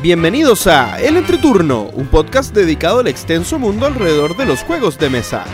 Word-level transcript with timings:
Bienvenidos 0.00 0.68
a 0.68 1.00
El 1.00 1.16
Entreturno, 1.16 1.82
un 1.92 2.06
podcast 2.06 2.54
dedicado 2.54 3.00
al 3.00 3.08
extenso 3.08 3.58
mundo 3.58 3.84
alrededor 3.84 4.36
de 4.36 4.46
los 4.46 4.62
juegos 4.62 4.96
de 4.96 5.10
mesa. 5.10 5.44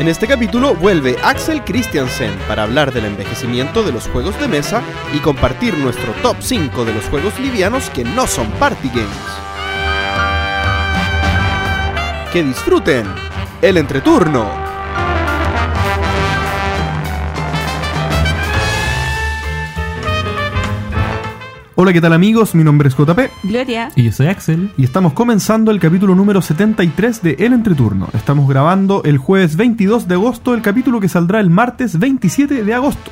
En 0.00 0.08
este 0.08 0.26
capítulo 0.26 0.74
vuelve 0.74 1.16
Axel 1.22 1.62
Christiansen 1.62 2.32
para 2.48 2.64
hablar 2.64 2.92
del 2.92 3.04
envejecimiento 3.04 3.84
de 3.84 3.92
los 3.92 4.08
juegos 4.08 4.36
de 4.40 4.48
mesa 4.48 4.82
y 5.14 5.18
compartir 5.18 5.78
nuestro 5.78 6.12
top 6.22 6.38
5 6.40 6.84
de 6.84 6.92
los 6.92 7.04
juegos 7.04 7.38
livianos 7.38 7.88
que 7.90 8.02
no 8.02 8.26
son 8.26 8.50
party 8.58 8.88
games. 8.88 9.08
Que 12.32 12.42
disfruten 12.42 13.06
el 13.62 13.76
entreturno. 13.76 14.63
Hola, 21.76 21.92
¿qué 21.92 22.00
tal 22.00 22.12
amigos? 22.12 22.54
Mi 22.54 22.62
nombre 22.62 22.88
es 22.88 22.94
JP 22.96 23.18
Gloria. 23.42 23.90
Y 23.96 24.04
yo 24.04 24.12
soy 24.12 24.28
Axel. 24.28 24.70
y 24.76 24.84
estamos 24.84 25.12
comenzando 25.12 25.72
el 25.72 25.80
capítulo 25.80 26.14
número 26.14 26.40
73 26.40 27.20
de 27.22 27.32
El 27.40 27.52
Entreturno. 27.52 28.08
Estamos 28.14 28.48
grabando 28.48 29.02
el 29.04 29.18
jueves 29.18 29.56
22 29.56 30.06
de 30.06 30.14
agosto, 30.14 30.54
el 30.54 30.62
capítulo 30.62 31.00
que 31.00 31.08
saldrá 31.08 31.40
el 31.40 31.50
martes 31.50 31.98
27 31.98 32.62
de 32.64 32.74
agosto. 32.74 33.10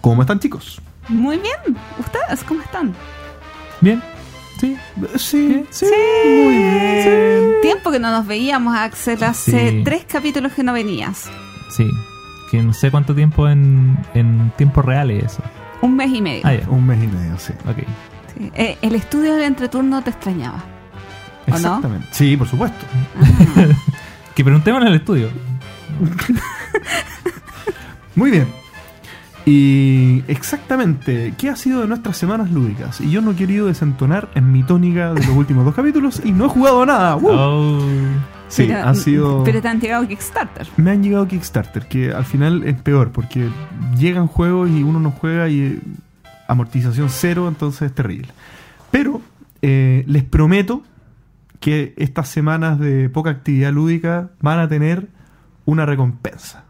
¿Cómo 0.00 0.22
están 0.22 0.38
chicos? 0.38 0.80
Muy 1.08 1.38
bien. 1.38 1.76
¿Ustedes 1.98 2.44
cómo 2.44 2.60
están? 2.62 2.92
Bien. 3.80 4.00
Sí. 4.60 4.76
Sí, 5.16 5.64
Sí. 5.70 5.86
muy 6.44 6.54
bien. 6.56 7.54
Tiempo 7.62 7.90
que 7.90 7.98
no 7.98 8.12
nos 8.12 8.26
veíamos, 8.28 8.76
Axel. 8.76 9.22
Hace 9.24 9.70
Sí. 9.70 9.82
tres 9.84 10.04
capítulos 10.08 10.52
que 10.52 10.62
no 10.62 10.72
venías. 10.72 11.28
Sí. 11.76 11.88
Que 12.52 12.62
no 12.62 12.72
sé 12.72 12.92
cuánto 12.92 13.12
tiempo 13.16 13.48
en, 13.48 13.98
en 14.14 14.52
tiempo 14.56 14.82
real 14.82 15.10
es 15.10 15.24
eso. 15.24 15.42
Un 15.84 15.96
mes 15.96 16.10
y 16.10 16.22
medio. 16.22 16.40
Ah, 16.44 16.54
ya. 16.54 16.68
Un 16.70 16.86
mes 16.86 17.04
y 17.04 17.06
medio, 17.06 17.38
sí. 17.38 17.52
Ok. 17.68 17.76
Sí. 18.34 18.50
Eh, 18.54 18.78
el 18.80 18.94
estudio 18.94 19.34
del 19.34 19.42
entreturno 19.42 20.02
te 20.02 20.10
extrañaba. 20.10 20.64
¿O 21.46 21.50
no? 21.50 21.56
Exactamente. 21.56 22.08
Sí, 22.10 22.36
por 22.36 22.48
supuesto. 22.48 22.86
Que 24.34 24.42
preguntemos 24.42 24.82
en 24.82 24.88
el 24.88 24.94
estudio. 24.94 25.28
Muy 28.16 28.32
bien. 28.32 28.48
Y 29.46 30.24
exactamente, 30.26 31.34
¿qué 31.38 31.50
ha 31.50 31.56
sido 31.56 31.82
de 31.82 31.86
nuestras 31.86 32.16
semanas 32.16 32.50
lúdicas? 32.50 33.00
Y 33.00 33.10
yo 33.10 33.20
no 33.20 33.32
he 33.32 33.36
querido 33.36 33.66
desentonar 33.66 34.28
en 34.34 34.50
mi 34.50 34.64
tónica 34.64 35.12
de 35.12 35.24
los 35.24 35.36
últimos 35.36 35.64
dos 35.64 35.74
capítulos 35.74 36.20
y 36.24 36.32
no 36.32 36.46
he 36.46 36.48
jugado 36.48 36.84
nada. 36.84 37.14
¡Uh! 37.14 37.28
Oh. 37.30 37.78
Sí, 38.48 38.66
Pero- 38.68 38.86
ha 38.88 38.94
sido... 38.94 39.42
Pero 39.44 39.60
te 39.60 39.68
han 39.68 39.80
llegado 39.80 40.06
Kickstarter. 40.06 40.66
Me 40.76 40.90
han 40.90 41.02
llegado 41.02 41.26
Kickstarter, 41.26 41.86
que 41.88 42.12
al 42.12 42.24
final 42.24 42.62
es 42.64 42.80
peor, 42.80 43.10
porque 43.10 43.48
llegan 43.98 44.26
juegos 44.26 44.70
y 44.70 44.82
uno 44.82 45.00
no 45.00 45.10
juega 45.10 45.48
y 45.48 45.60
eh, 45.60 45.80
amortización 46.46 47.08
cero, 47.10 47.48
entonces 47.48 47.82
es 47.82 47.94
terrible. 47.94 48.28
Pero 48.90 49.20
eh, 49.62 50.04
les 50.06 50.22
prometo 50.24 50.82
que 51.60 51.94
estas 51.96 52.28
semanas 52.28 52.78
de 52.78 53.08
poca 53.08 53.30
actividad 53.30 53.72
lúdica 53.72 54.30
van 54.40 54.58
a 54.58 54.68
tener 54.68 55.08
una 55.64 55.86
recompensa. 55.86 56.64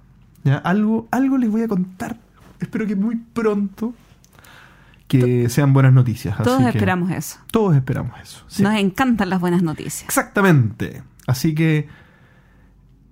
¿ya? 0.45 0.56
Algo, 0.58 1.08
algo 1.11 1.36
les 1.36 1.50
voy 1.50 1.62
a 1.62 1.69
contar, 1.69 2.17
espero 2.61 2.86
que 2.86 2.95
muy 2.97 3.17
pronto, 3.17 3.92
que 5.08 5.48
sean 5.48 5.72
buenas 5.72 5.92
noticias. 5.92 6.36
Todos 6.39 6.61
así 6.61 6.72
que 6.72 6.78
esperamos 6.78 7.11
eso. 7.11 7.39
Todos 7.50 7.77
esperamos 7.77 8.12
eso. 8.22 8.45
sí. 8.48 8.62
Nos 8.62 8.75
encantan 8.77 9.28
las 9.30 9.41
buenas 9.41 9.62
noticias. 9.62 10.02
Exactamente. 10.05 11.02
Así 11.27 11.55
que 11.55 11.89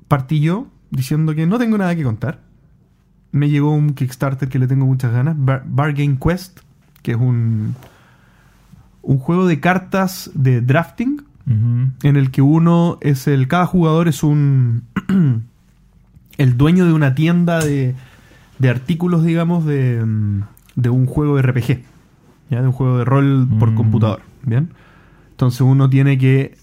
partí 0.08 0.40
yo 0.40 0.66
diciendo 0.90 1.34
que 1.34 1.46
no 1.46 1.58
tengo 1.58 1.78
nada 1.78 1.94
que 1.96 2.02
contar. 2.02 2.40
Me 3.30 3.48
llegó 3.48 3.72
un 3.72 3.94
Kickstarter 3.94 4.48
que 4.48 4.58
le 4.58 4.66
tengo 4.66 4.84
muchas 4.84 5.12
ganas, 5.12 5.34
Bar- 5.38 5.64
Bargain 5.66 6.18
Quest, 6.18 6.60
que 7.02 7.12
es 7.12 7.16
un 7.16 7.74
un 9.04 9.18
juego 9.18 9.46
de 9.48 9.58
cartas 9.58 10.30
de 10.34 10.60
drafting 10.60 11.22
en 11.44 12.16
el 12.16 12.30
que 12.30 12.40
uno 12.40 12.98
es 13.00 13.26
el 13.26 13.48
cada 13.48 13.66
jugador 13.66 14.06
es 14.06 14.22
un 14.22 14.84
el 16.38 16.56
dueño 16.56 16.86
de 16.86 16.92
una 16.92 17.14
tienda 17.16 17.58
de, 17.64 17.94
de 18.60 18.68
artículos, 18.70 19.24
digamos, 19.24 19.64
de, 19.64 20.04
de 20.76 20.88
un 20.90 21.06
juego 21.06 21.34
de 21.36 21.42
RPG, 21.42 21.82
¿ya? 22.50 22.60
de 22.62 22.66
un 22.68 22.72
juego 22.72 22.98
de 22.98 23.04
rol 23.04 23.48
por 23.58 23.72
Mm. 23.72 23.74
computador, 23.74 24.20
¿bien? 24.44 24.70
Entonces 25.32 25.62
uno 25.62 25.90
tiene 25.90 26.16
que 26.16 26.56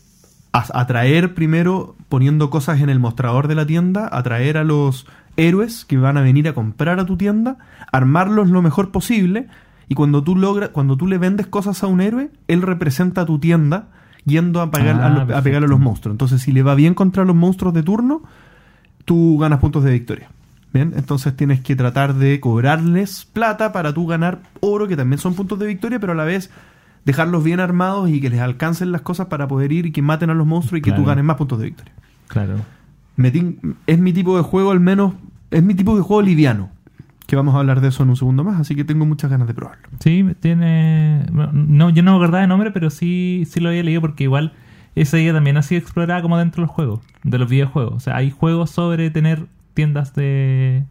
atraer 0.52 1.34
primero, 1.36 1.96
poniendo 2.10 2.50
cosas 2.50 2.82
en 2.82 2.90
el 2.90 3.00
mostrador 3.00 3.48
de 3.48 3.56
la 3.56 3.66
tienda, 3.66 4.10
atraer 4.12 4.58
a 4.58 4.64
los 4.64 5.06
héroes 5.38 5.86
que 5.86 5.98
van 5.98 6.18
a 6.18 6.22
venir 6.22 6.48
a 6.48 6.54
comprar 6.54 7.00
a 7.00 7.06
tu 7.06 7.18
tienda, 7.18 7.58
armarlos 7.92 8.50
lo 8.50 8.62
mejor 8.62 8.92
posible, 8.92 9.48
y 9.88 9.96
cuando 9.96 10.24
tú 10.24 10.36
logras, 10.36 10.70
cuando 10.70 10.98
tú 10.98 11.08
le 11.08 11.18
vendes 11.18 11.48
cosas 11.48 11.84
a 11.84 11.88
un 11.88 12.02
héroe, 12.02 12.30
él 12.48 12.62
representa 12.62 13.22
a 13.22 13.26
tu 13.26 13.40
tienda 13.40 13.88
yendo 14.26 14.62
a, 14.62 14.70
pagar, 14.70 15.00
Ah, 15.02 15.06
a, 15.06 15.10
lo- 15.10 15.22
a 15.22 15.26
perfecto. 15.26 15.44
pegarle 15.44 15.66
a 15.68 15.70
los 15.70 15.80
monstruos. 15.80 16.14
Entonces, 16.14 16.42
si 16.42 16.52
le 16.52 16.62
va 16.62 16.76
bien 16.76 16.94
contra 16.94 17.26
los 17.26 17.36
monstruos 17.36 17.74
de 17.74 17.84
turno, 17.84 18.22
tú 19.06 19.38
ganas 19.40 19.60
puntos 19.60 19.84
de 19.84 19.92
victoria. 19.92 20.30
Bien, 20.72 20.94
entonces 20.96 21.36
tienes 21.36 21.62
que 21.62 21.76
tratar 21.76 22.14
de 22.14 22.40
cobrarles 22.40 23.26
plata 23.34 23.72
para 23.72 23.92
tú 23.94 24.06
ganar 24.06 24.42
oro, 24.60 24.88
que 24.88 24.96
también 24.96 25.18
son 25.18 25.34
puntos 25.34 25.58
de 25.58 25.66
victoria, 25.66 26.00
pero 26.00 26.12
a 26.12 26.16
la 26.16 26.26
vez 26.26 26.52
dejarlos 27.06 27.44
bien 27.44 27.60
armados 27.60 28.10
y 28.10 28.22
que 28.22 28.30
les 28.30 28.40
alcancen 28.40 28.92
las 28.92 29.02
cosas 29.02 29.28
para 29.28 29.48
poder 29.48 29.72
ir 29.72 29.86
y 29.86 29.92
que 29.92 30.02
maten 30.02 30.30
a 30.30 30.34
los 30.34 30.46
monstruos 30.46 30.80
y 30.80 30.82
que 30.82 30.92
tú 30.92 31.06
ganes 31.06 31.24
más 31.24 31.38
puntos 31.38 31.60
de 31.60 31.66
victoria. 31.66 31.94
Claro. 32.28 32.56
Es 33.88 34.00
mi 34.00 34.14
tipo 34.14 34.38
de 34.38 34.44
juego, 34.44 34.72
al 34.72 34.80
menos, 34.80 35.14
es 35.52 35.64
mi 35.64 35.74
tipo 35.74 35.96
de 35.96 36.02
juego 36.02 36.22
liviano. 36.22 36.70
Que 37.28 37.36
vamos 37.36 37.54
a 37.54 37.60
hablar 37.60 37.80
de 37.80 37.90
eso 37.90 38.02
en 38.02 38.10
un 38.10 38.16
segundo 38.16 38.44
más, 38.44 38.60
así 38.60 38.76
que 38.76 38.84
tengo 38.84 39.06
muchas 39.06 39.30
ganas 39.30 39.48
de 39.48 39.54
probarlo. 39.54 39.88
Sí, 40.00 40.26
tiene. 40.40 41.26
No, 41.32 41.92
yo 41.92 42.02
no 42.02 42.12
me 42.12 42.18
acordaba 42.18 42.42
de 42.42 42.48
nombre, 42.48 42.72
pero 42.72 42.90
sí, 42.90 43.44
sí 43.48 43.60
lo 43.60 43.70
había 43.70 43.84
leído 43.84 44.02
porque 44.02 44.24
igual 44.24 44.54
esa 44.96 45.20
idea 45.20 45.34
también 45.34 45.56
ha 45.58 45.62
sido 45.62 45.80
explorada 45.80 46.24
como 46.24 46.40
dentro 46.40 46.62
de 46.62 46.68
los 46.68 46.76
juegos, 46.76 47.02
de 47.24 47.38
los 47.38 47.48
videojuegos. 47.48 47.94
O 47.94 48.00
sea, 48.00 48.16
hay 48.16 48.32
juegos 48.32 48.72
sobre 48.72 49.12
tener 49.12 49.46
tiendas 49.76 50.16
de 50.16 50.86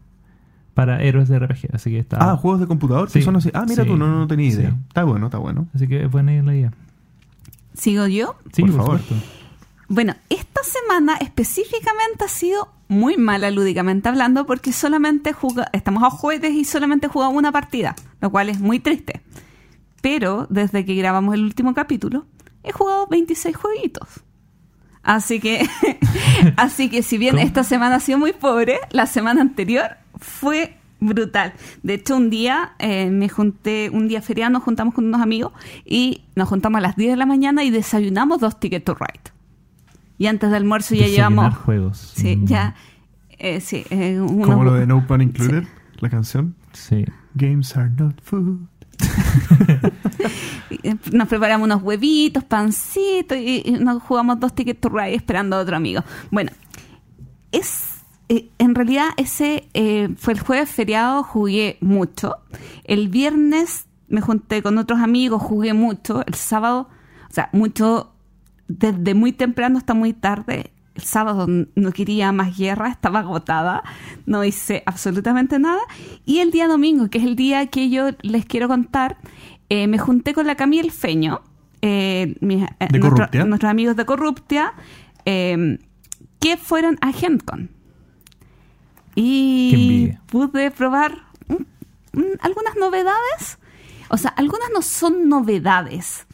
para 0.78 1.02
héroes 1.02 1.26
de 1.28 1.40
RPG, 1.40 1.74
así 1.74 1.90
que 1.90 1.98
está. 1.98 2.18
Ah, 2.20 2.36
juegos 2.36 2.60
de 2.60 2.68
computador, 2.68 3.08
que 3.08 3.14
Sí, 3.18 3.22
son 3.22 3.34
así. 3.34 3.50
Ah, 3.52 3.64
mira 3.68 3.82
sí, 3.82 3.88
tú, 3.90 3.96
no, 3.96 4.06
no 4.06 4.28
tenía 4.28 4.46
idea. 4.46 4.70
sí. 4.70 4.76
Está 4.86 5.02
bueno, 5.02 5.26
está 5.26 5.38
bueno. 5.38 5.66
Así 5.74 5.88
que 5.88 6.04
es 6.04 6.08
buena 6.08 6.40
la 6.40 6.54
idea. 6.54 6.72
¿Sigo 7.74 8.06
yo? 8.06 8.36
Sí, 8.52 8.62
Por 8.62 8.70
por, 8.70 8.80
favor. 8.82 9.00
supuesto. 9.00 9.26
Bueno, 9.88 10.14
esta 10.30 10.60
semana 10.62 11.16
específicamente 11.16 12.26
ha 12.26 12.28
sido 12.28 12.68
muy 12.86 13.16
mala 13.16 13.50
lúdicamente 13.50 14.08
hablando 14.08 14.46
porque 14.46 14.72
solamente 14.72 15.32
juga, 15.32 15.66
estamos 15.72 16.04
a 16.04 16.10
jueves 16.10 16.52
y 16.52 16.64
solamente 16.64 17.08
he 17.08 17.10
jugado 17.10 17.32
una 17.32 17.50
partida, 17.50 17.96
lo 18.20 18.30
cual 18.30 18.48
es 18.48 18.60
muy 18.60 18.78
triste. 18.78 19.20
Pero 20.00 20.46
desde 20.48 20.84
que 20.84 20.94
grabamos 20.94 21.34
el 21.34 21.42
último 21.42 21.74
capítulo, 21.74 22.24
he 22.62 22.70
jugado 22.70 23.08
26 23.08 23.56
jueguitos. 23.56 24.08
Así 25.02 25.40
que, 25.40 25.66
así 26.56 26.88
que 26.88 27.02
si 27.02 27.18
bien 27.18 27.34
¿Cómo? 27.34 27.44
esta 27.48 27.64
semana 27.64 27.96
ha 27.96 28.00
sido 28.00 28.18
muy 28.18 28.32
pobre, 28.32 28.78
la 28.92 29.06
semana 29.06 29.40
anterior 29.40 29.96
fue 30.18 30.76
brutal. 31.00 31.52
De 31.82 31.94
hecho, 31.94 32.16
un 32.16 32.28
día 32.30 32.72
eh, 32.78 33.10
me 33.10 33.28
junté, 33.28 33.90
un 33.92 34.08
día 34.08 34.20
feriado 34.20 34.52
nos 34.52 34.62
juntamos 34.64 34.94
con 34.94 35.04
unos 35.06 35.20
amigos 35.20 35.52
y 35.84 36.22
nos 36.34 36.48
juntamos 36.48 36.78
a 36.78 36.80
las 36.82 36.96
10 36.96 37.12
de 37.12 37.16
la 37.16 37.26
mañana 37.26 37.62
y 37.64 37.70
desayunamos 37.70 38.40
dos 38.40 38.58
tickets 38.58 38.84
to 38.84 38.94
ride. 38.94 39.20
Y 40.18 40.26
antes 40.26 40.50
del 40.50 40.62
almuerzo 40.62 40.94
ya 40.96 41.02
Desayunar 41.06 41.30
llevamos. 41.32 41.58
juegos. 41.58 42.12
Sí, 42.16 42.36
Mm, 42.36 42.44
ya. 42.46 42.74
eh, 43.38 43.60
sí, 43.60 43.84
eh, 43.90 44.20
unos- 44.20 44.46
Como 44.48 44.64
lo 44.64 44.74
de 44.74 44.86
No 44.88 45.06
Pun 45.06 45.22
Included, 45.22 45.64
la 46.00 46.08
canción. 46.10 46.56
Sí. 46.72 47.04
Games 47.34 47.76
are 47.76 47.90
not 47.96 48.20
food. 48.20 48.58
eh, 50.82 50.96
Nos 51.12 51.28
preparamos 51.28 51.66
unos 51.66 51.82
huevitos, 51.82 52.42
pancitos 52.44 53.38
y, 53.38 53.62
y 53.64 53.70
nos 53.72 54.02
jugamos 54.02 54.40
dos 54.40 54.52
tickets 54.54 54.80
to 54.80 54.88
ride 54.88 55.14
esperando 55.14 55.54
a 55.56 55.60
otro 55.60 55.76
amigo. 55.76 56.02
Bueno, 56.32 56.50
es. 57.52 57.97
Eh, 58.28 58.50
en 58.58 58.74
realidad, 58.74 59.08
ese 59.16 59.68
eh, 59.74 60.08
fue 60.16 60.34
el 60.34 60.40
jueves 60.40 60.68
feriado, 60.70 61.22
jugué 61.22 61.78
mucho. 61.80 62.36
El 62.84 63.08
viernes 63.08 63.86
me 64.08 64.20
junté 64.20 64.62
con 64.62 64.78
otros 64.78 65.00
amigos, 65.00 65.42
jugué 65.42 65.72
mucho. 65.74 66.24
El 66.26 66.34
sábado, 66.34 66.88
o 67.30 67.32
sea, 67.32 67.48
mucho 67.52 68.12
desde 68.68 69.14
muy 69.14 69.32
temprano 69.32 69.78
hasta 69.78 69.94
muy 69.94 70.12
tarde. 70.12 70.72
El 70.94 71.02
sábado 71.04 71.46
no 71.48 71.92
quería 71.92 72.32
más 72.32 72.56
guerra, 72.58 72.88
estaba 72.90 73.20
agotada, 73.20 73.82
no 74.26 74.44
hice 74.44 74.82
absolutamente 74.86 75.58
nada. 75.58 75.80
Y 76.26 76.38
el 76.40 76.50
día 76.50 76.66
domingo, 76.68 77.08
que 77.08 77.18
es 77.18 77.24
el 77.24 77.36
día 77.36 77.66
que 77.66 77.88
yo 77.88 78.08
les 78.22 78.44
quiero 78.44 78.68
contar, 78.68 79.16
eh, 79.70 79.86
me 79.86 79.98
junté 79.98 80.34
con 80.34 80.46
la 80.46 80.54
Camille 80.56 80.90
Feño, 80.90 81.40
eh, 81.82 82.34
mis- 82.40 82.64
eh, 82.80 82.88
nuestros 83.46 83.70
amigos 83.70 83.94
de 83.96 84.04
Corruptia, 84.06 84.72
que 85.24 86.56
fueron 86.56 86.96
a 87.00 87.12
GenCon. 87.12 87.70
Y 89.20 90.12
pude 90.26 90.70
probar 90.70 91.24
algunas 92.40 92.76
novedades. 92.76 93.58
O 94.10 94.16
sea, 94.16 94.30
algunas 94.30 94.70
no 94.72 94.80
son 94.80 95.28
novedades. 95.28 96.26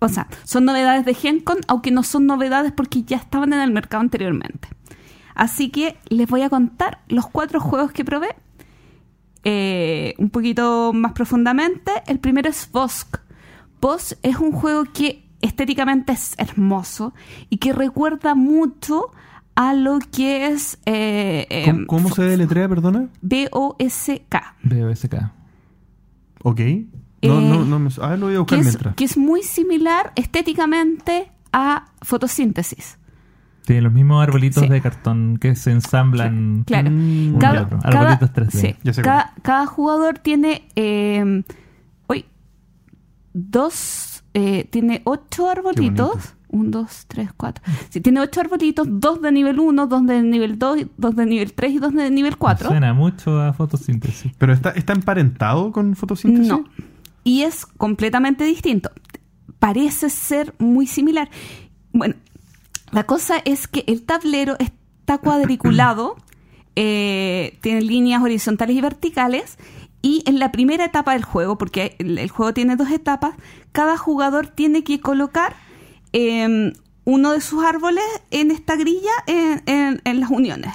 O 0.00 0.08
sea, 0.08 0.26
son 0.42 0.64
novedades 0.64 1.04
de 1.04 1.14
GenCon, 1.14 1.58
aunque 1.68 1.92
no 1.92 2.02
son 2.02 2.26
novedades 2.26 2.72
porque 2.72 3.04
ya 3.04 3.16
estaban 3.16 3.52
en 3.52 3.60
el 3.60 3.70
mercado 3.70 4.00
anteriormente. 4.00 4.68
Así 5.36 5.70
que 5.70 5.96
les 6.08 6.28
voy 6.28 6.42
a 6.42 6.50
contar 6.50 6.98
los 7.06 7.28
cuatro 7.28 7.60
juegos 7.60 7.92
que 7.92 8.04
probé. 8.04 8.34
eh, 9.44 10.14
un 10.18 10.30
poquito 10.30 10.92
más 10.92 11.12
profundamente, 11.12 11.92
el 12.08 12.18
primero 12.18 12.50
es 12.50 12.68
Vosk. 12.72 13.18
Vosk 13.80 14.18
es 14.24 14.36
un 14.38 14.50
juego 14.50 14.84
que 14.92 15.24
estéticamente 15.40 16.12
es 16.12 16.34
hermoso 16.38 17.14
y 17.48 17.58
que 17.58 17.72
recuerda 17.72 18.34
mucho 18.34 19.12
a 19.60 19.74
lo 19.74 19.98
que 19.98 20.46
es 20.46 20.78
eh, 20.86 21.46
eh, 21.50 21.64
¿Cómo, 21.66 21.86
cómo 21.88 22.10
se 22.14 22.22
deletrea, 22.22 22.68
perdona? 22.68 23.08
B-O-S-K. 23.22 24.54
BOSK. 24.62 25.14
Ok. 26.44 26.60
No, 26.60 26.64
Eh, 27.20 27.28
no, 27.28 27.64
no 27.64 27.78
me... 27.80 27.90
Ah, 28.00 28.16
lo 28.16 28.26
voy 28.26 28.34
a 28.34 28.36
que 28.36 28.38
buscar 28.38 28.58
es, 28.60 28.64
mientras. 28.66 28.94
que 28.94 29.04
es 29.04 29.16
muy 29.16 29.42
similar 29.42 30.12
estéticamente 30.14 31.32
a 31.52 31.86
fotosíntesis. 32.02 32.98
Tiene 33.66 33.82
los 33.82 33.92
mismos 33.92 34.22
arbolitos 34.22 34.62
Sí. 34.62 34.68
de 34.68 34.80
cartón 34.80 35.38
que 35.40 35.56
se 35.56 35.72
ensamblan. 35.72 36.62
Claro. 36.64 36.90
Cada, 37.40 37.62
otro. 37.64 37.78
cada- 37.80 38.00
Arbolitos 38.12 38.30
3D. 38.32 38.50
sí, 38.52 38.76
Ya 38.84 38.92
sé 38.92 39.02
cada, 39.02 39.34
cada 39.42 39.66
jugador 39.66 40.20
tiene 40.20 40.68
eh, 40.76 41.42
hoy 42.06 42.24
dos 43.34 44.22
eh, 44.34 44.68
tiene 44.70 45.02
ocho 45.04 45.50
arbolitos. 45.50 46.34
Bonito. 46.48 46.56
Un, 46.56 46.70
dos, 46.70 47.04
tres, 47.06 47.30
cuatro. 47.36 47.62
Sí, 47.90 48.00
tiene 48.00 48.20
ocho 48.20 48.40
arbolitos, 48.40 48.86
dos 48.90 49.20
de 49.20 49.32
nivel 49.32 49.60
1, 49.60 49.86
dos 49.86 50.06
de 50.06 50.22
nivel 50.22 50.58
2, 50.58 50.86
dos 50.96 51.16
de 51.16 51.26
nivel 51.26 51.52
3 51.52 51.72
y 51.72 51.78
dos 51.78 51.92
de 51.94 52.10
nivel 52.10 52.36
4. 52.36 52.68
Suena 52.68 52.94
mucho 52.94 53.40
a 53.40 53.52
fotosíntesis. 53.52 54.32
¿Pero 54.38 54.52
está, 54.52 54.70
está 54.70 54.92
emparentado 54.92 55.72
con 55.72 55.94
fotosíntesis? 55.94 56.48
No. 56.48 56.64
Y 57.24 57.42
es 57.42 57.66
completamente 57.66 58.44
distinto. 58.44 58.90
Parece 59.58 60.08
ser 60.08 60.54
muy 60.58 60.86
similar. 60.86 61.28
Bueno, 61.92 62.14
la 62.90 63.04
cosa 63.04 63.36
es 63.44 63.68
que 63.68 63.84
el 63.86 64.02
tablero 64.02 64.56
está 64.58 65.18
cuadriculado, 65.18 66.16
eh, 66.76 67.58
tiene 67.60 67.82
líneas 67.82 68.22
horizontales 68.22 68.76
y 68.76 68.80
verticales, 68.80 69.58
y 70.00 70.22
en 70.26 70.38
la 70.38 70.52
primera 70.52 70.84
etapa 70.84 71.12
del 71.12 71.24
juego, 71.24 71.58
porque 71.58 71.96
el, 71.98 72.18
el 72.18 72.30
juego 72.30 72.54
tiene 72.54 72.76
dos 72.76 72.90
etapas, 72.90 73.34
cada 73.72 73.98
jugador 73.98 74.46
tiene 74.46 74.84
que 74.84 75.00
colocar 75.00 75.56
eh, 76.12 76.72
uno 77.04 77.32
de 77.32 77.40
sus 77.40 77.64
árboles 77.64 78.04
en 78.30 78.50
esta 78.50 78.76
grilla 78.76 79.10
en, 79.26 79.62
en- 79.66 80.00
en 80.04 80.20
las 80.20 80.30
uniones. 80.30 80.72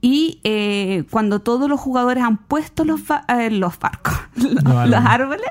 Y 0.00 0.40
eh, 0.44 1.04
cuando 1.10 1.40
todos 1.40 1.68
los 1.68 1.80
jugadores 1.80 2.22
han 2.22 2.36
puesto 2.36 2.84
los, 2.84 3.00
eh, 3.28 3.50
los 3.50 3.78
barcos, 3.78 4.14
los, 4.36 4.64
árboles. 4.64 4.90
los 4.90 5.04
árboles, 5.04 5.46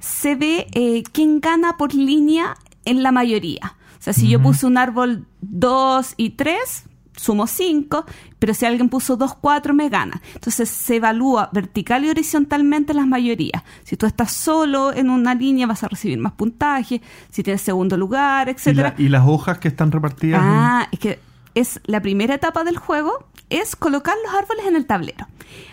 se 0.00 0.34
ve 0.34 0.66
eh, 0.72 1.02
quién 1.12 1.40
gana 1.40 1.76
por 1.76 1.92
línea 1.94 2.56
en 2.86 3.02
la 3.02 3.12
mayoría. 3.12 3.76
O 3.98 4.02
sea, 4.02 4.12
si 4.12 4.28
yo 4.28 4.42
puse 4.42 4.66
un 4.66 4.78
árbol 4.78 5.26
2 5.42 6.14
y 6.16 6.30
3, 6.30 6.84
sumo 7.16 7.46
5, 7.46 8.04
pero 8.38 8.54
si 8.54 8.64
alguien 8.66 8.88
puso 8.88 9.16
2, 9.16 9.34
4, 9.40 9.74
me 9.74 9.88
gana. 9.88 10.20
Entonces 10.34 10.68
se 10.68 10.96
evalúa 10.96 11.50
vertical 11.52 12.04
y 12.04 12.10
horizontalmente 12.10 12.94
las 12.94 13.06
mayorías. 13.06 13.62
Si 13.84 13.96
tú 13.96 14.06
estás 14.06 14.32
solo 14.32 14.92
en 14.92 15.10
una 15.10 15.34
línea, 15.34 15.66
vas 15.66 15.82
a 15.84 15.88
recibir 15.88 16.18
más 16.18 16.32
puntaje. 16.32 17.02
Si 17.30 17.42
tienes 17.42 17.60
segundo 17.62 17.96
lugar, 17.96 18.48
¿Y, 18.48 18.52
etcétera. 18.52 18.94
la- 18.96 19.02
y 19.04 19.08
las 19.08 19.24
hojas 19.26 19.58
que 19.58 19.68
están 19.68 19.92
repartidas? 19.92 20.40
en- 20.42 20.48
Ah, 20.48 20.88
es 20.90 20.98
que 20.98 21.18
es 21.54 21.80
la 21.84 22.00
primera 22.00 22.34
etapa 22.34 22.64
del 22.64 22.78
juego, 22.78 23.26
es 23.50 23.76
colocar 23.76 24.14
los 24.24 24.34
árboles 24.34 24.64
en 24.66 24.76
el 24.76 24.86
tablero. 24.86 25.26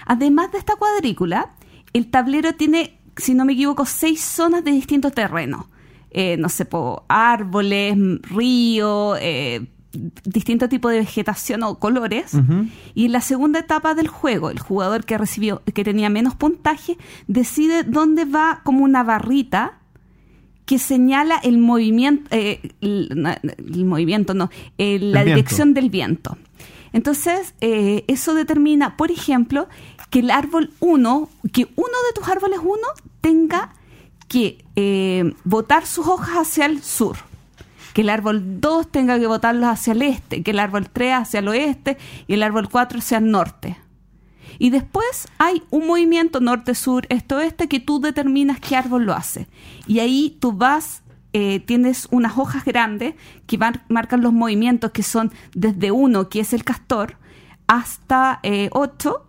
Además 0.06 0.52
de 0.52 0.58
esta 0.58 0.76
cuadrícula, 0.76 1.52
el 1.94 2.12
tablero 2.12 2.54
tiene, 2.56 3.00
si 3.16 3.34
no 3.34 3.46
me 3.46 3.54
equivoco, 3.54 3.86
seis 3.86 4.22
zonas 4.22 4.64
de 4.66 4.72
distintos 4.72 5.14
terrenos. 5.14 5.66
Eh, 6.12 6.36
no 6.38 6.50
sé, 6.50 6.66
po, 6.66 7.06
árboles, 7.08 7.96
río, 8.24 9.16
eh, 9.18 9.68
distinto 9.92 10.70
tipo 10.70 10.90
de 10.90 11.00
vegetación 11.00 11.64
o 11.64 11.80
colores. 11.80 12.34
Y 12.94 13.06
en 13.06 13.12
la 13.12 13.22
segunda 13.22 13.60
etapa 13.60 13.96
del 13.96 14.08
juego, 14.08 14.50
el 14.50 14.60
jugador 14.60 15.06
que 15.06 15.18
recibió, 15.18 15.62
que 15.74 15.84
tenía 15.84 16.10
menos 16.10 16.36
puntaje, 16.36 16.98
decide 17.28 17.84
dónde 17.84 18.26
va 18.26 18.62
como 18.64 18.84
una 18.84 19.04
barrita 19.04 19.80
que 20.66 20.78
señala 20.78 21.38
el 21.42 21.58
movimiento, 21.58 22.28
eh, 22.30 22.62
el, 22.82 23.86
movimiento, 23.86 24.36
no, 24.36 24.52
eh, 24.78 25.00
la 25.00 25.22
El 25.22 25.30
dirección 25.30 25.74
del 25.74 25.90
viento. 25.90 26.38
Entonces, 26.94 27.54
eh, 27.62 28.04
eso 28.08 28.34
determina, 28.34 28.96
por 28.98 29.12
ejemplo, 29.12 29.68
que 30.10 30.20
el 30.20 30.32
árbol 30.32 30.72
1, 30.80 31.30
que 31.52 31.68
uno 31.76 31.88
de 32.08 32.14
tus 32.16 32.28
árboles 32.28 32.60
1 32.64 32.80
tenga 33.22 33.74
que 34.28 34.64
eh, 34.76 35.34
botar 35.44 35.86
sus 35.86 36.08
hojas 36.08 36.48
hacia 36.48 36.66
el 36.66 36.82
sur, 36.82 37.18
que 37.94 38.02
el 38.02 38.10
árbol 38.10 38.60
2 38.62 38.92
tenga 38.92 39.18
que 39.20 39.28
botarlos 39.28 39.70
hacia 39.70 39.94
el 39.94 40.02
este, 40.02 40.44
que 40.44 40.52
el 40.52 40.60
árbol 40.60 40.90
3 40.92 41.14
hacia 41.14 41.40
el 41.40 41.48
oeste 41.48 41.98
y 42.28 42.34
el 42.36 42.44
árbol 42.44 42.70
4 42.70 43.00
hacia 43.00 43.18
el 43.18 43.32
norte. 43.32 43.78
Y 44.58 44.72
después 44.72 45.28
hay 45.38 45.64
un 45.70 45.88
movimiento 45.88 46.40
norte, 46.42 46.76
sur, 46.76 47.06
este, 47.10 47.36
oeste 47.36 47.68
que 47.68 47.80
tú 47.80 48.00
determinas 48.02 48.60
qué 48.60 48.76
árbol 48.76 49.06
lo 49.06 49.14
hace. 49.14 49.48
Y 49.88 50.00
ahí 50.00 50.38
tú 50.40 50.52
vas, 50.52 51.02
eh, 51.34 51.60
tienes 51.62 52.08
unas 52.12 52.38
hojas 52.38 52.66
grandes 52.66 53.14
que 53.48 53.58
mar- 53.58 53.84
marcan 53.88 54.22
los 54.22 54.34
movimientos 54.34 54.92
que 54.92 55.04
son 55.04 55.32
desde 55.54 55.92
uno, 55.92 56.28
que 56.30 56.42
es 56.42 56.52
el 56.54 56.64
castor, 56.64 57.16
hasta 57.68 58.40
eh, 58.44 58.70
ocho. 58.74 59.26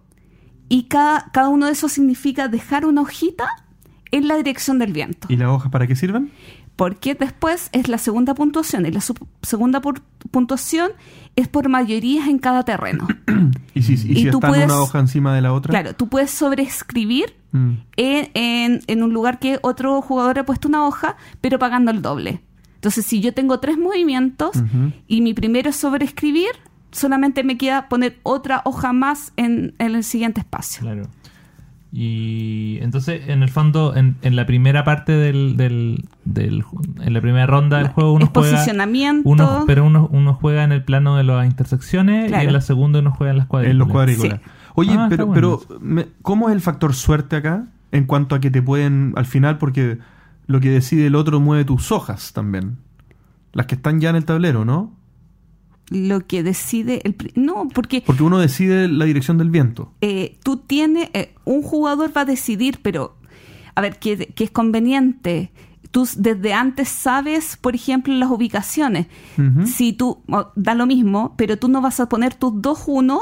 Y 0.68 0.84
cada, 0.84 1.30
cada 1.32 1.48
uno 1.48 1.66
de 1.66 1.72
esos 1.72 1.92
significa 1.92 2.48
dejar 2.48 2.84
una 2.86 3.02
hojita 3.02 3.48
en 4.12 4.26
la 4.26 4.36
dirección 4.36 4.78
del 4.78 4.92
viento. 4.92 5.26
¿Y 5.30 5.36
las 5.36 5.48
hojas 5.48 5.70
para 5.70 5.86
qué 5.86 5.94
sirven? 5.94 6.32
Porque 6.80 7.14
después 7.14 7.68
es 7.72 7.88
la 7.88 7.98
segunda 7.98 8.34
puntuación. 8.34 8.86
Y 8.86 8.90
la 8.90 9.02
su- 9.02 9.12
segunda 9.42 9.82
pu- 9.82 10.00
puntuación 10.30 10.92
es 11.36 11.46
por 11.46 11.68
mayorías 11.68 12.26
en 12.26 12.38
cada 12.38 12.62
terreno. 12.64 13.06
¿Y 13.74 13.82
si, 13.82 13.92
y 13.92 13.96
Y 13.96 13.98
si 13.98 14.30
tú 14.30 14.38
están 14.38 14.50
puedes- 14.50 14.64
una 14.64 14.80
hoja 14.80 14.98
encima 14.98 15.34
de 15.34 15.42
la 15.42 15.52
otra? 15.52 15.70
Claro, 15.70 15.94
tú 15.94 16.08
puedes 16.08 16.30
sobreescribir 16.30 17.34
Mm. 17.52 17.72
en, 17.96 18.30
en- 18.32 18.80
en 18.86 19.02
un 19.02 19.12
lugar 19.12 19.38
que 19.40 19.58
otro 19.60 20.00
jugador 20.00 20.38
ha 20.38 20.46
puesto 20.46 20.68
una 20.68 20.86
hoja, 20.86 21.16
pero 21.42 21.58
pagando 21.58 21.90
el 21.90 22.00
doble. 22.00 22.40
Entonces, 22.76 23.04
si 23.04 23.20
yo 23.20 23.34
tengo 23.34 23.60
tres 23.60 23.76
movimientos 23.76 24.52
y 25.06 25.20
mi 25.20 25.34
primero 25.34 25.68
es 25.68 25.76
sobreescribir, 25.76 26.48
solamente 26.92 27.44
me 27.44 27.58
queda 27.58 27.88
poner 27.90 28.18
otra 28.22 28.62
hoja 28.64 28.94
más 28.94 29.32
en, 29.36 29.74
en 29.78 29.94
el 29.96 30.02
siguiente 30.04 30.40
espacio. 30.40 30.80
Claro. 30.80 31.08
Y 31.92 32.78
entonces, 32.82 33.22
en 33.28 33.42
el 33.42 33.48
fondo, 33.48 33.96
en, 33.96 34.16
en 34.22 34.36
la 34.36 34.46
primera 34.46 34.84
parte 34.84 35.12
del, 35.12 35.56
del, 35.56 36.04
del- 36.24 36.64
En 37.00 37.12
la 37.12 37.20
primera 37.20 37.46
ronda 37.46 37.78
del 37.78 37.88
juego, 37.88 38.12
uno 38.12 38.26
es 38.26 38.30
juega. 38.32 38.50
posicionamiento. 38.52 39.28
Uno, 39.28 39.64
pero 39.66 39.84
uno, 39.84 40.08
uno 40.12 40.34
juega 40.34 40.62
en 40.62 40.70
el 40.72 40.84
plano 40.84 41.16
de 41.16 41.24
las 41.24 41.46
intersecciones 41.46 42.30
y 42.30 42.34
en 42.34 42.52
la 42.52 42.60
segunda 42.60 43.00
uno 43.00 43.10
juega 43.12 43.32
en 43.32 43.38
las 43.38 43.46
cuadrículas. 43.46 43.72
En 43.74 43.78
los 43.78 43.88
cuadrículas. 43.88 44.38
Sí. 44.42 44.50
Oye, 44.76 44.94
Ah, 44.96 45.06
pero, 45.10 45.26
bueno 45.26 45.58
pero 45.66 45.78
me- 45.80 46.06
¿cómo 46.22 46.48
es 46.48 46.54
el 46.54 46.60
factor 46.60 46.94
suerte 46.94 47.36
acá? 47.36 47.64
En 47.90 48.04
cuanto 48.04 48.36
a 48.36 48.40
que 48.40 48.52
te 48.52 48.62
pueden, 48.62 49.12
al 49.16 49.26
final, 49.26 49.58
porque 49.58 49.98
lo 50.46 50.60
que 50.60 50.70
decide 50.70 51.08
el 51.08 51.16
otro 51.16 51.40
mueve 51.40 51.64
tus 51.64 51.90
hojas 51.90 52.32
también. 52.32 52.76
Las 53.52 53.66
que 53.66 53.74
están 53.74 54.00
ya 54.00 54.10
en 54.10 54.16
el 54.16 54.24
tablero, 54.24 54.64
¿no? 54.64 54.92
Lo 55.90 56.20
que 56.26 56.42
decide 56.44 57.02
el... 57.04 57.16
No, 57.34 57.68
porque 57.74 58.02
Porque 58.06 58.22
uno 58.22 58.38
decide 58.38 58.86
la 58.88 59.04
dirección 59.04 59.38
del 59.38 59.50
viento. 59.50 59.92
eh, 60.00 60.38
tú 60.44 60.56
tienes, 60.58 61.10
eh, 61.14 61.34
un 61.44 61.62
jugador 61.62 62.12
va 62.16 62.20
a 62.22 62.24
decidir, 62.24 62.78
pero 62.82 63.16
a 63.74 63.80
ver, 63.80 63.98
que, 63.98 64.16
que 64.28 64.44
es 64.44 64.50
conveniente. 64.50 65.50
Tú 65.90 66.06
desde 66.16 66.52
antes 66.52 66.88
sabes, 66.88 67.56
por 67.56 67.74
ejemplo, 67.74 68.14
las 68.14 68.30
ubicaciones. 68.30 69.08
Si 69.66 69.92
tú, 69.92 70.22
da 70.54 70.74
lo 70.76 70.86
mismo, 70.86 71.34
pero 71.36 71.56
tú 71.56 71.68
no 71.68 71.80
vas 71.80 71.98
a 71.98 72.08
poner 72.08 72.34
tus 72.34 72.52
dos 72.62 72.84
uno 72.86 73.20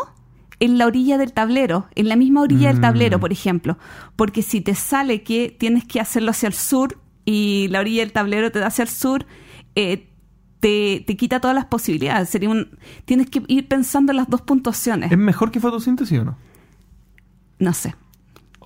en 0.60 0.76
la 0.76 0.86
orilla 0.86 1.16
del 1.16 1.32
tablero, 1.32 1.86
en 1.94 2.08
la 2.08 2.16
misma 2.16 2.42
orilla 2.42 2.68
del 2.68 2.78
Mm. 2.78 2.82
tablero, 2.82 3.20
por 3.20 3.32
ejemplo. 3.32 3.78
Porque 4.16 4.42
si 4.42 4.60
te 4.60 4.74
sale 4.74 5.22
que 5.22 5.54
tienes 5.58 5.84
que 5.86 6.00
hacerlo 6.00 6.30
hacia 6.32 6.48
el 6.48 6.52
sur 6.54 6.98
y 7.24 7.68
la 7.70 7.80
orilla 7.80 8.02
del 8.02 8.12
tablero 8.12 8.50
te 8.52 8.58
da 8.58 8.66
hacia 8.66 8.82
el 8.82 8.88
sur, 8.90 9.24
eh, 9.74 10.07
te, 10.60 11.04
te 11.06 11.16
quita 11.16 11.40
todas 11.40 11.54
las 11.54 11.66
posibilidades. 11.66 12.28
Sería 12.28 12.48
un, 12.50 12.68
tienes 13.04 13.30
que 13.30 13.42
ir 13.48 13.68
pensando 13.68 14.12
en 14.12 14.16
las 14.16 14.28
dos 14.28 14.42
puntuaciones. 14.42 15.10
¿Es 15.12 15.18
mejor 15.18 15.50
que 15.50 15.60
fotosíntesis 15.60 16.18
o 16.18 16.24
no? 16.24 16.36
No 17.58 17.72
sé. 17.72 17.94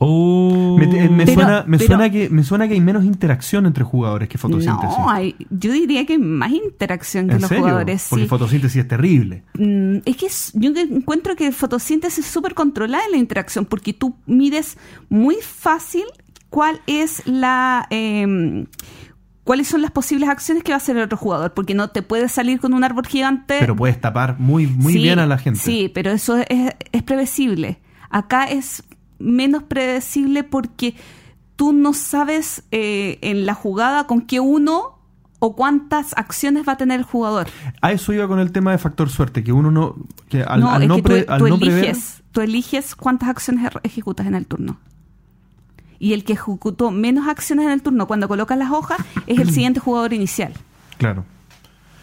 Oh. 0.05 0.77
Me, 0.79 0.85
eh, 1.05 1.09
me 1.09 1.25
Pero- 1.27 1.35
suena, 1.43 1.65
me, 1.67 1.79
pero- 1.79 1.87
suena 1.89 2.11
que, 2.11 2.29
me 2.29 2.43
suena 2.43 2.67
que 2.67 2.75
hay 2.75 2.81
menos 2.81 3.05
interacción 3.05 3.67
entre 3.67 3.85
jugadores 3.85 4.29
que 4.29 4.37
fotosíntesis. 4.37 4.99
No, 4.99 5.09
hay, 5.09 5.37
yo 5.51 5.73
diría 5.73 6.05
que 6.07 6.15
hay 6.15 6.19
más 6.19 6.51
interacción 6.51 7.29
que 7.29 7.35
¿En 7.37 7.41
los 7.41 7.49
serio? 7.49 7.63
jugadores. 7.63 8.07
Porque 8.11 8.25
sí. 8.25 8.29
fotosíntesis 8.29 8.83
es 8.83 8.89
terrible. 8.89 9.45
Mm, 9.55 9.99
Es 10.05 10.17
que 10.17 10.27
es- 10.27 10.51
yo 10.55 10.73
encuentro 10.77 11.37
que 11.37 11.53
fotosíntesis 11.53 12.25
es 12.25 12.31
súper 12.31 12.55
controlada 12.55 13.05
en 13.05 13.13
la 13.13 13.19
interacción 13.19 13.65
porque 13.65 13.93
tú 13.93 14.17
mides 14.27 14.77
muy 15.09 15.37
fácil 15.41 16.05
cuál 16.51 16.81
es 16.89 17.23
la 17.27 17.87
em, 17.91 18.67
cuáles 19.45 19.69
son 19.69 19.83
las 19.83 19.91
posibles 19.91 20.29
acciones 20.29 20.63
que 20.63 20.73
va 20.73 20.77
a 20.77 20.79
hacer 20.79 20.97
el 20.97 21.03
otro 21.05 21.19
jugador 21.19 21.53
porque 21.55 21.75
no 21.75 21.89
te 21.91 22.03
puedes 22.03 22.33
salir 22.33 22.61
con 22.61 22.75
un 22.75 22.85
árbol 22.85 23.07
gigante 23.07 23.57
Pero 23.59 23.75
puedes 23.77 24.01
tapar 24.01 24.39
muy, 24.39 24.67
muy 24.67 24.93
Sí, 24.95 24.99
bien 25.03 25.19
a 25.19 25.27
la 25.27 25.39
gente. 25.39 25.61
Sí, 25.61 25.91
pero 25.93 26.11
eso 26.13 26.37
es, 26.49 26.75
es 26.93 27.03
previsible. 27.03 27.81
Acá 28.11 28.45
es 28.45 28.83
menos 29.19 29.63
predecible 29.65 30.45
porque 30.45 30.95
tú 31.57 31.73
no 31.73 31.93
sabes 31.93 32.63
eh, 32.71 33.19
en 33.23 33.47
la 33.47 33.55
jugada 33.55 34.07
con 34.07 34.21
qué 34.23 34.41
uno 34.41 34.99
o 35.39 35.57
cuántas 35.57 36.13
acciones 36.17 36.67
va 36.69 36.75
a 36.75 36.77
tener 36.77 37.01
el 37.01 37.05
jugador. 37.05 37.49
A 37.81 37.91
eso 37.91 38.13
iba 38.13 38.29
con 38.29 38.39
el 38.39 38.53
tema 38.53 38.71
de 38.71 38.79
factor 38.79 39.11
suerte, 39.11 39.43
que 39.43 39.53
uno 39.53 39.73
no. 39.73 39.97
Que 40.29 40.43
al 40.45 40.61
no, 40.61 40.71
al 40.71 40.83
es 40.83 40.89
no 40.89 40.97
que 40.97 41.03
pre- 41.03 41.23
tú, 41.25 41.33
al 41.33 41.39
tú 41.41 41.49
no 41.49 41.59
prever- 41.59 41.79
eliges, 41.79 42.23
tú 42.31 42.41
eliges 42.43 42.95
cuántas 42.95 43.29
acciones 43.29 43.69
ejecutas 43.83 44.27
en 44.27 44.37
el 44.37 44.47
turno. 44.47 44.79
Y 46.03 46.15
el 46.15 46.25
que 46.25 46.33
ejecutó 46.33 46.91
menos 46.91 47.29
acciones 47.29 47.65
en 47.65 47.71
el 47.71 47.81
turno 47.81 48.09
cuando 48.09 48.27
colocas 48.27 48.59
las 48.59 48.73
hojas 48.73 48.99
es 49.29 49.39
el 49.39 49.51
siguiente 49.53 49.79
jugador 49.79 50.13
inicial. 50.13 50.53
Claro. 50.99 51.25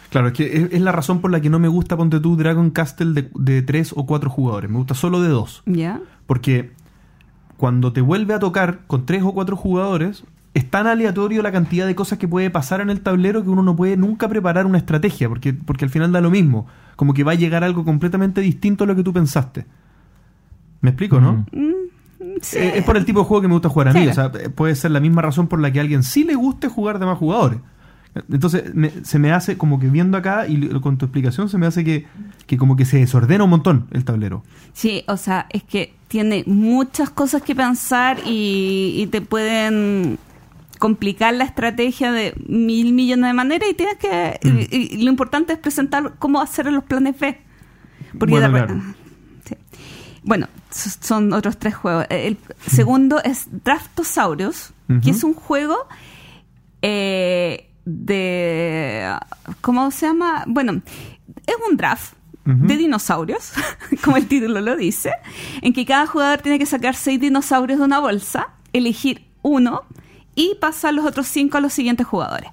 Claro, 0.08 0.28
es 0.28 0.32
que 0.32 0.56
es, 0.56 0.72
es 0.72 0.80
la 0.80 0.90
razón 0.90 1.20
por 1.20 1.30
la 1.30 1.42
que 1.42 1.50
no 1.50 1.58
me 1.58 1.68
gusta, 1.68 1.98
ponte 1.98 2.18
tú, 2.18 2.34
Dragon 2.34 2.70
Castle 2.70 3.12
de, 3.12 3.30
de 3.34 3.60
tres 3.60 3.92
o 3.94 4.06
cuatro 4.06 4.30
jugadores. 4.30 4.70
Me 4.70 4.78
gusta 4.78 4.94
solo 4.94 5.20
de 5.20 5.28
dos. 5.28 5.62
¿Ya? 5.66 6.00
Porque 6.26 6.72
cuando 7.58 7.92
te 7.92 8.00
vuelve 8.00 8.32
a 8.32 8.38
tocar 8.38 8.80
con 8.86 9.04
tres 9.04 9.22
o 9.22 9.34
cuatro 9.34 9.54
jugadores, 9.54 10.24
es 10.54 10.70
tan 10.70 10.86
aleatorio 10.86 11.42
la 11.42 11.52
cantidad 11.52 11.86
de 11.86 11.94
cosas 11.94 12.18
que 12.18 12.26
puede 12.26 12.48
pasar 12.48 12.80
en 12.80 12.88
el 12.88 13.02
tablero 13.02 13.44
que 13.44 13.50
uno 13.50 13.62
no 13.62 13.76
puede 13.76 13.98
nunca 13.98 14.30
preparar 14.30 14.64
una 14.64 14.78
estrategia, 14.78 15.28
porque, 15.28 15.52
porque 15.52 15.84
al 15.84 15.90
final 15.90 16.10
da 16.10 16.22
lo 16.22 16.30
mismo. 16.30 16.66
Como 16.96 17.12
que 17.12 17.22
va 17.22 17.32
a 17.32 17.34
llegar 17.34 17.64
algo 17.64 17.84
completamente 17.84 18.40
distinto 18.40 18.84
a 18.84 18.86
lo 18.86 18.96
que 18.96 19.02
tú 19.02 19.12
pensaste. 19.12 19.66
¿Me 20.80 20.88
explico, 20.88 21.20
no? 21.20 21.44
Mm. 21.52 21.79
Sí. 22.42 22.58
Eh, 22.58 22.72
Es 22.78 22.84
por 22.84 22.96
el 22.96 23.04
tipo 23.04 23.20
de 23.20 23.24
juego 23.26 23.42
que 23.42 23.48
me 23.48 23.54
gusta 23.54 23.68
jugar 23.68 23.88
a 23.88 23.92
mí. 23.92 24.02
Sí. 24.02 24.08
O 24.08 24.14
sea, 24.14 24.30
eh, 24.40 24.48
puede 24.50 24.74
ser 24.74 24.90
la 24.90 25.00
misma 25.00 25.22
razón 25.22 25.46
por 25.48 25.60
la 25.60 25.70
que 25.72 25.78
a 25.78 25.82
alguien 25.82 26.02
sí 26.02 26.24
le 26.24 26.34
guste 26.34 26.68
jugar 26.68 26.98
de 26.98 27.06
más 27.06 27.18
jugadores. 27.18 27.58
Entonces, 28.30 28.74
me- 28.74 28.90
se 29.04 29.18
me 29.20 29.30
hace 29.32 29.56
como 29.56 29.78
que 29.78 29.88
viendo 29.88 30.18
acá 30.18 30.48
y 30.48 30.68
con 30.80 30.98
tu 30.98 31.04
explicación, 31.06 31.48
se 31.48 31.58
me 31.58 31.66
hace 31.66 31.84
que, 31.84 32.06
que 32.46 32.56
como 32.56 32.74
que 32.76 32.84
se 32.84 32.98
desordena 32.98 33.44
un 33.44 33.50
montón 33.50 33.86
el 33.92 34.04
tablero. 34.04 34.42
Sí, 34.72 35.04
o 35.06 35.16
sea, 35.16 35.46
es 35.50 35.62
que 35.62 35.94
tiene 36.08 36.42
muchas 36.46 37.10
cosas 37.10 37.40
que 37.42 37.54
pensar 37.54 38.18
y, 38.26 38.94
y 38.96 39.06
te 39.06 39.20
pueden 39.20 40.18
complicar 40.80 41.34
la 41.34 41.44
estrategia 41.44 42.10
de 42.10 42.34
mil 42.48 42.92
millones 42.94 43.26
de 43.28 43.32
maneras 43.34 43.68
y 43.70 43.74
tienes 43.74 43.96
que... 43.98 44.40
Mm. 44.42 44.58
y- 44.74 44.94
y 44.96 45.02
lo 45.04 45.10
importante 45.10 45.52
es 45.52 45.58
presentar 45.60 46.14
cómo 46.18 46.40
hacer 46.40 46.66
los 46.72 46.82
planes 46.84 47.18
B. 47.18 47.38
Porque 48.18 48.32
Bueno, 48.32 48.46
de 48.48 48.52
claro. 48.66 48.82
sí. 49.44 49.54
Bueno, 50.24 50.48
son 50.70 51.32
otros 51.32 51.58
tres 51.58 51.74
juegos. 51.74 52.06
El 52.08 52.38
segundo 52.66 53.22
es 53.22 53.46
Draftosaurus, 53.64 54.72
que 55.02 55.10
es 55.10 55.24
un 55.24 55.34
juego 55.34 55.76
eh, 56.82 57.70
de... 57.84 59.14
¿Cómo 59.60 59.90
se 59.90 60.06
llama? 60.06 60.44
Bueno, 60.46 60.82
es 61.46 61.56
un 61.68 61.76
draft 61.76 62.14
de 62.44 62.76
dinosaurios, 62.76 63.52
como 64.04 64.16
el 64.16 64.26
título 64.26 64.60
lo 64.60 64.76
dice, 64.76 65.12
en 65.62 65.72
que 65.72 65.86
cada 65.86 66.06
jugador 66.06 66.40
tiene 66.40 66.58
que 66.58 66.66
sacar 66.66 66.96
seis 66.96 67.20
dinosaurios 67.20 67.78
de 67.78 67.84
una 67.84 68.00
bolsa, 68.00 68.48
elegir 68.72 69.26
uno 69.42 69.82
y 70.34 70.56
pasar 70.60 70.94
los 70.94 71.04
otros 71.04 71.28
cinco 71.28 71.58
a 71.58 71.60
los 71.60 71.72
siguientes 71.72 72.06
jugadores. 72.06 72.50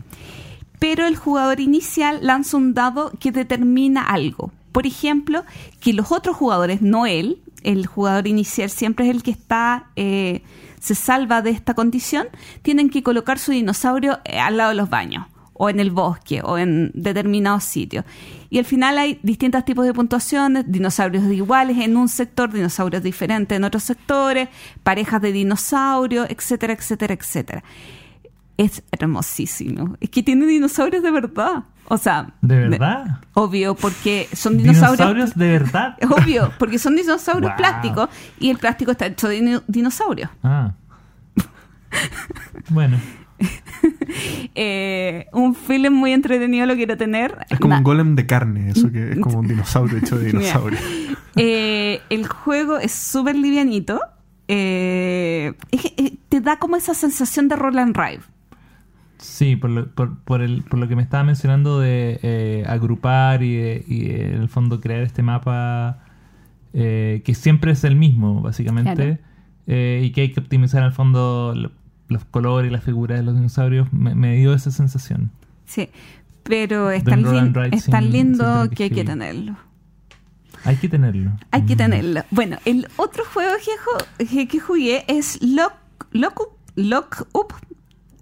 Pero 0.79 1.05
el 1.07 1.15
jugador 1.15 1.59
inicial 1.59 2.19
lanza 2.21 2.57
un 2.57 2.73
dado 2.73 3.11
que 3.19 3.31
determina 3.31 4.03
algo. 4.03 4.51
Por 4.71 4.85
ejemplo, 4.85 5.43
que 5.79 5.93
los 5.93 6.11
otros 6.11 6.35
jugadores, 6.35 6.81
no 6.81 7.07
él, 7.07 7.41
el 7.67 7.85
jugador 7.85 8.27
inicial 8.27 8.69
siempre 8.69 9.09
es 9.09 9.11
el 9.11 9.23
que 9.23 9.31
está, 9.31 9.87
eh, 9.97 10.41
se 10.79 10.95
salva 10.95 11.41
de 11.41 11.49
esta 11.49 11.73
condición, 11.73 12.27
tienen 12.61 12.89
que 12.89 13.03
colocar 13.03 13.39
su 13.39 13.51
dinosaurio 13.51 14.19
eh, 14.23 14.39
al 14.39 14.55
lado 14.55 14.69
de 14.69 14.75
los 14.75 14.89
baños, 14.89 15.27
o 15.51 15.69
en 15.69 15.81
el 15.81 15.91
bosque, 15.91 16.39
o 16.41 16.57
en 16.57 16.91
determinados 16.93 17.65
sitios. 17.65 18.05
Y 18.49 18.59
al 18.59 18.63
final 18.63 18.97
hay 18.97 19.19
distintos 19.21 19.65
tipos 19.65 19.85
de 19.85 19.93
puntuaciones, 19.93 20.63
dinosaurios 20.65 21.25
iguales 21.25 21.77
en 21.79 21.97
un 21.97 22.07
sector, 22.07 22.53
dinosaurios 22.53 23.03
diferentes 23.03 23.57
en 23.57 23.65
otros 23.65 23.83
sectores, 23.83 24.47
parejas 24.83 25.21
de 25.21 25.33
dinosaurios, 25.33 26.25
etcétera, 26.29 26.71
etcétera, 26.71 27.15
etcétera. 27.15 27.63
Es 28.55 28.81
hermosísimo. 28.91 29.97
Es 29.99 30.09
que 30.09 30.23
tiene 30.23 30.45
dinosaurios 30.45 31.03
de 31.03 31.11
verdad. 31.11 31.65
O 31.89 31.97
sea, 31.97 32.33
¿De 32.41 32.57
verdad? 32.67 33.21
Obvio, 33.33 33.73
porque 33.75 34.27
son 34.33 34.57
dinosaurios. 34.57 34.97
¿Dinosaurios 34.97 35.35
de 35.35 35.47
verdad? 35.49 35.97
Obvio, 36.09 36.51
porque 36.59 36.77
son 36.79 36.95
dinosaurios 36.95 37.51
Wow. 37.51 37.57
plásticos 37.57 38.09
y 38.39 38.49
el 38.49 38.57
plástico 38.57 38.91
está 38.91 39.05
hecho 39.05 39.27
de 39.29 39.35
dino- 39.41 39.63
dinosaurios. 39.67 40.29
Ah. 40.43 40.73
Bueno, 42.69 42.97
Eh, 44.55 45.27
un 45.33 45.53
film 45.53 45.93
muy 45.93 46.11
entretenido 46.11 46.65
lo 46.65 46.75
quiero 46.75 46.97
tener. 46.97 47.37
Es 47.49 47.59
como 47.59 47.73
Na- 47.73 47.77
un 47.77 47.83
golem 47.83 48.15
de 48.15 48.25
carne, 48.25 48.71
eso 48.71 48.91
que 48.91 49.11
es 49.11 49.19
como 49.19 49.39
un 49.39 49.47
dinosaurio 49.47 49.97
hecho 49.99 50.17
de 50.17 50.25
dinosaurio. 50.27 50.79
Eh, 51.35 52.01
el 52.09 52.27
juego 52.27 52.77
es 52.79 52.91
súper 52.91 53.35
livianito. 53.35 54.01
Eh, 54.47 55.53
es 55.71 55.81
que, 55.81 55.93
eh, 55.97 56.17
te 56.29 56.41
da 56.41 56.57
como 56.57 56.75
esa 56.77 56.93
sensación 56.95 57.47
de 57.47 57.55
roll 57.55 57.77
and 57.77 57.95
ride. 57.95 58.21
Sí, 59.37 59.55
por 59.55 59.69
lo, 59.69 59.87
por, 59.91 60.17
por 60.19 60.41
el, 60.41 60.63
por 60.63 60.79
lo 60.79 60.87
que 60.87 60.95
me 60.95 61.01
estaba 61.03 61.23
mencionando 61.23 61.79
de 61.79 62.19
eh, 62.23 62.63
agrupar 62.67 63.43
y, 63.43 63.55
de- 63.55 63.85
y 63.87 64.09
en 64.11 64.41
el 64.41 64.49
fondo 64.49 64.79
crear 64.81 65.01
este 65.01 65.21
mapa 65.23 66.03
eh, 66.73 67.21
que 67.25 67.33
siempre 67.35 67.71
es 67.71 67.83
el 67.83 67.95
mismo, 67.95 68.41
básicamente, 68.41 68.93
Claro. 68.95 69.17
eh, 69.67 70.01
y 70.03 70.11
que 70.11 70.21
hay 70.21 70.31
que 70.33 70.39
optimizar 70.39 70.81
en 70.81 70.87
el 70.87 70.93
fondo 70.93 71.53
lo- 71.55 71.71
los 72.09 72.23
colores 72.25 72.69
y 72.69 72.73
las 72.73 72.83
figuras 72.83 73.17
de 73.19 73.23
los 73.23 73.35
dinosaurios, 73.35 73.91
me, 73.93 74.15
me 74.15 74.35
dio 74.37 74.53
esa 74.53 74.71
sensación. 74.71 75.31
Sí, 75.65 75.89
pero 76.43 76.89
es 76.91 77.03
tan, 77.03 77.19
es 77.73 77.85
tan 77.85 78.03
sin- 78.03 78.11
lindo 78.13 78.61
sin 78.63 78.69
que 78.69 78.75
que 78.75 78.83
hay 78.85 78.89
que 78.91 79.03
tenerlo. 79.03 79.55
Hay 80.63 80.75
que 80.77 80.89
tenerlo. 80.89 81.31
Hay 81.51 81.63
que 81.63 81.75
Mm. 81.75 81.77
tenerlo. 81.77 82.21
Bueno, 82.31 82.57
el 82.65 82.87
otro 82.97 83.23
juego 83.33 83.51
que, 84.17 84.25
que- 84.25 84.47
que 84.47 84.59
jugué 84.59 85.03
es 85.07 85.39
Lock, 85.41 85.73
Lock, 86.11 86.39
Up- 86.41 86.57
Lock 86.75 87.27
Up 87.33 87.53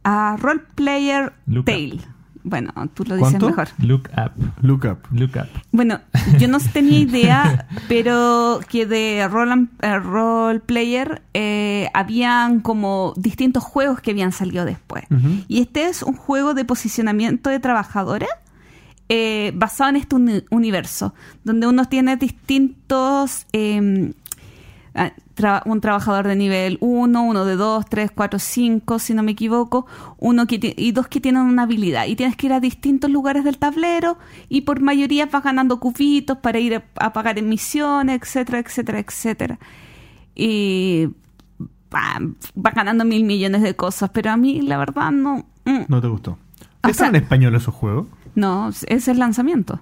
a 0.05 0.37
Role 0.39 0.61
Player 0.75 1.33
Look 1.47 1.65
Tale. 1.65 1.99
Bueno, 2.47 2.71
tú 2.93 3.03
lo 3.05 3.15
dices 3.15 3.31
¿Cuánto? 3.31 3.47
mejor. 3.49 3.69
Look 3.79 4.07
up. 4.15 4.31
Look 4.61 4.85
up. 4.85 4.99
Look 5.11 5.31
up. 5.35 5.47
Bueno, 5.71 5.99
yo 6.37 6.47
no 6.47 6.59
tenía 6.59 6.99
idea, 7.09 7.67
pero 7.87 8.59
que 8.69 8.85
de 8.85 9.27
Role, 9.27 9.51
and- 9.51 9.69
eh, 9.81 9.97
role 9.97 10.59
Player 10.59 11.23
eh, 11.33 11.89
habían 11.95 12.59
como 12.59 13.15
distintos 13.17 13.63
juegos 13.63 13.99
que 13.99 14.11
habían 14.11 14.31
salido 14.31 14.63
después. 14.63 15.05
Y 15.47 15.59
este 15.61 15.87
es 15.87 16.03
un 16.03 16.15
juego 16.15 16.53
de 16.53 16.65
posicionamiento 16.65 17.49
de 17.49 17.59
trabajadores 17.59 18.29
eh, 19.09 19.51
basado 19.55 19.89
en 19.89 19.95
este 19.95 20.15
uni- 20.15 20.43
universo, 20.51 21.15
donde 21.43 21.65
uno 21.65 21.85
tiene 21.85 22.15
distintos... 22.15 23.47
eh, 23.53 24.13
tra- 25.35 25.61
un 25.65 25.81
trabajador 25.81 26.25
de 26.27 26.35
nivel 26.35 26.77
1, 26.79 27.21
uno 27.23 27.45
de 27.45 27.55
2, 27.55 27.85
3, 27.87 28.11
4, 28.11 28.39
5, 28.39 28.99
si 28.99 29.13
no 29.13 29.23
me 29.23 29.31
equivoco, 29.33 29.85
uno 30.17 30.47
que 30.47 30.73
y 30.77 30.91
dos 30.93 31.07
que 31.07 31.19
tienen 31.19 31.41
una 31.43 31.63
habilidad. 31.63 32.05
Y 32.07 32.15
tienes 32.15 32.35
que 32.37 32.47
ir 32.47 32.53
a 32.53 32.59
distintos 32.59 33.11
lugares 33.11 33.43
del 33.43 33.57
tablero 33.57 34.17
y 34.49 34.61
por 34.61 34.79
mayoría 34.81 35.25
vas 35.25 35.43
ganando 35.43 35.79
cubitos 35.79 36.37
para 36.37 36.59
ir 36.59 36.75
a, 36.75 36.83
a 37.05 37.13
pagar 37.13 37.41
misiones, 37.41 38.21
etcétera, 38.21 38.59
etcétera, 38.59 38.99
etcétera. 38.99 39.59
Y 40.33 41.09
ah, 41.91 42.19
vas 42.55 42.73
ganando 42.73 43.05
mil 43.05 43.23
millones 43.25 43.61
de 43.61 43.75
cosas, 43.75 44.09
pero 44.13 44.31
a 44.31 44.37
mí 44.37 44.61
la 44.61 44.77
verdad 44.77 45.11
no... 45.11 45.45
mm, 45.65 45.85
No 45.87 46.01
te 46.01 46.07
gustó. 46.07 46.37
¿Están 46.87 47.15
en 47.15 47.23
español 47.23 47.55
esos 47.55 47.73
juegos? 47.73 48.07
no, 48.35 48.69
es 48.87 49.07
el 49.07 49.17
lanzamiento. 49.19 49.79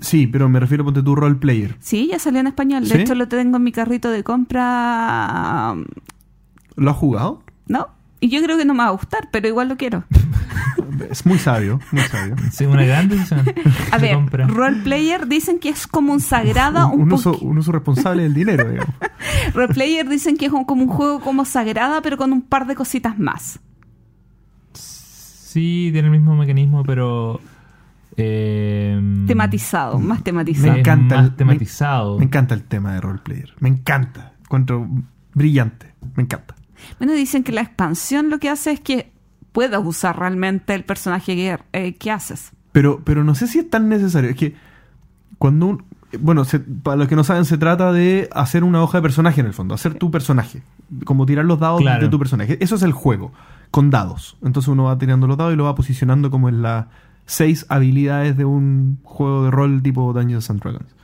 Sí, 0.00 0.26
pero 0.26 0.48
me 0.48 0.60
refiero 0.60 0.84
ponte 0.84 1.02
tu 1.02 1.14
role 1.14 1.34
player. 1.36 1.76
Sí, 1.80 2.08
ya 2.10 2.18
salió 2.18 2.40
en 2.40 2.46
español. 2.48 2.84
De 2.88 2.94
¿Sí? 2.96 3.00
hecho, 3.02 3.14
lo 3.14 3.28
tengo 3.28 3.56
en 3.58 3.62
mi 3.64 3.72
carrito 3.72 4.10
de 4.10 4.22
compra. 4.24 5.74
¿Lo 6.76 6.90
has 6.90 6.96
jugado? 6.96 7.42
¿No? 7.66 7.88
Y 8.20 8.28
yo 8.28 8.42
creo 8.42 8.56
que 8.56 8.64
no 8.64 8.72
me 8.74 8.82
va 8.84 8.88
a 8.88 8.92
gustar, 8.92 9.28
pero 9.32 9.48
igual 9.48 9.68
lo 9.68 9.76
quiero. 9.76 10.04
Es 11.10 11.26
muy 11.26 11.38
sabio, 11.38 11.80
muy 11.90 12.02
sabio. 12.02 12.36
Sí, 12.52 12.64
una 12.64 12.84
gran 12.84 13.08
decisión. 13.08 13.40
A 13.92 13.98
ver, 13.98 14.14
compra. 14.14 14.46
role 14.46 14.78
player 14.82 15.26
dicen 15.26 15.58
que 15.58 15.68
es 15.70 15.86
como 15.86 16.12
un 16.12 16.20
sagrado, 16.20 16.86
un, 16.88 16.94
un, 16.94 17.00
un 17.02 17.12
uso, 17.12 17.32
poqui- 17.34 17.42
un 17.42 17.58
uso 17.58 17.72
responsable 17.72 18.22
del 18.22 18.34
dinero, 18.34 18.68
digamos. 18.70 18.94
Role 19.52 19.74
player 19.74 20.08
dicen 20.08 20.36
que 20.36 20.46
es 20.46 20.52
un- 20.52 20.64
como 20.64 20.82
un 20.84 20.88
juego 20.88 21.20
como 21.20 21.44
sagrada, 21.44 22.02
pero 22.02 22.16
con 22.16 22.32
un 22.32 22.42
par 22.42 22.66
de 22.66 22.74
cositas 22.76 23.18
más. 23.18 23.58
Sí, 24.74 25.90
tiene 25.92 26.08
el 26.08 26.12
mismo 26.12 26.36
mecanismo, 26.36 26.82
pero. 26.84 27.40
Eh, 28.16 29.00
Tematizado, 29.26 29.98
más 29.98 30.18
Me 30.18 30.24
tematizado. 30.24 30.72
es 30.72 30.78
encanta 30.78 31.16
más 31.16 31.24
el- 31.26 31.34
tematizado. 31.36 32.18
Me 32.18 32.24
encanta 32.24 32.54
el 32.54 32.62
tema 32.62 32.94
de 32.94 33.00
role 33.00 33.20
player. 33.22 33.52
Me 33.60 33.68
encanta. 33.68 34.32
Encuentro 34.42 34.88
brillante. 35.34 35.94
Me 36.14 36.22
encanta. 36.24 36.54
Bueno, 36.98 37.12
dicen 37.14 37.42
que 37.44 37.52
la 37.52 37.60
expansión 37.62 38.28
lo 38.30 38.38
que 38.38 38.48
hace 38.50 38.72
es 38.72 38.80
que 38.80 39.12
puedas 39.52 39.80
usar 39.84 40.18
realmente 40.18 40.74
el 40.74 40.84
personaje 40.84 41.34
que, 41.36 41.58
eh, 41.72 41.94
que 41.94 42.10
haces. 42.10 42.52
Pero, 42.72 43.02
pero 43.04 43.22
no 43.24 43.34
sé 43.34 43.46
si 43.46 43.58
es 43.60 43.70
tan 43.70 43.88
necesario. 43.88 44.30
Es 44.30 44.36
que 44.36 44.54
cuando 45.38 45.66
un. 45.66 45.84
Bueno, 46.20 46.44
se- 46.44 46.58
para 46.60 46.96
los 46.98 47.08
que 47.08 47.16
no 47.16 47.24
saben, 47.24 47.46
se 47.46 47.56
trata 47.56 47.90
de 47.92 48.28
hacer 48.34 48.64
una 48.64 48.82
hoja 48.82 48.98
de 48.98 49.02
personaje 49.02 49.40
en 49.40 49.46
el 49.46 49.54
fondo. 49.54 49.74
Hacer 49.74 49.94
tu 49.94 50.10
personaje. 50.10 50.62
Como 51.06 51.24
tirar 51.24 51.46
los 51.46 51.58
dados 51.58 51.80
Claro. 51.80 52.02
de 52.02 52.08
tu 52.10 52.18
personaje. 52.18 52.58
Eso 52.62 52.74
es 52.74 52.82
el 52.82 52.92
juego. 52.92 53.32
Con 53.70 53.88
dados. 53.88 54.36
Entonces 54.42 54.68
uno 54.68 54.84
va 54.84 54.98
tirando 54.98 55.26
los 55.26 55.38
dados 55.38 55.54
y 55.54 55.56
lo 55.56 55.64
va 55.64 55.74
posicionando 55.74 56.30
como 56.30 56.50
en 56.50 56.60
las 56.60 56.86
seis 57.26 57.66
habilidades 57.68 58.36
de 58.36 58.44
un 58.44 58.98
juego 59.04 59.44
de 59.44 59.50
rol 59.50 59.82
tipo 59.82 60.12
Dungeons 60.12 60.50
and 60.50 60.60
Dragons. 60.60 60.94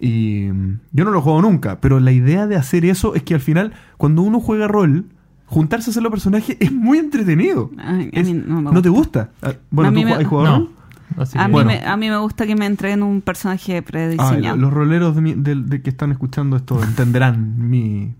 Y 0.00 0.48
mm, 0.52 0.78
yo 0.92 1.04
no 1.04 1.10
lo 1.10 1.20
jugado 1.20 1.42
nunca, 1.42 1.80
pero 1.80 1.98
la 2.00 2.12
idea 2.12 2.46
de 2.46 2.56
hacer 2.56 2.84
eso 2.84 3.14
es 3.14 3.22
que 3.24 3.34
al 3.34 3.40
final, 3.40 3.72
cuando 3.96 4.22
uno 4.22 4.40
juega 4.40 4.68
rol, 4.68 5.06
juntarse 5.46 5.90
a 5.90 5.92
hacer 5.92 6.02
los 6.02 6.10
personajes 6.10 6.56
es 6.60 6.70
muy 6.72 6.98
entretenido. 6.98 7.70
Ay, 7.78 8.10
a 8.14 8.20
Es- 8.20 8.26
mí 8.28 8.34
no 8.46 8.62
me 8.62 8.70
¿No 8.70 8.82
te 8.82 8.88
gusta. 8.90 9.30
Ah, 9.42 9.54
Bueno, 9.70 9.88
A 9.88 9.92
mí 9.92 10.02
¿tú 10.02 10.08
me- 10.08 10.14
has 10.14 10.26
jugado? 10.26 10.58
No. 10.60 10.78
Así 11.16 11.38
A, 11.38 11.48
mí 11.48 11.52
Bueno. 11.52 11.70
me, 11.70 11.84
a 11.84 11.96
mí 11.96 12.10
me 12.10 12.18
gusta 12.18 12.46
que 12.46 12.54
me 12.54 12.66
entreguen 12.66 13.02
un 13.02 13.22
personaje 13.22 13.78
Ah, 13.78 13.82
prediseñado. 13.82 14.56
los 14.58 14.72
roleros 14.72 15.14
de, 15.16 15.20
mi- 15.22 15.34
de- 15.34 15.54
de 15.56 15.82
que 15.82 15.90
están 15.90 16.12
escuchando 16.12 16.56
esto 16.56 16.80
entenderán 16.84 17.54
mi, 17.70 18.14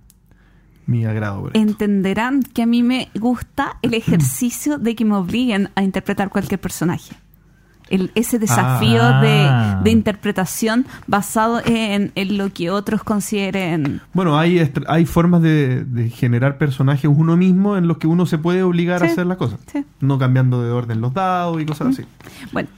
mi 0.87 1.05
agrado. 1.05 1.43
por 1.43 1.49
esto. 1.49 1.61
Entenderán 1.61 2.43
que 2.43 2.63
a 2.63 2.67
mí 2.67 2.83
me 2.83 3.09
gusta 3.21 3.77
el 3.83 3.93
ejercicio 3.95 4.79
de 4.79 4.97
que 4.97 5.05
me 5.05 5.15
obliguen 5.17 5.69
a 5.77 5.83
interpretar 5.83 6.31
cualquier 6.31 6.61
personaje. 6.61 7.15
El- 7.91 8.11
ese 8.15 8.39
desafío 8.39 9.01
Ah. 9.03 9.21
de, 9.81 9.85
de 9.85 9.91
interpretación 9.91 10.87
basado 11.07 11.61
en, 11.65 12.13
en 12.15 12.37
lo 12.39 12.53
que 12.53 12.71
otros 12.71 13.03
consideren. 13.05 14.01
Bueno, 14.13 14.39
hay, 14.39 14.71
hay 14.87 15.07
formas 15.07 15.43
de, 15.43 15.85
de 15.85 16.11
generar 16.11 16.59
personajes 16.59 17.11
uno 17.13 17.37
mismo 17.37 17.77
en 17.77 17.89
los 17.89 17.99
que 17.99 18.07
uno 18.07 18.27
se 18.27 18.39
puede 18.39 18.63
obligar 18.63 19.03
a 19.03 19.07
hacer 19.07 19.27
las 19.27 19.39
cosas. 19.39 19.61
sí. 19.73 19.85
No 20.01 20.19
cambiando 20.19 20.63
de 20.63 20.71
orden 20.71 21.01
los 21.01 21.15
dados 21.15 21.61
y 21.61 21.67
cosas 21.67 21.89
así. 21.89 22.05
Bueno, 22.53 22.69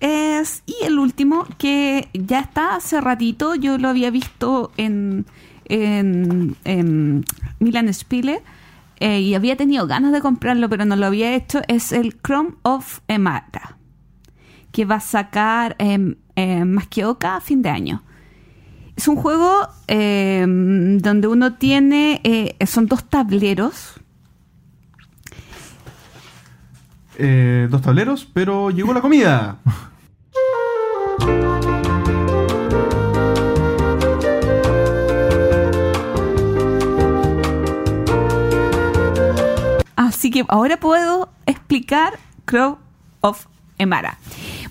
es, 0.00 0.62
y 0.66 0.74
el 0.84 0.98
último, 0.98 1.46
que 1.58 2.08
ya 2.12 2.40
está 2.40 2.74
hace 2.76 3.00
ratito, 3.00 3.54
yo 3.54 3.78
lo 3.78 3.88
había 3.88 4.10
visto 4.10 4.72
en, 4.76 5.24
en, 5.66 6.56
en 6.64 7.24
Milan 7.60 7.92
Spiele 7.94 8.42
eh, 8.98 9.20
y 9.20 9.34
había 9.34 9.56
tenido 9.56 9.86
ganas 9.86 10.12
de 10.12 10.20
comprarlo, 10.20 10.68
pero 10.68 10.84
no 10.84 10.96
lo 10.96 11.06
había 11.06 11.34
hecho, 11.34 11.60
es 11.68 11.92
el 11.92 12.16
Chrome 12.20 12.50
of 12.62 13.00
Emara, 13.08 13.76
que 14.72 14.84
va 14.84 14.96
a 14.96 15.00
sacar 15.00 15.76
eh, 15.78 16.16
eh, 16.34 16.64
más 16.64 16.88
que 16.88 17.04
Oca 17.04 17.36
a 17.36 17.40
fin 17.40 17.62
de 17.62 17.68
año. 17.68 18.02
Es 18.96 19.08
un 19.08 19.16
juego 19.16 19.68
eh, 19.86 20.44
donde 20.46 21.28
uno 21.28 21.54
tiene, 21.54 22.20
eh, 22.24 22.66
son 22.66 22.86
dos 22.86 23.04
tableros, 23.04 23.94
Eh, 27.18 27.68
dos 27.70 27.82
tableros, 27.82 28.26
pero 28.32 28.70
llegó 28.70 28.92
la 28.94 29.00
comida. 29.00 29.58
Así 39.94 40.30
que 40.30 40.44
ahora 40.48 40.78
puedo 40.78 41.28
explicar 41.46 42.18
Crow 42.44 42.78
of 43.20 43.46
Emara. 43.78 44.18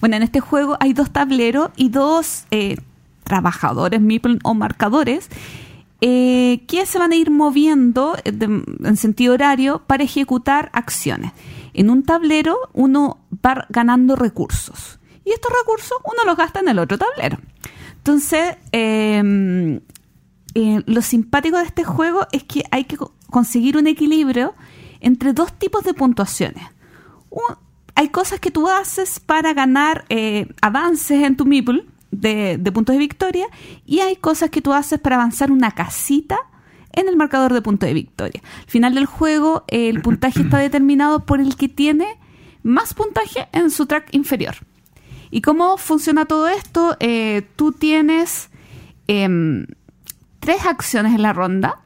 Bueno, 0.02 0.18
en 0.18 0.24
este 0.24 0.40
juego 0.42 0.76
hay 0.82 0.94
dos 0.94 1.12
tableros 1.12 1.70
y 1.78 1.90
dos 1.90 2.46
eh, 2.52 2.78
trabajadores, 3.24 4.02
meeple 4.02 4.40
o 4.44 4.54
marcadores, 4.54 5.30
eh, 6.02 6.64
que 6.68 6.86
se 6.88 6.98
van 7.00 7.12
a 7.12 7.16
ir 7.16 7.30
moviendo 7.32 8.18
eh, 8.26 8.34
en 8.84 8.98
sentido 8.98 9.36
horario 9.36 9.84
para 9.88 10.04
ejecutar 10.04 10.70
acciones. 10.74 11.32
En 11.74 11.90
un 11.90 12.04
tablero 12.04 12.58
uno 12.74 13.20
va 13.46 13.66
ganando 13.70 14.16
recursos 14.16 15.00
y 15.24 15.32
estos 15.32 15.52
recursos 15.54 15.98
uno 16.04 16.26
los 16.26 16.36
gasta 16.36 16.60
en 16.60 16.68
el 16.70 16.80
otro 16.80 16.98
tablero. 16.98 17.38
Entonces, 17.98 18.58
eh, 18.72 19.80
lo 20.86 21.02
simpático 21.02 21.58
de 21.58 21.64
este 21.66 21.84
juego 21.84 22.28
es 22.32 22.44
que 22.44 22.64
hay 22.72 22.84
que 22.86 22.98
co- 22.98 23.14
conseguir 23.30 23.78
un 23.78 23.86
equilibrio 23.88 24.54
entre 25.00 25.34
dos 25.34 25.54
tipos 25.54 25.84
de 25.84 25.94
puntuaciones. 25.94 26.64
Un- 27.30 27.56
hay 27.96 28.10
cosas 28.10 28.40
que 28.40 28.52
tú 28.52 28.70
haces 28.70 29.20
para 29.20 29.54
ganar 29.54 30.06
eh, 30.10 30.48
avances 30.62 31.24
en 31.24 31.38
tu 31.38 31.46
meeple 31.46 31.86
de, 32.12 32.58
de 32.58 32.72
puntos 32.72 32.94
de 32.94 33.00
victoria 33.00 33.48
y 33.86 34.00
hay 34.00 34.16
cosas 34.16 34.50
que 34.50 34.62
tú 34.62 34.74
haces 34.74 35.00
para 35.00 35.16
avanzar 35.16 35.52
una 35.52 35.72
casita 35.72 36.38
en 36.94 37.08
el 37.08 37.16
marcador 37.16 37.54
de 37.54 37.62
puntos 37.62 37.88
de 37.88 37.94
victoria. 37.94 38.42
Al 38.60 38.70
final 38.70 38.96
del 38.96 39.06
juego, 39.06 39.64
el 39.68 40.02
puntaje 40.02 40.42
está 40.42 40.58
determinado 40.60 41.26
por 41.26 41.40
el 41.40 41.56
que 41.56 41.70
tiene 41.70 42.18
más 42.64 42.94
puntaje 42.94 43.48
en 43.52 43.72
su 43.72 43.86
track 43.86 44.14
inferior. 44.14 44.56
¿Y 45.30 45.42
cómo 45.42 45.78
funciona 45.78 46.26
todo 46.26 46.48
esto? 46.50 46.98
Eh, 47.00 47.48
tú 47.56 47.72
tienes 47.72 48.50
em, 49.08 49.66
tres 50.40 50.66
acciones 50.66 51.16
en 51.16 51.22
la 51.22 51.34
ronda. 51.34 51.81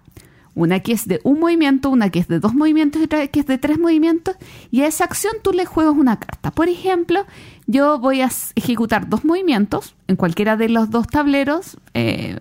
Una 0.55 0.79
que 0.79 0.93
es 0.93 1.07
de 1.07 1.19
un 1.23 1.39
movimiento, 1.39 1.89
una 1.89 2.09
que 2.09 2.19
es 2.19 2.27
de 2.27 2.39
dos 2.39 2.53
movimientos 2.53 3.01
y 3.01 3.05
otra 3.05 3.27
que 3.27 3.41
es 3.41 3.45
de 3.45 3.57
tres 3.57 3.77
movimientos. 3.77 4.35
Y 4.71 4.81
a 4.81 4.87
esa 4.87 5.03
acción 5.03 5.33
tú 5.43 5.51
le 5.51 5.65
juegas 5.65 5.93
una 5.93 6.17
carta. 6.17 6.51
Por 6.51 6.69
ejemplo, 6.69 7.25
yo 7.67 7.99
voy 7.99 8.21
a 8.21 8.29
ejecutar 8.55 9.09
dos 9.09 9.25
movimientos 9.25 9.95
en 10.07 10.15
cualquiera 10.15 10.55
de 10.55 10.69
los 10.69 10.89
dos 10.89 11.07
tableros 11.07 11.77
eh, 11.93 12.39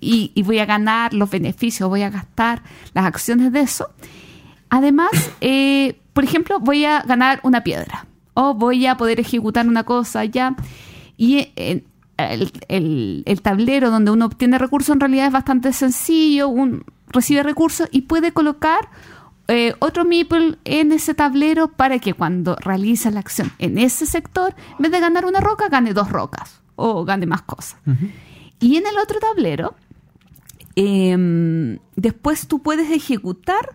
y, 0.00 0.30
y 0.34 0.42
voy 0.44 0.60
a 0.60 0.66
ganar 0.66 1.12
los 1.12 1.30
beneficios, 1.30 1.88
voy 1.88 2.02
a 2.02 2.10
gastar 2.10 2.62
las 2.94 3.04
acciones 3.04 3.52
de 3.52 3.60
eso. 3.60 3.90
Además, 4.70 5.10
eh, 5.40 5.98
por 6.12 6.24
ejemplo, 6.24 6.60
voy 6.60 6.84
a 6.84 7.02
ganar 7.02 7.40
una 7.42 7.64
piedra 7.64 8.06
o 8.34 8.54
voy 8.54 8.86
a 8.86 8.96
poder 8.96 9.18
ejecutar 9.20 9.66
una 9.66 9.84
cosa 9.84 10.24
ya. 10.24 10.54
Y 11.16 11.52
eh, 11.56 11.84
el, 12.18 12.52
el- 12.68 13.22
el 13.26 13.42
tablero 13.42 13.90
donde 13.90 14.10
uno 14.10 14.26
obtiene 14.26 14.58
recursos 14.58 14.92
en 14.94 15.00
realidad 15.00 15.26
es 15.26 15.32
bastante 15.32 15.72
sencillo. 15.72 16.48
Un, 16.48 16.84
recibe 17.08 17.42
recursos 17.42 17.88
y 17.90 18.02
puede 18.02 18.32
colocar 18.32 18.90
eh, 19.48 19.74
otro 19.78 20.04
meeple 20.04 20.58
en 20.64 20.92
ese 20.92 21.14
tablero 21.14 21.68
para 21.68 21.98
que 22.00 22.12
cuando 22.12 22.54
realiza 22.56 23.10
la 23.10 23.20
acción 23.20 23.50
en 23.58 23.78
ese 23.78 24.04
sector, 24.04 24.54
en 24.78 24.82
vez 24.82 24.92
de 24.92 25.00
ganar 25.00 25.24
una 25.24 25.40
roca, 25.40 25.68
gane 25.70 25.94
dos 25.94 26.10
rocas 26.10 26.60
o 26.76 27.04
gane 27.04 27.24
más 27.26 27.42
cosas. 27.42 27.76
Y 28.60 28.76
en 28.76 28.86
el 28.86 28.98
otro 28.98 29.18
tablero, 29.20 29.74
em, 30.76 31.78
después 31.96 32.46
tú 32.46 32.60
puedes 32.62 32.90
ejecutar 32.90 33.74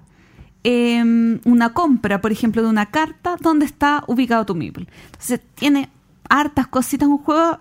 em, 0.66 1.42
una 1.44 1.74
compra, 1.74 2.22
por 2.22 2.32
ejemplo, 2.32 2.62
de 2.62 2.70
una 2.70 2.86
carta 2.92 3.36
donde 3.42 3.66
está 3.66 4.04
ubicado 4.08 4.46
tu 4.46 4.56
meeple. 4.56 4.88
Entonces 5.08 5.42
tiene 5.56 5.90
hartas 6.30 6.68
cositas, 6.68 7.10
un 7.10 7.18
juego 7.18 7.58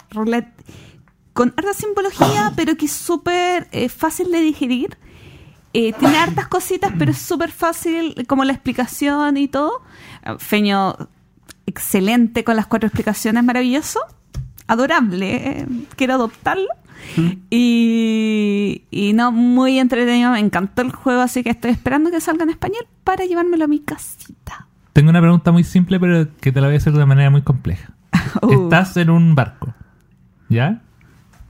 con 1.32 1.54
harta 1.56 1.72
simbología, 1.74 2.52
pero 2.56 2.76
que 2.76 2.86
es 2.86 2.92
súper 2.92 3.68
eh, 3.72 3.88
fácil 3.88 4.30
de 4.30 4.40
digerir. 4.40 4.98
Eh, 5.74 5.94
tiene 5.98 6.18
hartas 6.18 6.48
cositas, 6.48 6.92
pero 6.98 7.12
es 7.12 7.18
súper 7.18 7.50
fácil 7.50 8.26
como 8.28 8.44
la 8.44 8.52
explicación 8.52 9.38
y 9.38 9.48
todo. 9.48 9.82
Eh, 10.24 10.34
Feño, 10.38 10.96
excelente 11.66 12.44
con 12.44 12.56
las 12.56 12.66
cuatro 12.66 12.88
explicaciones, 12.88 13.42
maravilloso. 13.42 14.00
Adorable, 14.66 15.34
eh, 15.34 15.66
quiero 15.96 16.14
adoptarlo. 16.14 16.68
Y, 17.50 18.84
y 18.90 19.12
no, 19.12 19.32
muy 19.32 19.78
entretenido, 19.78 20.30
me 20.30 20.38
encantó 20.38 20.82
el 20.82 20.92
juego, 20.92 21.20
así 21.22 21.42
que 21.42 21.50
estoy 21.50 21.72
esperando 21.72 22.10
que 22.10 22.20
salga 22.20 22.44
en 22.44 22.50
español 22.50 22.86
para 23.02 23.24
llevármelo 23.24 23.64
a 23.64 23.68
mi 23.68 23.80
casita. 23.80 24.68
Tengo 24.92 25.10
una 25.10 25.20
pregunta 25.20 25.50
muy 25.50 25.64
simple, 25.64 25.98
pero 25.98 26.28
que 26.40 26.52
te 26.52 26.60
la 26.60 26.68
voy 26.68 26.74
a 26.74 26.78
hacer 26.78 26.92
de 26.92 27.06
manera 27.06 27.30
muy 27.30 27.42
compleja. 27.42 27.92
Uh. 28.40 28.64
Estás 28.64 28.96
en 28.96 29.10
un 29.10 29.34
barco, 29.34 29.74
¿ya? 30.48 30.80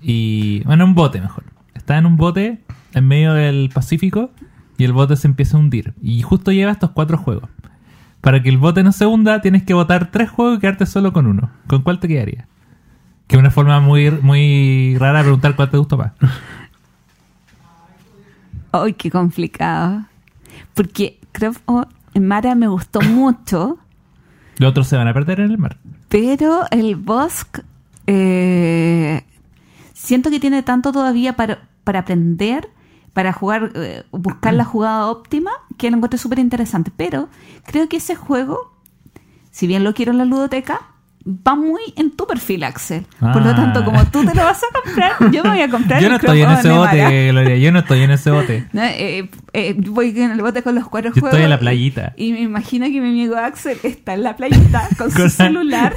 Y. 0.03 0.63
Bueno, 0.65 0.85
un 0.85 0.95
bote 0.95 1.21
mejor. 1.21 1.45
Estás 1.75 1.99
en 1.99 2.07
un 2.07 2.17
bote 2.17 2.61
en 2.95 3.07
medio 3.07 3.35
del 3.35 3.71
Pacífico 3.73 4.31
y 4.77 4.85
el 4.85 4.93
bote 4.93 5.17
se 5.17 5.27
empieza 5.27 5.57
a 5.57 5.61
hundir. 5.61 5.95
Y 6.03 6.23
justo 6.23 6.53
lleva 6.53 6.73
estos 6.73 6.91
cuatro 6.91 7.17
juegos. 7.17 7.49
Para 8.21 8.43
que 8.43 8.49
el 8.49 8.59
bote 8.59 8.83
no 8.83 8.93
se 8.93 9.07
hunda, 9.07 9.41
tienes 9.41 9.65
que 9.65 9.75
botar 9.75 10.11
tres 10.11 10.31
juegos 10.31 10.59
y 10.59 10.61
quedarte 10.61 10.87
solo 10.87 11.13
con 11.13 11.27
uno. 11.27 11.51
¿Con 11.67 11.83
cuál 11.83 11.99
te 11.99 12.09
quedaría? 12.09 12.47
Que 13.27 13.37
es 13.37 13.41
una 13.41 13.51
forma 13.51 13.81
muy, 13.81 14.11
muy 14.11 14.97
rara 14.99 15.19
de 15.19 15.25
preguntar 15.25 15.57
cuál 15.57 15.71
te 15.71 15.79
gustó 15.79 15.97
más. 15.97 16.13
¡Ay, 18.73 18.95
qué 18.95 19.11
complicado! 19.11 20.05
Porque 20.75 21.19
creo 21.33 21.53
que 21.53 22.21
Mara 22.21 22.55
me 22.55 22.69
gustó 22.69 23.01
mucho. 23.11 23.79
Los 24.59 24.71
otros 24.71 24.87
se 24.87 24.97
van 24.97 25.09
a 25.09 25.15
perder 25.15 25.41
en 25.41 25.51
el 25.51 25.59
mar. 25.59 25.79
Pero 26.09 26.65
el 26.71 26.97
Bosque 26.97 27.63
eh, 28.07 29.02
siento 30.03 30.31
que 30.31 30.41
tiene 30.41 30.63
tanto 30.63 30.91
todavía 30.93 31.35
para, 31.37 31.69
para 31.85 32.01
aprender, 32.01 32.69
para 33.13 33.33
jugar, 33.33 33.71
eh, 33.75 34.03
buscar 34.11 34.55
la 34.55 34.65
jugada 34.65 35.07
óptima, 35.07 35.51
que 35.79 35.91
lo 35.91 35.97
encuentro 35.97 36.19
súper 36.19 36.39
interesante. 36.41 36.91
Pero 36.97 37.29
creo 37.65 37.89
que 37.89 37.99
ese 37.99 38.15
juego, 38.17 38.75
si 39.51 39.67
bien 39.67 39.85
lo 39.85 39.95
quiero 39.95 40.13
en 40.13 40.19
la 40.19 40.25
ludoteca, 40.25 40.81
va 41.25 41.55
muy 41.55 41.83
en 41.97 42.11
tu 42.11 42.27
perfil, 42.27 42.65
Axel. 42.65 43.07
Por 43.21 43.43
lo 43.43 43.51
Ah. 43.51 43.55
tanto, 43.55 43.85
como 43.85 44.05
tú 44.07 44.25
te 44.25 44.35
lo 44.35 44.43
vas 44.45 44.61
a 44.65 44.83
comprar, 44.83 45.31
yo 45.31 45.45
me 45.45 45.51
voy 45.51 45.61
a 45.61 45.71
comprar 45.71 46.01
Yo 46.03 46.07
el 46.07 46.13
no 46.13 46.17
estoy 46.17 46.41
en 46.43 46.51
ese 46.51 46.71
bote, 46.73 47.29
Gloria. 47.31 47.57
Yo 47.59 47.71
no 47.73 47.79
estoy 47.79 48.03
en 48.03 48.11
ese 48.11 48.31
bote. 48.33 48.67
No, 48.73 48.83
eh, 48.83 49.31
eh, 49.53 49.75
voy 49.79 50.09
en 50.21 50.33
el 50.33 50.41
bote 50.43 50.63
con 50.65 50.75
los 50.75 50.89
cuatro 50.89 51.11
Yo 51.11 51.21
juegos. 51.21 51.31
estoy 51.35 51.45
en 51.45 51.51
la 51.51 51.61
playita. 51.61 52.13
Y, 52.17 52.33
me 52.33 52.41
imagino 52.41 52.87
que 52.87 53.01
mi 53.01 53.09
amigo 53.11 53.37
Axel 53.37 53.79
está 53.85 54.15
en 54.15 54.25
la 54.25 54.35
playita 54.35 54.89
con 54.99 55.13
su 55.13 55.29
celular 55.29 55.95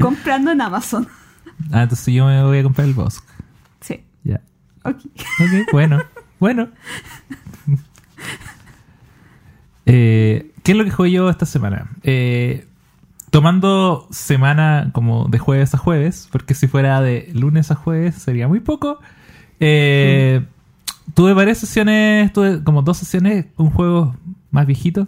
comprando 0.00 0.52
en 0.52 0.60
Amazon. 0.60 1.08
Ah, 1.72 1.82
entonces 1.82 2.14
yo 2.14 2.26
me 2.26 2.42
voy 2.44 2.58
a 2.58 2.62
comprar 2.62 2.86
el 2.86 2.94
Bosque. 2.94 3.26
Sí. 3.80 4.00
Ya. 4.24 4.40
Ok. 4.84 4.96
Ok, 5.06 5.72
bueno. 5.72 6.02
Bueno. 6.40 6.68
Eh, 9.86 10.50
¿Qué 10.62 10.72
es 10.72 10.78
lo 10.78 10.84
que 10.84 10.90
juego 10.90 11.12
yo 11.12 11.30
esta 11.30 11.46
semana? 11.46 11.90
Eh, 12.02 12.66
tomando 13.30 14.06
semana 14.10 14.90
como 14.92 15.26
de 15.28 15.38
jueves 15.38 15.74
a 15.74 15.78
jueves, 15.78 16.28
porque 16.32 16.54
si 16.54 16.66
fuera 16.68 17.00
de 17.00 17.30
lunes 17.34 17.70
a 17.70 17.74
jueves 17.74 18.14
sería 18.16 18.48
muy 18.48 18.60
poco. 18.60 18.98
eh, 19.60 20.42
Tuve 21.14 21.34
varias 21.34 21.58
sesiones, 21.58 22.32
tuve 22.32 22.62
como 22.64 22.80
dos 22.82 22.96
sesiones 22.96 23.46
con 23.56 23.70
juegos 23.70 24.16
más 24.50 24.66
viejitos. 24.66 25.06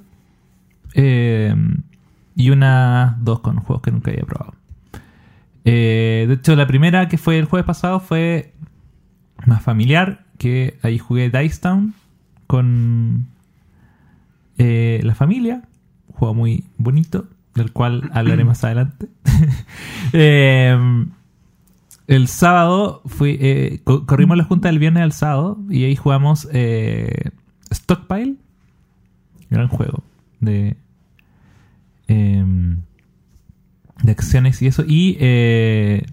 Eh, 0.95 1.55
y 2.35 2.51
unas 2.51 3.23
dos 3.25 3.41
con 3.41 3.57
juegos 3.61 3.83
que 3.83 3.91
nunca 3.91 4.11
había 4.11 4.25
probado. 4.25 4.55
Eh, 5.69 6.25
de 6.29 6.35
hecho, 6.35 6.55
la 6.57 6.67
primera 6.67 7.09
que 7.09 7.19
fue 7.19 7.39
el 7.39 7.45
jueves 7.45 7.67
pasado 7.67 7.99
fue 8.01 8.55
más 9.47 9.63
familiar, 9.63 10.25
que 10.39 10.79
ahí 10.83 10.99
jugué 10.99 11.29
Dice 11.29 11.61
Town 11.61 11.93
con 12.47 13.27
eh, 14.59 15.01
la 15.03 15.15
familia. 15.15 15.63
Un 16.09 16.15
juego 16.15 16.35
muy 16.35 16.65
bonito, 16.79 17.27
del 17.55 17.73
cual 17.73 18.09
hablaré 18.15 18.45
más 18.45 18.63
adelante. 18.65 19.09
Eh, 20.13 21.05
el 22.07 22.29
sábado 22.29 23.03
fui, 23.07 23.37
eh, 23.41 23.81
co- 23.83 24.07
corrimos 24.07 24.37
la 24.37 24.45
junta 24.45 24.69
del 24.69 24.79
viernes 24.79 25.03
al 25.03 25.13
sábado 25.13 25.59
y 25.69 25.83
ahí 25.85 25.97
jugamos 25.97 26.49
eh, 26.53 27.31
Stockpile. 27.73 28.37
Gran 29.51 29.67
juego 29.67 30.05
de, 30.41 30.77
em, 32.07 32.79
de 34.03 34.13
acciones 34.13 34.61
y 34.63 34.67
eso. 34.67 34.85
Y 34.87 35.17
eh, 35.21 36.05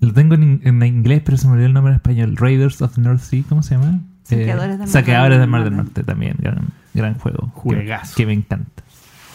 lo 0.00 0.12
tengo 0.12 0.34
en, 0.34 0.60
en 0.64 0.82
inglés, 0.82 1.22
pero 1.24 1.36
se 1.36 1.46
me 1.46 1.54
olvidó 1.54 1.66
el 1.66 1.72
nombre 1.72 1.92
en 1.92 1.96
español. 1.96 2.36
Raiders 2.36 2.80
of 2.82 2.94
the 2.94 3.00
North 3.00 3.20
Sea, 3.20 3.42
¿cómo 3.48 3.62
se 3.62 3.76
llama? 3.76 4.00
Saqueadores 4.24 4.70
del 4.70 4.78
Mar 4.78 4.88
Saqueadores 4.88 5.30
del 5.38 5.40
del 5.40 5.50
Mar 5.50 5.64
del 5.64 5.76
Norte. 5.76 6.02
También. 6.02 6.36
Gran, 6.38 6.68
gran 6.94 7.14
juego. 7.14 7.48
Juegazo. 7.54 8.14
Que, 8.16 8.22
que 8.22 8.26
me 8.26 8.32
encanta. 8.32 8.82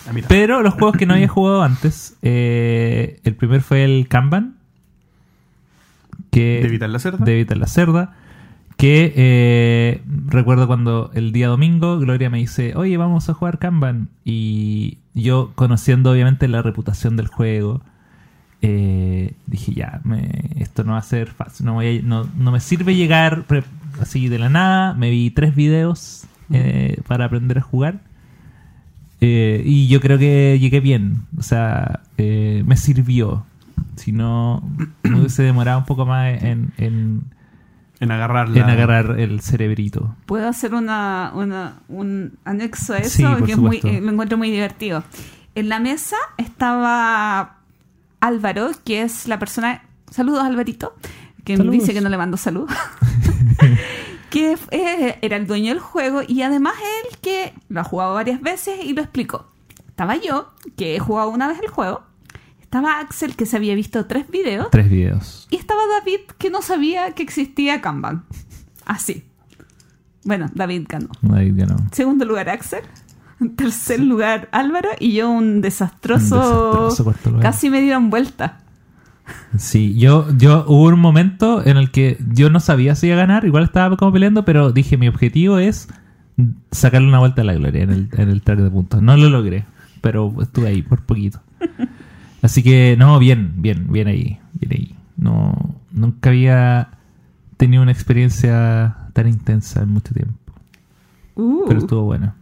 Ah. 0.07 0.11
Pero 0.27 0.61
los 0.61 0.73
juegos 0.73 0.97
que 0.97 1.05
no 1.05 1.13
había 1.13 1.27
jugado 1.27 1.63
antes, 1.63 2.17
eh, 2.21 3.19
el 3.23 3.35
primer 3.35 3.61
fue 3.61 3.83
el 3.83 4.07
Kanban. 4.07 4.55
Que, 6.31 6.61
De 6.61 6.69
Vital 6.69 6.93
la 6.93 6.99
Cerda. 6.99 7.23
de 7.25 7.35
Vital 7.35 7.59
la 7.59 7.67
Cerda. 7.67 8.15
Que 8.81 9.13
eh, 9.15 10.01
recuerdo 10.25 10.65
cuando 10.65 11.11
el 11.13 11.31
día 11.33 11.49
domingo 11.49 11.99
Gloria 11.99 12.31
me 12.31 12.39
dice, 12.39 12.73
oye, 12.75 12.97
vamos 12.97 13.29
a 13.29 13.35
jugar 13.35 13.59
Kanban. 13.59 14.09
Y 14.25 14.97
yo, 15.13 15.51
conociendo 15.53 16.09
obviamente 16.11 16.47
la 16.47 16.63
reputación 16.63 17.15
del 17.15 17.27
juego, 17.27 17.81
eh, 18.63 19.35
dije, 19.45 19.75
ya, 19.75 20.01
me- 20.03 20.49
esto 20.55 20.83
no 20.83 20.93
va 20.93 20.97
a 20.97 21.03
ser 21.03 21.27
fácil. 21.27 21.67
No, 21.67 21.73
voy 21.75 21.99
a- 21.99 22.01
no, 22.01 22.27
no 22.35 22.51
me 22.51 22.59
sirve 22.59 22.95
llegar 22.95 23.45
así 23.99 24.29
de 24.29 24.39
la 24.39 24.49
nada. 24.49 24.95
Me 24.95 25.11
vi 25.11 25.29
tres 25.29 25.53
videos 25.55 26.25
eh, 26.51 26.99
para 27.07 27.25
aprender 27.25 27.59
a 27.59 27.61
jugar. 27.61 27.99
Eh, 29.19 29.61
y 29.63 29.89
yo 29.89 30.01
creo 30.01 30.17
que 30.17 30.57
llegué 30.59 30.79
bien. 30.79 31.27
O 31.37 31.43
sea, 31.43 31.99
me 32.17 32.75
sirvió. 32.77 33.45
Si 33.95 34.11
no, 34.11 34.67
me 35.03 35.19
hubiese 35.19 35.43
demorado 35.43 35.77
un 35.77 35.85
poco 35.85 36.07
más 36.07 36.41
en, 36.41 36.73
en, 36.79 37.21
En 38.01 38.11
agarrar 38.11 38.49
la... 38.49 38.59
en 38.59 38.69
agarrar 38.69 39.19
el 39.19 39.39
cerebrito. 39.39 40.13
Puedo 40.25 40.49
hacer 40.49 40.73
una, 40.73 41.31
una- 41.33 41.79
un 41.87 42.33
anexo 42.43 42.93
a 42.93 42.97
eso, 42.97 43.09
Sí, 43.09 43.23
por 43.23 43.45
que 43.45 43.51
es 43.53 43.57
muy, 43.57 43.77
supuesto. 43.77 43.87
eh, 43.87 44.01
lo 44.01 44.11
encuentro 44.11 44.37
muy 44.37 44.51
divertido. 44.51 45.03
En 45.55 45.69
la 45.69 45.79
mesa 45.79 46.17
estaba 46.37 47.57
Álvaro, 48.19 48.71
que 48.83 49.01
es 49.03 49.27
la 49.27 49.39
persona. 49.39 49.83
Saludos, 50.09 50.43
Alvarito, 50.43 50.93
que 51.45 51.55
Saludos. 51.57 51.79
dice 51.79 51.93
que 51.93 52.01
no 52.01 52.09
le 52.09 52.17
mando 52.17 52.35
salud. 52.37 52.69
que 54.29 54.57
eh, 54.71 55.17
era 55.21 55.37
el 55.37 55.47
dueño 55.47 55.69
del 55.69 55.79
juego 55.79 56.21
y 56.27 56.41
además 56.41 56.73
él 57.11 57.17
que 57.21 57.53
lo 57.69 57.81
ha 57.81 57.83
jugado 57.83 58.13
varias 58.13 58.41
veces 58.41 58.83
y 58.83 58.93
lo 58.93 59.01
explicó. 59.01 59.45
Estaba 59.89 60.15
yo, 60.15 60.51
que 60.77 60.95
he 60.95 60.99
jugado 60.99 61.29
una 61.29 61.47
vez 61.47 61.59
el 61.61 61.67
juego. 61.69 62.01
Estaba 62.71 63.01
Axel, 63.01 63.35
que 63.35 63.45
se 63.45 63.57
había 63.57 63.75
visto 63.75 64.05
tres 64.05 64.29
videos. 64.29 64.69
Tres 64.71 64.89
videos. 64.89 65.45
Y 65.49 65.57
estaba 65.57 65.81
David, 65.99 66.21
que 66.37 66.49
no 66.49 66.61
sabía 66.61 67.11
que 67.11 67.21
existía 67.21 67.81
Kanban. 67.81 68.23
Así. 68.85 69.25
Bueno, 70.23 70.49
David 70.55 70.85
ganó. 70.87 71.09
Ahí 71.33 71.51
ganó. 71.51 71.75
Segundo 71.91 72.23
lugar, 72.23 72.47
Axel. 72.47 72.79
Tercer 73.57 73.99
lugar, 73.99 74.47
Álvaro. 74.53 74.87
Y 75.01 75.11
yo 75.11 75.29
un 75.29 75.59
desastroso. 75.59 76.35
Un 76.37 76.39
desastroso 76.39 77.03
cuarto 77.03 77.29
lugar. 77.31 77.43
Casi 77.43 77.69
me 77.69 77.81
dieron 77.81 78.09
vuelta. 78.09 78.59
Sí, 79.57 79.97
yo, 79.97 80.29
yo 80.37 80.63
hubo 80.65 80.87
un 80.87 80.99
momento 81.01 81.61
en 81.65 81.75
el 81.75 81.91
que 81.91 82.19
yo 82.31 82.49
no 82.49 82.61
sabía 82.61 82.95
si 82.95 83.07
iba 83.07 83.17
a 83.17 83.19
ganar, 83.19 83.43
igual 83.43 83.65
estaba 83.65 83.97
como 83.97 84.13
peleando, 84.13 84.45
pero 84.45 84.71
dije 84.71 84.95
mi 84.95 85.09
objetivo 85.09 85.57
es 85.59 85.89
sacarle 86.71 87.09
una 87.09 87.19
vuelta 87.19 87.41
a 87.41 87.45
la 87.45 87.53
gloria 87.53 87.83
en 87.83 87.89
el, 87.89 88.09
en 88.13 88.29
el 88.29 88.39
de 88.39 88.71
puntos. 88.71 89.01
No 89.01 89.17
lo 89.17 89.29
logré, 89.29 89.65
pero 89.99 90.33
estuve 90.41 90.69
ahí 90.69 90.81
por 90.81 91.01
poquito. 91.01 91.41
Así 92.41 92.63
que, 92.63 92.95
no, 92.97 93.19
bien, 93.19 93.53
bien, 93.57 93.87
bien 93.91 94.07
ahí, 94.07 94.39
bien 94.53 94.71
ahí. 94.71 94.95
No, 95.17 95.75
nunca 95.91 96.29
había 96.29 96.89
tenido 97.57 97.83
una 97.83 97.91
experiencia 97.91 98.97
tan 99.13 99.27
intensa 99.27 99.81
en 99.83 99.89
mucho 99.89 100.13
tiempo, 100.13 100.35
Uh, 101.35 101.63
pero 101.67 101.79
estuvo 101.79 102.03
buena. 102.03 102.35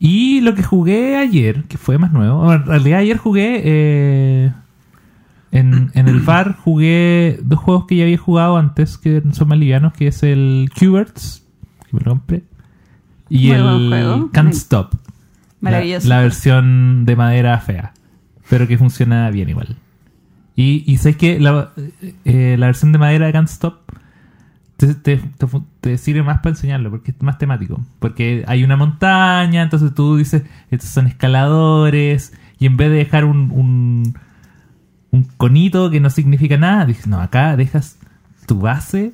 Y 0.00 0.40
lo 0.40 0.54
que 0.56 0.64
jugué 0.64 1.16
ayer, 1.16 1.62
que 1.64 1.78
fue 1.78 1.96
más 1.96 2.12
nuevo, 2.12 2.52
en 2.52 2.66
realidad 2.66 2.98
ayer 2.98 3.18
jugué 3.18 3.62
eh, 3.64 4.52
en, 5.52 5.92
en 5.94 6.08
el 6.08 6.20
bar, 6.20 6.56
jugué 6.56 7.38
dos 7.44 7.60
juegos 7.60 7.86
que 7.86 7.96
ya 7.96 8.02
había 8.02 8.18
jugado 8.18 8.56
antes, 8.56 8.98
que 8.98 9.22
son 9.30 9.46
más 9.48 9.58
livianos, 9.58 9.92
que 9.92 10.08
es 10.08 10.24
el 10.24 10.70
Qberts, 10.74 11.46
que 11.88 11.96
me 11.96 12.00
lo 12.00 12.10
compré, 12.12 12.42
y 13.28 13.52
Muy 13.52 13.92
el. 13.92 14.30
Can't 14.32 14.54
Stop, 14.54 14.94
Maravilloso. 15.60 16.08
La, 16.08 16.16
la 16.16 16.22
versión 16.22 17.04
de 17.04 17.14
madera 17.14 17.58
fea, 17.60 17.92
pero 18.52 18.68
que 18.68 18.76
funciona 18.76 19.30
bien 19.30 19.48
igual. 19.48 19.76
Y, 20.54 20.84
y 20.86 20.98
sabes 20.98 21.16
que 21.16 21.40
la, 21.40 21.70
eh, 22.26 22.56
la 22.58 22.66
versión 22.66 22.92
de 22.92 22.98
madera 22.98 23.24
de 23.24 23.32
Can't 23.32 23.48
Stop 23.48 23.78
te, 24.76 24.92
te- 24.94 25.20
te 25.80 25.96
sirve 25.96 26.22
más 26.22 26.40
para 26.40 26.50
enseñarlo 26.50 26.90
porque 26.90 27.12
es 27.12 27.22
más 27.22 27.38
temático. 27.38 27.80
Porque 27.98 28.44
hay 28.46 28.62
una 28.62 28.76
montaña, 28.76 29.62
entonces 29.62 29.94
tú 29.94 30.18
dices, 30.18 30.42
estos 30.70 30.90
son 30.90 31.06
escaladores, 31.06 32.34
y 32.58 32.66
en 32.66 32.76
vez 32.76 32.90
de 32.90 32.96
dejar 32.96 33.24
un, 33.24 33.50
un, 33.52 34.18
un 35.12 35.22
conito 35.38 35.90
que 35.90 36.00
no 36.00 36.10
significa 36.10 36.58
nada, 36.58 36.84
dices, 36.84 37.06
no, 37.06 37.20
acá 37.22 37.56
dejas 37.56 37.96
tu 38.46 38.58
base 38.60 39.12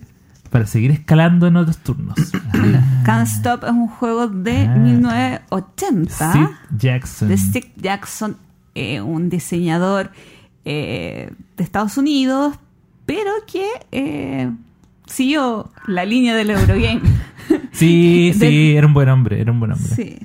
para 0.51 0.67
seguir 0.67 0.91
escalando 0.91 1.47
en 1.47 1.57
otros 1.57 1.79
turnos. 1.79 2.17
Ah, 2.55 3.03
Can't 3.05 3.29
Stop 3.29 3.63
es 3.65 3.71
un 3.71 3.87
juego 3.87 4.27
de 4.27 4.67
Ah. 4.67 4.75
1980 4.75 6.11
Steve 6.33 6.51
Jackson. 6.77 7.29
de 7.29 7.39
Steve 7.39 7.73
Jackson, 7.77 8.37
eh, 8.79 9.01
un 9.01 9.29
diseñador 9.29 10.11
eh, 10.65 11.33
de 11.57 11.65
Estados 11.65 11.97
Unidos, 11.99 12.55
pero 13.07 13.31
que 13.51 13.67
eh, 13.91 14.51
siguió 15.07 15.71
la 15.87 16.05
línea 16.05 16.35
del 16.35 16.51
Eurogame. 16.51 17.01
Sí, 17.73 18.33
Del- 18.37 18.51
sí, 18.51 18.77
era 18.77 18.87
un 18.87 18.93
buen 18.93 19.09
hombre, 19.09 19.41
era 19.41 19.51
un 19.51 19.59
buen 19.59 19.73
hombre. 19.73 19.89
Sí. 19.95 20.19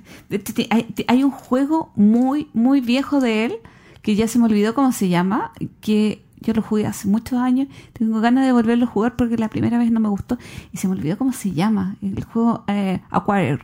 Hay, 1.07 1.23
un 1.23 1.31
juego 1.31 1.93
muy, 1.95 2.47
muy 2.53 2.81
viejo 2.81 3.21
de 3.21 3.45
él, 3.45 3.53
que 4.01 4.15
ya 4.15 4.27
se 4.27 4.39
me 4.39 4.45
olvidó 4.45 4.73
cómo 4.73 4.91
se 4.91 5.07
llama, 5.07 5.53
que 5.79 6.21
yo 6.41 6.53
lo 6.53 6.61
jugué 6.61 6.85
hace 6.85 7.07
muchos 7.07 7.39
años. 7.39 7.69
Tengo 7.93 8.19
ganas 8.19 8.45
de 8.45 8.51
volverlo 8.51 8.83
a 8.83 8.87
jugar 8.89 9.15
porque 9.15 9.37
la 9.37 9.47
primera 9.47 9.77
vez 9.77 9.89
no 9.89 10.01
me 10.01 10.09
gustó 10.09 10.37
y 10.73 10.77
se 10.77 10.89
me 10.89 10.95
olvidó 10.95 11.17
cómo 11.17 11.31
se 11.31 11.51
llama. 11.51 11.95
El 12.01 12.21
juego 12.25 12.65
eh, 12.67 12.99
Acquire. 13.09 13.59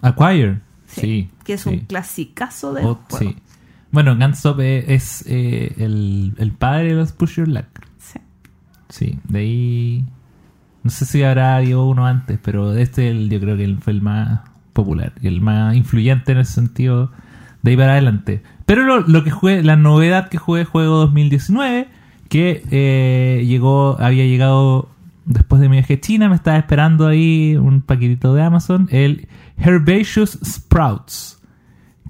Acquire. 0.00 0.60
Sí. 0.86 1.28
que 1.44 1.54
es 1.54 1.62
sí. 1.62 1.68
un 1.68 1.78
clasicazo 1.80 2.72
de 2.72 2.82
Oh, 2.86 2.98
sí. 3.10 3.36
Bueno, 3.96 4.14
Gunstop 4.14 4.60
es, 4.60 4.84
es, 4.88 5.24
eh, 5.26 5.72
el, 5.78 6.34
el 6.36 6.52
padre 6.52 6.88
de 6.88 6.94
los 6.96 7.12
Push 7.12 7.36
Your 7.36 7.48
Luck. 7.48 7.64
Sí. 7.98 8.18
Sí, 8.90 9.18
de 9.26 9.38
ahí. 9.38 10.04
No 10.82 10.90
sé 10.90 11.06
si 11.06 11.22
habrá 11.22 11.56
habido 11.56 11.86
uno 11.86 12.04
antes, 12.06 12.38
pero 12.42 12.74
este 12.76 13.08
el- 13.08 13.30
yo 13.30 13.40
creo 13.40 13.56
que 13.56 13.64
el- 13.64 13.78
fue 13.78 13.94
el 13.94 14.02
más 14.02 14.40
popular 14.74 15.14
y 15.22 15.28
el 15.28 15.40
más 15.40 15.74
influyente 15.74 16.32
en 16.32 16.38
ese 16.38 16.52
sentido 16.52 17.10
de 17.62 17.70
ahí 17.70 17.76
para 17.78 17.92
adelante. 17.92 18.42
Pero 18.66 18.82
lo, 18.84 19.00
lo 19.00 19.24
que 19.24 19.30
jugué, 19.30 19.62
la 19.62 19.76
novedad 19.76 20.28
que 20.28 20.36
jugué, 20.36 20.66
juego 20.66 20.98
2019, 20.98 21.88
que 22.28 22.62
eh, 22.70 23.44
llegó, 23.46 23.96
había 23.98 24.26
llegado 24.26 24.90
después 25.24 25.62
de 25.62 25.70
mi 25.70 25.76
viaje 25.78 25.94
a 25.94 26.00
China, 26.00 26.28
me 26.28 26.34
estaba 26.36 26.58
esperando 26.58 27.06
ahí 27.06 27.56
un 27.56 27.80
paquetito 27.80 28.34
de 28.34 28.42
Amazon, 28.42 28.88
el 28.92 29.26
Herbaceous 29.56 30.38
Sprouts, 30.44 31.35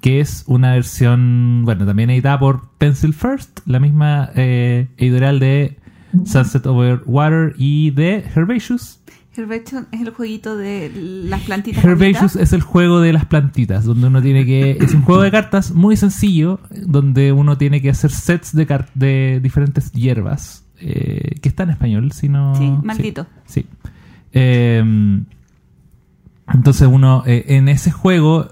que 0.07 0.21
es 0.21 0.45
una 0.47 0.75
versión, 0.75 1.62
bueno, 1.64 1.85
también 1.85 2.11
editada 2.11 2.38
por 2.38 2.69
Pencil 2.79 3.12
First, 3.12 3.59
la 3.66 3.81
misma 3.81 4.31
eh, 4.37 4.87
editorial 4.99 5.40
de 5.40 5.79
Sunset 6.25 6.64
Over 6.64 7.03
Water 7.07 7.55
y 7.59 7.90
de 7.90 8.25
Herbaceous. 8.33 9.01
Herbaceous 9.37 9.87
es 9.90 10.01
el 10.01 10.11
jueguito 10.11 10.57
de 10.57 10.92
las 10.95 11.40
plantitas. 11.40 11.85
Herbaceous 11.85 12.37
es 12.37 12.53
el 12.53 12.61
juego 12.61 13.01
de 13.01 13.14
las 13.14 13.25
plantitas, 13.25 13.85
donde 13.85 14.07
uno 14.07 14.23
tiene 14.23 14.47
que... 14.47 14.79
Es 14.81 14.95
un 14.95 15.03
juego 15.03 15.23
de 15.23 15.33
cartas 15.33 15.73
muy 15.73 15.97
sencillo, 15.97 16.61
donde 16.71 17.33
uno 17.33 17.59
tiene 17.59 17.83
que 17.83 17.90
hacer 17.90 18.12
sets 18.12 18.55
de, 18.55 18.64
car- 18.64 18.90
de 18.95 19.40
diferentes 19.42 19.90
hierbas, 19.90 20.64
eh, 20.79 21.40
que 21.42 21.49
está 21.49 21.64
en 21.64 21.71
español, 21.71 22.12
si 22.12 22.29
no... 22.29 22.55
Sí, 22.55 22.73
maldito. 22.85 23.27
Sí. 23.45 23.66
Eh, 24.33 24.85
entonces 26.55 26.88
uno, 26.88 27.25
eh, 27.27 27.45
en 27.49 27.69
ese 27.69 27.90
juego, 27.90 28.51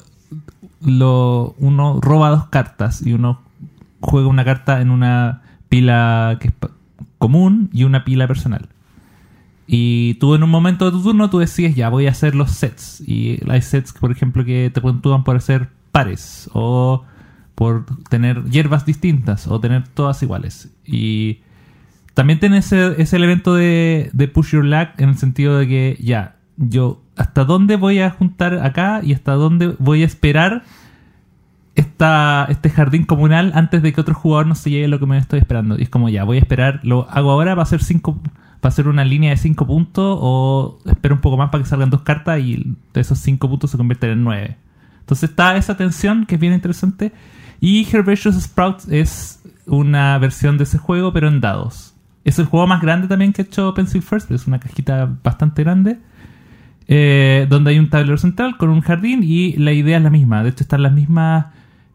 lo, 0.85 1.55
uno 1.59 2.01
roba 2.01 2.31
dos 2.31 2.47
cartas 2.47 3.05
y 3.07 3.12
uno 3.12 3.42
juega 4.01 4.29
una 4.29 4.44
carta 4.44 4.81
en 4.81 4.90
una 4.90 5.42
pila 5.68 6.38
que 6.40 6.49
es 6.49 6.55
común 7.18 7.70
y 7.73 7.85
una 7.85 8.05
pila 8.05 8.27
personal. 8.27 8.68
Y 9.66 10.14
tú 10.14 10.35
en 10.35 10.42
un 10.42 10.51
momento 10.51 10.85
de 10.85 10.90
tu 10.90 11.03
turno 11.03 11.31
tú 11.31 11.38
decides, 11.38 11.75
ya 11.75 11.88
voy 11.88 12.07
a 12.07 12.11
hacer 12.11 12.35
los 12.35 12.51
sets. 12.51 13.03
Y 13.07 13.40
hay 13.49 13.62
sets, 13.62 13.92
por 13.92 14.12
ejemplo, 14.12 14.44
que 14.44 14.70
te 14.73 14.81
puntúan 14.81 15.25
por 15.25 15.37
hacer 15.37 15.70
pares 15.90 16.51
o 16.53 17.05
por 17.55 17.87
tener 18.11 18.44
hierbas 18.44 18.85
distintas 18.85 19.47
o 19.47 19.61
tener 19.61 19.88
todas 19.88 20.23
iguales. 20.23 20.70
Y 20.85 21.38
también 22.12 22.40
tiene 22.40 22.59
ese, 22.59 23.01
ese 23.01 23.16
elemento 23.16 23.55
de, 23.55 24.11
de 24.12 24.29
push 24.29 24.53
your 24.53 24.64
luck 24.64 24.90
en 24.99 25.11
el 25.11 25.16
sentido 25.16 25.59
de 25.59 25.66
que 25.66 25.99
ya, 26.01 26.37
yo 26.57 27.04
hasta 27.16 27.44
dónde 27.44 27.77
voy 27.77 28.00
a 28.00 28.11
juntar 28.11 28.55
acá 28.64 29.00
y 29.03 29.12
hasta 29.12 29.33
dónde 29.33 29.74
voy 29.79 30.03
a 30.03 30.07
esperar 30.07 30.62
esta, 31.74 32.46
este 32.48 32.70
jardín 32.70 33.05
comunal 33.05 33.53
antes 33.55 33.83
de 33.83 33.92
que 33.92 34.00
otro 34.00 34.14
jugador 34.14 34.46
no 34.46 34.55
se 34.55 34.70
llegue 34.70 34.88
lo 34.88 34.98
que 34.98 35.07
me 35.07 35.18
estoy 35.18 35.40
esperando. 35.40 35.79
Y 35.79 35.83
es 35.83 35.88
como 35.88 36.09
ya, 36.09 36.24
voy 36.24 36.38
a 36.38 36.40
esperar, 36.40 36.81
lo 36.83 37.09
hago 37.11 37.31
ahora, 37.31 37.55
va 37.55 37.62
a 37.62 37.66
ser 37.66 37.83
cinco, 37.83 38.20
va 38.64 38.68
a 38.68 38.70
ser 38.70 38.88
una 38.88 39.05
línea 39.05 39.31
de 39.31 39.37
5 39.37 39.66
puntos 39.66 40.18
o 40.20 40.79
espero 40.87 41.14
un 41.14 41.20
poco 41.20 41.37
más 41.37 41.50
para 41.50 41.62
que 41.62 41.68
salgan 41.68 41.90
dos 41.90 42.00
cartas 42.00 42.40
y 42.40 42.77
de 42.94 43.00
esos 43.00 43.18
5 43.18 43.48
puntos 43.48 43.70
se 43.70 43.77
convierten 43.77 44.11
en 44.11 44.24
9. 44.24 44.57
Entonces 45.00 45.31
está 45.31 45.57
esa 45.57 45.77
tensión 45.77 46.24
que 46.24 46.37
es 46.37 46.40
bien 46.40 46.55
interesante. 46.55 47.12
Y 47.61 47.87
Herbaceous 47.90 48.40
Sprouts 48.40 48.88
es 48.88 49.42
una 49.66 50.18
versión 50.18 50.57
de 50.57 50.64
ese 50.64 50.79
juego, 50.79 51.12
pero 51.12 51.29
en 51.29 51.40
dados. 51.40 51.94
Es 52.24 52.38
el 52.38 52.46
juego 52.46 52.66
más 52.66 52.81
grande 52.81 53.07
también 53.07 53.35
que 53.35 53.42
ha 53.42 53.44
hecho 53.44 53.74
Pencil 53.74 54.00
First, 54.00 54.31
es 54.31 54.46
una 54.46 54.59
cajita 54.59 55.14
bastante 55.22 55.62
grande. 55.62 55.98
Eh, 56.88 57.47
donde 57.49 57.70
hay 57.70 57.79
un 57.79 57.88
tablero 57.90 58.16
central 58.18 58.57
con 58.57 58.68
un 58.70 58.81
jardín 58.81 59.20
y 59.23 59.53
la 59.57 59.73
idea 59.73 59.97
es 59.99 60.03
la 60.03 60.11
misma. 60.11 60.42
De 60.42 60.51
hecho, 60.51 60.64
están 60.64 60.83
las 60.83 60.92
mismas. 60.92 61.47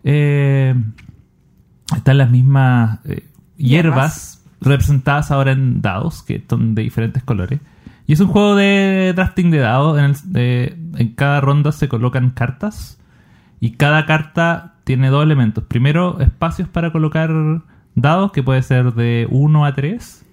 eh, 0.04 0.75
están 1.95 2.17
las 2.19 2.30
mismas 2.30 2.99
eh, 3.06 3.25
hierbas 3.58 4.43
representadas 4.62 5.32
ahora 5.32 5.52
en 5.54 5.82
dados, 5.82 6.21
que 6.23 6.43
son 6.49 6.75
de 6.75 6.84
diferentes 6.84 7.23
colores. 7.23 7.60
Y 8.08 8.13
es 8.13 8.19
un 8.19 8.28
juego 8.28 8.56
de 8.56 9.13
drafting 9.15 9.52
de 9.52 9.60
dados. 9.60 9.97
En, 9.99 10.06
el- 10.06 10.34
de- 10.34 10.78
en 10.97 11.10
cada 11.13 11.41
ronda 11.41 11.71
se 11.71 11.88
colocan 11.88 12.32
cartas. 12.32 12.99
Y 13.60 13.71
cada 13.71 14.06
carta 14.06 14.75
tiene 14.84 15.10
dos 15.10 15.23
elementos. 15.23 15.63
Primero, 15.65 16.19
espacios 16.19 16.67
para 16.69 16.91
colocar 16.91 17.32
dados, 17.95 18.32
que 18.32 18.41
puede 18.43 18.62
ser 18.63 18.93
de 18.93 19.28
1 19.30 19.65
a 19.65 19.73
3. 19.73 20.25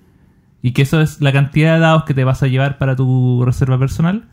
Y 0.62 0.72
que 0.72 0.82
eso 0.82 1.00
es 1.00 1.20
la 1.20 1.32
cantidad 1.32 1.74
de 1.74 1.80
dados 1.80 2.04
que 2.04 2.14
te 2.14 2.24
vas 2.24 2.42
a 2.42 2.46
llevar 2.48 2.78
para 2.78 2.96
tu 2.96 3.42
reserva 3.44 3.78
personal. 3.78 4.24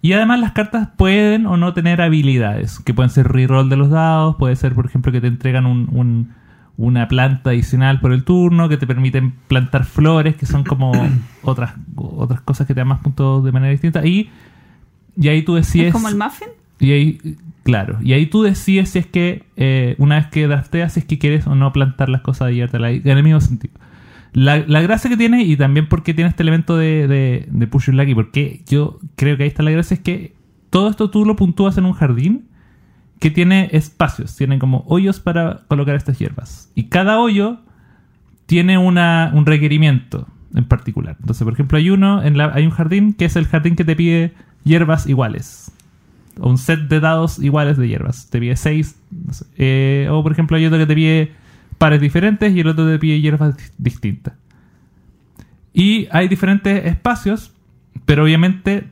Y 0.00 0.12
además 0.12 0.38
las 0.40 0.52
cartas 0.52 0.88
pueden 0.96 1.46
o 1.46 1.56
no 1.56 1.74
tener 1.74 2.00
habilidades, 2.00 2.78
que 2.80 2.94
pueden 2.94 3.10
ser 3.10 3.28
reroll 3.28 3.68
de 3.68 3.76
los 3.76 3.90
dados, 3.90 4.36
puede 4.36 4.54
ser 4.56 4.74
por 4.74 4.86
ejemplo 4.86 5.10
que 5.10 5.20
te 5.20 5.26
entregan 5.26 5.66
un- 5.66 5.88
un- 5.92 6.32
una 6.76 7.08
planta 7.08 7.50
adicional 7.50 7.98
por 8.00 8.12
el 8.12 8.22
turno, 8.22 8.68
que 8.68 8.76
te 8.76 8.86
permiten 8.86 9.34
plantar 9.48 9.84
flores, 9.84 10.36
que 10.36 10.46
son 10.46 10.62
como 10.62 10.92
otras, 11.42 11.72
otras 11.96 12.40
cosas 12.42 12.66
que 12.68 12.74
te 12.74 12.80
dan 12.80 12.88
más 12.88 13.00
puntos 13.00 13.42
de 13.44 13.50
manera 13.50 13.72
distinta. 13.72 14.06
Y, 14.06 14.30
y 15.20 15.26
ahí 15.28 15.42
tú 15.42 15.56
decides... 15.56 15.88
¿Es 15.88 15.92
como 15.92 16.08
el 16.08 16.16
muffin? 16.16 16.48
Y 16.78 16.92
ahí, 16.92 17.18
claro, 17.64 17.98
y 18.00 18.12
ahí 18.12 18.26
tú 18.26 18.44
decides 18.44 18.90
si 18.90 19.00
es 19.00 19.06
que, 19.06 19.42
eh, 19.56 19.96
una 19.98 20.14
vez 20.14 20.28
que 20.28 20.46
drafteas, 20.46 20.92
si 20.92 21.00
es 21.00 21.06
que 21.06 21.18
quieres 21.18 21.48
o 21.48 21.56
no 21.56 21.72
plantar 21.72 22.08
las 22.08 22.20
cosas 22.20 22.52
y 22.52 22.54
llevártelas 22.54 22.90
ahí, 22.90 23.02
en 23.04 23.16
el 23.18 23.24
mismo 23.24 23.40
sentido. 23.40 23.74
La, 24.38 24.58
la 24.58 24.80
gracia 24.82 25.10
que 25.10 25.16
tiene, 25.16 25.42
y 25.42 25.56
también 25.56 25.88
porque 25.88 26.14
tiene 26.14 26.30
este 26.30 26.44
elemento 26.44 26.76
de, 26.76 27.08
de, 27.08 27.48
de 27.50 27.66
push 27.66 27.86
your 27.86 27.96
luck, 27.96 28.06
y 28.06 28.14
porque 28.14 28.62
yo 28.68 29.00
creo 29.16 29.36
que 29.36 29.42
ahí 29.42 29.48
está 29.48 29.64
la 29.64 29.72
gracia, 29.72 29.96
es 29.96 30.00
que 30.00 30.34
todo 30.70 30.88
esto 30.88 31.10
tú 31.10 31.24
lo 31.24 31.34
puntúas 31.34 31.76
en 31.76 31.84
un 31.84 31.92
jardín 31.92 32.46
que 33.18 33.32
tiene 33.32 33.68
espacios, 33.72 34.36
tiene 34.36 34.60
como 34.60 34.84
hoyos 34.86 35.18
para 35.18 35.62
colocar 35.66 35.96
estas 35.96 36.20
hierbas. 36.20 36.70
Y 36.76 36.84
cada 36.84 37.18
hoyo 37.18 37.58
tiene 38.46 38.78
una, 38.78 39.32
un 39.34 39.44
requerimiento 39.44 40.28
en 40.54 40.66
particular. 40.66 41.16
Entonces, 41.18 41.42
por 41.42 41.52
ejemplo, 41.52 41.76
hay 41.76 41.90
uno, 41.90 42.22
en 42.22 42.38
la, 42.38 42.52
hay 42.54 42.64
un 42.64 42.70
jardín 42.70 43.14
que 43.14 43.24
es 43.24 43.34
el 43.34 43.46
jardín 43.46 43.74
que 43.74 43.84
te 43.84 43.96
pide 43.96 44.34
hierbas 44.62 45.08
iguales. 45.08 45.72
O 46.38 46.48
un 46.48 46.58
set 46.58 46.82
de 46.82 47.00
dados 47.00 47.40
iguales 47.40 47.76
de 47.76 47.88
hierbas. 47.88 48.30
Te 48.30 48.38
pide 48.38 48.54
seis. 48.54 49.00
no 49.10 49.32
sé. 49.32 49.46
Eh, 49.56 50.08
o 50.12 50.22
por 50.22 50.30
ejemplo, 50.30 50.56
hay 50.56 50.66
otro 50.66 50.78
que 50.78 50.86
te 50.86 50.94
pide 50.94 51.32
pares 51.78 52.00
diferentes 52.00 52.54
y 52.54 52.60
el 52.60 52.68
otro 52.68 52.86
te 52.86 52.98
pide 52.98 53.20
hierbas 53.20 53.56
dis- 53.56 53.72
distintas. 53.78 54.34
Y 55.72 56.08
hay 56.10 56.28
diferentes 56.28 56.84
espacios, 56.86 57.54
pero 58.04 58.24
obviamente 58.24 58.88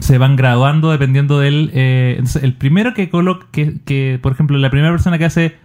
se 0.00 0.18
van 0.18 0.36
graduando 0.36 0.90
dependiendo 0.90 1.38
del... 1.38 1.70
eh, 1.74 2.14
entonces, 2.18 2.42
el 2.42 2.54
primero 2.54 2.94
que 2.94 3.10
coloca, 3.10 3.46
que, 3.52 3.80
que, 3.84 4.18
por 4.22 4.32
ejemplo, 4.32 4.56
la 4.58 4.70
primera 4.70 4.90
persona 4.90 5.18
que 5.18 5.24
hace 5.26 5.56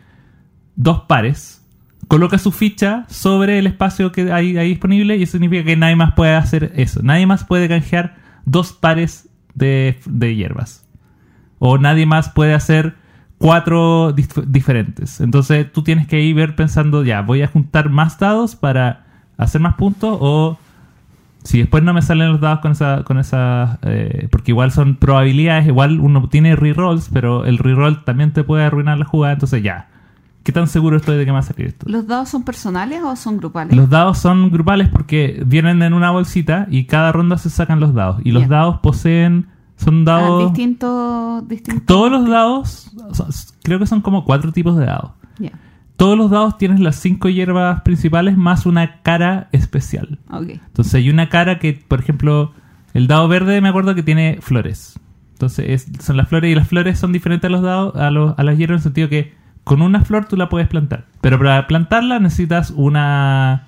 dos 0.76 1.02
pares, 1.08 1.66
coloca 2.08 2.38
su 2.38 2.52
ficha 2.52 3.06
sobre 3.08 3.60
el 3.60 3.68
espacio 3.68 4.12
que 4.12 4.32
hay 4.32 4.58
ahí 4.58 4.70
disponible 4.70 5.16
y 5.18 5.24
eso 5.24 5.34
significa 5.34 5.64
que 5.64 5.78
nadie 5.78 5.96
más 5.96 6.14
puede 6.14 6.36
hacer 6.36 6.74
eso. 6.76 7.02
Nadie 7.04 7.26
más 7.26 7.46
puede 7.46 7.68
canjear 7.70 8.16
dos 8.46 8.74
pares 8.74 9.30
de, 9.56 10.00
de 10.06 10.36
hierbas. 10.36 10.86
O 11.60 11.78
nadie 11.78 12.06
más 12.06 12.30
puede 12.30 12.54
hacer 12.54 12.96
cuatro 13.38 14.15
dif- 14.15 14.46
diferentes. 14.46 15.19
Entonces 15.22 15.72
tú 15.72 15.84
tienes 15.84 16.08
que 16.08 16.22
ir 16.22 16.36
ver 16.36 16.56
pensando, 16.56 17.04
ya, 17.04 17.22
voy 17.22 17.41
a 17.41 17.48
juntar 17.48 17.89
más 17.89 18.17
dados 18.19 18.56
para 18.56 19.06
hacer 19.38 19.62
más 19.62 19.76
puntos 19.76 20.17
o 20.22 20.58
si 21.43 21.60
después 21.60 21.84
no 21.84 21.93
me 21.93 22.02
salen 22.02 22.32
los 22.32 22.39
dados 22.39 22.60
con 22.60 22.72
esa, 22.72 23.04
con 23.04 23.19
esa 23.19 23.80
eh, 23.82 24.28
porque 24.32 24.52
igual 24.52 24.72
son 24.72 24.96
probabilidades, 24.96 25.67
igual 25.67 26.00
uno 26.00 26.30
tiene 26.30 26.56
rerolls, 26.56 27.10
pero 27.12 27.46
el 27.46 27.58
reroll 27.58 28.04
también 28.06 28.32
te 28.32 28.43
puede 28.43 28.63
arruinar 28.63 28.98
la 28.98 29.06
jugada, 29.06 29.34
entonces 29.34 29.62
ya. 29.62 29.89
¿Qué 30.43 30.52
tan 30.52 30.67
seguro 30.67 30.98
estoy 30.98 31.17
de 31.17 31.24
que 31.24 31.32
me 31.32 31.36
va 31.36 31.39
a 31.39 31.43
salir 31.43 31.67
esto? 31.67 31.86
¿Los 31.89 32.06
dados 32.06 32.28
son 32.30 32.43
personales 32.43 33.02
o 33.02 33.15
son 33.15 33.38
grupales? 33.38 33.76
Los 33.78 33.89
dados 33.89 34.17
son 34.17 34.52
grupales 34.52 34.89
porque 34.89 35.41
vienen 35.46 35.82
en 35.82 35.93
una 35.93 36.12
bolsita 36.12 36.67
y 36.69 36.84
cada 36.86 37.13
ronda 37.13 37.38
se 37.38 37.50
sacan 37.50 37.80
los 37.80 37.93
dados. 37.93 38.22
Y 38.26 38.32
los 38.32 38.50
dados 38.50 38.80
poseen. 38.80 39.48
Son 39.78 40.02
Ah, 40.02 40.12
dados. 40.12 40.44
distintos. 40.54 41.48
distintos- 41.48 41.86
todos 41.86 42.12
los 42.12 42.28
dados. 42.30 42.92
son- 43.14 43.28
creo 43.64 43.80
que 43.80 43.88
son 43.88 44.02
como 44.02 44.24
cuatro 44.26 44.52
tipos 44.52 44.78
de 44.78 44.86
dados. 44.86 45.12
Todos 45.96 46.18
los 46.18 46.32
dados 46.32 46.58
tienen 46.58 46.84
las 46.84 46.96
cinco 46.96 47.30
hierbas 47.30 47.82
principales 47.82 48.36
más 48.36 48.66
una 48.66 49.02
cara 49.04 49.48
especial. 49.52 50.18
Entonces 50.32 50.94
hay 50.96 51.10
una 51.10 51.30
cara 51.30 51.60
que, 51.60 51.74
por 51.88 52.00
ejemplo, 52.00 52.52
el 52.96 53.08
dado 53.08 53.28
verde 53.28 53.62
me 53.62 53.70
acuerdo 53.70 53.94
que 53.94 54.02
tiene 54.04 54.40
flores. 54.42 55.00
Entonces 55.34 55.66
es- 55.88 56.04
son 56.04 56.18
las 56.18 56.28
flores 56.28 56.52
y 56.52 56.56
las 56.56 56.68
flores 56.68 56.98
son 56.98 57.12
diferentes 57.12 57.48
a 57.48 57.52
los 57.52 57.62
dados, 57.62 57.96
a, 57.96 58.10
los, 58.10 58.34
a 58.38 58.44
las 58.44 58.58
hierbas 58.58 58.74
en 58.76 58.80
el 58.80 58.84
sentido 58.84 59.10
que 59.10 59.34
con 59.64 59.82
una 59.82 60.02
flor 60.04 60.26
tú 60.26 60.36
la 60.36 60.50
puedes 60.50 60.68
plantar. 60.68 61.06
Pero 61.22 61.38
para 61.38 61.68
plantarla 61.68 62.20
necesitas 62.20 62.72
una 62.72 63.68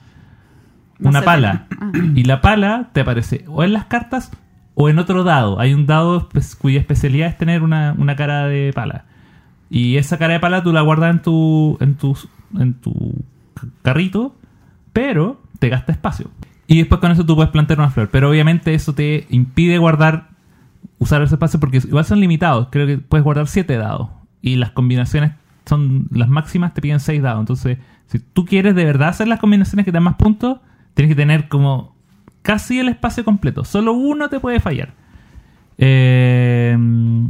una 1.00 1.22
pala. 1.22 1.68
Ah. 1.80 1.92
Y 2.16 2.24
la 2.24 2.42
pala 2.42 2.90
te 2.94 3.02
aparece 3.02 3.46
o 3.48 3.64
en 3.64 3.74
las 3.74 3.86
cartas 3.86 4.32
o 4.76 4.90
en 4.90 5.00
otro 5.00 5.24
dado. 5.24 5.60
Hay 5.60 5.74
un 5.74 5.86
dado 5.88 6.30
cuya 6.60 6.80
especialidad 6.80 7.30
es 7.30 7.38
tener 7.38 7.64
una, 7.64 7.96
una 7.98 8.16
cara 8.16 8.46
de 8.48 8.72
pala. 8.74 9.06
Y 9.70 9.98
esa 9.98 10.18
cara 10.18 10.34
de 10.34 10.40
pala 10.40 10.62
tú 10.64 10.72
la 10.72 10.82
guardas 10.82 11.12
en 11.16 11.22
tu, 11.22 11.78
en 11.82 11.96
tu, 11.96 12.16
en 12.60 12.74
tu 12.76 12.94
ca- 13.56 13.68
carrito, 13.82 14.36
pero 14.94 15.42
te 15.60 15.70
gasta 15.70 15.92
espacio. 15.92 16.30
Y 16.68 16.78
después 16.78 17.02
con 17.02 17.12
eso 17.12 17.26
tú 17.26 17.36
puedes 17.36 17.52
plantar 17.52 17.80
una 17.80 17.90
flor. 17.90 18.10
Pero 18.12 18.30
obviamente 18.30 18.74
eso 18.74 18.94
te 18.94 19.26
impide 19.30 19.78
guardar, 19.78 20.30
usar 21.00 21.22
ese 21.22 21.36
espacio 21.36 21.60
porque 21.60 21.78
igual 21.78 22.06
son 22.06 22.20
limitados. 22.20 22.68
Creo 22.72 22.86
que 22.88 22.98
puedes 22.98 23.24
guardar 23.24 23.48
7 23.48 23.78
dados. 23.78 24.10
Y 24.42 24.58
las 24.58 24.72
combinaciones 24.72 25.32
son 25.66 26.08
las 26.12 26.30
máximas 26.30 26.74
te 26.74 26.82
piden 26.82 27.00
6 27.00 27.22
dados. 27.22 27.40
Entonces, 27.40 27.78
si 28.08 28.20
tú 28.20 28.46
quieres 28.46 28.76
de 28.76 28.86
verdad 28.86 29.10
hacer 29.10 29.28
las 29.28 29.40
combinaciones 29.40 29.86
que 29.86 29.92
te 29.92 29.96
dan 29.96 30.04
más 30.04 30.16
puntos, 30.16 30.60
tienes 30.94 31.12
que 31.16 31.16
tener 31.20 31.48
como 31.48 31.95
casi 32.46 32.80
el 32.80 32.88
espacio 32.90 33.26
completo. 33.26 33.64
Solo 33.66 33.94
uno 33.94 34.30
te 34.30 34.40
puede 34.40 34.60
fallar. 34.60 34.94
Eh, 35.78 36.78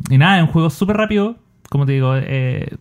y 0.10 0.18
nada, 0.18 0.38
es 0.38 0.44
un 0.44 0.50
juego 0.50 0.70
súper 0.70 0.98
rápido. 0.98 1.38
Como 1.70 1.86
te 1.86 1.94
digo, 1.94 2.14
eh, 2.18 2.76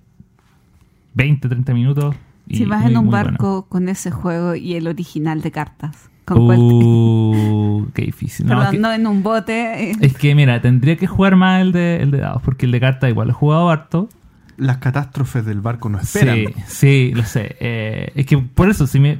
20, 1.14 1.48
30 1.48 1.72
minutos. 1.72 2.14
y 2.46 2.56
Si 2.58 2.64
vas 2.66 2.82
muy, 2.82 2.90
en 2.92 2.98
un 2.98 3.06
bueno. 3.06 3.24
barco 3.30 3.66
con 3.68 3.88
ese 3.88 4.10
juego 4.10 4.54
y 4.54 4.74
el 4.74 4.86
original 4.88 5.40
de 5.40 5.50
cartas. 5.50 6.10
¿con 6.26 6.46
cuál- 6.46 6.58
Uh, 6.58 7.86
qué 7.94 8.02
difícil. 8.02 8.46
No, 8.46 8.50
Perdón, 8.56 8.64
es, 8.66 8.70
que, 8.72 8.78
no 8.78 8.92
en 8.92 9.06
un 9.06 9.22
bote. 9.22 9.90
eh, 9.90 9.96
es 10.00 10.16
que, 10.16 10.34
mira, 10.34 10.60
tendría 10.60 10.96
que 10.96 11.06
jugar 11.06 11.36
más 11.36 11.60
el 11.60 11.72
de, 11.72 11.96
el 12.02 12.10
de 12.10 12.18
dados, 12.18 12.40
porque 12.42 12.64
el 12.66 12.72
de 12.72 12.80
carta 12.80 13.08
igual 13.10 13.28
lo 13.28 13.32
he 13.32 13.36
jugado 13.36 13.68
harto. 13.70 14.08
Las 14.56 14.78
catástrofes 14.78 15.44
del 15.44 15.60
barco 15.60 15.88
no 15.90 15.98
esperan. 16.00 16.36
Sí, 16.36 16.54
sí, 16.66 17.12
lo 17.14 17.24
sé. 17.24 17.56
Eh, 17.60 18.12
es 18.14 18.24
que 18.26 18.38
por 18.38 18.68
eso, 18.70 18.86
si 18.86 19.00
me, 19.00 19.18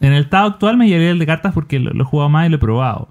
en 0.00 0.12
el 0.12 0.24
estado 0.24 0.46
actual 0.48 0.76
me 0.76 0.88
llevaría 0.88 1.10
el 1.10 1.18
de 1.18 1.26
cartas 1.26 1.52
porque 1.54 1.78
lo, 1.78 1.92
lo 1.92 2.02
he 2.02 2.06
jugado 2.06 2.28
más 2.28 2.46
y 2.46 2.50
lo 2.50 2.56
he 2.56 2.60
probado. 2.60 3.08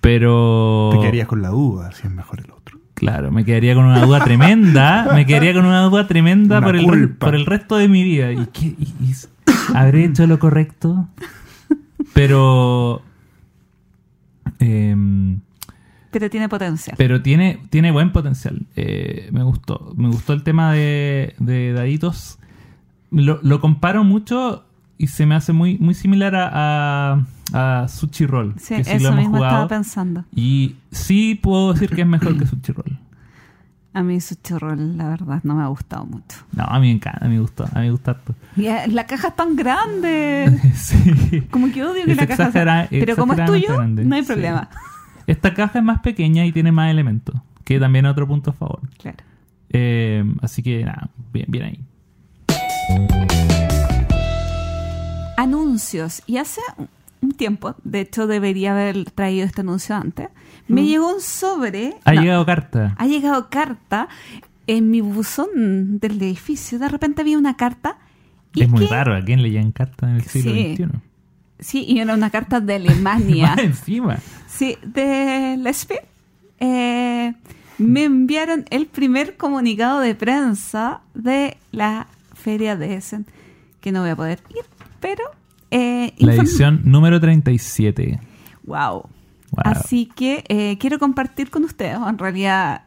Pero. 0.00 0.90
Te 0.92 0.98
quedarías 1.00 1.26
con 1.28 1.42
la 1.42 1.48
duda 1.48 1.92
si 1.92 2.06
es 2.06 2.12
mejor 2.12 2.40
el 2.40 2.50
otro. 2.50 2.78
Claro, 2.94 3.30
me 3.30 3.44
quedaría 3.44 3.74
con 3.74 3.84
una 3.84 4.04
duda 4.04 4.24
tremenda. 4.24 5.08
Me 5.14 5.24
quedaría 5.24 5.52
con 5.54 5.64
una 5.64 5.82
duda 5.82 6.06
tremenda 6.08 6.58
Una 6.58 6.66
por 6.66 6.76
el, 6.76 7.10
por 7.16 7.34
el 7.34 7.46
resto 7.46 7.76
de 7.76 7.88
mi 7.88 8.02
vida. 8.02 8.32
¿Y 8.32 8.46
qué? 8.46 8.66
y- 8.66 8.94
y- 9.00 9.14
¿Habré 9.74 10.04
hecho 10.04 10.26
lo 10.26 10.38
correcto? 10.38 11.08
Pero. 12.14 13.02
em, 14.58 15.40
pero 16.10 16.30
tiene 16.30 16.48
potencial. 16.48 16.96
pero 16.98 17.22
tiene, 17.22 17.60
tiene 17.70 17.90
buen 17.90 18.12
potencial. 18.12 18.66
Eh, 18.76 19.28
me 19.32 19.42
gustó. 19.42 19.92
Me 19.96 20.08
gustó 20.08 20.32
el 20.32 20.42
tema 20.42 20.72
de, 20.72 21.34
de 21.38 21.72
daditos. 21.72 22.38
Lo, 23.10 23.38
lo 23.42 23.60
comparo 23.60 24.04
mucho 24.04 24.64
y 24.98 25.06
se 25.06 25.26
me 25.26 25.34
hace 25.36 25.52
muy, 25.52 25.78
muy 25.78 25.94
similar 25.94 26.34
a, 26.34 27.12
a, 27.52 27.82
a 27.82 27.88
Sushi 27.88 28.26
Roll. 28.26 28.54
Sí, 28.58 28.74
que 28.76 28.84
sí 28.84 28.90
eso 28.90 29.04
lo 29.04 29.08
hemos 29.10 29.18
mismo 29.20 29.36
estaba 29.36 29.50
jugado. 29.52 29.68
pensando. 29.68 30.24
Y 30.34 30.76
sí 30.90 31.38
puedo 31.40 31.72
decir 31.72 31.90
que 31.90 32.02
es 32.02 32.06
mejor 32.06 32.36
que 32.38 32.46
Sushi 32.46 32.72
Roll. 32.72 32.98
A 33.94 34.02
mí 34.02 34.20
Sushi 34.20 34.58
Roll, 34.58 34.98
la 34.98 35.08
verdad, 35.08 35.40
no 35.44 35.54
me 35.54 35.62
ha 35.62 35.68
gustado 35.68 36.04
mucho. 36.04 36.38
No, 36.52 36.64
a 36.64 36.78
mí 36.78 36.88
me 36.88 36.92
encanta, 36.94 37.24
a 37.24 37.28
mí 37.28 37.34
me 37.36 37.40
gustó, 37.40 37.64
a 37.64 37.78
mí 37.78 37.86
me 37.86 37.90
gusta 37.92 38.10
harto. 38.12 38.34
Y 38.56 38.66
eh, 38.66 38.86
la 38.88 39.06
caja 39.06 39.28
es 39.28 39.36
tan 39.36 39.56
grande. 39.56 40.60
sí. 40.74 41.42
Como 41.50 41.72
que 41.72 41.84
odio 41.84 42.04
que 42.04 42.12
Es 42.12 42.16
la 42.16 42.26
caja 42.26 42.52
sea... 42.52 42.86
Pero 42.90 43.16
como 43.16 43.32
es 43.32 43.44
tuyo, 43.44 43.76
grande, 43.76 44.04
no 44.04 44.14
hay 44.14 44.22
sí. 44.22 44.26
problema. 44.28 44.68
Esta 45.26 45.54
caja 45.54 45.78
es 45.78 45.84
más 45.84 46.00
pequeña 46.00 46.44
y 46.44 46.52
tiene 46.52 46.72
más 46.72 46.90
elementos, 46.90 47.36
que 47.64 47.78
también 47.78 48.06
es 48.06 48.12
otro 48.12 48.26
punto 48.26 48.50
a 48.50 48.54
favor. 48.54 48.80
Claro. 48.98 49.18
Eh, 49.70 50.24
así 50.42 50.62
que 50.62 50.84
nada, 50.84 51.10
bien, 51.32 51.46
bien 51.48 51.64
ahí. 51.64 53.77
Anuncios. 55.42 56.22
Y 56.26 56.36
hace 56.38 56.60
un 57.20 57.32
tiempo, 57.32 57.74
de 57.84 58.00
hecho 58.00 58.26
debería 58.26 58.72
haber 58.72 59.10
traído 59.10 59.46
este 59.46 59.60
anuncio 59.62 59.94
antes, 59.96 60.28
me 60.68 60.84
llegó 60.84 61.14
un 61.14 61.20
sobre. 61.20 61.94
Ha 62.04 62.12
no, 62.14 62.20
llegado 62.22 62.44
carta. 62.46 62.94
ha 62.98 63.06
llegado 63.06 63.48
carta 63.50 64.08
en 64.66 64.90
mi 64.90 65.00
buzón 65.00 65.98
del 65.98 66.20
edificio. 66.22 66.78
De 66.78 66.88
repente 66.88 67.22
había 67.22 67.38
una 67.38 67.56
carta. 67.56 67.98
y 68.54 68.62
Es 68.62 68.68
muy 68.68 68.86
que- 68.86 68.90
raro, 68.92 69.14
¿a 69.14 69.22
quién 69.22 69.42
le 69.42 69.50
llegan 69.50 69.72
cartas 69.72 70.10
en 70.10 70.16
el 70.16 70.22
siglo 70.24 70.52
Sí. 70.52 70.74
XXI? 70.76 70.88
Sí, 71.60 71.84
y 71.88 71.98
era 72.00 72.14
una 72.14 72.30
carta 72.30 72.60
de 72.60 72.74
Alemania. 72.76 73.48
Más 73.56 73.58
encima. 73.58 74.18
Sí, 74.48 74.76
de 74.82 75.60
SPE. 75.72 76.02
Eh, 76.60 77.34
me 77.78 78.04
enviaron 78.04 78.64
el 78.70 78.86
primer 78.86 79.36
comunicado 79.36 80.00
de 80.00 80.14
prensa 80.14 81.00
de 81.14 81.56
la 81.72 82.06
feria 82.34 82.74
de 82.76 82.94
Essen, 82.94 83.26
que 83.80 83.92
no 83.92 84.00
voy 84.00 84.10
a 84.10 84.16
poder 84.16 84.40
ir, 84.50 84.64
pero... 85.00 85.22
Eh, 85.70 86.14
La 86.18 86.34
edición 86.34 86.80
número 86.84 87.20
37. 87.20 88.20
Wow. 88.64 88.78
Wow. 88.90 89.04
Así 89.56 90.06
que 90.06 90.44
eh, 90.48 90.76
quiero 90.78 90.98
compartir 90.98 91.50
con 91.50 91.64
ustedes, 91.64 91.96
en 91.96 92.18
realidad, 92.18 92.82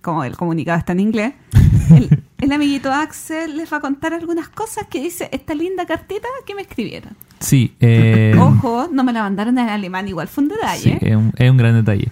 como 0.00 0.24
el 0.24 0.36
comunicado 0.36 0.78
está 0.78 0.92
en 0.92 1.00
inglés, 1.00 1.34
el, 1.90 2.22
el 2.38 2.52
amiguito 2.52 2.92
Axel 2.92 3.56
les 3.56 3.72
va 3.72 3.78
a 3.78 3.80
contar 3.80 4.12
algunas 4.12 4.48
cosas 4.48 4.86
que 4.88 5.00
dice 5.00 5.28
esta 5.32 5.54
linda 5.54 5.86
cartita 5.86 6.28
que 6.46 6.54
me 6.54 6.62
escribieron. 6.62 7.16
Sí, 7.40 7.74
eh, 7.80 8.34
Ojo, 8.38 8.88
no 8.92 9.02
me 9.04 9.12
la 9.12 9.22
mandaron 9.22 9.58
en 9.58 9.68
alemán, 9.68 10.06
igual 10.08 10.28
fue 10.28 10.44
un 10.44 10.50
sí, 10.50 10.56
detalle. 10.56 10.98
es, 11.00 11.16
un, 11.16 11.32
es 11.36 11.50
un 11.50 11.56
gran 11.56 11.74
detalle. 11.74 12.08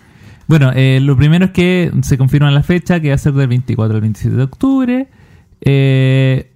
Bueno, 0.46 0.72
eh, 0.74 0.98
lo 1.02 1.16
primero 1.16 1.44
es 1.46 1.50
que 1.50 1.92
se 2.02 2.16
confirma 2.16 2.50
la 2.50 2.62
fecha, 2.62 3.00
que 3.00 3.10
va 3.10 3.14
a 3.14 3.18
ser 3.18 3.34
del 3.34 3.48
24 3.48 3.94
al 3.94 4.00
27 4.00 4.34
de 4.36 4.42
octubre. 4.42 5.08
Eh, 5.60 6.50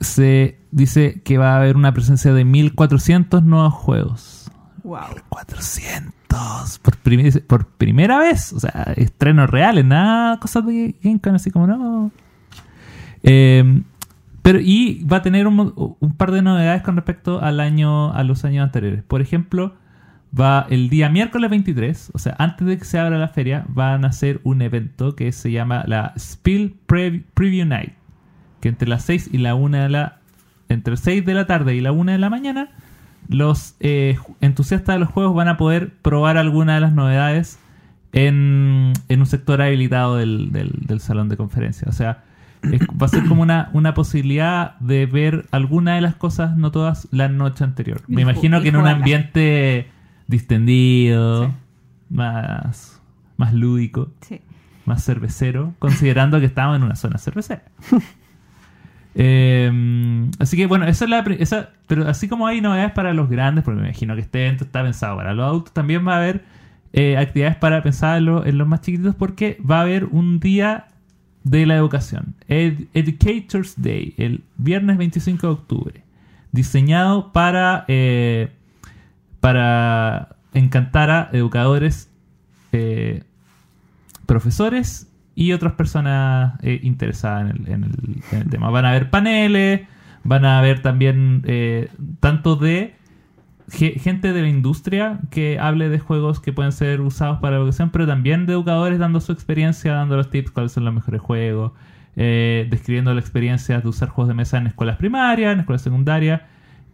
se 0.00 0.56
dice 0.72 1.22
que 1.22 1.38
va 1.38 1.52
a 1.52 1.56
haber 1.58 1.76
una 1.76 1.94
presencia 1.94 2.32
de 2.32 2.44
1400 2.44 3.44
nuevos 3.44 3.74
juegos. 3.74 4.50
Wow. 4.82 5.00
400 5.28 6.12
por, 6.82 6.96
por 7.46 7.66
primera 7.66 8.18
vez. 8.18 8.52
O 8.52 8.58
sea, 8.58 8.92
estrenos 8.96 9.48
reales, 9.48 9.84
nada, 9.84 10.38
cosas 10.38 10.66
de 10.66 10.96
GameCon, 11.02 11.36
así 11.36 11.50
como 11.50 11.66
no. 11.66 12.10
Eh, 13.22 13.82
pero 14.42 14.58
y 14.60 15.04
va 15.04 15.18
a 15.18 15.22
tener 15.22 15.46
un, 15.46 15.94
par 16.16 16.32
de 16.32 16.42
novedades 16.42 16.82
con 16.82 16.96
respecto 16.96 17.40
al 17.40 17.60
año, 17.60 18.12
a 18.12 18.24
los 18.24 18.44
años 18.44 18.64
anteriores. 18.64 19.04
Por 19.04 19.22
ejemplo, 19.22 19.76
va 20.38 20.66
el 20.68 20.88
día 20.88 21.08
miércoles 21.08 21.48
23, 21.48 22.10
o 22.12 22.18
sea, 22.18 22.34
antes 22.38 22.66
de 22.66 22.76
que 22.76 22.84
se 22.84 22.98
abra 22.98 23.18
la 23.18 23.28
feria, 23.28 23.64
van 23.68 24.04
a 24.04 24.08
hacer 24.08 24.40
un 24.42 24.60
evento 24.62 25.14
que 25.14 25.30
se 25.30 25.52
llama 25.52 25.84
la 25.86 26.12
Spiel 26.18 26.74
Pre- 26.86 27.24
Preview 27.34 27.66
Night, 27.66 27.92
que 28.60 28.68
entre 28.68 28.88
las 28.88 29.04
6 29.04 29.30
y 29.32 29.38
la 29.38 29.54
1 29.54 29.78
de 29.78 29.88
la 29.88 30.21
entre 30.72 30.96
6 30.96 31.24
de 31.24 31.34
la 31.34 31.46
tarde 31.46 31.74
y 31.74 31.80
la 31.80 31.92
1 31.92 32.12
de 32.12 32.18
la 32.18 32.30
mañana 32.30 32.68
los 33.28 33.76
eh, 33.80 34.18
entusiastas 34.40 34.96
de 34.96 34.98
los 35.00 35.08
juegos 35.08 35.34
van 35.34 35.48
a 35.48 35.56
poder 35.56 35.92
probar 36.02 36.36
alguna 36.36 36.74
de 36.74 36.80
las 36.80 36.92
novedades 36.92 37.58
en, 38.12 38.92
en 39.08 39.20
un 39.20 39.26
sector 39.26 39.62
habilitado 39.62 40.16
del, 40.16 40.50
del- 40.52 40.72
del 40.86 41.00
salón 41.00 41.28
de 41.28 41.36
conferencias. 41.36 41.88
O 41.88 41.92
sea, 41.96 42.24
es- 42.62 42.80
va 43.00 43.06
a 43.06 43.08
ser 43.08 43.24
como 43.26 43.42
una, 43.42 43.70
una 43.72 43.94
posibilidad 43.94 44.76
de 44.80 45.06
ver 45.06 45.46
alguna 45.52 45.94
de 45.94 46.00
las 46.00 46.14
cosas, 46.16 46.56
no 46.56 46.70
todas, 46.72 47.08
la 47.12 47.28
noche 47.28 47.64
anterior. 47.64 48.02
Me 48.08 48.22
imagino 48.22 48.60
que 48.60 48.68
en 48.68 48.76
un 48.76 48.86
ambiente 48.88 49.88
distendido, 50.26 51.46
Sí. 51.46 51.52
más, 52.10 53.00
más 53.36 53.54
lúdico, 53.54 54.10
Sí. 54.20 54.40
más 54.84 55.04
cervecero, 55.04 55.74
considerando 55.78 56.38
que 56.40 56.46
estamos 56.46 56.76
en 56.76 56.82
una 56.82 56.96
zona 56.96 57.18
cervecera. 57.18 57.62
Eh, 59.14 60.30
así 60.38 60.56
que 60.56 60.66
bueno, 60.66 60.86
esa 60.86 61.04
es 61.04 61.10
la 61.10 61.22
pero 61.86 62.08
así 62.08 62.28
como 62.28 62.46
hay 62.46 62.60
novedades 62.60 62.92
para 62.92 63.12
los 63.12 63.28
grandes, 63.28 63.62
porque 63.64 63.80
me 63.80 63.88
imagino 63.88 64.14
que 64.14 64.22
este 64.22 64.44
evento 64.46 64.64
está 64.64 64.82
pensado 64.82 65.16
para 65.16 65.34
los 65.34 65.44
adultos, 65.46 65.72
también 65.74 66.06
va 66.06 66.14
a 66.14 66.18
haber 66.18 66.44
eh, 66.94 67.16
actividades 67.18 67.56
para 67.56 67.82
pensar 67.82 68.18
en, 68.18 68.24
lo- 68.26 68.46
en 68.46 68.58
los 68.58 68.66
más 68.68 68.80
chiquititos 68.80 69.14
porque 69.14 69.58
va 69.68 69.78
a 69.78 69.82
haber 69.82 70.04
un 70.06 70.40
día 70.40 70.86
de 71.44 71.66
la 71.66 71.74
educación, 71.76 72.34
Ed- 72.48 72.86
Educators 72.94 73.74
Day, 73.82 74.14
el 74.16 74.42
viernes 74.56 74.96
25 74.96 75.46
de 75.46 75.52
octubre, 75.52 76.02
diseñado 76.52 77.32
para 77.32 77.84
eh, 77.88 78.50
para 79.40 80.36
encantar 80.54 81.10
a 81.10 81.28
educadores, 81.32 82.08
eh, 82.72 83.24
profesores 84.26 85.08
y 85.34 85.52
otras 85.52 85.72
personas 85.74 86.54
eh, 86.62 86.80
interesadas 86.82 87.50
en 87.50 87.56
el, 87.66 87.72
en 87.72 87.84
el- 87.84 88.22
en 88.32 88.38
el 88.42 88.50
tema. 88.50 88.70
Van 88.70 88.84
a 88.84 88.90
haber 88.90 89.10
paneles, 89.10 89.82
van 90.24 90.44
a 90.44 90.58
haber 90.58 90.82
también 90.82 91.42
eh, 91.46 91.88
tanto 92.20 92.56
de 92.56 92.94
ge- 93.70 93.98
gente 93.98 94.32
de 94.32 94.42
la 94.42 94.48
industria 94.48 95.20
que 95.30 95.58
hable 95.58 95.88
de 95.88 95.98
juegos 95.98 96.40
que 96.40 96.52
pueden 96.52 96.72
ser 96.72 97.00
usados 97.00 97.38
para 97.40 97.56
la 97.56 97.62
educación, 97.62 97.90
pero 97.90 98.06
también 98.06 98.46
de 98.46 98.52
educadores 98.52 98.98
dando 98.98 99.20
su 99.20 99.32
experiencia, 99.32 99.92
dando 99.94 100.16
los 100.16 100.30
tips, 100.30 100.50
cuáles 100.50 100.72
son 100.72 100.84
los 100.84 100.92
mejores 100.94 101.20
juegos, 101.20 101.72
eh, 102.16 102.66
describiendo 102.70 103.14
la 103.14 103.20
experiencia 103.20 103.80
de 103.80 103.88
usar 103.88 104.10
juegos 104.10 104.28
de 104.28 104.34
mesa 104.34 104.58
en 104.58 104.66
escuelas 104.66 104.96
primarias, 104.98 105.54
en 105.54 105.60
escuelas 105.60 105.82
secundarias. 105.82 106.42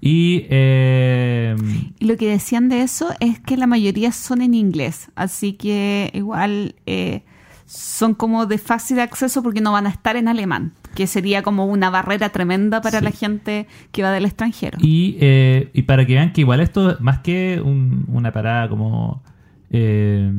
Y 0.01 0.46
eh, 0.48 1.57
lo 1.98 2.16
que 2.16 2.29
decían 2.31 2.68
de 2.68 2.83
eso 2.83 3.09
es 3.18 3.40
que 3.40 3.57
la 3.57 3.66
mayoría 3.66 4.12
son 4.12 4.42
en 4.42 4.55
inglés, 4.55 5.11
así 5.16 5.55
que 5.55 6.11
igual 6.14 6.77
eh, 6.87 7.22
son 7.70 8.14
como 8.14 8.46
de 8.46 8.57
fácil 8.57 8.98
acceso 8.98 9.42
porque 9.42 9.61
no 9.61 9.72
van 9.72 9.87
a 9.87 9.90
estar 9.90 10.16
en 10.16 10.26
alemán, 10.26 10.72
que 10.94 11.07
sería 11.07 11.42
como 11.42 11.66
una 11.66 11.90
barrera 11.90 12.31
tremenda 12.31 12.81
para 12.81 13.00
Sí. 13.00 13.04
la 13.04 13.11
gente 13.11 13.66
que 13.92 14.02
va 14.02 14.11
del 14.11 14.24
extranjero. 14.24 14.78
Y, 14.81 15.18
eh, 15.20 15.70
y 15.74 15.83
para 15.83 16.07
que 16.07 16.14
vean 16.14 16.33
que 16.33 16.40
igual 16.40 16.61
esto, 16.61 16.96
más 17.00 17.18
que 17.18 17.61
un- 17.62 18.07
una 18.09 18.33
parada 18.33 18.70
como, 18.70 19.22
eh, 19.70 20.33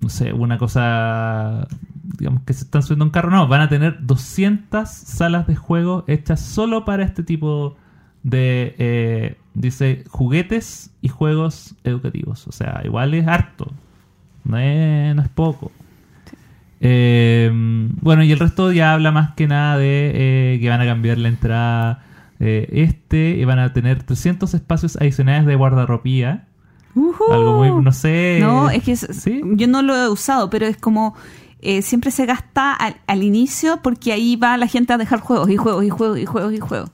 no 0.00 0.08
sé, 0.08 0.32
una 0.32 0.58
cosa, 0.58 1.68
digamos 2.18 2.42
que 2.42 2.52
se 2.54 2.64
están 2.64 2.82
subiendo 2.82 3.04
un 3.04 3.12
carro, 3.12 3.30
no, 3.30 3.46
van 3.46 3.60
a 3.60 3.68
tener 3.68 3.98
200 4.04 4.88
salas 4.90 5.46
de 5.46 5.54
juego 5.54 6.02
hechas 6.08 6.40
solo 6.40 6.84
para 6.84 7.04
este 7.04 7.22
tipo 7.22 7.76
de, 8.24 8.74
eh, 8.78 9.36
dice, 9.54 10.02
juguetes 10.08 10.90
y 11.02 11.08
juegos 11.08 11.76
educativos. 11.84 12.48
O 12.48 12.52
sea, 12.52 12.80
igual 12.84 13.14
es 13.14 13.28
harto, 13.28 13.70
no 14.44 14.58
es, 14.58 15.14
no 15.14 15.22
es 15.22 15.28
poco. 15.28 15.70
Eh, 16.80 17.50
bueno, 18.00 18.22
y 18.22 18.32
el 18.32 18.38
resto 18.38 18.72
ya 18.72 18.92
habla 18.92 19.10
más 19.10 19.32
que 19.34 19.46
nada 19.48 19.76
de 19.78 20.12
eh, 20.54 20.58
que 20.60 20.68
van 20.68 20.80
a 20.80 20.84
cambiar 20.86 21.18
la 21.18 21.28
entrada 21.28 22.04
eh, 22.40 22.68
este 22.72 23.30
y 23.30 23.44
van 23.44 23.58
a 23.58 23.72
tener 23.72 24.02
300 24.04 24.54
espacios 24.54 24.96
adicionales 24.96 25.46
de 25.46 25.54
guardarropía. 25.56 26.44
Algo 27.30 27.58
muy, 27.58 27.82
no 27.82 27.92
sé. 27.92 28.38
No, 28.40 28.70
es 28.70 28.82
que 28.82 28.92
es- 28.92 29.06
¿Sí? 29.10 29.40
yo 29.44 29.66
no 29.68 29.82
lo 29.82 29.94
he 29.96 30.08
usado, 30.08 30.50
pero 30.50 30.66
es 30.66 30.76
como 30.76 31.14
eh, 31.60 31.82
siempre 31.82 32.10
se 32.10 32.26
gasta 32.26 32.72
al, 32.72 32.96
al 33.06 33.22
inicio 33.22 33.80
porque 33.82 34.12
ahí 34.12 34.36
va 34.36 34.56
la 34.56 34.66
gente 34.68 34.92
a 34.92 34.98
dejar 34.98 35.20
juegos 35.20 35.50
y 35.50 35.56
juegos 35.56 35.84
y 35.84 35.90
juegos 35.90 36.18
y 36.18 36.24
juegos 36.26 36.52
y 36.54 36.58
juegos. 36.60 36.90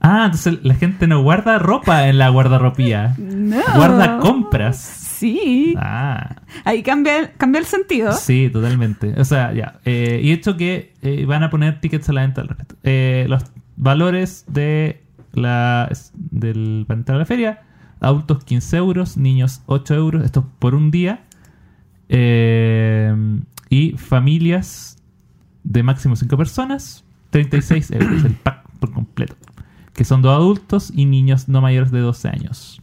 Ah, 0.00 0.24
entonces 0.26 0.58
la 0.62 0.74
gente 0.74 1.06
no 1.06 1.22
guarda 1.22 1.58
ropa 1.58 2.08
en 2.08 2.18
la 2.18 2.28
guardarropía. 2.28 3.14
No. 3.18 3.56
Guarda 3.76 4.18
compras. 4.18 5.03
Sí, 5.18 5.74
Ah, 5.78 6.42
ahí 6.64 6.82
cambia, 6.82 7.18
el- 7.20 7.30
cambia 7.36 7.60
el 7.60 7.66
sentido. 7.66 8.12
sí, 8.12 8.50
totalmente. 8.52 9.14
O 9.20 9.24
sea, 9.24 9.52
ya. 9.52 9.80
eh, 9.84 10.20
y 10.22 10.32
esto 10.32 10.56
que 10.56 10.92
eh, 11.02 11.24
van 11.26 11.42
a 11.42 11.50
poner 11.50 11.80
tickets 11.80 12.08
a 12.08 12.12
la 12.12 12.22
venta 12.22 12.40
al 12.40 12.48
respecto. 12.48 12.76
Eh, 12.82 13.26
los 13.28 13.42
valores 13.76 14.44
de 14.48 15.02
la 15.32 15.90
del 16.14 16.84
para 16.86 16.98
entrar 17.00 17.16
a 17.16 17.18
la 17.20 17.26
feria. 17.26 17.62
Adultos 18.00 18.44
15 18.44 18.76
euros, 18.76 19.16
niños 19.16 19.62
8 19.66 19.94
euros. 19.94 20.24
Esto 20.24 20.46
por 20.58 20.74
un 20.74 20.90
día. 20.90 21.24
Eh, 22.08 23.14
y 23.70 23.92
familias 23.92 24.96
de 25.64 25.82
máximo 25.82 26.14
5 26.16 26.36
personas, 26.36 27.04
36 27.30 27.90
euros. 27.92 28.24
El 28.24 28.34
pack 28.34 28.68
por 28.78 28.92
completo. 28.92 29.34
Que 29.94 30.04
son 30.04 30.22
dos 30.22 30.32
adultos 30.34 30.92
y 30.94 31.06
niños 31.06 31.48
no 31.48 31.60
mayores 31.60 31.90
de 31.90 32.00
12 32.00 32.28
años. 32.28 32.80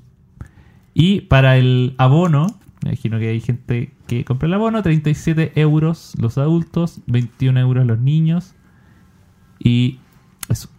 Y 0.94 1.22
para 1.22 1.58
el 1.58 1.96
abono, 1.98 2.48
me 2.84 2.92
imagino 2.92 3.20
que 3.20 3.30
hay 3.30 3.40
gente 3.42 3.92
que 4.08 4.26
compra 4.26 4.48
el 4.48 4.54
abono, 4.54 4.82
37 4.84 5.54
euros 5.56 6.14
los 6.20 6.38
adultos, 6.38 7.00
21 7.08 7.60
euros 7.60 7.86
los 7.86 8.00
niños. 8.00 8.54
Y 9.60 10.00
eso. 10.50 10.70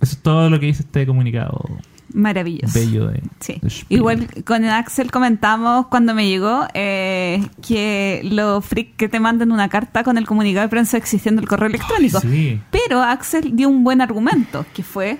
Eso 0.00 0.12
es 0.12 0.18
todo 0.18 0.50
lo 0.50 0.60
que 0.60 0.66
dice 0.66 0.82
este 0.82 1.06
comunicado. 1.06 1.64
Maravilloso. 2.12 2.78
bello 2.78 3.08
de, 3.08 3.20
Sí. 3.40 3.58
de. 3.60 3.72
Igual 3.88 4.28
con 4.44 4.64
el 4.64 4.70
Axel 4.70 5.10
comentamos 5.10 5.86
cuando 5.88 6.14
me 6.14 6.28
llegó 6.28 6.66
eh, 6.72 7.44
que 7.66 8.20
lo 8.24 8.60
freak 8.60 8.96
que 8.96 9.08
te 9.08 9.20
mandan 9.20 9.52
una 9.52 9.68
carta 9.68 10.04
con 10.04 10.16
el 10.16 10.26
comunicado 10.26 10.64
de 10.66 10.68
prensa 10.70 10.96
existiendo 10.96 11.42
el 11.42 11.48
correo 11.48 11.68
electrónico. 11.68 12.20
Sí. 12.20 12.60
Pero 12.70 13.02
Axel 13.02 13.56
dio 13.56 13.68
un 13.68 13.82
buen 13.84 14.00
argumento, 14.00 14.64
que 14.72 14.82
fue, 14.82 15.18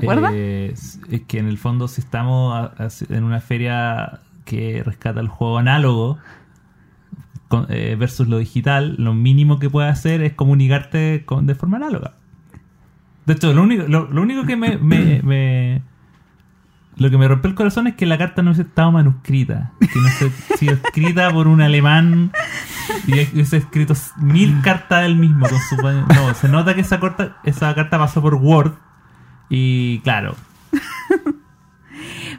¿te 0.00 0.06
acuerdas? 0.06 0.32
Eh, 0.34 0.74
es 1.10 1.22
que 1.26 1.38
en 1.38 1.46
el 1.48 1.58
fondo 1.58 1.88
si 1.88 2.00
estamos 2.00 2.54
a- 2.54 2.84
a- 2.84 2.88
en 3.14 3.24
una 3.24 3.40
feria 3.40 4.20
que 4.44 4.82
rescata 4.84 5.20
el 5.20 5.28
juego 5.28 5.58
análogo 5.58 6.18
con- 7.48 7.66
eh, 7.68 7.96
versus 7.98 8.28
lo 8.28 8.38
digital, 8.38 8.96
lo 8.98 9.14
mínimo 9.14 9.58
que 9.58 9.70
puedes 9.70 9.92
hacer 9.92 10.22
es 10.22 10.32
comunicarte 10.34 11.22
con, 11.26 11.46
de 11.46 11.54
forma 11.54 11.76
análoga. 11.76 12.14
De 13.24 13.34
hecho, 13.34 13.52
lo 13.52 13.62
único, 13.62 13.84
lo, 13.88 14.06
lo 14.10 14.22
único 14.22 14.44
que 14.44 14.56
me, 14.56 14.78
me- 14.78 15.20
me- 15.24 15.82
Lo 16.96 17.10
que 17.10 17.18
me 17.18 17.28
rompió 17.28 17.50
el 17.50 17.54
corazón 17.54 17.86
es 17.88 17.94
que 17.94 18.06
la 18.06 18.16
carta 18.16 18.40
no 18.42 18.50
hubiese 18.50 18.62
estado 18.62 18.90
manuscrita. 18.90 19.72
Que 19.80 19.98
no 19.98 20.02
hubiese 20.06 20.30
sido 20.56 20.74
escrita 20.74 21.30
por 21.30 21.46
un 21.46 21.60
alemán 21.60 22.32
y 23.06 23.12
hubiese 23.12 23.58
escrito 23.58 23.92
mil 24.18 24.62
cartas 24.62 25.02
del 25.02 25.16
mismo. 25.16 25.46
Con 25.46 25.58
su, 25.58 25.76
no, 25.76 26.34
se 26.34 26.48
nota 26.48 26.74
que 26.74 26.80
esa, 26.80 26.98
corta, 26.98 27.36
esa 27.44 27.74
carta 27.74 27.98
pasó 27.98 28.22
por 28.22 28.34
Word 28.36 28.72
y 29.48 30.00
claro, 30.00 30.36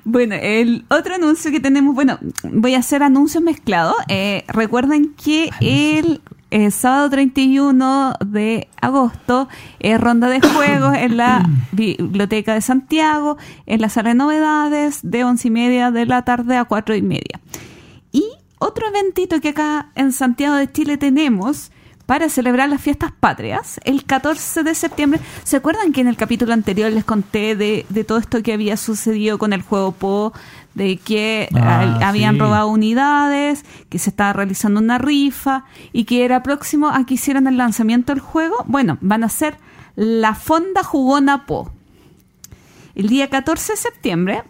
Bueno, 0.09 0.35
el 0.35 0.85
otro 0.89 1.15
anuncio 1.15 1.51
que 1.51 1.59
tenemos, 1.59 1.93
bueno, 1.93 2.17
voy 2.43 2.75
a 2.75 2.79
hacer 2.79 3.03
anuncios 3.03 3.43
mezclados. 3.43 3.95
Eh, 4.07 4.45
recuerden 4.47 5.13
que 5.21 5.49
el 5.59 6.21
eh, 6.49 6.71
sábado 6.71 7.09
31 7.09 8.13
de 8.25 8.69
agosto 8.79 9.49
es 9.79 9.99
ronda 9.99 10.29
de 10.29 10.39
juegos 10.39 10.95
en 10.95 11.17
la 11.17 11.45
Biblioteca 11.73 12.53
de 12.53 12.61
Santiago, 12.61 13.37
en 13.65 13.81
la 13.81 13.89
sala 13.89 14.09
de 14.09 14.15
novedades, 14.15 14.99
de 15.03 15.25
once 15.25 15.49
y 15.49 15.51
media 15.51 15.91
de 15.91 16.05
la 16.05 16.23
tarde 16.23 16.55
a 16.55 16.63
cuatro 16.63 16.95
y 16.95 17.01
media. 17.01 17.41
Y 18.13 18.23
otro 18.59 18.87
eventito 18.87 19.41
que 19.41 19.49
acá 19.49 19.91
en 19.95 20.13
Santiago 20.13 20.55
de 20.55 20.71
Chile 20.71 20.97
tenemos 20.97 21.71
para 22.07 22.27
celebrar 22.29 22.67
las 22.69 22.81
fiestas 22.81 23.11
patrias, 23.11 23.79
el 23.83 24.03
14 24.05 24.63
de 24.63 24.73
septiembre. 24.73 25.19
¿Se 25.43 25.57
acuerdan 25.57 25.91
que 25.91 26.01
en 26.01 26.07
el 26.07 26.17
capítulo 26.17 26.53
anterior 26.53 26.91
les 26.91 27.05
conté 27.05 27.55
de, 27.55 27.85
de 27.89 28.03
todo 28.03 28.17
esto 28.17 28.41
que 28.41 28.53
había 28.53 28.77
sucedido 28.77 29.37
con 29.37 29.53
el 29.53 29.61
juego 29.61 29.91
Po? 29.91 30.33
De 30.73 30.97
que 30.97 31.49
Ah, 31.55 31.99
habían 32.07 32.35
sí. 32.35 32.39
robado 32.39 32.69
unidades, 32.69 33.63
que 33.89 33.99
se 33.99 34.09
estaba 34.09 34.31
realizando 34.33 34.79
una 34.79 34.97
rifa 34.97 35.65
y 35.91 36.05
que 36.05 36.23
era 36.25 36.43
próximo 36.43 36.87
a 36.89 37.05
que 37.05 37.15
hicieran 37.15 37.45
el 37.47 37.57
lanzamiento 37.57 38.13
del 38.13 38.21
juego. 38.21 38.55
Bueno, 38.67 38.97
van 39.01 39.23
a 39.23 39.29
ser 39.29 39.57
la 39.95 40.33
Fonda 40.35 40.83
Jugona 40.83 41.45
Po. 41.45 41.71
El 42.97 43.09
día 43.09 43.29
14 43.29 43.73
de 43.73 43.77
septiembre, 43.77 44.43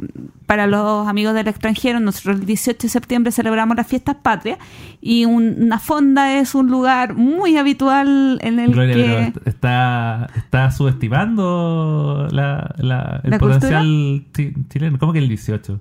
para 0.45 0.67
los 0.67 1.05
amigos 1.07 1.33
del 1.33 1.47
extranjero, 1.49 1.99
nosotros 1.99 2.37
el 2.39 2.45
18 2.45 2.77
de 2.81 2.89
septiembre 2.89 3.31
celebramos 3.33 3.75
las 3.75 3.85
fiestas 3.87 4.15
patrias 4.15 4.57
y 5.01 5.25
un- 5.25 5.55
una 5.63 5.79
fonda 5.79 6.33
es 6.39 6.55
un 6.55 6.67
lugar 6.67 7.13
muy 7.13 7.57
habitual 7.57 8.39
en 8.41 8.59
el 8.59 8.71
Gloria, 8.71 8.95
que... 8.95 9.31
pero 9.33 9.45
está, 9.49 10.27
está 10.37 10.71
subestimando 10.71 12.27
la, 12.31 12.73
la- 12.77 13.19
el 13.23 13.31
¿La 13.31 13.39
potencial 13.39 14.25
chi- 14.33 14.53
chileno. 14.69 14.97
¿Cómo 14.97 15.13
que 15.13 15.19
el 15.19 15.27
18? 15.27 15.79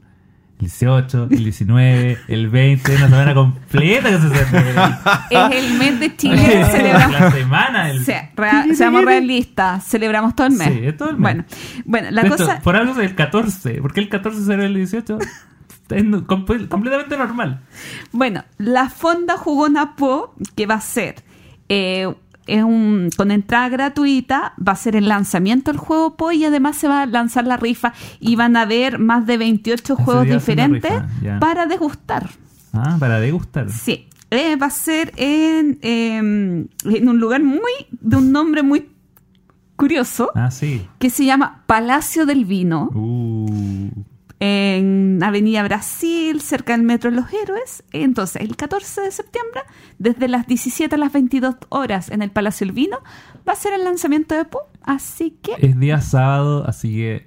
El 0.58 0.68
18, 0.68 1.28
el 1.30 1.44
19, 1.44 2.18
el 2.28 2.48
20, 2.48 2.96
una 2.96 3.08
semana 3.08 3.34
completa 3.34 4.08
que 4.08 4.18
se 4.18 4.28
celebra. 4.46 5.26
Es 5.30 5.52
el 5.54 5.78
mes 5.78 6.00
de 6.00 6.16
Chile, 6.16 6.64
celebramos... 6.70 7.20
La 7.20 7.30
semana. 7.30 7.90
El, 7.90 8.06
rea- 8.34 8.66
seamos 8.74 9.04
realistas, 9.04 9.84
celebramos 9.86 10.34
todo 10.34 10.46
el 10.46 10.54
mes. 10.54 10.68
Sí, 10.68 10.80
es 10.82 10.96
todo 10.96 11.10
el 11.10 11.16
mes. 11.16 11.22
Bueno, 11.22 11.44
bueno 11.84 12.10
la 12.10 12.28
cosa... 12.28 12.60
por 12.60 12.74
algo 12.74 12.92
es 12.92 12.98
el 12.98 13.14
14. 13.14 13.82
¿Por 13.82 13.92
qué 13.92 14.00
el 14.00 14.08
14 14.08 14.44
se 14.44 14.54
el 14.54 14.74
18? 14.74 15.18
Es 15.90 16.04
completamente 16.26 17.16
normal. 17.16 17.60
Bueno, 18.12 18.44
la 18.56 18.88
Fonda 18.88 19.36
Jugona 19.36 19.94
Po, 19.94 20.34
que 20.56 20.66
va 20.66 20.76
a 20.76 20.80
ser 20.80 21.16
eh, 21.68 22.12
es 22.46 22.62
un, 22.62 23.10
con 23.16 23.30
entrada 23.30 23.68
gratuita, 23.68 24.54
va 24.56 24.72
a 24.72 24.76
ser 24.76 24.96
el 24.96 25.08
lanzamiento 25.08 25.70
del 25.72 25.78
juego 25.78 26.16
Po 26.16 26.32
y 26.32 26.44
además 26.44 26.76
se 26.76 26.88
va 26.88 27.02
a 27.02 27.06
lanzar 27.06 27.46
la 27.46 27.56
rifa 27.56 27.92
y 28.20 28.36
van 28.36 28.56
a 28.56 28.62
haber 28.62 28.98
más 28.98 29.26
de 29.26 29.36
28 29.38 29.94
Ese 29.94 30.02
juegos 30.02 30.26
diferentes 30.26 30.92
rifa, 31.20 31.38
para 31.40 31.66
degustar. 31.66 32.30
Ah, 32.72 32.96
para 32.98 33.20
degustar. 33.20 33.70
Sí, 33.70 34.08
eh, 34.30 34.56
va 34.56 34.66
a 34.66 34.70
ser 34.70 35.12
en, 35.16 35.78
em, 35.82 36.66
en 36.84 37.08
un 37.08 37.18
lugar 37.18 37.42
muy, 37.42 37.72
de 37.90 38.16
un 38.16 38.32
nombre 38.32 38.62
muy 38.62 38.88
curioso, 39.76 40.30
Ah, 40.34 40.50
sí. 40.50 40.86
que 40.98 41.10
se 41.10 41.24
llama 41.24 41.62
Palacio 41.66 42.26
del 42.26 42.44
Vino. 42.44 42.90
Uh, 42.94 43.90
en 44.38 45.22
Avenida 45.22 45.62
Brasil, 45.62 46.40
cerca 46.40 46.72
del 46.76 46.82
Metro 46.82 47.10
de 47.10 47.16
los 47.16 47.32
Héroes. 47.32 47.82
Entonces, 47.92 48.42
el 48.42 48.56
14 48.56 49.00
de 49.00 49.10
septiembre, 49.10 49.62
desde 49.98 50.28
las 50.28 50.46
17 50.46 50.94
a 50.94 50.98
las 50.98 51.12
22 51.12 51.56
horas 51.70 52.10
en 52.10 52.22
el 52.22 52.30
Palacio 52.30 52.66
del 52.66 52.74
Vino, 52.74 52.98
va 53.48 53.52
a 53.54 53.56
ser 53.56 53.72
el 53.72 53.84
lanzamiento 53.84 54.34
de 54.34 54.44
Po. 54.44 54.60
Así 54.82 55.36
que 55.42 55.54
es 55.58 55.78
día 55.78 56.00
sábado, 56.00 56.64
así 56.66 56.94
que 56.96 57.26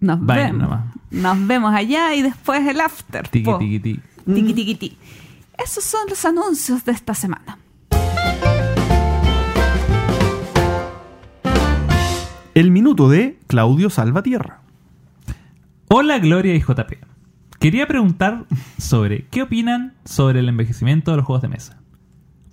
nos 0.00 0.24
vayan 0.24 0.58
vemos. 0.58 0.62
nomás. 0.62 0.94
Nos 1.10 1.46
vemos 1.46 1.74
allá 1.74 2.14
y 2.14 2.22
después 2.22 2.66
el 2.66 2.80
after. 2.80 3.28
Tiki, 3.28 3.44
Po. 3.44 3.58
tiki, 3.58 3.78
tiki. 3.80 4.00
Tiki, 4.26 4.54
tiki, 4.54 4.74
ti. 4.74 4.98
Esos 5.62 5.84
son 5.84 6.08
los 6.08 6.24
anuncios 6.24 6.84
de 6.84 6.92
esta 6.92 7.14
semana. 7.14 7.58
El 12.54 12.70
minuto 12.70 13.08
de 13.08 13.38
Claudio 13.46 13.88
Salvatierra. 13.90 14.62
Hola 15.88 16.18
Gloria 16.18 16.54
y 16.54 16.60
JP. 16.60 16.92
Quería 17.60 17.86
preguntar 17.86 18.44
sobre 18.78 19.26
qué 19.28 19.42
opinan 19.42 19.94
sobre 20.04 20.40
el 20.40 20.48
envejecimiento 20.48 21.10
de 21.10 21.16
los 21.18 21.26
juegos 21.26 21.42
de 21.42 21.48
mesa. 21.48 21.80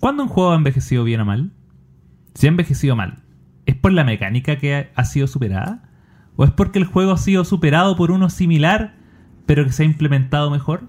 ¿Cuándo 0.00 0.22
un 0.24 0.28
juego 0.28 0.52
ha 0.52 0.56
envejecido 0.56 1.04
bien 1.04 1.20
o 1.20 1.24
mal? 1.24 1.52
Si 2.34 2.46
ha 2.46 2.50
envejecido 2.50 2.96
mal, 2.96 3.22
¿es 3.66 3.76
por 3.76 3.92
la 3.92 4.04
mecánica 4.04 4.56
que 4.58 4.90
ha- 4.94 5.04
sido 5.04 5.26
superada? 5.26 5.82
¿O 6.36 6.44
es 6.44 6.50
porque 6.50 6.78
el 6.78 6.84
juego 6.84 7.12
ha 7.12 7.18
sido 7.18 7.44
superado 7.44 7.96
por 7.96 8.10
uno 8.10 8.28
similar, 8.30 8.94
pero 9.46 9.64
que 9.64 9.72
se 9.72 9.82
ha 9.84 9.86
implementado 9.86 10.50
mejor? 10.50 10.84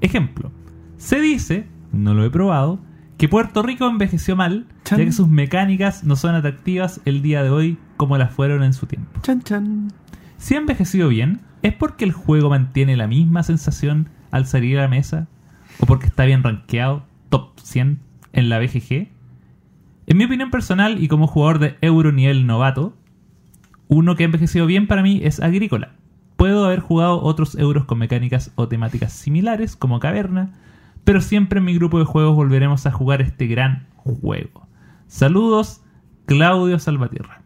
Ejemplo, 0.00 0.52
se 0.96 1.20
dice, 1.20 1.66
no 1.92 2.14
lo 2.14 2.24
he 2.24 2.30
probado, 2.30 2.80
que 3.18 3.28
Puerto 3.28 3.62
Rico 3.62 3.86
envejeció 3.86 4.36
mal, 4.36 4.66
Chan. 4.84 4.98
ya 5.00 5.04
que 5.04 5.12
sus 5.12 5.28
mecánicas 5.28 6.04
no 6.04 6.16
son 6.16 6.34
atractivas 6.34 7.02
el 7.04 7.20
día 7.20 7.42
de 7.42 7.50
hoy 7.50 7.78
como 7.98 8.16
las 8.16 8.32
fueron 8.32 8.62
en 8.62 8.72
su 8.72 8.86
tiempo. 8.86 9.20
Chan, 9.22 9.42
chan. 9.42 9.92
Si 10.38 10.54
ha 10.54 10.58
envejecido 10.58 11.08
bien, 11.08 11.40
¿es 11.62 11.74
porque 11.74 12.04
el 12.04 12.12
juego 12.12 12.50
mantiene 12.50 12.96
la 12.96 13.06
misma 13.06 13.42
sensación 13.42 14.08
al 14.30 14.46
salir 14.46 14.78
a 14.78 14.82
la 14.82 14.88
mesa? 14.88 15.28
¿O 15.80 15.86
porque 15.86 16.06
está 16.06 16.24
bien 16.24 16.42
rankeado, 16.42 17.04
top 17.28 17.58
100 17.60 18.00
en 18.32 18.48
la 18.48 18.58
BGG? 18.58 19.08
En 20.06 20.16
mi 20.16 20.24
opinión 20.24 20.50
personal 20.50 21.02
y 21.02 21.08
como 21.08 21.26
jugador 21.26 21.58
de 21.58 21.76
Euro 21.80 22.12
nivel 22.12 22.46
novato, 22.46 22.94
uno 23.88 24.16
que 24.16 24.24
ha 24.24 24.26
envejecido 24.26 24.66
bien 24.66 24.86
para 24.86 25.02
mí 25.02 25.20
es 25.22 25.40
Agrícola. 25.40 25.92
Puedo 26.36 26.64
haber 26.64 26.80
jugado 26.80 27.20
otros 27.22 27.54
euros 27.56 27.84
con 27.84 27.98
mecánicas 27.98 28.52
o 28.54 28.66
temáticas 28.66 29.12
similares, 29.12 29.76
como 29.76 30.00
Caverna, 30.00 30.52
pero 31.04 31.20
siempre 31.20 31.58
en 31.58 31.64
mi 31.64 31.74
grupo 31.74 31.98
de 31.98 32.04
juegos 32.04 32.34
volveremos 32.34 32.86
a 32.86 32.92
jugar 32.92 33.20
este 33.20 33.46
gran 33.46 33.86
juego. 33.96 34.66
Saludos, 35.06 35.82
Claudio 36.26 36.78
Salvatierra. 36.78 37.39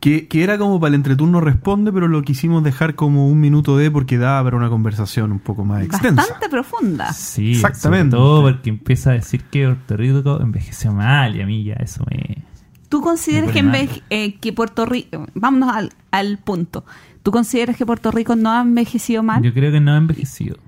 Que, 0.00 0.28
que 0.28 0.44
era 0.44 0.58
como 0.58 0.78
para 0.78 0.90
el 0.90 0.94
entreturno 0.94 1.40
responde, 1.40 1.92
pero 1.92 2.06
lo 2.06 2.22
quisimos 2.22 2.62
dejar 2.62 2.94
como 2.94 3.28
un 3.28 3.40
minuto 3.40 3.76
de 3.76 3.90
porque 3.90 4.16
daba 4.16 4.44
para 4.44 4.56
una 4.56 4.68
conversación 4.68 5.32
un 5.32 5.40
poco 5.40 5.64
más 5.64 5.82
extensa. 5.84 6.22
Bastante 6.22 6.48
profunda. 6.48 7.12
Sí, 7.12 7.50
Exactamente. 7.52 8.16
Sobre 8.16 8.22
todo 8.28 8.42
porque 8.42 8.70
empieza 8.70 9.10
a 9.10 9.14
decir 9.14 9.42
que 9.50 9.64
Puerto 9.66 9.96
Rico 9.96 10.38
envejeció 10.40 10.92
mal 10.92 11.34
y 11.34 11.42
a 11.42 11.46
mí 11.46 11.64
ya 11.64 11.74
eso 11.74 12.04
me... 12.08 12.44
¿Tú 12.88 13.00
consideras 13.00 13.48
Me 13.48 13.52
que, 13.54 13.58
enveje- 13.60 14.02
eh, 14.10 14.34
que 14.36 14.52
Puerto 14.52 14.86
Rico... 14.86 15.26
Vámonos 15.34 15.74
al, 15.74 15.90
al 16.12 16.38
punto. 16.38 16.84
¿Tú 17.24 17.32
consideras 17.32 17.76
que 17.76 17.84
Puerto 17.84 18.12
Rico 18.12 18.36
no 18.36 18.52
ha 18.52 18.60
envejecido 18.62 19.24
mal? 19.24 19.42
Yo 19.42 19.52
creo 19.52 19.72
que 19.72 19.80
no 19.80 19.92
ha 19.92 19.96
envejecido. 19.96 20.58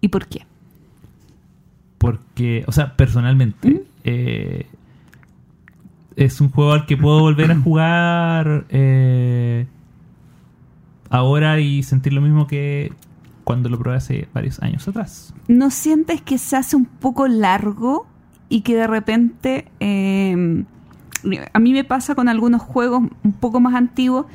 ¿Y 0.00 0.08
por 0.08 0.26
qué? 0.28 0.46
Porque, 1.98 2.64
o 2.66 2.72
sea, 2.72 2.96
personalmente, 2.96 3.84
eh, 4.04 4.66
es 6.16 6.40
un 6.40 6.50
juego 6.50 6.72
al 6.72 6.86
que 6.86 6.96
puedo 6.96 7.20
volver 7.20 7.50
a 7.52 7.56
jugar 7.60 8.64
eh, 8.70 9.66
ahora 11.10 11.60
y 11.60 11.82
sentir 11.82 12.12
lo 12.12 12.20
mismo 12.20 12.46
que 12.46 12.92
cuando 13.44 13.68
lo 13.68 13.78
probé 13.78 13.96
hace 13.98 14.28
varios 14.34 14.60
años 14.62 14.88
atrás. 14.88 15.32
¿No 15.46 15.70
sientes 15.70 16.20
que 16.20 16.38
se 16.38 16.56
hace 16.56 16.74
un 16.74 16.86
poco 16.86 17.28
largo 17.28 18.06
y 18.48 18.62
que 18.62 18.74
de 18.76 18.86
repente... 18.86 19.68
eh, 19.80 20.64
a 21.52 21.58
mí 21.58 21.72
me 21.72 21.82
pasa 21.82 22.14
con 22.14 22.28
algunos 22.28 22.62
juegos 22.62 23.02
un 23.24 23.32
poco 23.32 23.58
más 23.58 23.74
antiguos 23.74 24.26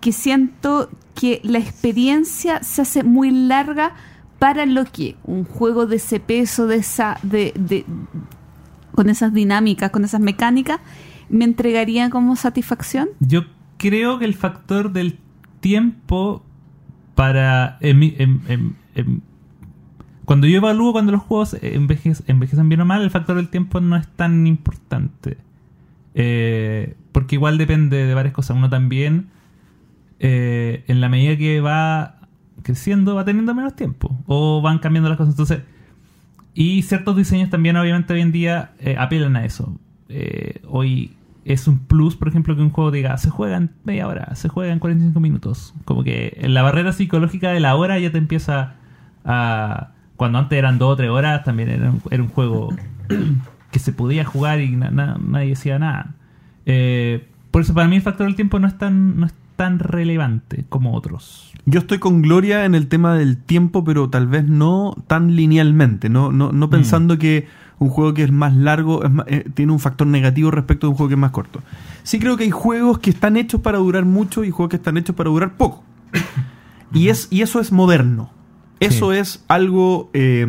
que 0.00 0.12
siento 0.12 0.88
que 1.14 1.40
la 1.44 1.58
experiencia 1.58 2.62
se 2.62 2.80
hace 2.82 3.02
muy 3.04 3.30
larga 3.30 3.92
para 4.38 4.64
lo 4.64 4.84
que 4.84 5.16
un 5.24 5.44
juego 5.44 5.84
de 5.86 5.96
ese 5.96 6.20
peso, 6.20 6.66
de 6.66 6.76
esa, 6.76 7.18
de, 7.22 7.52
de- 7.58 7.84
con 8.94 9.10
esas 9.10 9.34
dinámicas, 9.34 9.90
con 9.90 10.04
esas 10.04 10.20
mecánicas, 10.22 10.80
me 11.30 11.44
entregaría 11.44 12.10
como 12.10 12.36
satisfacción. 12.36 13.08
Yo 13.20 13.44
creo 13.76 14.18
que 14.18 14.24
el 14.24 14.34
factor 14.34 14.92
del 14.92 15.18
tiempo 15.60 16.44
para... 17.14 17.78
en 17.80 18.02
en- 18.02 18.40
en- 18.48 18.76
en- 18.94 19.22
cuando 20.24 20.46
yo 20.46 20.58
evalúo 20.58 20.92
cuando 20.92 21.12
los 21.12 21.22
juegos 21.22 21.54
enveje- 21.62 22.22
envejecen 22.26 22.68
bien 22.68 22.82
o 22.82 22.84
mal, 22.84 23.02
el 23.02 23.10
factor 23.10 23.36
del 23.36 23.48
tiempo 23.48 23.80
no 23.80 23.96
es 23.96 24.06
tan 24.08 24.46
importante. 24.46 25.38
Eh, 26.14 26.94
porque 27.12 27.36
igual 27.36 27.56
depende 27.56 28.04
de 28.04 28.14
varias 28.14 28.34
cosas. 28.34 28.56
Uno 28.56 28.68
también, 28.68 29.28
eh, 30.20 30.84
en 30.86 31.00
la 31.00 31.08
medida 31.08 31.36
que 31.38 31.60
va 31.60 32.16
creciendo, 32.62 33.14
va 33.14 33.24
teniendo 33.24 33.54
menos 33.54 33.74
tiempo. 33.74 34.18
O 34.26 34.60
van 34.60 34.78
cambiando 34.80 35.08
las 35.08 35.16
cosas. 35.16 35.32
Entonces, 35.32 35.60
y 36.54 36.82
ciertos 36.82 37.16
diseños 37.16 37.48
también, 37.50 37.76
obviamente, 37.76 38.12
hoy 38.12 38.20
en 38.20 38.32
día 38.32 38.72
eh, 38.80 38.96
apelan 38.98 39.36
a 39.36 39.44
eso. 39.44 39.78
Hoy 40.66 41.12
es 41.52 41.66
un 41.66 41.78
plus, 41.78 42.14
por 42.16 42.28
ejemplo, 42.28 42.54
que 42.54 42.62
un 42.62 42.70
juego 42.70 42.90
diga, 42.90 43.16
se 43.18 43.30
juega 43.30 43.56
en 43.56 43.70
media 43.84 44.06
hora, 44.06 44.34
se 44.34 44.48
juega 44.48 44.72
en 44.72 44.78
45 44.78 45.18
minutos. 45.20 45.74
Como 45.84 46.04
que 46.04 46.36
en 46.40 46.52
la 46.54 46.62
barrera 46.62 46.92
psicológica 46.92 47.50
de 47.50 47.60
la 47.60 47.74
hora 47.74 47.98
ya 47.98 48.12
te 48.12 48.18
empieza 48.18 48.74
a... 49.24 49.92
Cuando 50.16 50.38
antes 50.38 50.58
eran 50.58 50.78
dos 50.78 50.92
o 50.92 50.96
tres 50.96 51.10
horas, 51.10 51.44
también 51.44 51.68
era 51.68 51.90
un, 51.90 52.02
era 52.10 52.22
un 52.22 52.28
juego 52.28 52.74
que 53.70 53.78
se 53.78 53.92
podía 53.92 54.24
jugar 54.24 54.60
y 54.60 54.70
na- 54.76 54.90
na- 54.90 55.18
nadie 55.24 55.50
decía 55.50 55.78
nada. 55.78 56.14
Eh, 56.66 57.26
por 57.50 57.62
eso 57.62 57.72
para 57.74 57.88
mí 57.88 57.96
el 57.96 58.02
factor 58.02 58.26
del 58.26 58.34
tiempo 58.36 58.58
no 58.58 58.66
es 58.66 58.76
tan, 58.76 59.18
no 59.20 59.26
es 59.26 59.34
tan 59.56 59.78
relevante 59.78 60.64
como 60.68 60.94
otros. 60.94 61.52
Yo 61.66 61.80
estoy 61.80 61.98
con 61.98 62.22
Gloria 62.22 62.64
en 62.64 62.74
el 62.74 62.88
tema 62.88 63.14
del 63.14 63.36
tiempo, 63.36 63.84
pero 63.84 64.10
tal 64.10 64.26
vez 64.26 64.44
no 64.44 64.94
tan 65.06 65.34
linealmente, 65.36 66.08
no, 66.08 66.32
no, 66.32 66.52
no 66.52 66.70
pensando 66.70 67.18
que 67.18 67.46
un 67.80 67.88
juego 67.90 68.12
que 68.14 68.24
es 68.24 68.32
más 68.32 68.54
largo 68.56 69.04
es 69.04 69.10
más- 69.10 69.26
eh, 69.28 69.44
tiene 69.54 69.72
un 69.72 69.78
factor 69.78 70.06
negativo 70.06 70.50
respecto 70.50 70.86
a 70.86 70.90
un 70.90 70.96
juego 70.96 71.08
que 71.08 71.14
es 71.14 71.20
más 71.20 71.30
corto. 71.30 71.60
Sí 72.02 72.18
creo 72.18 72.36
que 72.36 72.44
hay 72.44 72.50
juegos 72.50 72.98
que 72.98 73.10
están 73.10 73.36
hechos 73.36 73.60
para 73.60 73.78
durar 73.78 74.04
mucho 74.04 74.42
y 74.44 74.50
juegos 74.50 74.70
que 74.70 74.76
están 74.76 74.96
hechos 74.96 75.14
para 75.14 75.30
durar 75.30 75.56
poco. 75.56 75.82
Y, 76.92 77.08
es, 77.10 77.28
y 77.30 77.42
eso 77.42 77.60
es 77.60 77.70
moderno. 77.70 78.30
Eso 78.80 79.12
Sí. 79.12 79.18
es 79.18 79.44
algo 79.48 80.08
eh, 80.14 80.46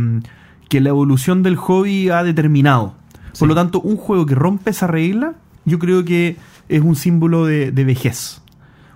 que 0.70 0.80
la 0.80 0.88
evolución 0.90 1.44
del 1.44 1.58
hobby 1.58 2.10
ha 2.10 2.24
determinado. 2.24 2.94
Por 3.38 3.50
lo 3.50 3.56
tanto, 3.56 3.82
un 3.82 3.98
juego 3.98 4.26
que 4.26 4.36
rompe 4.36 4.70
esa 4.70 4.88
regla, 4.88 5.34
yo 5.66 5.80
creo 5.80 6.06
que 6.06 6.38
es 6.70 6.82
un 6.82 6.96
símbolo 6.96 7.46
de, 7.46 7.72
de 7.74 7.84
vejez. 7.84 8.42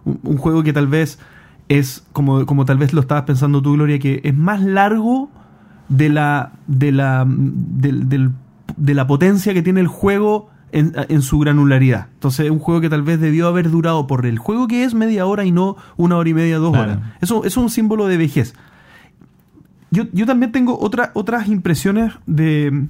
Un, 0.06 0.20
un 0.24 0.38
juego 0.38 0.64
que 0.64 0.72
tal 0.72 0.88
vez 0.88 1.20
es, 1.68 2.06
como, 2.14 2.46
como 2.46 2.64
tal 2.64 2.78
vez 2.78 2.94
lo 2.94 3.02
estabas 3.02 3.24
pensando 3.26 3.62
tú, 3.62 3.74
Gloria, 3.74 4.00
que 4.00 4.22
es 4.24 4.36
más 4.38 4.62
largo 4.62 5.30
de 5.90 6.10
la, 6.10 6.54
de 6.68 6.92
la, 6.92 7.26
del- 7.28 8.32
de 8.78 8.94
la 8.94 9.06
potencia 9.08 9.54
que 9.54 9.62
tiene 9.62 9.80
el 9.82 9.88
juego 9.88 10.50
en, 10.72 10.94
en 11.10 11.22
su 11.22 11.38
granularidad. 11.40 12.08
Entonces, 12.16 12.46
es 12.48 12.52
un 12.52 12.58
juego 12.60 12.82
que 12.82 12.90
tal 12.90 13.04
vez 13.04 13.20
debió 13.20 13.48
haber 13.48 13.70
durado 13.70 14.08
por 14.08 14.26
el 14.26 14.40
juego 14.40 14.68
que 14.68 14.84
es 14.84 14.94
media 14.96 15.26
hora 15.28 15.46
y 15.46 15.52
no 15.52 15.76
una 15.98 16.18
hora 16.18 16.30
y 16.30 16.34
media, 16.34 16.58
dos 16.58 16.72
Claro. 16.72 16.94
horas. 16.94 17.04
Eso, 17.22 17.40
eso 17.46 17.48
es 17.48 17.58
un 17.58 17.70
símbolo 17.70 18.08
de 18.08 18.18
vejez. 18.18 18.56
Yo, 19.92 20.06
yo 20.12 20.26
también 20.26 20.52
tengo 20.52 20.80
otra, 20.80 21.12
otras 21.14 21.48
impresiones 21.48 22.14
de, 22.26 22.88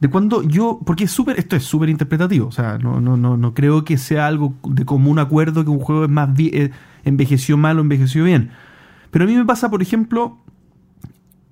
de 0.00 0.08
cuando 0.08 0.42
yo, 0.42 0.80
porque 0.84 1.04
es 1.04 1.12
súper, 1.12 1.38
esto 1.38 1.54
es 1.54 1.62
súper 1.62 1.88
interpretativo, 1.90 2.48
o 2.48 2.52
sea, 2.52 2.78
no, 2.78 3.00
no, 3.00 3.16
no, 3.16 3.36
no 3.36 3.54
creo 3.54 3.84
que 3.84 3.96
sea 3.98 4.26
algo 4.26 4.54
de 4.68 4.84
común 4.84 5.20
acuerdo 5.20 5.62
que 5.64 5.70
un 5.70 5.78
juego 5.78 6.04
es 6.04 6.10
más 6.10 6.30
eh, 6.38 6.70
envejeció 7.04 7.56
mal 7.56 7.78
o 7.78 7.82
envejeció 7.82 8.24
bien. 8.24 8.50
Pero 9.12 9.26
a 9.26 9.28
mí 9.28 9.36
me 9.36 9.44
pasa, 9.44 9.70
por 9.70 9.80
ejemplo, 9.80 10.38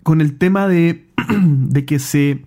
con 0.02 0.20
el 0.20 0.36
tema 0.38 0.68
de, 0.68 1.06
de 1.42 1.84
que 1.84 1.98
se 1.98 2.44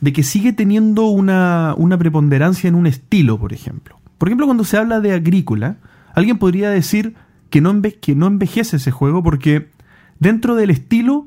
de 0.00 0.12
que 0.14 0.22
sigue 0.22 0.54
teniendo 0.54 1.06
una, 1.08 1.74
una 1.76 1.98
preponderancia 1.98 2.68
en 2.68 2.74
un 2.74 2.86
estilo, 2.86 3.38
por 3.38 3.52
ejemplo. 3.52 3.98
Por 4.16 4.28
ejemplo, 4.28 4.46
cuando 4.46 4.64
se 4.64 4.78
habla 4.78 4.98
de 5.00 5.12
agrícola, 5.12 5.76
alguien 6.14 6.38
podría 6.38 6.70
decir 6.70 7.14
que 7.50 7.60
no, 7.60 7.70
enve- 7.70 7.98
que 8.00 8.14
no 8.14 8.26
envejece 8.26 8.76
ese 8.76 8.90
juego 8.92 9.22
porque 9.22 9.68
dentro 10.18 10.54
del 10.54 10.70
estilo 10.70 11.26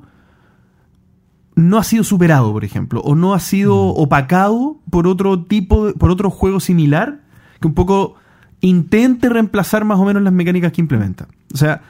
no 1.55 1.77
ha 1.77 1.83
sido 1.83 2.03
superado, 2.03 2.51
por 2.51 2.65
ejemplo, 2.65 3.01
o 3.01 3.13
no 3.13 3.35
ha 3.35 3.39
sido 3.39 3.75
opacado 3.77 4.77
por 4.89 5.07
otro 5.07 5.43
tipo, 5.43 5.87
de- 5.87 5.93
por 5.93 6.09
otro 6.09 6.31
juego 6.31 6.59
similar 6.59 7.19
que 7.61 7.67
un 7.67 7.75
poco 7.75 8.15
intente 8.61 9.29
reemplazar 9.29 9.85
más 9.85 9.99
o 9.99 10.05
menos 10.05 10.23
las 10.23 10.33
mecánicas 10.33 10.71
que 10.71 10.81
implementa. 10.81 11.27
O 11.53 11.57
sea, 11.57 11.81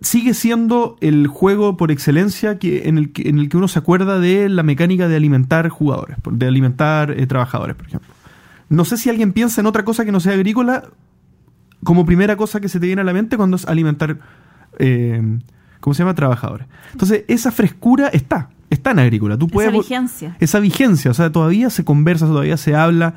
sigue 0.00 0.34
siendo 0.34 0.96
el 1.00 1.26
juego 1.26 1.76
por 1.76 1.90
excelencia 1.90 2.58
que, 2.58 2.88
en, 2.88 2.98
el 2.98 3.12
que, 3.12 3.28
en 3.28 3.38
el 3.38 3.48
que 3.48 3.56
uno 3.56 3.68
se 3.68 3.78
acuerda 3.78 4.18
de 4.18 4.48
la 4.48 4.62
mecánica 4.62 5.08
de 5.08 5.16
alimentar 5.16 5.68
jugadores, 5.68 6.16
de 6.30 6.46
alimentar 6.46 7.10
eh, 7.10 7.26
trabajadores, 7.26 7.76
por 7.76 7.86
ejemplo. 7.86 8.08
No 8.68 8.84
sé 8.84 8.96
si 8.96 9.10
alguien 9.10 9.32
piensa 9.32 9.60
en 9.60 9.66
otra 9.66 9.84
cosa 9.84 10.04
que 10.04 10.12
no 10.12 10.20
sea 10.20 10.32
agrícola 10.32 10.84
como 11.84 12.04
primera 12.04 12.36
cosa 12.36 12.60
que 12.60 12.68
se 12.68 12.80
te 12.80 12.86
viene 12.86 13.02
a 13.02 13.04
la 13.04 13.12
mente 13.12 13.36
cuando 13.36 13.56
es 13.56 13.66
alimentar, 13.66 14.18
eh, 14.78 15.38
¿cómo 15.80 15.94
se 15.94 16.02
llama? 16.02 16.14
Trabajadores. 16.14 16.66
Entonces, 16.92 17.24
esa 17.28 17.50
frescura 17.50 18.08
está, 18.08 18.50
está 18.68 18.90
en 18.90 18.98
agrícola. 18.98 19.38
Tú 19.38 19.48
puedes, 19.48 19.70
Esa 19.70 19.78
vigencia. 19.78 20.36
esa 20.40 20.60
vigencia, 20.60 21.10
o 21.10 21.14
sea, 21.14 21.32
todavía 21.32 21.70
se 21.70 21.84
conversa, 21.84 22.26
todavía 22.26 22.56
se 22.56 22.74
habla. 22.74 23.14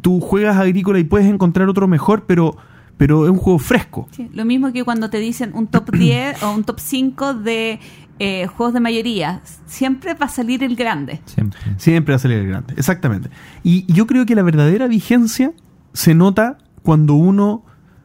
Tú 0.00 0.20
juegas 0.20 0.56
agrícola 0.56 0.98
y 0.98 1.04
puedes 1.04 1.28
encontrar 1.28 1.68
otro 1.68 1.88
mejor, 1.88 2.24
pero, 2.26 2.56
pero 2.96 3.24
es 3.26 3.30
un 3.30 3.38
juego 3.38 3.58
fresco. 3.58 4.08
Sí, 4.12 4.28
Lo 4.32 4.44
mismo 4.44 4.72
que 4.72 4.84
cuando 4.84 5.10
te 5.10 5.18
dicen 5.18 5.50
un 5.54 5.66
top 5.66 5.90
10 5.96 6.42
o 6.42 6.52
un 6.54 6.64
top 6.64 6.78
5 6.80 7.34
de 7.34 7.78
eh, 8.18 8.46
juegos 8.46 8.72
de 8.74 8.80
mayoría. 8.80 9.42
Siempre 9.66 10.14
va 10.14 10.26
a 10.26 10.28
salir 10.30 10.62
el 10.62 10.74
grande. 10.76 11.20
Siempre. 11.26 11.58
Siempre 11.76 12.12
va 12.12 12.16
a 12.16 12.20
salir 12.20 12.38
el 12.38 12.48
grande, 12.48 12.74
exactamente. 12.76 13.28
Y 13.62 13.90
yo 13.92 14.06
creo 14.06 14.24
que 14.24 14.34
la 14.34 14.42
verdadera 14.42 14.86
vigencia 14.86 15.52
se 15.92 16.14
nota 16.14 16.56
cuando 16.82 17.14
uno 17.14 17.64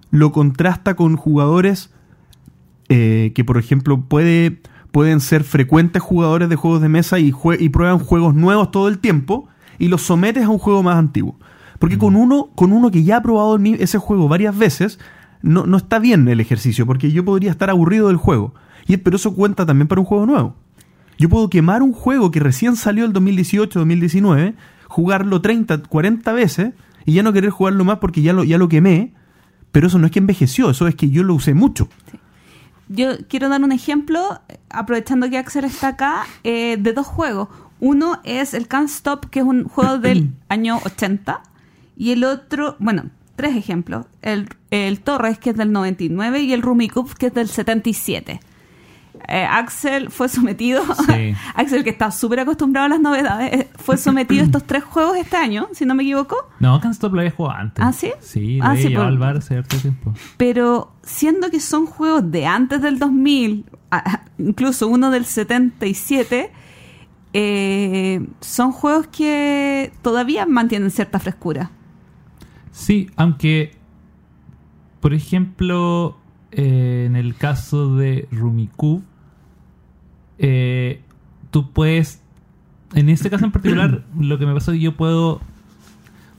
lo 0.09 0.31
contrasta 0.33 0.95
con 0.95 1.15
jugadores 1.15 1.91
eh, 2.89 3.31
que, 3.35 3.45
por 3.45 3.57
ejemplo, 3.57 4.01
puede, 4.01 4.61
pueden 4.91 5.21
ser 5.21 5.43
frecuentes 5.45 6.01
jugadores 6.01 6.49
de 6.49 6.55
juegos 6.57 6.81
de 6.81 6.89
mesa 6.89 7.19
y, 7.19 7.31
jue- 7.31 7.57
y 7.59 7.69
prueban 7.69 7.99
juegos 7.99 8.35
nuevos 8.35 8.71
todo 8.71 8.87
el 8.89 8.99
tiempo 8.99 9.47
y 9.79 9.87
los 9.87 10.01
sometes 10.01 10.43
a 10.43 10.49
un 10.49 10.57
juego 10.57 10.83
más 10.83 10.97
antiguo. 10.97 11.37
Porque 11.81 11.97
con 11.97 12.15
uno, 12.15 12.51
con 12.53 12.73
uno 12.73 12.91
que 12.91 13.03
ya 13.03 13.17
ha 13.17 13.21
probado 13.23 13.57
ese 13.57 13.97
juego 13.97 14.27
varias 14.27 14.55
veces, 14.55 14.99
no, 15.41 15.65
no 15.65 15.77
está 15.77 15.97
bien 15.97 16.27
el 16.27 16.39
ejercicio, 16.39 16.85
porque 16.85 17.11
yo 17.11 17.25
podría 17.25 17.49
estar 17.49 17.71
aburrido 17.71 18.09
del 18.09 18.17
juego. 18.17 18.53
Y, 18.85 18.97
pero 18.97 19.15
eso 19.15 19.33
cuenta 19.33 19.65
también 19.65 19.87
para 19.87 19.99
un 19.99 20.05
juego 20.05 20.27
nuevo. 20.27 20.55
Yo 21.17 21.27
puedo 21.27 21.49
quemar 21.49 21.81
un 21.81 21.91
juego 21.91 22.29
que 22.29 22.39
recién 22.39 22.75
salió 22.75 23.03
el 23.03 23.13
2018-2019, 23.13 24.53
jugarlo 24.89 25.41
30, 25.41 25.81
40 25.81 26.33
veces 26.33 26.73
y 27.03 27.13
ya 27.13 27.23
no 27.23 27.33
querer 27.33 27.49
jugarlo 27.49 27.83
más 27.83 27.97
porque 27.97 28.21
ya 28.21 28.33
lo, 28.33 28.43
ya 28.43 28.59
lo 28.59 28.69
quemé, 28.69 29.15
pero 29.71 29.87
eso 29.87 29.97
no 29.97 30.05
es 30.05 30.11
que 30.11 30.19
envejeció, 30.19 30.69
eso 30.69 30.85
es 30.85 30.93
que 30.93 31.09
yo 31.09 31.23
lo 31.23 31.33
usé 31.33 31.55
mucho. 31.55 31.89
Yo 32.89 33.13
quiero 33.27 33.49
dar 33.49 33.63
un 33.63 33.71
ejemplo, 33.71 34.39
aprovechando 34.69 35.27
que 35.31 35.39
Axel 35.39 35.65
está 35.65 35.87
acá, 35.87 36.25
eh, 36.43 36.77
de 36.79 36.93
dos 36.93 37.07
juegos. 37.07 37.49
Uno 37.79 38.21
es 38.23 38.53
el 38.53 38.67
Can't 38.67 38.87
Stop, 38.87 39.31
que 39.31 39.39
es 39.39 39.45
un 39.45 39.63
juego 39.63 39.97
del 39.97 40.29
año 40.47 40.79
80, 40.85 41.41
y 41.95 42.11
el 42.11 42.23
otro, 42.23 42.75
bueno, 42.79 43.05
tres 43.35 43.55
ejemplos. 43.55 44.05
El, 44.21 44.49
el 44.71 44.99
Torres, 45.01 45.39
que 45.39 45.51
es 45.51 45.55
del 45.57 45.71
99, 45.71 46.41
y 46.41 46.53
el 46.53 46.61
Rummikub, 46.61 47.13
que 47.15 47.27
es 47.27 47.33
del 47.33 47.47
77. 47.47 48.39
Eh, 49.27 49.43
Axel 49.43 50.09
fue 50.09 50.29
sometido, 50.29 50.83
Sí. 51.05 51.35
Axel 51.55 51.83
que 51.83 51.89
está 51.91 52.09
súper 52.11 52.39
acostumbrado 52.39 52.85
a 52.87 52.89
las 52.89 52.99
novedades, 53.01 53.53
eh, 53.53 53.69
fue 53.75 53.97
sometido 53.97 54.41
a 54.41 54.45
estos 54.45 54.63
tres 54.65 54.83
juegos 54.83 55.17
este 55.17 55.35
año, 55.37 55.67
si 55.73 55.85
no 55.85 55.93
me 55.95 56.03
equivoco. 56.03 56.35
No, 56.59 56.79
Can't 56.79 56.93
Stop 56.95 57.13
lo 57.13 57.19
había 57.19 57.31
jugado 57.31 57.57
antes. 57.59 57.83
¿Ah, 57.85 57.93
sí? 57.93 58.11
Sí, 58.19 58.59
Ah, 58.63 58.75
sí, 58.75 58.89
por- 58.89 59.05
al 59.05 59.17
bar 59.19 59.35
harto 59.37 59.77
tiempo. 59.77 60.13
Pero 60.37 60.93
siendo 61.03 61.51
que 61.51 61.59
son 61.59 61.85
juegos 61.85 62.31
de 62.31 62.45
antes 62.47 62.81
del 62.81 62.97
2000, 62.99 63.65
a- 63.91 64.21
incluso 64.39 64.87
uno 64.87 65.11
del 65.11 65.25
77, 65.25 66.51
eh, 67.33 68.25
son 68.39 68.71
juegos 68.71 69.07
que 69.07 69.91
todavía 70.01 70.45
mantienen 70.45 70.89
cierta 70.91 71.19
frescura. 71.19 71.71
Sí, 72.71 73.09
aunque, 73.15 73.75
por 74.99 75.13
ejemplo, 75.13 76.17
eh, 76.51 77.05
en 77.07 77.15
el 77.15 77.35
caso 77.35 77.95
de 77.95 78.27
Rumikub, 78.31 79.03
eh, 80.37 81.01
tú 81.51 81.71
puedes, 81.71 82.21
en 82.93 83.09
este 83.09 83.29
caso 83.29 83.45
en 83.45 83.51
particular, 83.51 84.03
lo 84.19 84.39
que 84.39 84.45
me 84.45 84.53
pasó 84.53 84.71
es 84.71 84.77
que 84.77 84.83
yo 84.83 84.95
puedo, 84.95 85.41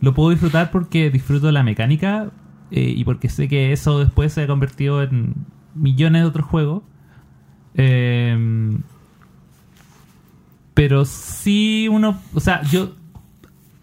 lo 0.00 0.14
puedo 0.14 0.30
disfrutar 0.30 0.70
porque 0.70 1.10
disfruto 1.10 1.46
de 1.46 1.52
la 1.52 1.62
mecánica 1.62 2.30
eh, 2.70 2.94
y 2.96 3.04
porque 3.04 3.28
sé 3.28 3.48
que 3.48 3.72
eso 3.72 3.98
después 3.98 4.32
se 4.32 4.42
ha 4.42 4.46
convertido 4.46 5.02
en 5.02 5.34
millones 5.74 6.22
de 6.22 6.28
otros 6.28 6.46
juegos. 6.46 6.82
Eh, 7.74 8.78
pero 10.74 11.04
sí 11.04 11.88
uno, 11.90 12.18
o 12.34 12.40
sea, 12.40 12.62
yo 12.62 12.94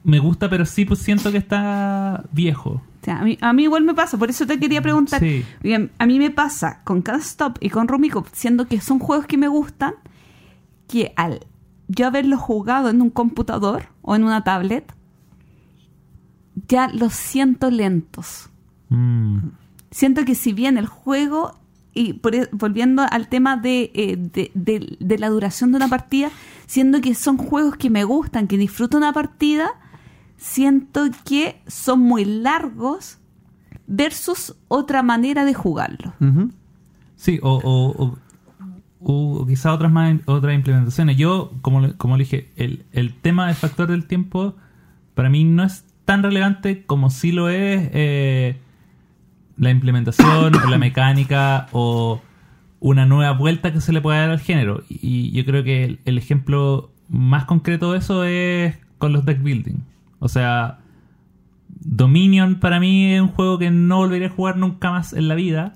me 0.03 0.19
gusta, 0.19 0.49
pero 0.49 0.65
sí 0.65 0.85
pues 0.85 0.99
siento 0.99 1.31
que 1.31 1.37
está 1.37 2.23
viejo. 2.31 2.81
O 3.01 3.05
sea, 3.05 3.19
a, 3.19 3.23
mí, 3.23 3.37
a 3.41 3.53
mí 3.53 3.63
igual 3.63 3.83
me 3.83 3.93
pasa, 3.93 4.17
por 4.17 4.29
eso 4.29 4.45
te 4.45 4.59
quería 4.59 4.81
preguntar. 4.81 5.19
Sí. 5.21 5.45
Bien, 5.61 5.91
a 5.99 6.05
mí 6.05 6.19
me 6.19 6.31
pasa 6.31 6.81
con 6.83 7.01
Can't 7.01 7.21
Stop 7.23 7.57
y 7.61 7.69
con 7.69 7.87
Rummikub, 7.87 8.25
siendo 8.33 8.67
que 8.67 8.81
son 8.81 8.99
juegos 8.99 9.25
que 9.25 9.37
me 9.37 9.47
gustan, 9.47 9.93
que 10.87 11.13
al 11.15 11.39
yo 11.87 12.07
haberlos 12.07 12.39
jugado 12.39 12.89
en 12.89 13.01
un 13.01 13.09
computador 13.09 13.85
o 14.01 14.15
en 14.15 14.23
una 14.23 14.43
tablet, 14.43 14.93
ya 16.67 16.87
los 16.89 17.13
siento 17.13 17.71
lentos. 17.71 18.49
Mm. 18.91 19.49
siento 19.91 20.25
que 20.25 20.33
si 20.35 20.51
bien 20.51 20.77
el 20.79 20.87
juego, 20.87 21.53
y 21.93 22.13
por 22.13 22.33
e- 22.35 22.49
volviendo 22.51 23.03
al 23.09 23.27
tema 23.27 23.55
de, 23.55 23.91
eh, 23.93 24.17
de, 24.17 24.51
de- 24.55 24.97
de 24.99 25.17
la 25.19 25.29
duración 25.29 25.71
de 25.71 25.77
una 25.77 25.87
partida, 25.87 26.31
siendo 26.65 26.99
que 27.01 27.13
son 27.15 27.37
juegos 27.37 27.75
que 27.77 27.89
me 27.91 28.03
gustan, 28.03 28.47
que 28.47 28.57
disfruto 28.57 28.97
una 28.97 29.13
partida, 29.13 29.69
siento 30.39 31.01
que 31.25 31.61
son 31.67 31.99
muy 31.99 32.23
largos 32.25 33.17
versus 33.87 34.55
otra 34.67 35.03
manera 35.03 35.45
de 35.45 35.53
jugarlo. 35.53 36.13
Sí, 37.15 37.39
o, 37.43 37.59
o, 37.63 38.03
o- 38.05 38.17
o 39.01 39.45
quizá 39.45 39.73
otras 39.73 39.91
más 39.91 40.15
otras 40.25 40.53
implementaciones. 40.55 41.15
Yo, 41.17 41.51
como, 41.61 41.93
como 41.97 42.17
le 42.17 42.23
dije, 42.23 42.49
el, 42.57 42.85
el 42.91 43.13
tema 43.13 43.47
del 43.47 43.55
factor 43.55 43.89
del 43.89 44.05
tiempo 44.05 44.55
para 45.15 45.29
mí 45.29 45.43
no 45.45 45.63
es 45.63 45.85
tan 46.05 46.21
relevante 46.23 46.83
como 46.85 47.09
sí 47.09 47.31
lo 47.31 47.49
es 47.49 47.89
eh, 47.93 48.57
la 49.57 49.69
implementación 49.71 50.55
o 50.55 50.69
la 50.69 50.77
mecánica 50.87 51.67
o 51.71 52.21
una 52.81 53.05
nueva 53.05 53.31
vuelta 53.33 53.71
que 53.73 53.81
se 53.81 53.91
le 53.93 54.01
puede 54.01 54.19
dar 54.19 54.29
al 54.31 54.39
género. 54.39 54.83
Y 54.89 55.31
yo 55.31 55.45
creo 55.45 55.63
que 55.63 55.83
el, 55.85 55.99
el 56.05 56.17
ejemplo 56.17 56.91
más 57.09 57.45
concreto 57.45 57.91
de 57.93 57.99
eso 57.99 58.23
es 58.25 58.75
con 58.97 59.13
los 59.13 59.23
deck 59.25 59.41
building. 59.41 59.77
O 60.19 60.27
sea, 60.29 60.79
Dominion 61.69 62.55
para 62.59 62.79
mí 62.79 63.13
es 63.13 63.21
un 63.21 63.29
juego 63.29 63.57
que 63.57 63.71
no 63.71 63.97
volvería 63.97 64.27
a 64.27 64.31
jugar 64.31 64.57
nunca 64.57 64.91
más 64.91 65.13
en 65.13 65.27
la 65.27 65.35
vida. 65.35 65.73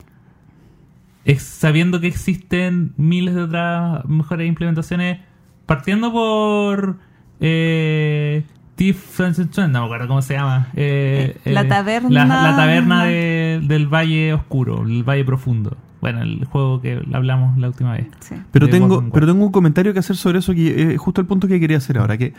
Es 1.25 1.43
sabiendo 1.43 2.01
que 2.01 2.07
existen 2.07 2.93
miles 2.97 3.33
de 3.35 3.43
otras 3.43 4.03
mejores 4.05 4.47
implementaciones, 4.47 5.19
partiendo 5.65 6.11
por 6.11 6.97
eh, 7.39 8.43
Thief 8.75 9.19
no 9.19 9.67
me 9.67 9.77
acuerdo 9.85 10.07
cómo 10.07 10.21
se 10.21 10.33
llama. 10.33 10.67
Eh, 10.75 11.37
La 11.45 11.61
eh, 11.61 11.65
taberna- 11.65 12.09
La, 12.25 12.25
la 12.51 12.55
taberna 12.57 13.05
de- 13.05 13.61
del 13.63 13.87
Valle 13.87 14.33
Oscuro, 14.33 14.83
el 14.83 15.03
Valle 15.03 15.23
Profundo. 15.23 15.77
Bueno, 16.01 16.21
el 16.21 16.43
juego 16.43 16.81
que 16.81 17.01
hablamos 17.13 17.57
la 17.57 17.67
última 17.69 17.93
vez. 17.93 18.07
Sí. 18.19 18.35
Pero 18.51 18.67
tengo, 18.67 19.09
pero 19.13 19.25
tengo 19.25 19.45
un 19.45 19.51
comentario 19.53 19.93
que 19.93 19.99
hacer 19.99 20.17
sobre 20.17 20.39
eso, 20.39 20.53
que 20.53 20.93
es 20.95 20.99
justo 20.99 21.21
el 21.21 21.27
punto 21.27 21.47
que 21.47 21.61
quería 21.61 21.77
hacer 21.77 21.97
ahora, 21.97 22.17
que 22.17 22.33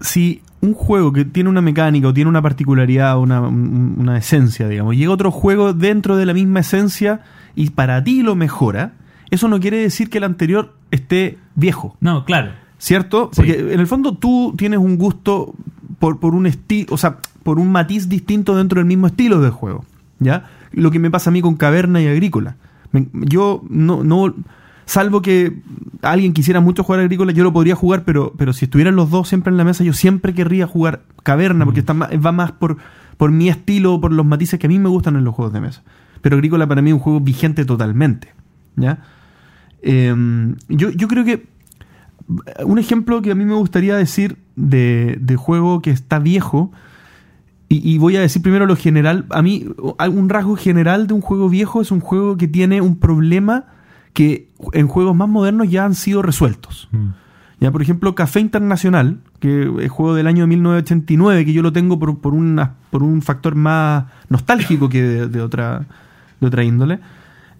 si 0.00 0.42
un 0.60 0.74
juego 0.74 1.12
que 1.12 1.24
tiene 1.24 1.48
una 1.50 1.60
mecánica 1.60 2.08
o 2.08 2.14
tiene 2.14 2.28
una 2.28 2.42
particularidad, 2.42 3.18
una, 3.18 3.40
un- 3.40 3.94
una 3.98 4.18
esencia, 4.18 4.68
digamos, 4.68 4.96
llega 4.96 5.12
otro 5.12 5.30
juego 5.30 5.72
dentro 5.72 6.16
de 6.16 6.26
la 6.26 6.34
misma 6.34 6.60
esencia 6.60 7.20
y 7.54 7.70
para 7.70 8.02
ti 8.02 8.22
lo 8.22 8.34
mejora, 8.34 8.92
eso 9.30 9.48
no 9.48 9.60
quiere 9.60 9.78
decir 9.78 10.10
que 10.10 10.18
el 10.18 10.24
anterior 10.24 10.74
esté 10.90 11.38
viejo, 11.54 11.96
No, 12.00 12.24
claro. 12.24 12.50
¿cierto? 12.78 13.30
Sí. 13.32 13.36
Porque 13.42 13.72
en 13.74 13.80
el 13.80 13.86
fondo 13.86 14.16
tú 14.16 14.54
tienes 14.56 14.78
un 14.78 14.96
gusto 14.96 15.54
por, 15.98 16.18
por 16.18 16.34
un 16.34 16.46
estilo, 16.46 16.86
o 16.94 16.96
sea, 16.98 17.18
por 17.42 17.58
un 17.58 17.70
matiz 17.70 18.08
distinto 18.08 18.56
dentro 18.56 18.78
del 18.80 18.86
mismo 18.86 19.06
estilo 19.06 19.40
de 19.40 19.50
juego, 19.50 19.84
¿ya? 20.18 20.46
Lo 20.72 20.90
que 20.90 20.98
me 20.98 21.10
pasa 21.10 21.30
a 21.30 21.32
mí 21.32 21.40
con 21.40 21.56
Caverna 21.56 22.00
y 22.02 22.06
Agrícola. 22.08 22.56
Me- 22.92 23.06
yo 23.12 23.62
no, 23.68 24.02
no, 24.04 24.34
salvo 24.88 25.20
que 25.22 25.52
alguien 26.02 26.32
quisiera 26.32 26.60
mucho 26.60 26.82
jugar 26.82 27.00
Agrícola, 27.00 27.32
yo 27.32 27.44
lo 27.44 27.52
podría 27.52 27.74
jugar, 27.76 28.04
pero, 28.04 28.32
pero 28.38 28.52
si 28.52 28.64
estuvieran 28.64 28.96
los 28.96 29.10
dos 29.10 29.28
siempre 29.28 29.50
en 29.50 29.58
la 29.58 29.64
mesa, 29.64 29.84
yo 29.84 29.92
siempre 29.92 30.32
querría 30.34 30.66
jugar 30.66 31.02
Caverna, 31.22 31.64
porque 31.66 31.80
está 31.80 31.92
más- 31.94 32.10
va 32.24 32.32
más 32.32 32.52
por, 32.52 32.78
por 33.18 33.30
mi 33.30 33.48
estilo, 33.48 34.00
por 34.00 34.12
los 34.12 34.24
matices 34.24 34.58
que 34.58 34.66
a 34.66 34.70
mí 34.70 34.78
me 34.78 34.88
gustan 34.88 35.16
en 35.16 35.24
los 35.24 35.34
juegos 35.34 35.52
de 35.52 35.60
mesa. 35.60 35.82
Pero 36.22 36.36
Agrícola 36.36 36.66
para 36.66 36.80
mí 36.82 36.90
es 36.90 36.94
un 36.94 37.00
juego 37.00 37.20
vigente 37.20 37.64
totalmente, 37.64 38.32
¿ya? 38.76 38.98
Em, 39.82 40.56
yo, 40.68 40.90
yo 40.90 41.06
creo 41.06 41.24
que 41.24 41.46
un 42.64 42.78
ejemplo 42.78 43.22
que 43.22 43.30
a 43.30 43.34
mí 43.34 43.44
me 43.44 43.54
gustaría 43.54 43.96
decir 43.96 44.36
de, 44.56 45.18
de 45.20 45.36
juego 45.36 45.80
que 45.82 45.90
está 45.90 46.18
viejo, 46.18 46.72
y, 47.68 47.86
y 47.88 47.98
voy 47.98 48.16
a 48.16 48.20
decir 48.20 48.40
primero 48.42 48.64
lo 48.66 48.76
general, 48.76 49.26
a 49.30 49.42
mí 49.42 49.66
un 50.10 50.28
rasgo 50.28 50.56
general 50.56 51.06
de 51.06 51.14
un 51.14 51.20
juego 51.20 51.48
viejo 51.50 51.82
es 51.82 51.90
un 51.90 52.00
juego 52.00 52.36
que 52.38 52.48
tiene 52.48 52.80
un 52.80 52.96
problema 52.98 53.66
que 54.18 54.48
en 54.72 54.88
juegos 54.88 55.14
más 55.14 55.28
modernos 55.28 55.70
ya 55.70 55.84
han 55.84 55.94
sido 55.94 56.22
resueltos. 56.22 56.88
Ya, 57.60 57.70
por 57.70 57.82
ejemplo, 57.82 58.16
Café 58.16 58.40
Internacional, 58.40 59.18
que 59.38 59.70
es 59.80 59.90
juego 59.92 60.16
del 60.16 60.26
año 60.26 60.48
1989, 60.48 61.44
que 61.44 61.52
yo 61.52 61.62
lo 61.62 61.72
tengo 61.72 62.00
por, 62.00 62.18
por, 62.18 62.34
una, 62.34 62.74
por 62.90 63.04
un 63.04 63.22
factor 63.22 63.54
más 63.54 64.06
nostálgico 64.28 64.88
que 64.88 65.00
de, 65.04 65.28
de 65.28 65.40
otra, 65.40 65.86
de 66.40 66.46
otra 66.48 66.64
índole. 66.64 66.98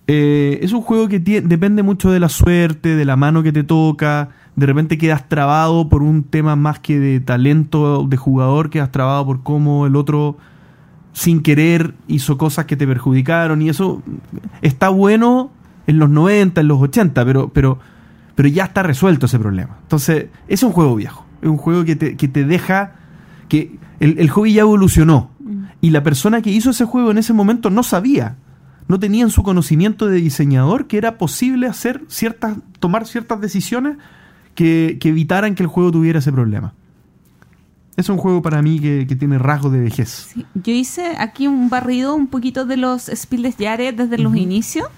Eh, 0.09 0.59
es 0.63 0.73
un 0.73 0.81
juego 0.81 1.07
que 1.07 1.23
tie- 1.23 1.43
depende 1.43 1.85
mucho 1.85 2.11
de 2.11 2.19
la 2.19 2.29
suerte, 2.29 2.97
de 2.97 3.05
la 3.05 3.15
mano 3.15 3.45
que 3.45 3.53
te 3.53 3.63
toca. 3.63 4.31
De 4.57 4.67
repente 4.67 4.99
quedas 4.99 5.29
trabado 5.29 5.89
por 5.89 6.03
un 6.03 6.25
tema 6.25 6.57
más 6.57 6.81
que 6.81 6.99
de 6.99 7.21
talento 7.21 8.03
de 8.09 8.17
jugador, 8.17 8.71
quedas 8.71 8.91
trabado 8.91 9.25
por 9.27 9.45
cómo 9.45 9.87
el 9.87 9.95
otro 9.95 10.39
sin 11.13 11.41
querer 11.41 11.95
hizo 12.09 12.37
cosas 12.37 12.65
que 12.65 12.77
te 12.77 12.85
perjudicaron. 12.85 13.63
Y 13.63 13.69
eso 13.69 14.03
está 14.61 14.89
bueno 14.89 15.53
en 15.89 15.99
los 15.99 16.09
90, 16.09 16.61
en 16.61 16.68
los 16.68 16.80
80, 16.80 17.24
pero, 17.24 17.49
pero, 17.49 17.80
pero 18.36 18.49
ya 18.49 18.64
está 18.66 18.84
resuelto 18.84 19.26
ese 19.26 19.41
problema. 19.41 19.78
Entonces, 19.82 20.26
es 20.47 20.62
un 20.62 20.70
juego 20.70 20.95
viejo. 20.95 21.26
Es 21.43 21.49
un 21.49 21.57
juego 21.57 21.84
que 21.84 21.97
te, 21.97 22.16
que 22.16 22.28
te 22.28 22.45
deja. 22.45 22.93
que 23.49 23.76
el, 23.99 24.20
el 24.20 24.30
hobby 24.30 24.53
ya 24.53 24.61
evolucionó. 24.61 25.32
Y 25.80 25.91
la 25.91 26.05
persona 26.05 26.43
que 26.43 26.51
hizo 26.51 26.70
ese 26.70 26.84
juego 26.84 27.11
en 27.11 27.18
ese 27.18 27.32
momento 27.32 27.70
no 27.70 27.82
sabía 27.82 28.36
no 28.89 28.99
tenía 28.99 29.22
en 29.22 29.30
su 29.30 29.43
conocimiento 29.43 30.07
de 30.07 30.16
diseñador 30.16 30.86
que 30.86 30.97
era 30.97 31.18
posible 31.18 31.66
hacer 31.66 32.03
ciertas, 32.09 32.57
tomar 32.80 33.07
ciertas 33.07 33.41
decisiones 33.41 33.99
que, 34.55 34.97
que 34.99 35.11
evitaran 35.11 35.55
que 35.55 35.62
el 35.62 35.68
juego 35.68 35.93
tuviera 35.93 36.18
ese 36.18 36.32
problema. 36.32 36.72
Es 37.97 38.09
un 38.09 38.16
juego 38.16 38.41
para 38.43 38.62
mí 38.62 38.80
que, 38.80 39.07
que 39.07 39.14
tiene 39.14 39.39
rasgos 39.39 39.72
de 39.72 39.80
vejez. 39.80 40.28
Sí, 40.32 40.47
Yo 40.55 40.72
hice 40.72 41.16
aquí 41.18 41.47
un 41.47 41.68
barrido 41.68 42.14
un 42.14 42.28
poquito 42.28 42.64
de 42.64 42.76
los 42.76 43.11
Spiel 43.14 43.43
des 43.43 43.57
Jahres 43.57 43.97
desde 43.97 44.18
los 44.18 44.36
inicios. 44.36 44.89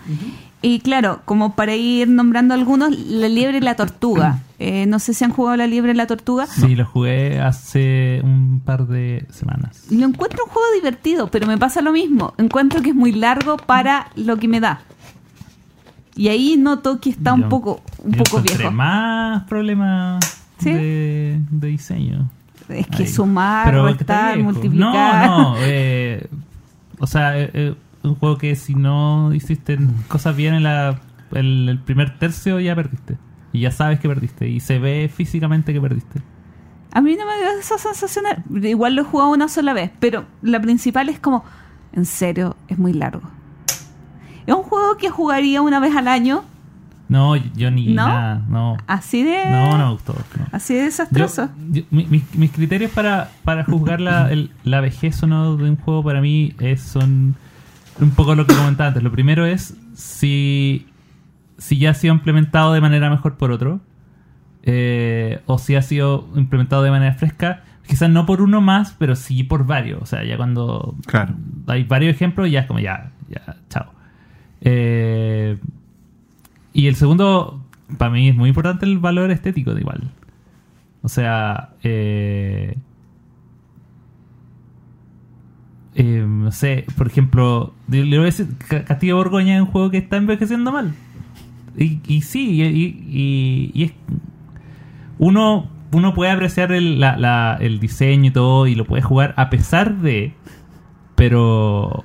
Y 0.62 0.80
claro, 0.80 1.22
como 1.24 1.54
para 1.54 1.74
ir 1.74 2.08
nombrando 2.08 2.52
algunos, 2.54 2.96
la 2.98 3.28
liebre 3.28 3.58
y 3.58 3.60
la 3.60 3.76
tortuga. 3.76 4.40
Eh, 4.62 4.84
no 4.84 4.98
sé 4.98 5.14
si 5.14 5.24
han 5.24 5.30
jugado 5.32 5.56
la 5.56 5.66
liebre 5.66 5.92
y 5.92 5.94
la 5.94 6.06
tortuga. 6.06 6.46
Sí, 6.46 6.74
lo 6.76 6.84
jugué 6.84 7.40
hace 7.40 8.20
un 8.22 8.60
par 8.62 8.86
de 8.86 9.24
semanas. 9.30 9.86
Lo 9.90 10.04
encuentro 10.06 10.44
un 10.44 10.50
juego 10.50 10.68
divertido, 10.74 11.28
pero 11.28 11.46
me 11.46 11.56
pasa 11.56 11.80
lo 11.80 11.92
mismo. 11.92 12.34
Encuentro 12.36 12.82
que 12.82 12.90
es 12.90 12.94
muy 12.94 13.12
largo 13.12 13.56
para 13.56 14.08
lo 14.16 14.36
que 14.36 14.48
me 14.48 14.60
da. 14.60 14.82
Y 16.14 16.28
ahí 16.28 16.58
noto 16.58 17.00
que 17.00 17.08
está 17.08 17.32
un 17.32 17.48
poco, 17.48 17.80
un 18.04 18.12
poco 18.12 18.42
viejo. 18.42 18.70
más 18.70 19.44
problemas 19.44 20.22
¿Sí? 20.58 20.70
de, 20.74 21.40
de 21.50 21.68
diseño. 21.68 22.28
Es 22.68 22.86
que 22.86 23.04
Ahí. 23.04 23.08
sumar, 23.08 23.74
restar, 23.74 24.38
multiplicar. 24.40 25.26
No, 25.26 25.54
no. 25.54 25.56
eh, 25.60 26.26
o 26.98 27.06
sea, 27.06 27.38
eh, 27.40 27.50
eh, 27.54 27.74
un 28.02 28.14
juego 28.14 28.38
que 28.38 28.54
si 28.56 28.74
no 28.74 29.32
hiciste 29.34 29.78
cosas 30.08 30.34
bien 30.36 30.54
en 30.54 30.62
la, 30.62 31.00
el, 31.32 31.68
el 31.68 31.78
primer 31.78 32.18
tercio 32.18 32.58
ya 32.60 32.74
perdiste. 32.74 33.18
Y 33.52 33.60
ya 33.60 33.70
sabes 33.72 33.98
que 34.00 34.08
perdiste. 34.08 34.48
Y 34.48 34.60
se 34.60 34.78
ve 34.78 35.10
físicamente 35.14 35.72
que 35.72 35.80
perdiste. 35.80 36.22
A 36.92 37.00
mí 37.00 37.16
no 37.16 37.24
me 37.26 37.32
da 37.44 37.58
esa 37.60 37.78
sensación. 37.78 38.24
Igual 38.64 38.94
lo 38.96 39.02
he 39.02 39.04
jugado 39.04 39.30
una 39.30 39.48
sola 39.48 39.72
vez, 39.72 39.90
pero 40.00 40.24
la 40.42 40.60
principal 40.60 41.08
es 41.08 41.18
como, 41.18 41.44
en 41.92 42.04
serio, 42.04 42.56
es 42.68 42.78
muy 42.78 42.92
largo. 42.92 43.22
Es 44.46 44.54
un 44.54 44.62
juego 44.62 44.96
que 44.96 45.10
jugaría 45.10 45.62
una 45.62 45.78
vez 45.80 45.94
al 45.94 46.08
año, 46.08 46.42
No, 47.08 47.34
yo 47.36 47.70
ni 47.72 47.88
¿No? 47.92 48.06
nada. 48.06 48.42
No, 48.48 48.76
así 48.86 49.22
de, 49.24 49.44
no, 49.50 49.76
no 49.78 49.86
me 49.86 49.92
gustó. 49.92 50.14
no. 50.38 50.46
así 50.52 50.74
de 50.74 50.82
desastroso. 50.84 51.48
yo- 51.70 51.82
mi- 51.90 52.06
mi- 52.06 52.22
mis 52.34 52.50
criterios 52.52 52.92
para, 52.92 53.30
para 53.44 53.64
juzgar 53.64 54.00
la, 54.00 54.30
el- 54.30 54.50
la 54.64 54.80
vejez 54.80 55.20
o 55.24 55.26
no 55.26 55.56
de 55.56 55.68
un 55.70 55.76
juego 55.76 56.04
para 56.04 56.20
mí 56.20 56.54
es, 56.60 56.80
son 56.80 57.34
un 58.00 58.10
poco 58.10 58.34
lo 58.34 58.46
que 58.46 58.54
comentaba 58.54 58.88
antes. 58.88 59.02
Lo 59.02 59.10
primero 59.12 59.46
es 59.46 59.76
si, 59.94 60.86
si 61.58 61.78
ya 61.78 61.90
ha 61.90 61.94
sido 61.94 62.14
implementado 62.14 62.72
de 62.72 62.80
manera 62.80 63.10
mejor 63.10 63.36
por 63.36 63.50
otro 63.52 63.80
eh, 64.62 65.40
o 65.46 65.58
si 65.58 65.74
ha 65.76 65.82
sido 65.82 66.28
implementado 66.36 66.82
de 66.82 66.90
manera 66.90 67.14
fresca. 67.14 67.64
Quizás 67.86 68.08
no 68.10 68.24
por 68.24 68.40
uno 68.40 68.60
más, 68.60 68.94
pero 68.98 69.16
sí 69.16 69.42
por 69.42 69.66
varios. 69.66 70.00
O 70.02 70.06
sea, 70.06 70.22
ya 70.24 70.36
cuando 70.36 70.94
Claro. 71.06 71.34
hay 71.66 71.84
varios 71.84 72.14
ejemplos, 72.14 72.50
ya 72.50 72.60
es 72.60 72.66
como 72.66 72.78
ya, 72.78 73.10
ya, 73.28 73.56
chao. 73.68 73.92
Eh, 74.60 75.58
y 76.72 76.86
el 76.86 76.94
segundo, 76.94 77.64
para 77.98 78.12
mí 78.12 78.28
es 78.28 78.36
muy 78.36 78.48
importante 78.50 78.86
el 78.86 78.98
valor 78.98 79.30
estético 79.32 79.74
de 79.74 79.80
igual. 79.80 80.10
O 81.02 81.08
sea, 81.08 81.70
eh, 81.82 82.76
eh, 85.94 86.24
no 86.26 86.52
sé, 86.52 86.84
por 86.96 87.06
ejemplo, 87.08 87.74
le 87.88 88.04
le 88.04 88.16
voy 88.18 88.24
a 88.24 88.26
decir, 88.26 88.46
Ca- 88.68 88.84
Castillo 88.84 89.16
Borgoña 89.16 89.56
es 89.56 89.60
un 89.62 89.66
juego 89.68 89.90
que 89.90 89.98
está 89.98 90.16
envejeciendo 90.16 90.72
mal. 90.72 90.92
Y, 91.76 92.00
y 92.06 92.22
sí, 92.22 92.50
y, 92.50 92.62
y- 92.62 93.04
y- 93.10 93.70
y 93.74 93.84
es 93.84 93.92
uno, 95.18 95.68
uno 95.92 96.14
puede 96.14 96.30
apreciar 96.30 96.72
el, 96.72 97.00
la- 97.00 97.16
la- 97.16 97.56
el 97.60 97.80
diseño 97.80 98.26
y 98.28 98.30
todo 98.32 98.66
y 98.66 98.74
lo 98.74 98.84
puede 98.86 99.02
jugar 99.02 99.34
a 99.36 99.50
pesar 99.50 99.98
de, 99.98 100.32
pero 101.16 102.02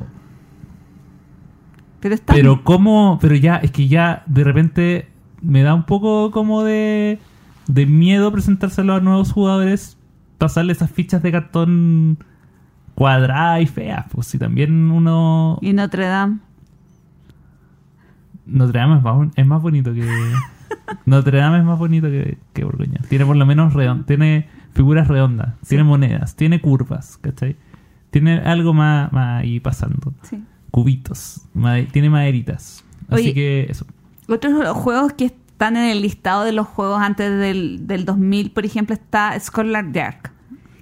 Pero 1.99 2.15
está 2.15 2.33
pero 2.33 2.63
cómo, 2.63 3.17
pero 3.21 3.36
ya, 3.36 3.55
es 3.57 3.71
que 3.71 3.88
ya 3.88 4.23
de 4.27 4.43
repente 4.43 5.07
me 5.41 5.61
da 5.63 5.73
un 5.73 5.83
poco 5.83 6.31
como 6.31 6.63
de, 6.63 7.19
de 7.67 7.86
miedo 7.86 8.31
presentárselo 8.31 8.93
a 8.95 8.99
nuevos 8.99 9.31
jugadores, 9.31 9.97
pasarle 10.38 10.73
esas 10.73 10.91
fichas 10.91 11.21
de 11.23 11.31
cartón 11.31 12.17
cuadradas 12.95 13.61
y 13.61 13.67
feas. 13.67 14.05
Pues 14.11 14.27
si 14.27 14.39
también 14.39 14.89
uno. 14.91 15.59
Y 15.61 15.73
Notre 15.73 16.05
Dame. 16.07 16.39
Notre 18.45 18.79
Dame 18.79 18.97
es 18.97 19.03
más, 19.03 19.27
es 19.35 19.45
más 19.47 19.61
bonito 19.61 19.93
que. 19.93 20.05
Notre 21.05 21.37
Dame 21.39 21.59
es 21.59 21.63
más 21.63 21.77
bonito 21.79 22.07
que, 22.07 22.37
que 22.53 22.63
Borgoña. 22.63 22.99
Tiene 23.09 23.25
por 23.25 23.35
lo 23.35 23.45
menos 23.45 23.73
redon- 23.73 24.05
tiene 24.05 24.47
figuras 24.73 25.07
redondas, 25.07 25.53
tiene 25.67 25.83
monedas, 25.83 26.35
tiene 26.35 26.61
curvas, 26.61 27.17
¿cachai? 27.17 27.55
Tiene 28.11 28.39
algo 28.39 28.73
más, 28.73 29.11
más 29.11 29.41
ahí 29.41 29.59
pasando. 29.59 30.13
Sí. 30.23 30.43
Cubitos, 30.71 31.41
made- 31.55 31.87
tiene 31.91 32.09
maderitas. 32.09 32.83
Así 33.09 33.21
Oye. 33.23 33.33
que 33.33 33.67
eso. 33.69 33.85
Otros 34.27 34.53
juegos 34.77 35.13
que 35.13 35.25
están 35.25 35.77
en 35.77 35.89
el 35.89 36.01
listado 36.01 36.43
de 36.43 36.51
los 36.51 36.67
juegos 36.67 37.01
antes 37.01 37.31
del, 37.39 37.87
del 37.87 38.05
2000, 38.05 38.51
por 38.51 38.65
ejemplo, 38.65 38.93
está 38.93 39.39
Scholar 39.39 39.91
Dark, 39.91 40.31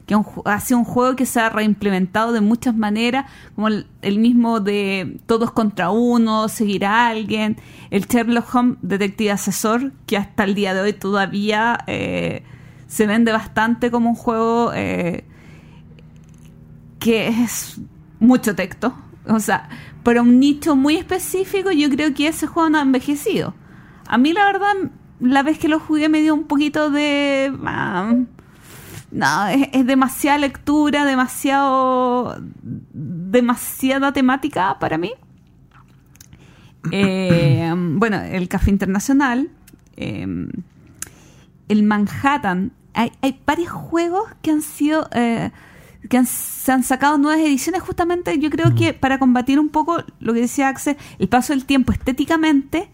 que 0.06 0.16
un 0.16 0.26
ha 0.46 0.60
sido 0.60 0.80
un 0.80 0.86
juego 0.86 1.16
que 1.16 1.26
se 1.26 1.40
ha 1.40 1.50
reimplementado 1.50 2.32
de 2.32 2.42
muchas 2.42 2.76
maneras, 2.76 3.26
como 3.56 3.68
el, 3.70 3.88
el 4.02 4.20
mismo 4.20 4.60
de 4.60 5.20
todos 5.26 5.52
contra 5.52 5.92
uno, 5.92 6.50
seguir 6.50 6.86
a 6.86 7.08
alguien, 7.08 7.58
el 7.90 8.06
Sherlock 8.06 8.54
Holmes 8.54 8.78
Detective 8.82 9.32
Asesor, 9.32 9.94
que 10.06 10.18
hasta 10.18 10.44
el 10.44 10.56
día 10.56 10.74
de 10.74 10.82
hoy 10.82 10.94
todavía 10.94 11.80
eh, 11.88 12.44
se 12.88 13.08
vende 13.08 13.32
bastante 13.32 13.92
como 13.92 14.10
un 14.10 14.16
juego 14.16 14.72
eh, 14.74 15.26
que 17.00 17.28
es 17.28 17.80
mucho 18.20 18.56
texto. 18.56 18.94
O 19.28 19.40
sea, 19.40 19.70
para 20.04 20.22
un 20.22 20.40
nicho 20.40 20.76
muy 20.76 20.98
específico, 20.98 21.72
yo 21.72 21.90
creo 21.90 22.14
que 22.14 22.28
ese 22.28 22.46
juego 22.48 22.70
no 22.70 22.80
ha 22.80 22.82
envejecido. 22.82 23.56
A 24.08 24.18
mí, 24.18 24.34
la 24.34 24.46
verdad, 24.46 24.74
la 25.20 25.44
vez 25.44 25.58
que 25.58 25.70
lo 25.70 25.80
jugué 25.80 26.10
me 26.10 26.22
dio 26.22 26.34
un 26.34 26.44
poquito 26.44 26.90
de. 26.90 27.54
ah, 27.66 28.14
no, 29.14 29.48
es, 29.48 29.70
es 29.72 29.86
demasiada 29.86 30.38
lectura, 30.40 31.06
demasiado. 31.06 32.36
demasiada 32.62 34.12
temática 34.12 34.78
para 34.80 34.98
mí. 34.98 35.12
Eh, 36.92 37.74
bueno, 37.78 38.20
el 38.22 38.48
Café 38.50 38.70
Internacional. 38.72 39.50
eh, 39.96 40.28
el 41.70 41.84
Manhattan. 41.84 42.72
Hay, 42.94 43.12
hay 43.22 43.40
varios 43.46 43.70
juegos 43.72 44.24
que 44.42 44.52
han 44.52 44.62
sido. 44.62 45.08
eh, 45.14 45.52
que 46.10 46.18
han- 46.18 46.26
se 46.26 46.70
han 46.74 46.84
sacado 46.84 47.18
nuevas 47.18 47.40
ediciones 47.40 47.82
justamente 47.82 48.38
yo 48.38 48.50
creo 48.50 48.76
que 48.76 48.92
para 48.94 49.18
combatir 49.20 49.58
un 49.58 49.70
poco 49.70 50.04
lo 50.20 50.34
que 50.34 50.42
decía 50.42 50.68
Axel, 50.68 50.98
el 51.18 51.30
paso 51.30 51.54
del 51.54 51.64
tiempo 51.64 51.94
estéticamente, 51.94 52.90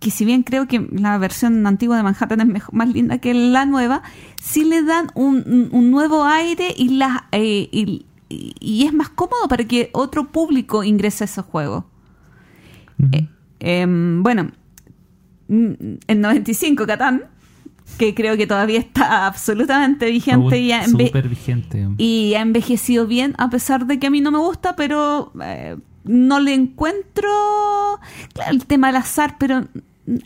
que 0.00 0.10
si 0.10 0.24
bien 0.24 0.42
creo 0.42 0.66
que 0.66 0.88
la 0.92 1.18
versión 1.18 1.66
antigua 1.66 1.96
de 1.98 2.02
Manhattan 2.02 2.40
es 2.40 2.46
mejor- 2.46 2.74
más 2.74 2.88
linda 2.88 3.18
que 3.18 3.34
la 3.34 3.66
nueva, 3.66 4.02
sí 4.40 4.64
le 4.64 4.82
dan 4.82 5.08
un, 5.14 5.44
nuevo 5.90 6.24
aire 6.24 6.74
y, 6.76 6.96
la, 6.96 7.28
eh, 7.32 7.68
y, 7.70 8.84
es 8.86 8.92
más 8.94 9.10
cómodo 9.10 9.46
para 9.48 9.64
que 9.64 9.90
otro 9.92 10.28
público 10.28 10.82
ingrese 10.84 11.24
a 11.24 11.26
ese 11.26 11.42
juego. 11.42 11.86
Eh, 13.12 13.28
em, 13.60 14.22
bueno, 14.22 14.50
mm, 15.48 15.72
el 16.06 16.20
95 16.20 16.86
Catán, 16.86 17.24
que 17.98 18.14
creo 18.14 18.36
que 18.38 18.46
todavía 18.46 18.78
está 18.78 19.26
absolutamente 19.26 20.10
vigente 20.10 20.60
y 20.60 20.72
ha, 20.72 20.86
vigente. 20.86 21.88
y 21.98 22.34
ha 22.34 22.40
envejecido 22.40 23.06
bien, 23.06 23.34
a 23.36 23.50
pesar 23.50 23.86
de 23.86 23.98
que 23.98 24.06
a 24.06 24.10
mí 24.10 24.22
no 24.22 24.30
me 24.30 24.38
gusta, 24.38 24.76
pero 24.76 25.32
eh, 25.42 25.76
no 26.04 26.40
le 26.40 26.54
encuentro 26.54 27.28
claro, 28.32 28.50
el 28.50 28.64
tema 28.66 28.86
del 28.88 28.96
azar, 28.96 29.36
pero 29.38 29.66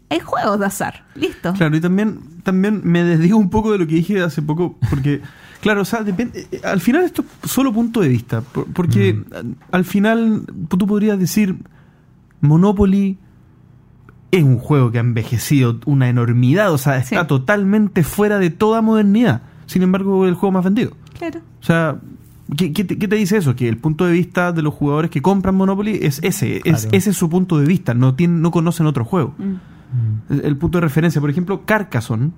hay 0.09 0.21
juegos 0.21 0.59
de 0.61 0.67
azar, 0.67 1.05
listo. 1.15 1.53
Claro, 1.55 1.77
y 1.77 1.81
también, 1.81 2.21
también 2.43 2.81
me 2.85 3.03
desdigo 3.05 3.37
un 3.39 3.51
poco 3.51 3.73
de 3.73 3.79
lo 3.79 3.87
que 3.87 3.97
dije 3.97 4.21
hace 4.23 4.41
poco, 4.43 4.77
porque, 4.91 5.21
claro, 5.61 5.83
o 5.83 5.85
sea, 5.85 6.03
depende, 6.03 6.47
eh, 6.51 6.61
al 6.65 6.81
final 6.81 7.03
esto 7.05 7.25
es 7.43 7.51
solo 7.51 7.73
punto 7.73 8.01
de 8.01 8.09
vista, 8.09 8.41
por- 8.41 8.67
porque 8.73 9.15
Mm. 9.15 9.25
al- 9.35 9.57
al 9.73 9.85
final 9.85 10.43
tú 10.69 10.79
podrías 10.79 11.19
decir, 11.19 11.57
Monopoly 12.41 13.19
es 14.31 14.43
un 14.43 14.59
juego 14.59 14.91
que 14.91 14.99
ha 14.99 15.01
envejecido 15.03 15.79
una 15.87 16.09
enormidad, 16.09 16.73
o 16.73 16.79
sea, 16.79 16.97
está 16.99 17.23
Sí. 17.23 17.27
totalmente 17.29 18.03
fuera 18.03 18.39
de 18.39 18.51
toda 18.51 18.83
modernidad, 18.83 19.43
sin 19.67 19.83
embargo, 19.83 20.27
el 20.27 20.35
juego 20.35 20.53
más 20.53 20.65
vendido. 20.65 20.93
Claro. 21.19 21.41
O 21.61 21.65
sea, 21.65 21.97
¿qué, 22.57 22.73
qué 22.73 22.85
te, 22.85 22.99
qué 22.99 23.09
te 23.09 23.17
dice 23.17 23.37
eso? 23.37 23.55
Que 23.57 23.69
el 23.69 23.77
punto 23.79 24.05
de 24.07 24.13
vista 24.13 24.53
de 24.53 24.63
los 24.63 24.75
jugadores 24.75 25.11
que 25.11 25.23
compran 25.23 25.55
Monopoly 25.55 25.99
es 26.03 26.21
ese, 26.23 26.61
es, 26.65 26.89
ese 26.93 27.11
es 27.11 27.17
su 27.17 27.29
punto 27.31 27.59
de 27.59 27.67
vista, 27.67 27.95
no, 27.95 28.15
tienen, 28.15 28.43
no 28.43 28.51
conocen 28.51 28.87
otro 28.87 29.05
juego 29.05 29.35
Mm. 29.39 30.33
el, 30.33 30.41
el 30.45 30.57
punto 30.57 30.79
de 30.79 30.83
referencia. 30.83 31.21
Por 31.21 31.31
ejemplo, 31.31 31.65
Carcassonne. 31.65 32.33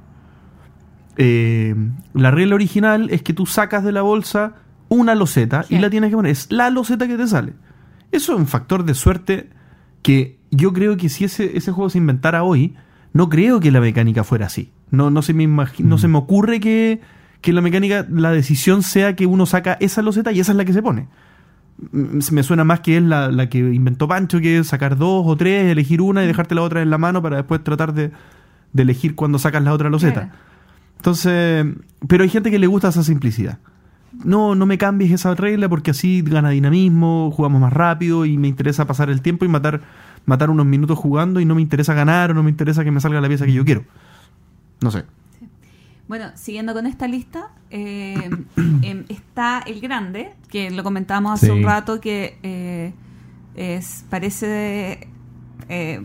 eh, 1.16 1.74
la 2.14 2.30
regla 2.30 2.54
original 2.54 3.08
es 3.10 3.22
que 3.22 3.32
tú 3.32 3.46
sacas 3.46 3.82
de 3.84 3.92
la 3.92 4.02
bolsa 4.02 4.54
una 4.88 5.14
loseta 5.14 5.64
y 5.68 5.78
la 5.78 5.90
tienes 5.90 6.10
que 6.10 6.16
poner. 6.16 6.32
Es 6.32 6.50
la 6.52 6.70
loseta 6.70 7.08
que 7.08 7.16
te 7.16 7.26
sale. 7.26 7.54
Eso 8.12 8.34
es 8.34 8.38
un 8.38 8.46
factor 8.46 8.84
de 8.84 8.94
suerte 8.94 9.50
que 10.02 10.38
yo 10.50 10.72
creo 10.72 10.96
que 10.96 11.08
si 11.08 11.24
ese, 11.24 11.56
ese 11.56 11.72
juego 11.72 11.90
se 11.90 11.98
inventara 11.98 12.42
hoy, 12.44 12.74
no 13.12 13.28
creo 13.28 13.58
que 13.60 13.70
la 13.72 13.80
mecánica 13.80 14.22
fuera 14.22 14.46
así. 14.46 14.70
No, 14.90 15.10
no, 15.10 15.22
se, 15.22 15.32
me 15.34 15.46
no 15.46 15.64
Mm. 15.78 15.98
se 15.98 16.08
me 16.08 16.18
ocurre 16.18 16.60
que, 16.60 17.00
que 17.46 17.52
la 17.52 17.60
mecánica, 17.60 18.04
la 18.10 18.32
decisión 18.32 18.82
sea 18.82 19.14
que 19.14 19.24
uno 19.24 19.46
saca 19.46 19.76
esa 19.78 20.02
loseta 20.02 20.32
y 20.32 20.40
esa 20.40 20.50
es 20.50 20.58
la 20.58 20.64
que 20.64 20.72
se 20.72 20.82
pone. 20.82 21.06
Mm, 21.92 22.18
Me 22.32 22.42
suena 22.42 22.64
más 22.64 22.80
que 22.80 22.96
es 22.96 23.02
la, 23.04 23.30
la 23.30 23.48
que 23.48 23.58
inventó 23.58 24.08
Pancho, 24.08 24.40
que 24.40 24.58
es 24.58 24.66
sacar 24.66 24.96
dos 24.96 25.22
o 25.24 25.36
tres, 25.36 25.70
elegir 25.70 26.02
una 26.02 26.24
y 26.24 26.26
dejarte 26.26 26.56
la 26.56 26.62
otra 26.62 26.82
en 26.82 26.90
la 26.90 26.98
mano 26.98 27.22
para 27.22 27.36
después 27.36 27.62
tratar 27.62 27.94
de, 27.94 28.10
de 28.72 28.82
elegir 28.82 29.14
cuando 29.14 29.38
sacas 29.38 29.62
la 29.62 29.72
otra 29.72 29.88
loseta. 29.90 30.22
Claro. 30.22 30.36
Entonces, 30.96 31.66
pero 32.08 32.24
hay 32.24 32.30
gente 32.30 32.50
que 32.50 32.58
le 32.58 32.66
gusta 32.66 32.88
esa 32.88 33.04
simplicidad. 33.04 33.58
No, 34.24 34.56
no 34.56 34.66
me 34.66 34.76
cambies 34.76 35.12
esa 35.12 35.32
regla 35.36 35.68
porque 35.68 35.92
así 35.92 36.22
gana 36.22 36.50
dinamismo, 36.50 37.30
jugamos 37.30 37.60
más 37.60 37.72
rápido 37.72 38.24
y 38.26 38.38
me 38.38 38.48
interesa 38.48 38.86
pasar 38.86 39.08
el 39.08 39.20
tiempo 39.22 39.44
y 39.44 39.48
matar, 39.48 39.82
matar 40.24 40.50
unos 40.50 40.66
minutos 40.66 40.98
jugando 40.98 41.38
y 41.38 41.44
no 41.44 41.54
me 41.54 41.62
interesa 41.62 41.94
ganar 41.94 42.32
o 42.32 42.34
no 42.34 42.42
me 42.42 42.50
interesa 42.50 42.82
que 42.82 42.90
me 42.90 43.00
salga 43.00 43.20
la 43.20 43.28
pieza 43.28 43.46
que 43.46 43.52
yo 43.52 43.64
quiero. 43.64 43.84
No 44.80 44.90
sé. 44.90 45.04
Bueno, 46.08 46.30
siguiendo 46.34 46.72
con 46.72 46.86
esta 46.86 47.08
lista, 47.08 47.50
eh, 47.70 48.30
em, 48.82 49.04
está 49.08 49.62
el 49.66 49.80
grande, 49.80 50.32
que 50.48 50.70
lo 50.70 50.82
comentábamos 50.84 51.32
hace 51.34 51.46
Sí. 51.46 51.52
un 51.52 51.62
rato, 51.64 52.00
que 52.00 52.38
eh, 52.42 52.92
es, 53.56 54.04
parece 54.08 55.08
eh, 55.68 56.02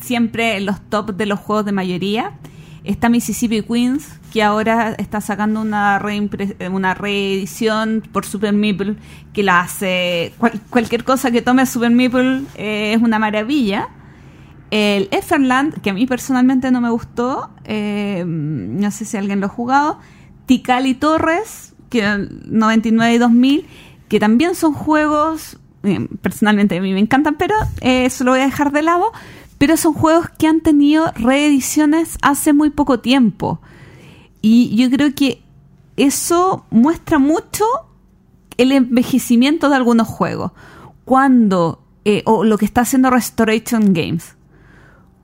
siempre 0.00 0.56
en 0.56 0.66
los 0.66 0.80
top 0.90 1.14
de 1.16 1.26
los 1.26 1.38
juegos 1.38 1.64
de 1.64 1.72
mayoría. 1.72 2.32
Está 2.82 3.08
Mississippi 3.08 3.62
Queens, 3.62 4.20
que 4.30 4.42
ahora 4.42 4.92
está 4.98 5.22
sacando 5.22 5.60
una, 5.62 6.02
una 6.70 6.92
reedición 6.92 8.02
por 8.12 8.26
Super 8.26 8.52
Meeple, 8.52 8.96
que 9.32 9.42
la 9.42 9.60
hace 9.60 10.34
cual- 10.38 10.60
cualquier 10.68 11.02
cosa 11.04 11.30
que 11.30 11.40
tome 11.40 11.64
Super 11.64 11.90
Meeple 11.90 12.42
eh, 12.56 12.92
es 12.94 13.00
una 13.00 13.18
maravilla. 13.18 13.88
El 14.74 15.06
Efferland, 15.12 15.80
que 15.82 15.90
a 15.90 15.92
mí 15.92 16.04
personalmente 16.04 16.72
no 16.72 16.80
me 16.80 16.90
gustó, 16.90 17.48
eh, 17.62 18.24
no 18.26 18.90
sé 18.90 19.04
si 19.04 19.16
alguien 19.16 19.38
lo 19.38 19.46
ha 19.46 19.48
jugado. 19.48 20.00
Tikal 20.46 20.88
y 20.88 20.94
Torres, 20.94 21.76
que 21.90 22.02
99 22.46 23.14
y 23.14 23.18
2000, 23.18 23.66
que 24.08 24.18
también 24.18 24.56
son 24.56 24.72
juegos, 24.72 25.60
eh, 25.84 26.08
personalmente 26.20 26.76
a 26.76 26.80
mí 26.80 26.92
me 26.92 26.98
encantan, 26.98 27.36
pero 27.36 27.54
eh, 27.82 28.06
eso 28.06 28.24
lo 28.24 28.32
voy 28.32 28.40
a 28.40 28.46
dejar 28.46 28.72
de 28.72 28.82
lado. 28.82 29.12
Pero 29.58 29.76
son 29.76 29.94
juegos 29.94 30.28
que 30.36 30.48
han 30.48 30.60
tenido 30.60 31.12
reediciones 31.14 32.18
hace 32.20 32.52
muy 32.52 32.70
poco 32.70 32.98
tiempo. 32.98 33.60
Y 34.42 34.74
yo 34.74 34.90
creo 34.90 35.14
que 35.14 35.40
eso 35.96 36.66
muestra 36.70 37.20
mucho 37.20 37.64
el 38.56 38.72
envejecimiento 38.72 39.68
de 39.68 39.76
algunos 39.76 40.08
juegos. 40.08 40.50
Cuando, 41.04 41.80
eh, 42.04 42.24
o 42.26 42.42
lo 42.42 42.58
que 42.58 42.64
está 42.64 42.80
haciendo 42.80 43.10
Restoration 43.10 43.92
Games, 43.94 44.34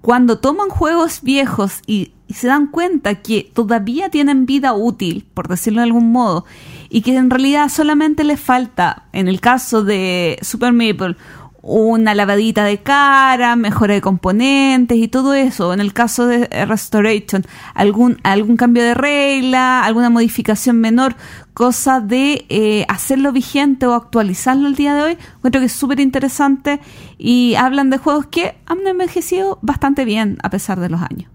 cuando 0.00 0.38
toman 0.38 0.68
juegos 0.68 1.20
viejos 1.22 1.82
y, 1.86 2.12
y 2.26 2.34
se 2.34 2.46
dan 2.46 2.68
cuenta 2.68 3.16
que 3.16 3.50
todavía 3.52 4.08
tienen 4.08 4.46
vida 4.46 4.72
útil, 4.72 5.26
por 5.34 5.48
decirlo 5.48 5.80
de 5.80 5.86
algún 5.86 6.12
modo, 6.12 6.44
y 6.88 7.02
que 7.02 7.16
en 7.16 7.28
realidad 7.28 7.68
solamente 7.68 8.24
les 8.24 8.40
falta, 8.40 9.04
en 9.12 9.28
el 9.28 9.40
caso 9.40 9.82
de 9.82 10.38
Super 10.42 10.72
Maple, 10.72 11.16
una 11.62 12.14
lavadita 12.14 12.64
de 12.64 12.78
cara, 12.78 13.56
mejora 13.56 13.94
de 13.94 14.00
componentes 14.00 14.96
y 14.96 15.08
todo 15.08 15.34
eso. 15.34 15.72
En 15.72 15.80
el 15.80 15.92
caso 15.92 16.26
de 16.26 16.48
eh, 16.50 16.64
Restoration, 16.64 17.44
algún, 17.74 18.18
algún 18.22 18.56
cambio 18.56 18.82
de 18.82 18.94
regla, 18.94 19.84
alguna 19.84 20.10
modificación 20.10 20.80
menor, 20.80 21.16
cosa 21.54 22.00
de 22.00 22.46
eh, 22.48 22.86
hacerlo 22.88 23.32
vigente 23.32 23.86
o 23.86 23.94
actualizarlo 23.94 24.68
el 24.68 24.74
día 24.74 24.94
de 24.94 25.02
hoy, 25.02 25.18
encuentro 25.36 25.60
que 25.60 25.66
es 25.66 25.72
súper 25.72 26.00
interesante 26.00 26.80
y 27.18 27.54
hablan 27.56 27.90
de 27.90 27.98
juegos 27.98 28.26
que 28.26 28.56
han 28.66 28.86
envejecido 28.86 29.58
bastante 29.62 30.04
bien 30.04 30.38
a 30.42 30.50
pesar 30.50 30.80
de 30.80 30.88
los 30.88 31.02
años. 31.02 31.30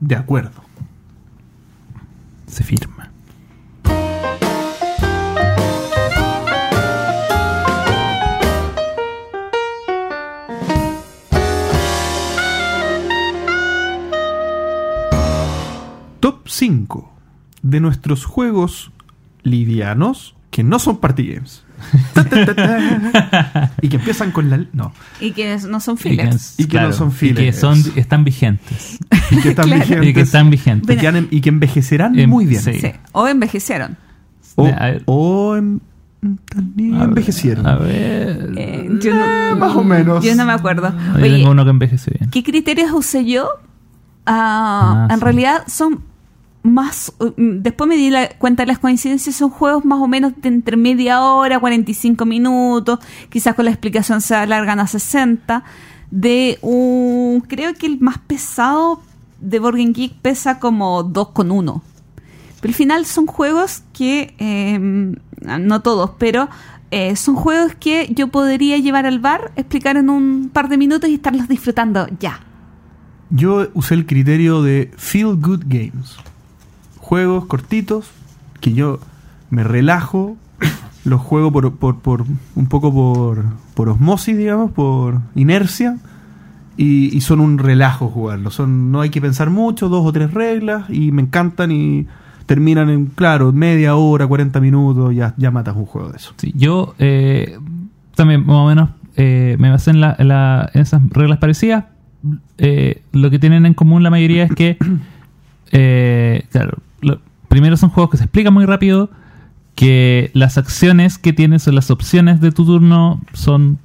De 0.00 0.16
acuerdo. 0.16 0.62
Se 2.46 2.64
firma. 2.64 3.09
5 16.60 17.10
de 17.62 17.80
nuestros 17.80 18.24
juegos 18.26 18.92
livianos 19.42 20.34
que 20.50 20.62
no 20.62 20.78
son 20.78 20.98
party 20.98 21.26
games. 21.34 21.62
Ta, 22.12 22.24
ta, 22.24 22.44
ta, 22.44 22.54
ta. 22.54 23.72
y 23.80 23.88
que 23.88 23.96
empiezan 23.96 24.32
con 24.32 24.50
la... 24.50 24.66
No. 24.74 24.92
Y 25.20 25.30
que 25.32 25.56
no 25.66 25.80
son 25.80 25.94
Y 25.94 26.02
que, 26.02 26.08
fillers. 26.10 26.54
Y 26.60 26.66
que 26.66 26.78
no 26.80 26.92
son 26.92 27.08
Y 27.08 27.10
que 27.12 27.16
fillers. 27.34 27.58
son, 27.58 27.82
están 27.96 28.24
vigentes. 28.24 28.98
Y 29.30 29.36
que 29.40 29.48
están 29.50 29.64
Claro. 29.68 29.80
vigentes. 29.80 30.08
Y 30.08 30.12
que 30.12 30.20
están 30.20 30.50
vigentes. 30.50 30.96
y 30.96 30.98
que 31.00 31.08
han- 31.08 31.28
y 31.30 31.40
que 31.40 31.48
envejecerán 31.48 32.18
Em, 32.18 32.28
muy 32.28 32.44
bien. 32.44 32.60
sí. 32.62 32.74
Sí. 32.80 32.92
O 33.12 33.26
envejecieron. 33.28 33.96
O, 34.56 34.66
A 34.66 34.70
ver. 34.90 35.02
o 35.06 35.56
em- 35.56 35.80
también 36.44 36.96
A 36.96 36.98
ver, 36.98 37.08
envejecieron. 37.08 37.66
A 37.66 37.76
ver. 37.76 38.52
Eh, 38.58 38.88
yo 39.00 39.14
no- 39.14 39.24
Eh, 39.24 39.54
más 39.54 39.74
o 39.74 39.82
menos. 39.82 40.22
Yo 40.22 40.34
no 40.34 40.44
me 40.44 40.52
acuerdo. 40.52 40.92
Yo 41.14 41.14
Oye, 41.22 41.30
tengo 41.38 41.50
uno 41.52 41.64
que 41.64 41.70
envejeció 41.70 42.12
bien. 42.18 42.28
¿qué 42.30 42.42
criterios 42.42 42.90
usé 42.92 43.24
yo? 43.24 43.48
Ah, 44.26 45.06
Ah, 45.08 45.14
en 45.14 45.18
sí. 45.18 45.24
realidad 45.24 45.62
son 45.66 46.02
más. 46.62 47.12
mm, 47.18 47.62
Después 47.62 47.88
me 47.88 47.96
di 47.96 48.10
la 48.10 48.28
cuenta 48.30 48.62
de 48.62 48.68
las 48.68 48.78
coincidencias, 48.78 49.36
son 49.36 49.50
juegos 49.50 49.84
más 49.84 50.00
o 50.00 50.08
menos 50.08 50.32
de 50.36 50.48
entre 50.48 50.76
media 50.76 51.22
hora, 51.22 51.58
45 51.58 52.24
minutos. 52.26 52.98
Quizás 53.28 53.54
con 53.54 53.64
la 53.64 53.70
explicación 53.70 54.20
se 54.20 54.34
alargan 54.34 54.80
a 54.80 54.86
60. 54.86 55.64
De. 56.10 56.58
Creo 57.48 57.74
que 57.74 57.86
el 57.86 58.00
más 58.00 58.18
pesado 58.18 59.00
de 59.40 59.58
Game 59.58 59.92
Geek 59.92 60.14
pesa 60.14 60.58
como 60.58 61.04
2,1. 61.04 61.82
Pero 62.60 62.70
al 62.70 62.74
final 62.74 63.06
son 63.06 63.26
juegos 63.26 63.82
que, 63.92 64.34
eh, 64.38 64.78
no 65.58 65.80
todos, 65.80 66.10
pero 66.18 66.48
eh, 66.90 67.16
son 67.16 67.36
juegos 67.36 67.74
que 67.74 68.10
yo 68.14 68.28
podría 68.28 68.76
llevar 68.78 69.06
al 69.06 69.18
bar, 69.18 69.52
explicar 69.56 69.96
en 69.96 70.10
un 70.10 70.50
par 70.52 70.68
de 70.68 70.76
minutos 70.76 71.08
y 71.08 71.14
estarlos 71.14 71.48
disfrutando 71.48 72.06
ya. 72.18 72.40
Yo 73.30 73.68
usé 73.74 73.94
el 73.94 74.06
criterio 74.06 74.62
de 74.62 74.90
Feel 74.96 75.36
Good 75.36 75.62
Games. 75.66 76.16
Juegos 77.10 77.46
cortitos 77.46 78.08
que 78.60 78.72
yo 78.72 79.00
me 79.50 79.64
relajo, 79.64 80.36
los 81.04 81.20
juego 81.20 81.50
por, 81.50 81.74
por, 81.74 81.98
por- 81.98 82.24
un 82.54 82.66
poco 82.68 82.92
por, 82.94 83.42
por 83.74 83.88
osmosis, 83.88 84.36
digamos, 84.38 84.70
por 84.70 85.18
inercia. 85.34 85.96
Y, 86.76 87.20
son 87.20 87.40
un 87.40 87.58
relajo 87.58 88.08
jugarlos. 88.08 88.54
Son, 88.54 88.92
no 88.92 89.00
hay 89.00 89.10
que 89.10 89.20
pensar 89.20 89.50
mucho, 89.50 89.88
dos 89.88 90.06
o 90.06 90.12
tres 90.12 90.32
reglas 90.32 90.88
y 90.88 91.10
me 91.10 91.22
encantan 91.22 91.72
y 91.72 92.06
terminan 92.46 92.88
en, 92.88 93.06
claro, 93.06 93.52
media 93.52 93.96
hora, 93.96 94.28
40 94.28 94.60
minutos, 94.60 95.12
ya, 95.12 95.34
ya 95.36 95.50
matas 95.50 95.74
un 95.74 95.86
juego 95.86 96.10
de 96.10 96.16
eso. 96.16 96.32
Sí, 96.36 96.52
yo 96.56 96.94
eh, 97.00 97.58
también 98.14 98.46
más 98.46 98.56
o 98.56 98.66
menos 98.68 98.90
eh, 99.16 99.56
me 99.58 99.68
basé 99.68 99.90
en, 99.90 100.00
la, 100.00 100.14
en, 100.16 100.28
la- 100.28 100.70
en 100.72 100.80
esas 100.82 101.02
reglas 101.10 101.38
parecidas. 101.38 101.86
Eh, 102.56 103.02
lo 103.12 103.30
que 103.30 103.40
tienen 103.40 103.66
en 103.66 103.74
común 103.74 104.02
la 104.04 104.10
mayoría 104.10 104.44
es 104.44 104.52
que, 104.54 104.78
eh, 105.72 106.44
claro, 106.50 106.78
primero 107.48 107.76
son 107.76 107.90
juegos 107.90 108.10
que 108.10 108.16
se 108.16 108.24
explican 108.24 108.54
muy 108.54 108.64
rápido, 108.66 109.10
que 109.74 110.30
las 110.34 110.58
acciones 110.58 111.18
que 111.18 111.32
tienes 111.32 111.66
o 111.68 111.72
las 111.72 111.90
opciones 111.90 112.40
de 112.40 112.52
tu 112.52 112.64
turno 112.64 113.20
son 113.32 113.78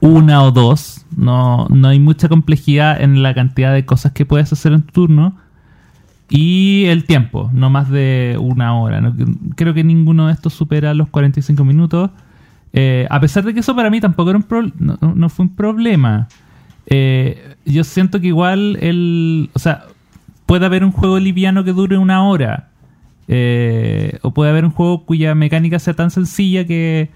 una 0.00 0.42
o 0.42 0.50
dos, 0.50 1.06
no, 1.16 1.66
no 1.70 1.88
hay 1.88 1.98
mucha 1.98 2.28
complejidad 2.28 3.00
en 3.00 3.22
la 3.22 3.34
cantidad 3.34 3.72
de 3.72 3.84
cosas 3.86 4.12
que 4.12 4.26
puedes 4.26 4.52
hacer 4.52 4.72
en 4.72 4.82
tu 4.82 4.92
turno. 4.92 5.36
Y 6.30 6.84
el 6.86 7.04
tiempo, 7.04 7.50
no 7.52 7.68
más 7.70 7.90
de 7.90 8.36
una 8.40 8.74
hora. 8.78 9.12
Creo 9.56 9.74
que 9.74 9.84
ninguno 9.84 10.26
de 10.26 10.32
estos 10.32 10.54
supera 10.54 10.94
los 10.94 11.08
45 11.10 11.64
minutos. 11.64 12.10
Eh, 12.72 13.06
a 13.10 13.20
pesar 13.20 13.44
de 13.44 13.54
que 13.54 13.60
eso 13.60 13.76
para 13.76 13.90
mí 13.90 14.00
tampoco 14.00 14.30
era 14.30 14.38
un 14.38 14.72
no- 14.78 14.98
no 15.14 15.28
fue 15.28 15.44
un 15.46 15.54
problema. 15.54 16.28
Eh, 16.86 17.54
yo 17.64 17.84
siento 17.84 18.20
que 18.20 18.28
igual 18.28 18.76
el. 18.80 19.50
O 19.52 19.58
sea, 19.58 19.84
puede 20.46 20.66
haber 20.66 20.84
un 20.84 20.92
juego 20.92 21.18
liviano 21.18 21.64
que 21.64 21.72
dure 21.72 21.98
una 21.98 22.26
hora. 22.26 22.68
Eh, 23.26 24.18
o 24.22 24.34
puede 24.34 24.50
haber 24.50 24.64
un 24.64 24.70
juego 24.70 25.04
cuya 25.06 25.34
mecánica 25.34 25.78
sea 25.78 25.94
tan 25.94 26.10
sencilla 26.10 26.66
que. 26.66 27.10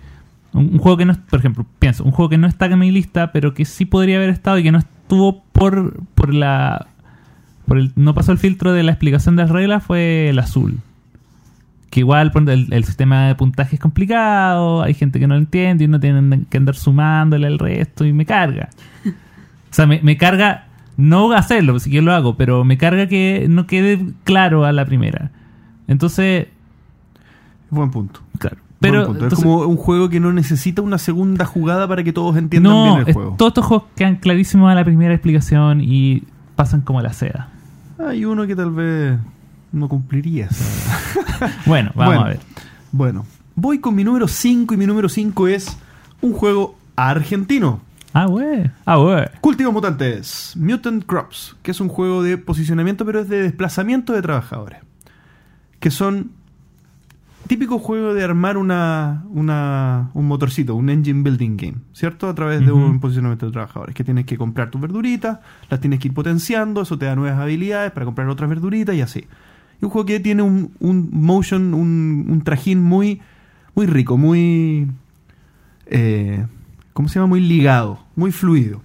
Un, 0.53 0.79
juego 0.79 0.97
que 0.97 1.05
no. 1.05 1.15
Por 1.29 1.39
ejemplo, 1.39 1.67
pienso, 1.79 2.05
un 2.05 2.11
juego 2.11 2.31
que 2.31 2.39
no 2.39 2.47
está 2.47 2.67
en 2.67 2.79
mi 2.79 2.91
lista, 2.91 3.33
pero 3.33 3.55
que 3.55 3.65
sí 3.65 3.85
podría 3.85 4.17
haber 4.17 4.31
estado 4.31 4.59
y 4.59 4.63
que 4.63 4.73
no 4.73 4.79
estuvo 4.79 5.43
por, 5.53 6.03
por 6.15 6.33
la. 6.33 6.87
Por 7.67 7.79
el, 7.79 7.93
no 7.97 8.15
pasó 8.15 8.33
el 8.33 8.39
filtro 8.39 8.73
de 8.73 8.83
la 8.83 8.93
explicación 8.93 9.37
de 9.37 9.43
las 9.43 9.51
reglas 9.51 9.85
fue 9.85 10.31
el 10.31 10.39
azul. 10.39 10.79
Que 11.91 12.01
igual 12.01 12.33
el, 12.49 12.73
el 12.73 12.85
sistema 12.85 13.29
de 13.29 13.35
puntaje 13.35 13.77
es 13.77 13.81
complicado, 13.81 14.83
hay 14.83 14.95
gente 14.95 15.19
que 15.19 15.27
no 15.27 15.35
lo 15.35 15.41
entiende 15.41 15.85
y 15.85 15.87
uno 15.87 16.01
tiene 16.01 16.45
que 16.51 16.59
andar 16.59 16.77
sumándole 16.77 17.47
al 17.47 17.59
resto 17.59 18.05
y 18.05 18.13
me 18.13 18.27
carga. 18.27 18.69
O 19.07 19.75
sea, 19.75 19.87
me, 19.87 20.01
me 20.03 20.17
carga 20.17 20.68
no 20.99 21.33
hacerlo, 21.33 21.79
si 21.79 21.91
yo 21.91 22.03
lo 22.03 22.13
hago, 22.13 22.37
pero 22.37 22.63
me 22.65 22.77
carga 22.77 23.07
que 23.07 23.47
no 23.49 23.67
quede 23.67 24.05
claro 24.25 24.67
a 24.67 24.73
la 24.73 24.85
primera. 24.85 25.31
Entonces, 25.87 26.49
Buen 27.71 27.91
punto. 27.91 28.21
claro. 28.39 28.57
Pero 28.81 29.07
punto. 29.07 29.25
entonces- 29.25 29.39
es 29.39 29.45
como 29.45 29.59
un 29.67 29.77
juego 29.77 30.09
que 30.09 30.21
no 30.21 30.33
necesita 30.33 30.83
una 30.83 30.99
segunda 30.99 31.45
jugada 31.45 31.89
para 31.89 32.05
que 32.05 32.13
todos 32.13 32.37
entiendan 32.37 32.73
no, 32.73 32.85
bien 32.85 32.99
el 33.03 33.09
es- 33.09 33.15
juego. 33.15 33.35
todos 33.39 33.51
estos 33.51 33.65
juegos 33.67 33.87
quedan 33.97 34.17
clarísimos 34.17 34.71
a 34.71 34.75
la 34.75 34.85
primera 34.85 35.15
explicación 35.15 35.81
y 35.81 36.25
pasan 36.57 36.83
como 36.83 37.01
la 37.01 37.13
seda. 37.13 37.49
Hay 37.99 38.25
uno 38.25 38.47
que 38.47 38.55
tal 38.55 38.71
vez 38.71 39.19
no 39.73 39.89
cumpliría 39.89 40.49
Bueno, 41.67 41.91
vamos 41.95 42.15
Bueno. 42.15 42.21
a 42.25 42.29
ver. 42.29 42.41
Bueno, 42.93 43.27
voy 43.57 43.81
con 43.81 43.95
mi 43.97 44.05
número 44.05 44.29
5 44.29 44.75
y 44.75 44.77
mi 44.77 44.87
número 44.87 45.09
5 45.09 45.49
es 45.49 45.77
un 46.21 46.33
juego 46.33 46.77
argentino. 46.97 47.81
Ah, 48.21 48.27
güey. 48.27 48.69
Ah, 48.85 48.97
güey. 48.97 49.25
Cultivos 49.41 49.73
Mutantes, 49.73 50.55
Mutant 50.57 51.05
Crops, 51.05 51.57
que 51.63 51.71
es 51.71 51.81
un 51.81 51.89
juego 51.89 52.23
de 52.23 52.37
posicionamiento, 52.39 53.05
pero 53.07 53.21
es 53.21 53.29
de 53.29 53.43
desplazamiento 53.43 54.13
de 54.13 54.23
trabajadores. 54.23 54.81
Que 55.79 55.91
son 55.93 56.33
típico 57.47 57.79
juego 57.79 58.15
de 58.15 58.25
armar 58.25 58.57
una, 58.57 59.25
una- 59.31 60.11
un 60.15 60.27
motorcito, 60.27 60.75
un 60.75 60.91
engine 60.91 61.23
building 61.23 61.57
game, 61.57 61.77
¿cierto? 61.93 62.29
A 62.29 62.35
través 62.35 62.65
de 62.67 62.73
un 62.73 62.99
posicionamiento 62.99 63.47
de 63.47 63.53
trabajadores. 63.53 63.95
Que 63.95 64.03
tienes 64.05 64.27
que 64.27 64.37
comprar 64.37 64.71
tus 64.71 64.81
verduritas, 64.81 65.39
las 65.71 65.81
tienes 65.81 66.01
que 66.01 66.09
ir 66.09 66.15
potenciando, 66.15 66.83
eso 66.83 66.99
te 66.99 67.07
da 67.07 67.15
nuevas 67.15 67.39
habilidades 67.39 67.93
para 67.93 68.05
comprar 68.05 68.29
otras 68.29 68.51
verduritas 68.51 68.97
y 68.97 69.01
así. 69.01 69.27
Y 69.81 69.85
un 69.85 69.91
juego 69.91 70.07
que 70.07 70.19
tiene 70.19 70.43
un, 70.43 70.73
un 70.81 71.09
motion, 71.13 71.73
un, 71.73 72.27
un 72.29 72.43
trajín 72.43 72.83
muy, 72.83 73.21
muy 73.77 73.87
rico, 73.87 74.19
muy. 74.19 74.89
eh, 75.87 76.45
¿Cómo 76.99 77.09
se 77.09 77.15
llama? 77.21 77.29
Muy 77.29 77.41
ligado, 77.41 78.01
muy 78.17 78.33
fluido. 78.33 78.81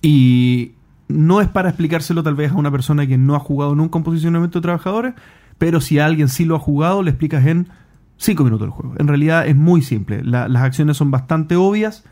Y 0.00 0.72
no 1.06 1.42
es 1.42 1.48
para 1.48 1.68
explicárselo 1.68 2.22
tal 2.22 2.34
vez 2.34 2.50
a 2.50 2.54
una 2.54 2.70
persona 2.70 3.06
que 3.06 3.18
no 3.18 3.34
ha 3.34 3.38
jugado 3.40 3.74
nunca 3.74 3.98
un 3.98 4.04
posicionamiento 4.04 4.58
de 4.58 4.62
trabajadores, 4.62 5.12
pero 5.58 5.82
si 5.82 5.98
a 5.98 6.06
alguien 6.06 6.28
sí 6.30 6.46
lo 6.46 6.56
ha 6.56 6.58
jugado, 6.58 7.02
le 7.02 7.10
explicas 7.10 7.44
en 7.44 7.68
5 8.16 8.42
minutos 8.42 8.64
el 8.64 8.70
juego. 8.70 8.94
En 8.98 9.06
realidad 9.06 9.46
es 9.46 9.54
muy 9.54 9.82
simple. 9.82 10.24
La- 10.24 10.48
las 10.48 10.62
acciones 10.62 10.96
son 10.96 11.10
bastante 11.10 11.56
obvias. 11.56 12.04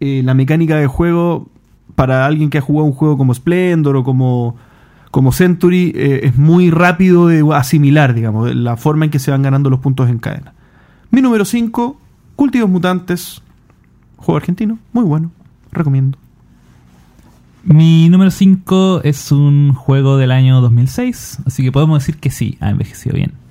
Eh, 0.00 0.22
la 0.24 0.32
mecánica 0.32 0.76
de 0.76 0.86
juego, 0.86 1.50
para 1.94 2.24
alguien 2.24 2.48
que 2.48 2.56
ha 2.56 2.62
jugado 2.62 2.86
un 2.86 2.92
juego 2.94 3.18
como 3.18 3.34
Splendor 3.34 3.94
o 3.96 4.04
como, 4.04 4.56
como 5.10 5.32
Century, 5.32 5.92
eh, 5.94 6.20
es 6.22 6.38
muy 6.38 6.70
rápido 6.70 7.26
de 7.28 7.44
asimilar, 7.54 8.14
digamos, 8.14 8.54
la 8.54 8.78
forma 8.78 9.04
en 9.04 9.10
que 9.10 9.18
se 9.18 9.30
van 9.30 9.42
ganando 9.42 9.68
los 9.68 9.80
puntos 9.80 10.08
en 10.08 10.16
cadena. 10.18 10.54
Mi 11.10 11.20
número 11.20 11.44
5, 11.44 12.00
Cultivos 12.36 12.70
Mutantes, 12.70 13.42
juego 14.26 14.38
argentino, 14.38 14.78
muy 14.92 15.04
bueno, 15.04 15.30
recomiendo. 15.70 16.18
Mi 17.62 18.08
número 18.08 18.30
5 18.30 19.02
es 19.04 19.32
un 19.32 19.72
juego 19.72 20.16
del 20.16 20.32
año 20.32 20.60
2006, 20.60 21.38
así 21.46 21.62
que 21.62 21.72
podemos 21.72 22.00
decir 22.00 22.18
que 22.18 22.30
sí, 22.30 22.58
ha 22.60 22.70
envejecido 22.70 23.14
bien. 23.14 23.32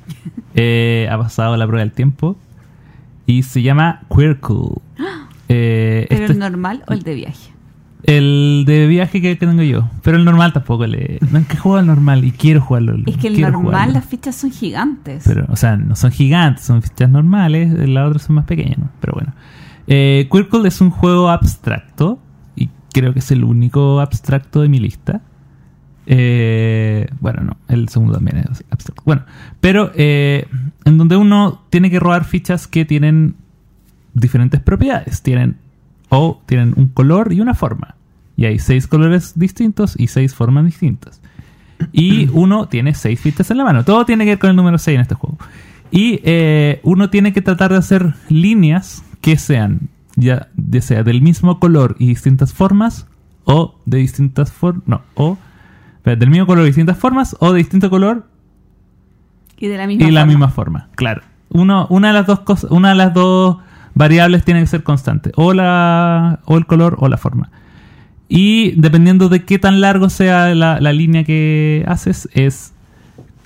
Eh, 0.57 1.09
ha 1.11 1.17
pasado 1.17 1.57
la 1.57 1.67
prueba 1.67 1.81
del 1.81 1.91
tiempo 1.91 2.37
y 3.25 3.43
se 3.43 3.61
llama 3.61 4.01
Quirkle. 4.13 4.81
Eh, 5.47 6.07
¿Pero 6.09 6.21
este 6.21 6.33
el 6.33 6.39
normal 6.39 6.83
o 6.87 6.93
el 6.93 7.03
de 7.03 7.13
viaje? 7.13 7.51
el 8.01 8.63
de 8.65 8.87
viaje 8.87 9.21
que, 9.21 9.37
que 9.37 9.45
tengo 9.45 9.61
yo, 9.61 9.89
pero 10.01 10.17
el 10.17 10.25
normal 10.25 10.53
tampoco 10.53 10.87
le. 10.87 11.19
No 11.29 11.37
es 11.37 11.47
que 11.47 11.57
juego 11.57 11.77
al 11.77 11.85
normal 11.85 12.23
y 12.23 12.31
quiero 12.31 12.61
jugarlo. 12.61 12.95
Es 13.05 13.17
que 13.17 13.27
el 13.27 13.39
normal, 13.41 13.63
jugarlo. 13.63 13.93
las 13.93 14.05
fichas 14.05 14.35
son 14.35 14.49
gigantes. 14.51 15.23
Pero, 15.23 15.45
o 15.49 15.55
sea, 15.55 15.77
no 15.77 15.95
son 15.95 16.11
gigantes, 16.11 16.65
son 16.65 16.81
fichas 16.81 17.11
normales, 17.11 17.71
las 17.87 18.07
otras 18.07 18.23
son 18.23 18.37
más 18.37 18.45
pequeñas, 18.45 18.79
¿no? 18.79 18.89
Pero 19.01 19.13
bueno. 19.13 19.33
Eh, 19.87 20.27
Quirkle 20.31 20.67
es 20.67 20.81
un 20.81 20.89
juego 20.89 21.29
abstracto, 21.29 22.19
y 22.55 22.69
creo 22.93 23.13
que 23.13 23.19
es 23.19 23.31
el 23.31 23.43
único 23.43 23.99
abstracto 23.99 24.61
de 24.61 24.69
mi 24.69 24.79
lista. 24.79 25.21
Eh, 26.07 27.07
bueno, 27.19 27.41
no, 27.43 27.57
el 27.67 27.89
segundo 27.89 28.13
también 28.13 28.37
es 28.37 28.63
abstracto. 28.69 29.03
Bueno, 29.05 29.23
pero 29.59 29.91
eh, 29.95 30.47
en 30.85 30.97
donde 30.97 31.17
uno 31.17 31.63
tiene 31.69 31.89
que 31.89 31.99
robar 31.99 32.25
fichas 32.25 32.67
que 32.67 32.85
tienen 32.85 33.35
diferentes 34.13 34.61
propiedades. 34.61 35.21
Tienen 35.21 35.57
o 36.09 36.41
tienen 36.45 36.73
un 36.77 36.87
color 36.87 37.33
y 37.33 37.41
una 37.41 37.53
forma. 37.53 37.95
Y 38.37 38.45
hay 38.45 38.59
seis 38.59 38.87
colores 38.87 39.33
distintos 39.37 39.95
y 39.97 40.07
seis 40.07 40.35
formas 40.35 40.65
distintas. 40.65 41.21
Y 41.91 42.29
uno 42.33 42.67
tiene 42.67 42.93
seis 42.93 43.19
fichas 43.19 43.49
en 43.51 43.57
la 43.57 43.63
mano. 43.63 43.83
Todo 43.83 44.05
tiene 44.05 44.25
que 44.25 44.31
ver 44.31 44.39
con 44.39 44.49
el 44.49 44.55
número 44.55 44.77
6 44.77 44.95
en 44.95 45.01
este 45.01 45.15
juego. 45.15 45.37
Y 45.91 46.19
eh, 46.23 46.81
uno 46.83 47.09
tiene 47.09 47.31
que 47.31 47.41
tratar 47.41 47.71
de 47.71 47.77
hacer 47.77 48.13
líneas 48.27 49.03
que 49.25 49.39
sean 49.39 49.89
ya, 50.15 50.49
ya 50.55 50.81
sea 50.81 51.01
del 51.01 51.19
mismo 51.19 51.59
color 51.59 51.95
y 51.97 52.05
distintas 52.05 52.53
formas, 52.53 53.07
o 53.43 53.79
de 53.87 53.97
distintas 53.97 54.51
formas. 54.51 54.83
No, 54.85 55.01
o 55.15 55.39
del 56.03 56.29
mismo 56.29 56.45
color 56.45 56.65
y 56.65 56.67
distintas 56.67 56.95
formas, 56.95 57.35
o 57.39 57.51
de 57.51 57.57
distinto 57.57 57.89
color 57.89 58.27
y 59.57 59.67
de 59.67 59.77
la 59.77 59.87
misma 59.87 60.07
y 60.07 60.11
la 60.11 60.21
forma. 60.21 60.31
misma 60.31 60.49
forma. 60.49 60.89
Claro. 60.93 61.23
uno, 61.49 61.87
una 61.89 62.09
de 62.09 62.13
las 62.13 62.27
dos 62.27 62.41
cosas, 62.41 62.69
una 62.69 62.89
de 62.89 62.95
las 62.95 63.15
dos 63.15 63.57
variables 63.95 64.45
tiene 64.45 64.59
que 64.59 64.67
ser 64.67 64.83
constante, 64.83 65.31
o 65.37 65.53
la, 65.53 66.41
o 66.45 66.59
el 66.59 66.67
color 66.67 66.97
o 66.99 67.07
la 67.07 67.17
forma. 67.17 67.49
Y 68.29 68.79
dependiendo 68.79 69.27
de 69.27 69.43
qué 69.43 69.57
tan 69.57 69.81
largo 69.81 70.11
sea 70.11 70.53
la, 70.53 70.79
la 70.79 70.93
línea 70.93 71.23
que 71.23 71.83
haces, 71.87 72.29
es 72.33 72.75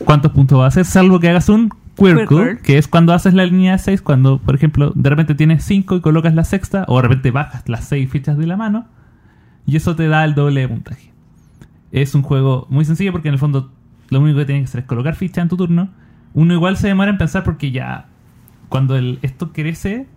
cuántos 0.03 0.33
puntos 0.33 0.59
va 0.59 0.65
a 0.65 0.67
hacer, 0.67 0.83
salvo 0.83 1.21
que 1.21 1.29
hagas 1.29 1.47
un 1.47 1.69
Quirkle, 1.99 2.25
que 2.63 2.77
es 2.77 2.87
cuando 2.87 3.13
haces 3.13 3.33
la 3.33 3.45
línea 3.45 3.73
de 3.73 3.79
6, 3.79 4.01
cuando, 4.01 4.39
por 4.39 4.55
ejemplo, 4.55 4.91
de 4.95 5.09
repente 5.09 5.35
tienes 5.35 5.63
5 5.63 5.95
y 5.97 6.01
colocas 6.01 6.33
la 6.33 6.43
sexta, 6.43 6.85
o 6.87 6.95
de 6.97 7.01
repente 7.03 7.31
bajas 7.31 7.67
las 7.67 7.85
6 7.85 8.09
fichas 8.09 8.37
de 8.37 8.47
la 8.47 8.57
mano, 8.57 8.85
y 9.65 9.75
eso 9.75 9.95
te 9.95 10.07
da 10.07 10.23
el 10.25 10.33
doble 10.35 10.61
de 10.61 10.67
puntaje. 10.67 11.11
Es 11.91 12.15
un 12.15 12.21
juego 12.21 12.67
muy 12.69 12.85
sencillo 12.85 13.11
porque 13.11 13.27
en 13.29 13.33
el 13.35 13.39
fondo 13.39 13.71
lo 14.09 14.19
único 14.21 14.39
que 14.39 14.45
tienes 14.45 14.63
que 14.63 14.69
hacer 14.69 14.79
es 14.81 14.85
colocar 14.87 15.15
ficha 15.15 15.41
en 15.41 15.49
tu 15.49 15.57
turno. 15.57 15.89
Uno 16.33 16.53
igual 16.53 16.77
se 16.77 16.87
demora 16.87 17.11
en 17.11 17.17
pensar 17.17 17.43
porque 17.43 17.71
ya 17.71 18.05
cuando 18.69 18.95
el, 18.95 19.17
esto 19.23 19.51
crece, 19.51 20.07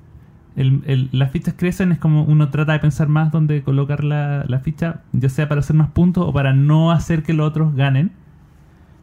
el- 0.57 0.83
el- 0.87 1.09
las 1.13 1.31
fichas 1.31 1.55
crecen, 1.57 1.93
es 1.93 1.99
como 1.99 2.25
uno 2.25 2.51
trata 2.51 2.73
de 2.73 2.79
pensar 2.79 3.09
más 3.09 3.33
dónde 3.33 3.63
colocar 3.63 4.05
la, 4.05 4.45
la 4.47 4.61
ficha, 4.61 5.01
ya 5.13 5.29
sea 5.31 5.49
para 5.49 5.61
hacer 5.61 5.75
más 5.77 5.89
puntos 5.91 6.25
o 6.27 6.33
para 6.33 6.53
no 6.53 6.91
hacer 6.93 7.23
que 7.23 7.33
los 7.33 7.49
otros 7.49 7.75
ganen. 7.75 8.13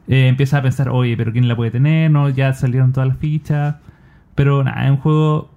Eh, 0.10 0.28
empieza 0.28 0.58
a 0.58 0.62
pensar, 0.64 0.90
oye, 0.90 1.16
pero 1.16 1.32
¿quién 1.32 1.48
la 1.48 1.56
puede 1.56 1.70
tener? 1.70 2.10
No, 2.10 2.30
ya 2.30 2.52
salieron 2.54 2.92
todas 2.92 3.08
las 3.08 3.18
fichas. 3.18 3.76
Pero 4.34 4.64
nada, 4.64 4.84
es 4.86 4.92
un 4.92 4.98
juego 4.98 5.52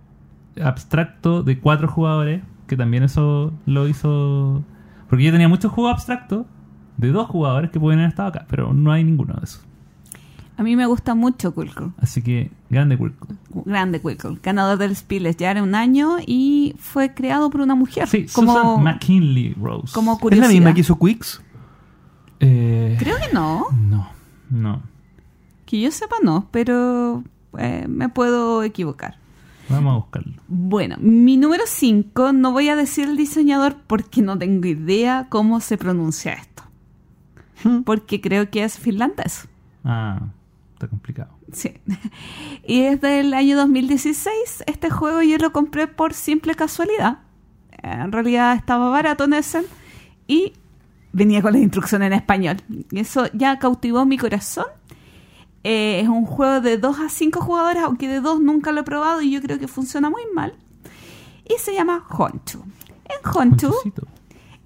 abstracto 0.62 1.42
de 1.42 1.58
cuatro 1.58 1.88
jugadores, 1.88 2.42
que 2.66 2.76
también 2.76 3.02
eso 3.02 3.52
lo 3.64 3.88
hizo... 3.88 4.62
Porque 5.08 5.24
yo 5.24 5.32
tenía 5.32 5.48
muchos 5.48 5.72
juegos 5.72 5.94
abstractos 5.94 6.46
de 6.98 7.08
dos 7.08 7.28
jugadores 7.28 7.70
que 7.70 7.80
pueden 7.80 8.00
haber 8.00 8.10
estado 8.10 8.28
acá, 8.28 8.46
pero 8.48 8.74
no 8.74 8.92
hay 8.92 9.04
ninguno 9.04 9.34
de 9.34 9.44
esos. 9.44 9.64
A 10.58 10.62
mí 10.62 10.76
me 10.76 10.84
gusta 10.84 11.14
mucho 11.14 11.54
Quirkle. 11.54 11.92
Así 11.98 12.20
que, 12.20 12.50
grande 12.68 12.98
Quirkle. 12.98 13.36
Grande 13.64 14.02
Quirkle. 14.02 14.38
Ganador 14.42 14.76
del 14.76 14.94
Spieles 14.94 15.36
ya 15.38 15.50
era 15.50 15.62
un 15.62 15.74
año 15.74 16.16
y 16.26 16.74
fue 16.78 17.14
creado 17.14 17.48
por 17.48 17.62
una 17.62 17.74
mujer. 17.74 18.06
Sí, 18.06 18.26
como, 18.32 18.52
Susan 18.54 18.82
McKinley 18.82 19.54
Rose. 19.54 19.94
como 19.94 20.18
¿Es 20.30 20.38
la 20.38 20.48
misma 20.48 20.74
que 20.74 20.80
hizo 20.80 20.98
Quicks? 20.98 21.42
Eh, 22.40 22.96
Creo 22.98 23.16
que 23.16 23.32
no. 23.32 23.66
No, 23.72 24.08
no. 24.52 24.82
Que 25.66 25.80
yo 25.80 25.90
sepa 25.90 26.16
no, 26.22 26.48
pero 26.50 27.24
eh, 27.58 27.86
me 27.88 28.08
puedo 28.08 28.62
equivocar. 28.62 29.16
Vamos 29.68 29.92
a 29.92 29.96
buscarlo. 29.96 30.32
Bueno, 30.48 30.96
mi 31.00 31.36
número 31.36 31.64
5, 31.66 32.32
no 32.32 32.52
voy 32.52 32.68
a 32.68 32.76
decir 32.76 33.08
el 33.08 33.16
diseñador 33.16 33.76
porque 33.86 34.20
no 34.20 34.36
tengo 34.38 34.66
idea 34.66 35.28
cómo 35.30 35.60
se 35.60 35.78
pronuncia 35.78 36.34
esto. 36.34 36.62
Porque 37.84 38.20
creo 38.20 38.50
que 38.50 38.64
es 38.64 38.78
finlandés. 38.78 39.48
Ah, 39.84 40.20
está 40.74 40.88
complicado. 40.88 41.30
Sí. 41.52 41.72
Y 42.66 42.82
es 42.82 43.00
del 43.00 43.34
año 43.34 43.56
2016. 43.56 44.64
Este 44.66 44.90
juego 44.90 45.22
yo 45.22 45.38
lo 45.38 45.52
compré 45.52 45.86
por 45.86 46.12
simple 46.12 46.54
casualidad. 46.54 47.18
En 47.82 48.12
realidad 48.12 48.54
estaba 48.54 48.90
barato 48.90 49.24
en 49.24 49.32
ese 49.32 49.64
y 50.28 50.52
venía 51.12 51.42
con 51.42 51.52
las 51.52 51.62
instrucciones 51.62 52.06
en 52.06 52.12
español. 52.14 52.56
Y 52.90 52.98
eso 53.00 53.26
ya 53.32 53.58
cautivó 53.58 54.04
mi 54.06 54.18
corazón. 54.18 54.66
Eh, 55.64 56.00
es 56.00 56.08
un 56.08 56.26
juego 56.26 56.60
de 56.60 56.76
2 56.78 56.98
a 57.00 57.08
5 57.08 57.40
jugadores, 57.40 57.82
aunque 57.82 58.08
de 58.08 58.20
2 58.20 58.40
nunca 58.40 58.72
lo 58.72 58.80
he 58.80 58.84
probado 58.84 59.22
y 59.22 59.30
yo 59.30 59.40
creo 59.40 59.58
que 59.58 59.68
funciona 59.68 60.10
muy 60.10 60.22
mal. 60.34 60.54
Y 61.48 61.54
se 61.58 61.74
llama 61.74 62.04
Honchu. 62.10 62.62
En 63.04 63.30
Honchu 63.36 63.72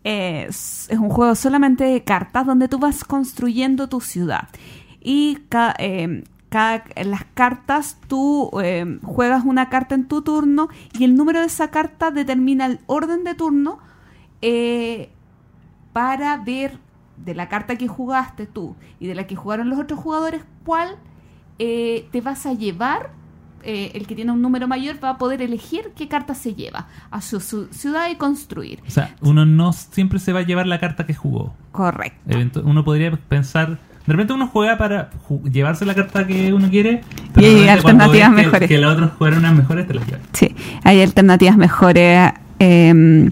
es, 0.04 0.86
es 0.90 0.98
un 0.98 1.08
juego 1.10 1.34
solamente 1.34 1.84
de 1.84 2.04
cartas 2.04 2.46
donde 2.46 2.68
tú 2.68 2.78
vas 2.78 3.04
construyendo 3.04 3.88
tu 3.88 4.00
ciudad. 4.00 4.48
Y 5.00 5.36
ca- 5.48 5.74
eh, 5.78 6.24
cada- 6.48 6.84
en 6.94 7.10
las 7.10 7.24
cartas 7.34 7.98
tú 8.06 8.50
eh, 8.62 8.98
juegas 9.02 9.44
una 9.44 9.68
carta 9.68 9.94
en 9.94 10.06
tu 10.06 10.22
turno 10.22 10.68
y 10.98 11.04
el 11.04 11.14
número 11.16 11.40
de 11.40 11.46
esa 11.46 11.70
carta 11.70 12.10
determina 12.10 12.66
el 12.66 12.78
orden 12.86 13.24
de 13.24 13.34
turno 13.34 13.78
eh, 14.42 15.10
para 15.96 16.36
ver 16.36 16.76
de 17.24 17.34
la 17.34 17.48
carta 17.48 17.76
que 17.76 17.88
jugaste 17.88 18.46
tú 18.46 18.76
y 19.00 19.06
de 19.06 19.14
la 19.14 19.26
que 19.26 19.34
jugaron 19.34 19.70
los 19.70 19.78
otros 19.78 19.98
jugadores 19.98 20.42
cuál 20.62 20.96
eh, 21.58 22.06
te 22.12 22.20
vas 22.20 22.44
a 22.44 22.52
llevar. 22.52 23.12
eh, 23.62 23.92
el 23.94 24.06
que 24.06 24.14
tiene 24.14 24.30
un 24.30 24.42
número 24.42 24.68
mayor 24.68 25.02
va 25.02 25.08
a 25.12 25.16
poder 25.16 25.40
elegir 25.40 25.92
qué 25.96 26.06
carta 26.06 26.34
se 26.34 26.54
lleva 26.54 26.86
a 27.10 27.22
su, 27.22 27.40
su 27.40 27.68
ciudad 27.72 28.10
y 28.10 28.16
construir. 28.16 28.80
O 28.86 28.90
sea, 28.90 29.16
uno 29.22 29.46
no 29.46 29.72
siempre 29.72 30.18
se 30.18 30.34
va 30.34 30.40
a 30.40 30.42
llevar 30.42 30.66
la 30.66 30.78
carta 30.80 31.06
que 31.06 31.14
jugó. 31.14 31.54
Correcto. 31.72 32.60
Uno 32.62 32.84
podría 32.84 33.10
pensar. 33.16 33.78
De 34.06 34.12
repente 34.12 34.34
uno 34.34 34.48
juega 34.48 34.76
para 34.76 35.08
llevarse 35.50 35.86
la 35.86 35.94
carta 35.94 36.26
que 36.26 36.52
uno 36.52 36.68
quiere. 36.68 37.00
Y 37.38 37.44
hay 37.46 37.68
alternativas 37.68 38.30
ves 38.34 38.38
que- 38.38 38.44
mejores. 38.44 38.68
Que, 38.68 38.76
los 38.78 38.92
otros 38.92 39.10
jugaron 39.16 39.38
unas 39.38 39.54
mejores, 39.56 39.86
te 39.88 39.94
las 39.94 40.06
llevas. 40.06 40.20
Sí, 40.34 40.54
hay 40.84 41.00
alternativas 41.00 41.56
mejores. 41.56 42.32
eh, 42.58 43.30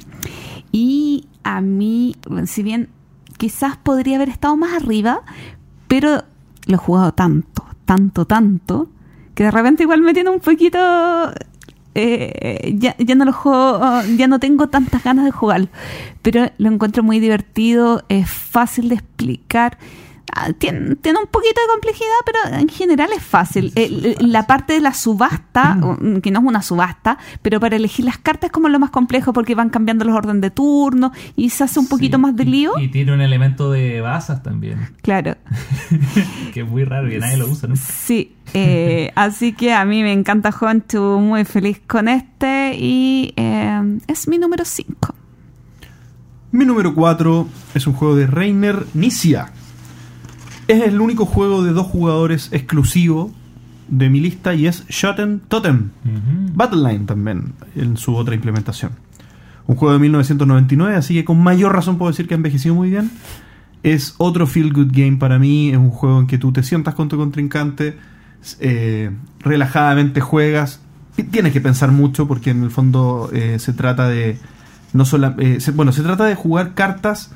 y 0.73 1.29
a 1.45 1.61
mí, 1.61 2.17
si 2.47 2.63
bien 2.63 2.89
quizás 3.37 3.77
podría 3.77 4.17
haber 4.17 4.31
estado 4.31 4.57
más 4.57 4.73
arriba, 4.73 5.23
pero 5.87 6.25
lo 6.67 6.75
he 6.75 6.79
jugado 6.79 7.13
tanto, 7.13 7.65
tanto, 7.85 8.27
tanto, 8.27 8.89
que 9.35 9.45
de 9.45 9.51
repente 9.51 9.83
igual 9.85 10.01
me 10.01 10.15
tiene 10.15 10.31
un 10.31 10.41
poquito... 10.41 10.79
eh, 11.95 12.75
ya, 12.77 12.97
ya 12.99 13.15
no 13.15 13.25
lo 13.25 13.33
juego, 13.33 13.81
ya 14.17 14.27
no 14.27 14.41
tengo 14.41 14.69
tantas 14.69 15.05
ganas 15.05 15.25
de 15.25 15.31
jugarlo, 15.31 15.69
pero 16.23 16.51
lo 16.59 16.69
encuentro 16.71 17.03
muy 17.03 17.21
divertido, 17.21 18.03
es 18.09 18.29
fácil 18.29 18.89
de 18.89 18.97
explicar. 18.97 19.79
Ah, 20.37 20.53
Tiene, 20.53 20.97
tiene 20.97 21.19
un 21.21 21.27
poquito 21.27 21.61
de 21.61 21.67
complejidad, 21.73 22.09
pero 22.25 22.59
en 22.61 22.69
general 22.69 23.11
es 23.17 23.23
fácil. 23.23 23.73
La 24.21 24.47
parte 24.47 24.73
de 24.73 24.81
la 24.81 24.93
subasta, 24.93 25.79
que 26.23 26.31
no 26.33 26.41
es 26.41 26.45
una 26.47 26.61
subasta, 26.63 27.19
pero 27.43 27.61
para 27.61 27.77
elegir 27.77 28.05
las 28.05 28.19
cartas 28.19 28.49
es 28.49 28.53
como 28.53 28.69
lo 28.69 28.79
más 28.81 28.91
complejo 28.91 29.33
porque 29.33 29.55
van 29.55 29.71
cambiando 29.71 30.05
los 30.05 30.17
orden 30.17 30.41
de 30.41 30.51
turno 30.51 31.13
y 31.37 31.51
se 31.51 31.65
hace 31.65 31.79
un 31.79 31.87
poquito 31.89 32.17
Sí. 32.17 32.21
más 32.23 32.35
de 32.37 32.45
lío. 32.47 32.73
Y, 32.81 32.85
y 32.85 32.89
tiene 32.89 33.13
un 33.13 33.21
elemento 33.21 33.71
de 33.71 34.01
basas 34.01 34.43
también. 34.43 34.89
Claro. 35.03 35.37
que 36.53 36.61
es 36.63 36.69
muy 36.69 36.85
raro 36.85 37.13
y 37.13 37.19
nadie 37.19 37.37
lo 37.37 37.47
usa 37.47 37.69
nunca. 37.69 37.81
Sí, 37.83 38.35
eh, 38.55 39.13
así 39.17 39.53
que 39.53 39.73
a 39.73 39.85
mí 39.85 40.03
me 40.03 40.13
encanta 40.13 40.53
Honchu, 40.59 41.21
muy 41.21 41.45
feliz 41.45 41.81
con 41.87 42.09
este 42.09 42.75
y 42.77 43.33
eh, 43.37 43.99
es 44.09 44.27
mi 44.27 44.39
número 44.39 44.65
5. 44.65 45.15
Mi 46.53 46.65
número 46.65 46.95
4 46.95 47.47
es 47.75 47.87
un 47.87 47.93
juego 47.95 48.17
de 48.17 48.27
Reiner 48.27 48.85
Nisia. 48.95 49.53
Es 50.69 50.83
el 50.83 51.01
único 51.01 51.27
juego 51.27 51.63
de 51.63 51.73
dos 51.73 51.87
jugadores 51.87 52.49
exclusivo 52.53 53.33
de 53.89 54.09
mi 54.09 54.21
lista 54.21 54.55
y 54.55 54.67
es 54.67 54.87
Shoten 54.89 55.41
Totem. 55.49 55.91
Ujú. 56.05 56.53
Battleline 56.55 57.07
también 57.07 57.53
en 57.77 57.97
su 57.97 58.17
otra 58.17 58.35
implementación. 58.35 58.93
Un 59.67 59.77
juego 59.77 59.93
de 59.95 60.01
1999, 60.01 60.97
así 60.97 61.15
que 61.15 61.25
con 61.25 61.43
mayor 61.43 61.75
razón 61.75 61.99
puedo 61.99 62.11
decir 62.11 62.27
que 62.29 62.35
ha 62.35 62.37
envejecido 62.37 62.75
muy 62.75 62.91
bien. 62.91 63.11
Es 63.83 64.15
otro 64.19 64.47
feel 64.47 64.73
good 64.73 64.89
game 64.91 65.17
para 65.19 65.39
mí. 65.39 65.71
Es 65.71 65.77
un 65.77 65.91
juego 65.91 66.21
en 66.21 66.27
que 66.27 66.39
tú 66.39 66.53
te 66.53 66.63
sientas 66.63 66.95
con 66.95 67.09
tu 67.09 67.17
contrincante, 67.19 67.97
eh, 68.61 69.11
relajadamente 69.41 70.21
juegas. 70.23 70.81
Ti- 71.17 71.25
Tienes 71.25 71.53
que 71.53 71.61
pensar 71.61 71.93
mucho 71.93 72.27
porque 72.27 72.51
en 72.51 72.63
el 72.63 72.71
fondo 72.71 73.31
eh, 73.33 73.59
se 73.59 73.73
trata 73.75 74.09
de 74.09 74.39
no 74.95 75.05
sola- 75.05 75.35
eh, 75.39 75.61
se- 75.61 75.73
bueno 75.73 75.93
se 75.93 76.03
trata 76.03 76.25
de 76.25 76.35
jugar 76.35 76.73
cartas 76.75 77.33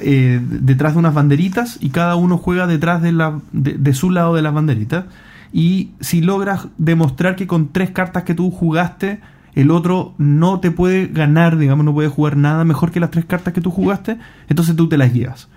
eh, 0.00 0.40
detrás 0.42 0.94
de 0.94 0.98
unas 1.00 1.14
banderitas 1.14 1.78
y 1.80 1.90
cada 1.90 2.16
uno 2.16 2.38
juega 2.38 2.66
detrás 2.66 3.02
de, 3.02 3.12
de 3.52 3.94
su 3.94 4.10
lado 4.10 4.34
de 4.34 4.42
las 4.42 4.54
banderitas. 4.54 5.06
Y 5.52 5.90
si 6.00 6.20
logras 6.20 6.68
demostrar 6.76 7.36
que 7.36 7.46
con 7.46 7.68
tres 7.68 7.90
cartas 7.90 8.24
que 8.24 8.34
tú 8.34 8.50
jugaste, 8.50 9.20
el 9.54 9.70
otro 9.70 10.14
no 10.18 10.60
te 10.60 10.70
puede 10.70 11.06
ganar, 11.06 11.58
digamos, 11.58 11.84
no 11.84 11.94
puede 11.94 12.08
jugar 12.08 12.36
nada 12.36 12.64
mejor 12.64 12.90
que 12.90 13.00
las 13.00 13.10
tres 13.10 13.24
cartas 13.24 13.54
que 13.54 13.60
tú 13.60 13.70
jugaste, 13.70 14.18
entonces 14.48 14.76
tú 14.76 14.88
te 14.88 14.98
las 14.98 15.12
llevas. 15.12 15.48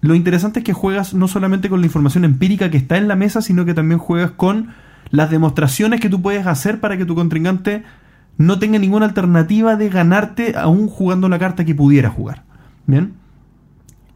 Lo 0.00 0.14
interesante 0.14 0.60
es 0.60 0.64
que 0.64 0.72
juegas 0.72 1.12
no 1.12 1.28
solamente 1.28 1.68
con 1.68 1.80
la 1.80 1.86
información 1.86 2.24
empírica 2.24 2.70
que 2.70 2.78
está 2.78 2.96
en 2.96 3.06
la 3.06 3.16
mesa, 3.16 3.42
sino 3.42 3.64
que 3.64 3.74
también 3.74 3.98
juegas 3.98 4.30
con 4.30 4.68
las 5.10 5.30
demostraciones 5.30 6.00
que 6.00 6.08
tú 6.08 6.22
puedes 6.22 6.46
hacer 6.46 6.80
para 6.80 6.96
que 6.96 7.04
tu 7.04 7.14
contrincante 7.14 7.84
no 8.38 8.58
tenga 8.58 8.78
ninguna 8.78 9.06
alternativa 9.06 9.76
de 9.76 9.90
ganarte 9.90 10.56
aún 10.56 10.88
jugando 10.88 11.28
la 11.28 11.38
carta 11.38 11.64
que 11.64 11.74
pudiera 11.74 12.08
jugar. 12.08 12.44
¿Bien? 12.86 13.12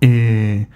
Eh, 0.06 0.66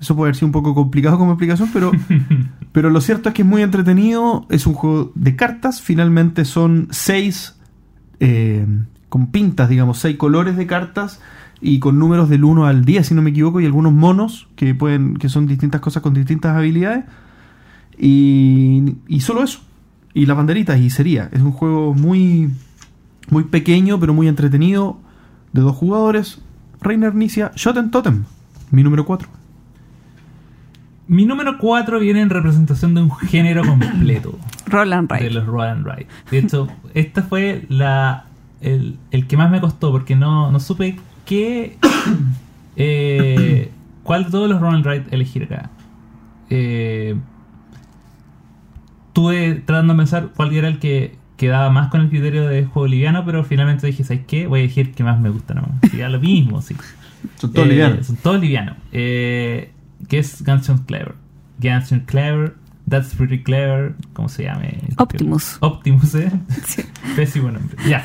eso 0.00 0.16
puede 0.16 0.30
haber 0.30 0.36
sido 0.36 0.46
un 0.46 0.52
poco 0.52 0.74
complicado 0.74 1.16
como 1.16 1.32
explicación, 1.32 1.70
pero, 1.72 1.92
pero 2.72 2.90
lo 2.90 3.00
cierto 3.00 3.28
es 3.28 3.34
que 3.34 3.42
es 3.42 3.48
muy 3.48 3.62
entretenido. 3.62 4.44
Es 4.50 4.66
un 4.66 4.74
juego 4.74 5.12
de 5.14 5.36
cartas. 5.36 5.80
Finalmente 5.80 6.44
son 6.44 6.88
seis 6.90 7.56
eh, 8.18 8.66
con 9.08 9.28
pintas, 9.28 9.68
digamos, 9.68 9.98
seis 9.98 10.16
colores 10.16 10.56
de 10.56 10.66
cartas 10.66 11.20
y 11.60 11.78
con 11.78 12.00
números 12.00 12.28
del 12.28 12.42
1 12.42 12.66
al 12.66 12.84
10, 12.84 13.06
si 13.06 13.14
no 13.14 13.22
me 13.22 13.30
equivoco, 13.30 13.60
y 13.60 13.66
algunos 13.66 13.92
monos 13.92 14.48
que 14.56 14.74
pueden 14.74 15.14
que 15.16 15.28
son 15.28 15.46
distintas 15.46 15.80
cosas 15.80 16.02
con 16.02 16.12
distintas 16.12 16.56
habilidades. 16.56 17.04
Y, 17.96 18.96
y 19.06 19.20
solo 19.20 19.44
eso. 19.44 19.60
Y 20.12 20.26
las 20.26 20.36
banderitas, 20.36 20.80
y 20.80 20.90
sería. 20.90 21.28
Es 21.30 21.40
un 21.40 21.52
juego 21.52 21.94
muy, 21.94 22.50
muy 23.30 23.44
pequeño, 23.44 24.00
pero 24.00 24.12
muy 24.12 24.26
entretenido, 24.26 24.98
de 25.52 25.60
dos 25.60 25.76
jugadores. 25.76 26.40
Reiner 26.80 27.14
Nisia, 27.14 27.52
Shoten 27.54 27.92
Totem, 27.92 28.24
mi 28.72 28.82
número 28.82 29.04
4. 29.04 29.28
Mi 31.06 31.26
número 31.26 31.58
4 31.58 32.00
viene 32.00 32.22
en 32.22 32.30
representación 32.30 32.94
de 32.94 33.02
un 33.02 33.10
género 33.12 33.64
completo. 33.64 34.38
Roll 34.66 34.92
and 34.92 35.12
Ride. 35.12 35.24
de 35.24 35.30
los 35.30 35.46
Roll 35.46 35.66
and 35.66 35.86
Ride. 35.86 36.06
De 36.30 36.38
hecho, 36.38 36.68
esta 36.94 37.22
fue 37.22 37.66
la 37.68 38.24
el, 38.62 38.96
el 39.10 39.26
que 39.26 39.36
más 39.36 39.50
me 39.50 39.60
costó 39.60 39.92
porque 39.92 40.16
no, 40.16 40.50
no 40.50 40.58
supe 40.58 40.96
qué 41.26 41.76
eh, 42.76 43.70
cuál 44.02 44.24
de 44.24 44.30
todos 44.30 44.48
los 44.48 44.60
Roll 44.60 44.76
and 44.76 44.86
Ride 44.86 45.04
elegir 45.10 45.44
acá. 45.44 45.70
Eh, 46.48 47.16
tuve 49.12 49.62
tratando 49.66 49.92
de 49.92 49.98
pensar 49.98 50.30
cuál 50.34 50.52
era 50.54 50.68
el 50.68 50.78
que 50.78 51.16
quedaba 51.36 51.70
más 51.70 51.88
con 51.88 52.00
el 52.00 52.08
criterio 52.08 52.46
de 52.46 52.64
juego 52.64 52.86
liviano, 52.86 53.24
pero 53.26 53.44
finalmente 53.44 53.86
dije, 53.86 54.04
¿sabes 54.04 54.22
qué? 54.26 54.46
Voy 54.46 54.60
a 54.60 54.62
elegir 54.62 54.88
el 54.88 54.94
que 54.94 55.04
más 55.04 55.20
me 55.20 55.28
gusta 55.28 55.54
nomás. 55.54 55.72
Y 55.92 55.98
ya 55.98 56.08
lo 56.08 56.20
mismo, 56.20 56.62
sí. 56.62 56.74
Son 57.36 57.52
todos 57.52 57.66
Eh, 57.66 57.70
livianos. 57.70 58.06
Son 58.06 58.16
todos 58.16 58.40
livianos. 58.40 58.76
Eh, 58.92 59.72
que 60.08 60.18
es 60.18 60.42
Guns 60.44 60.70
Clever. 60.86 61.14
Guns 61.60 61.92
Clever, 62.06 62.54
That's 62.88 63.14
Pretty 63.14 63.42
Clever, 63.42 63.94
¿cómo 64.12 64.28
se 64.28 64.44
llame? 64.44 64.78
Optimus. 64.98 65.56
Optimus, 65.60 66.14
¿eh? 66.14 66.32
Sí. 66.66 66.82
Pésimo 67.16 67.50
nombre. 67.50 67.76
Ya. 67.88 68.04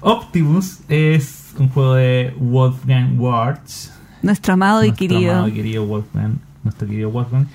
Optimus 0.00 0.80
es 0.88 1.54
un 1.58 1.68
juego 1.68 1.94
de 1.94 2.34
Wolfgang 2.38 3.18
Warts. 3.18 3.92
Nuestro 4.22 4.54
amado 4.54 4.82
y 4.82 4.88
nuestro 4.88 5.08
querido. 5.08 5.32
amado 5.32 5.48
y 5.48 5.52
querido 5.52 5.86
Wolfgang. 5.86 6.34
Nuestro 6.62 6.88
querido 6.88 7.10
Wolfgang. 7.10 7.46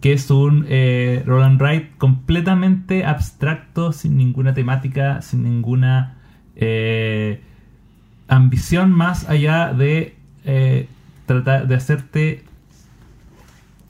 Que 0.00 0.12
es 0.12 0.30
un 0.30 0.66
eh, 0.68 1.22
roll 1.26 1.42
and 1.42 1.96
completamente 1.98 3.04
abstracto, 3.04 3.92
sin 3.92 4.16
ninguna 4.16 4.52
temática, 4.54 5.22
sin 5.22 5.42
ninguna 5.42 6.18
eh, 6.54 7.40
ambición 8.28 8.92
más 8.92 9.28
allá 9.28 9.72
de 9.72 10.15
eh, 10.46 10.88
tratar 11.26 11.68
de 11.68 11.74
hacerte 11.74 12.44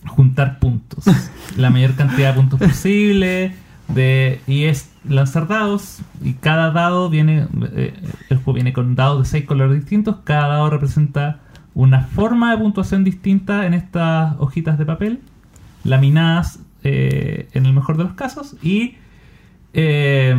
juntar 0.06 0.58
puntos. 0.58 1.04
la 1.56 1.70
mayor 1.70 1.94
cantidad 1.94 2.30
de 2.34 2.40
puntos 2.40 2.58
posible. 2.58 3.54
De, 3.88 4.40
y 4.48 4.64
es 4.64 4.90
lanzar 5.08 5.46
dados. 5.46 6.00
Y 6.22 6.32
cada 6.34 6.72
dado 6.72 7.08
viene. 7.08 7.46
eh, 7.74 7.94
el 8.30 8.38
juego 8.38 8.54
viene 8.54 8.72
con 8.72 8.96
dados 8.96 9.22
de 9.22 9.28
seis 9.28 9.44
colores 9.44 9.76
distintos. 9.76 10.16
Cada 10.24 10.48
dado 10.48 10.70
representa 10.70 11.40
una 11.74 12.00
forma 12.00 12.50
de 12.50 12.58
puntuación 12.58 13.04
distinta 13.04 13.66
en 13.66 13.74
estas 13.74 14.34
hojitas 14.38 14.78
de 14.78 14.86
papel. 14.86 15.20
Laminadas 15.84 16.58
eh, 16.82 17.48
en 17.52 17.66
el 17.66 17.72
mejor 17.74 17.96
de 17.96 18.04
los 18.04 18.14
casos. 18.14 18.56
Y. 18.62 18.96
eh, 19.72 20.34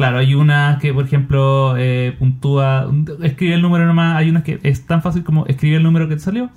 claro, 0.00 0.16
hay 0.16 0.34
una 0.34 0.78
que, 0.80 0.94
por 0.94 1.04
ejemplo, 1.04 1.76
eh, 1.76 2.16
puntúa. 2.18 2.90
Escribe 3.22 3.52
el 3.52 3.60
número 3.60 3.84
nomás. 3.84 4.16
Hay 4.16 4.30
unas 4.30 4.44
que 4.44 4.58
es 4.62 4.86
tan 4.86 5.02
fácil 5.02 5.24
como 5.24 5.44
escribir 5.44 5.76
el 5.76 5.82
número 5.82 6.08
que 6.08 6.14
te 6.14 6.22
salió. 6.22 6.48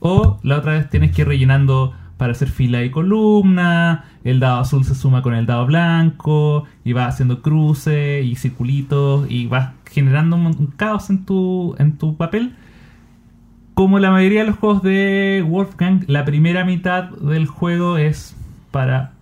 O 0.00 0.38
la 0.42 0.58
otra 0.58 0.72
vez 0.72 0.90
tienes 0.90 1.12
que 1.12 1.22
ir 1.22 1.28
rellenando 1.28 1.94
para 2.18 2.32
hacer 2.32 2.48
fila 2.48 2.84
y 2.84 2.90
columna. 2.90 4.04
El 4.24 4.40
dado 4.40 4.60
azul 4.60 4.84
se 4.84 4.94
suma 4.94 5.22
con 5.22 5.32
el 5.32 5.46
dado 5.46 5.64
blanco. 5.64 6.64
Y 6.84 6.92
vas 6.92 7.14
haciendo 7.14 7.40
cruces 7.40 8.26
y 8.26 8.34
circulitos. 8.34 9.24
Y 9.30 9.46
vas 9.46 9.70
generando 9.90 10.36
un, 10.36 10.48
un 10.48 10.66
caos 10.76 11.08
en 11.08 11.24
tu, 11.24 11.74
en 11.78 11.96
tu 11.96 12.18
papel. 12.18 12.56
Como 13.72 14.00
la 14.00 14.10
mayoría 14.10 14.40
de 14.40 14.48
los 14.48 14.58
juegos 14.58 14.82
de 14.82 15.42
Wolfgang, 15.48 16.04
la 16.08 16.26
primera 16.26 16.66
mitad 16.66 17.04
del 17.04 17.46
juego 17.46 17.96
es 17.96 18.36
para 18.70 19.12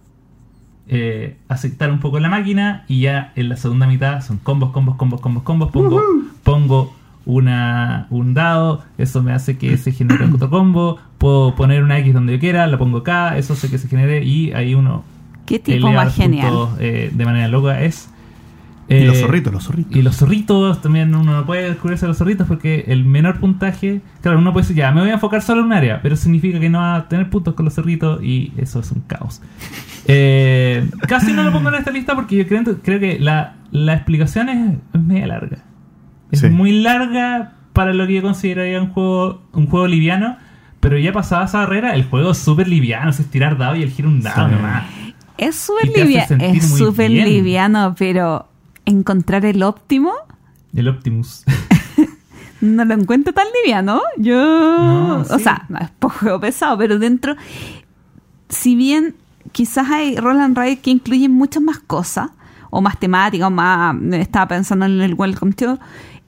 eh, 0.93 1.37
aceptar 1.49 1.91
un 1.93 2.01
poco 2.01 2.19
la 2.19 2.29
máquina. 2.29 2.85
Y 2.89 3.03
ya 3.03 3.33
en 3.37 3.49
la 3.49 3.57
segunda 3.57 3.87
mitad 3.87 4.21
son 4.23 4.39
combos, 4.39 4.73
combos, 4.73 4.97
combos, 4.97 5.21
combos, 5.21 5.43
combos. 5.43 5.71
Pongo, 5.71 6.03
pongo 6.43 6.93
una, 7.25 8.09
un 8.11 8.35
dado, 8.35 8.83
eso 8.99 9.23
me 9.23 9.33
hace 9.33 9.57
que 9.57 9.77
se 9.77 9.93
genere 9.93 10.27
otro 10.35 10.51
combo. 10.51 10.99
Puedo 11.19 11.55
poner 11.55 11.85
una 11.85 11.99
X 12.01 12.13
donde 12.13 12.35
yo 12.35 12.41
quiera, 12.41 12.67
la 12.67 12.77
pongo 12.77 12.99
acá, 12.99 13.39
eso 13.39 13.53
hace 13.53 13.71
que 13.71 13.79
se 13.79 13.89
genere. 13.89 14.25
Y 14.25 14.53
ahí 14.53 14.75
uno 14.75 15.05
Qué 15.47 15.59
tipo 15.59 15.91
más 15.93 16.15
genial. 16.15 16.49
puntos, 16.49 16.71
eh, 16.81 17.11
de 17.13 17.25
manera 17.25 17.49
loca. 17.49 17.83
Es. 17.83 18.10
Y 18.91 19.05
los 19.05 19.17
eh, 19.19 19.21
zorritos, 19.21 19.53
los 19.53 19.65
zorritos. 19.65 19.97
y 19.97 20.03
los 20.03 20.17
zorritos 20.17 20.83
también 20.83 21.15
uno 21.15 21.33
no 21.33 21.47
puede 21.47 21.69
descubrirse 21.71 22.07
los 22.07 22.19
zorritos 22.19 22.47
porque 22.49 22.85
el 22.89 23.05
menor 23.05 23.39
puntaje, 23.41 24.01
claro, 24.21 24.39
uno 24.39 24.53
puede 24.53 24.65
decir 24.65 24.77
ya, 24.77 24.91
me 24.91 25.01
voy 25.01 25.11
a 25.11 25.15
enfocar 25.15 25.43
solo 25.43 25.61
en 25.61 25.67
un 25.67 25.73
área, 25.73 26.03
pero 26.03 26.17
significa 26.17 26.59
que 26.61 26.69
no 26.69 26.79
va 26.79 26.97
a 26.97 27.09
tener 27.09 27.31
puntos 27.31 27.55
con 27.55 27.65
los 27.65 27.75
zorritos 27.75 28.23
y 28.23 28.53
eso 28.57 28.81
es 28.81 28.91
un 28.91 29.01
caos. 29.03 29.41
Eh, 30.07 30.89
casi 31.07 31.33
no 31.33 31.43
lo 31.43 31.53
pongo 31.53 31.69
en 31.69 31.77
esta 31.77 31.91
lista 31.91 32.15
porque 32.15 32.37
yo 32.37 32.47
creo, 32.47 32.63
creo 32.83 32.99
que 33.01 33.19
la, 33.21 33.55
la 33.71 33.95
explicación 33.95 34.49
es, 34.49 34.77
es 34.95 35.01
media 35.01 35.27
larga. 35.27 35.59
Es 36.33 36.41
Sí. 36.41 36.49
muy 36.49 36.81
larga 36.81 37.53
para 37.73 37.93
lo 37.95 38.07
que 38.07 38.15
yo 38.15 38.23
consideraría 38.23 38.81
un 38.83 38.89
juego, 38.91 39.43
un 39.53 39.67
juego 39.67 39.87
liviano, 39.87 40.37
pero 40.81 40.99
ya 40.99 41.13
pasada 41.13 41.45
esa 41.45 41.59
barrera, 41.59 41.95
el 41.95 42.05
juego 42.05 42.33
es 42.33 42.39
súper 42.39 42.67
liviano, 42.69 43.11
es 43.11 43.25
tirar 43.31 43.57
dado 43.59 43.77
y 43.77 43.83
elegir 43.83 44.07
un 44.07 44.21
dado 44.21 44.49
Sí. 44.49 44.55
nomás. 44.55 44.85
Es 45.39 45.57
súper 45.57 45.87
Y 45.87 45.93
te 45.93 46.01
hace 46.03 46.09
livia- 46.09 46.27
sentir 46.27 46.57
es 46.57 46.77
súper 46.77 47.11
liviano, 47.11 47.95
pero 47.99 48.47
encontrar 48.91 49.45
el 49.45 49.63
óptimo 49.63 50.13
El 50.75 50.89
Optimus. 50.89 51.45
no 52.61 52.85
lo 52.85 52.95
encuentro 52.95 53.33
tan 53.33 53.47
liviano. 53.63 54.01
Yo, 54.19 54.35
No, 54.37 55.21
o 55.21 55.25
sí. 55.25 55.43
sea, 55.43 55.65
no 55.69 55.79
es 55.79 55.91
poco 55.99 56.39
pesado, 56.41 56.77
pero 56.79 56.99
dentro, 56.99 57.35
si 58.49 58.77
bien 58.77 59.15
quizás 59.53 59.89
hay 59.91 60.17
Roll 60.17 60.39
and 60.41 60.57
Ride 60.59 60.79
que 60.81 60.91
incluyen 60.91 61.33
muchas 61.33 61.63
más 61.63 61.79
cosas, 61.79 62.31
o 62.71 62.81
más 62.81 62.99
temáticas, 63.01 63.49
o 63.49 63.51
más, 63.51 63.97
estaba 64.13 64.47
pensando 64.49 64.87
en 64.87 65.01
el 65.01 65.15
Welcome 65.15 65.53
to, 65.55 65.79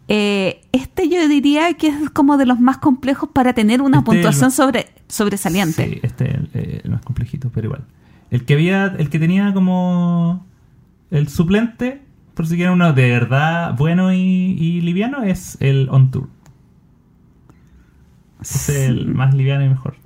eh, 0.08 0.60
este 0.72 1.08
yo 1.08 1.28
diría 1.28 1.74
que 1.74 1.88
es 1.88 2.10
como 2.10 2.36
de 2.36 2.46
los 2.46 2.58
más 2.58 2.78
complejos 2.78 3.28
para 3.32 3.52
tener 3.52 3.80
una 3.80 3.98
Este 3.98 4.10
puntuación 4.10 4.50
sobre, 4.50 4.86
sobresaliente. 5.08 5.86
Sí, 5.88 6.00
este 6.02 6.28
es 6.30 6.34
el, 6.34 6.50
eh, 6.54 6.80
el 6.84 6.90
más 6.90 7.02
complejito, 7.02 7.50
pero 7.54 7.66
igual. 7.68 7.84
El 8.30 8.44
que 8.44 8.54
había, 8.54 8.86
el 8.86 9.08
que 9.10 9.18
tenía 9.20 9.54
como 9.54 10.44
el 11.10 11.28
suplente, 11.28 12.02
por 12.34 12.46
si 12.46 12.56
quieren 12.56 12.74
uno 12.74 12.92
de 12.92 13.10
verdad 13.10 13.74
bueno 13.76 14.12
y, 14.12 14.18
y 14.18 14.80
liviano, 14.80 15.22
es 15.22 15.56
el 15.60 15.88
On 15.90 16.10
Tour. 16.10 16.28
Es 18.40 18.68
el 18.68 19.06
más 19.06 19.34
liviano 19.34 19.64
y 19.64 19.68
mejor. 19.68 19.96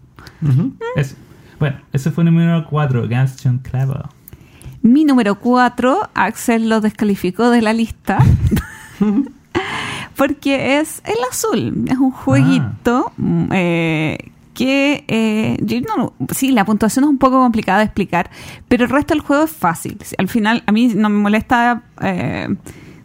Ujú. 0.43 0.75
Eso. 0.97 1.17
Bueno, 1.59 1.81
ese 1.93 2.11
fue 2.11 2.25
el 2.25 2.33
número 2.33 2.67
4, 2.69 3.09
Gunston 3.09 3.59
Claver. 3.59 4.03
Mi 4.83 5.05
número 5.05 5.37
4, 5.37 6.11
Axel 6.15 6.69
lo 6.69 6.81
descalificó 6.81 7.51
de 7.51 7.63
la 7.63 7.73
lista. 7.73 8.19
porque 10.17 10.79
es 10.79 11.03
el 11.05 11.17
azul. 11.31 11.85
Es 11.87 11.99
un 11.99 12.11
jueguito 12.11 13.13
mm, 13.17 13.53
eh, 13.53 14.33
que. 14.57 15.05
eh, 15.07 15.57
yo 15.61 15.81
no- 15.97 16.13
sí, 16.35 16.51
la 16.51 16.65
puntuación 16.65 17.05
es 17.05 17.11
un 17.11 17.19
poco 17.19 17.39
complicada 17.41 17.79
de 17.79 17.85
explicar, 17.85 18.31
pero 18.69 18.85
el 18.85 18.91
resto 18.91 19.15
del 19.15 19.21
juego 19.23 19.45
es 19.45 19.51
fácil. 19.51 19.99
Al 20.19 20.29
final, 20.29 20.63
a 20.67 20.73
mí 20.73 20.89
no 20.95 21.09
me 21.09 21.19
molesta 21.19 21.83
eh, 22.01 22.49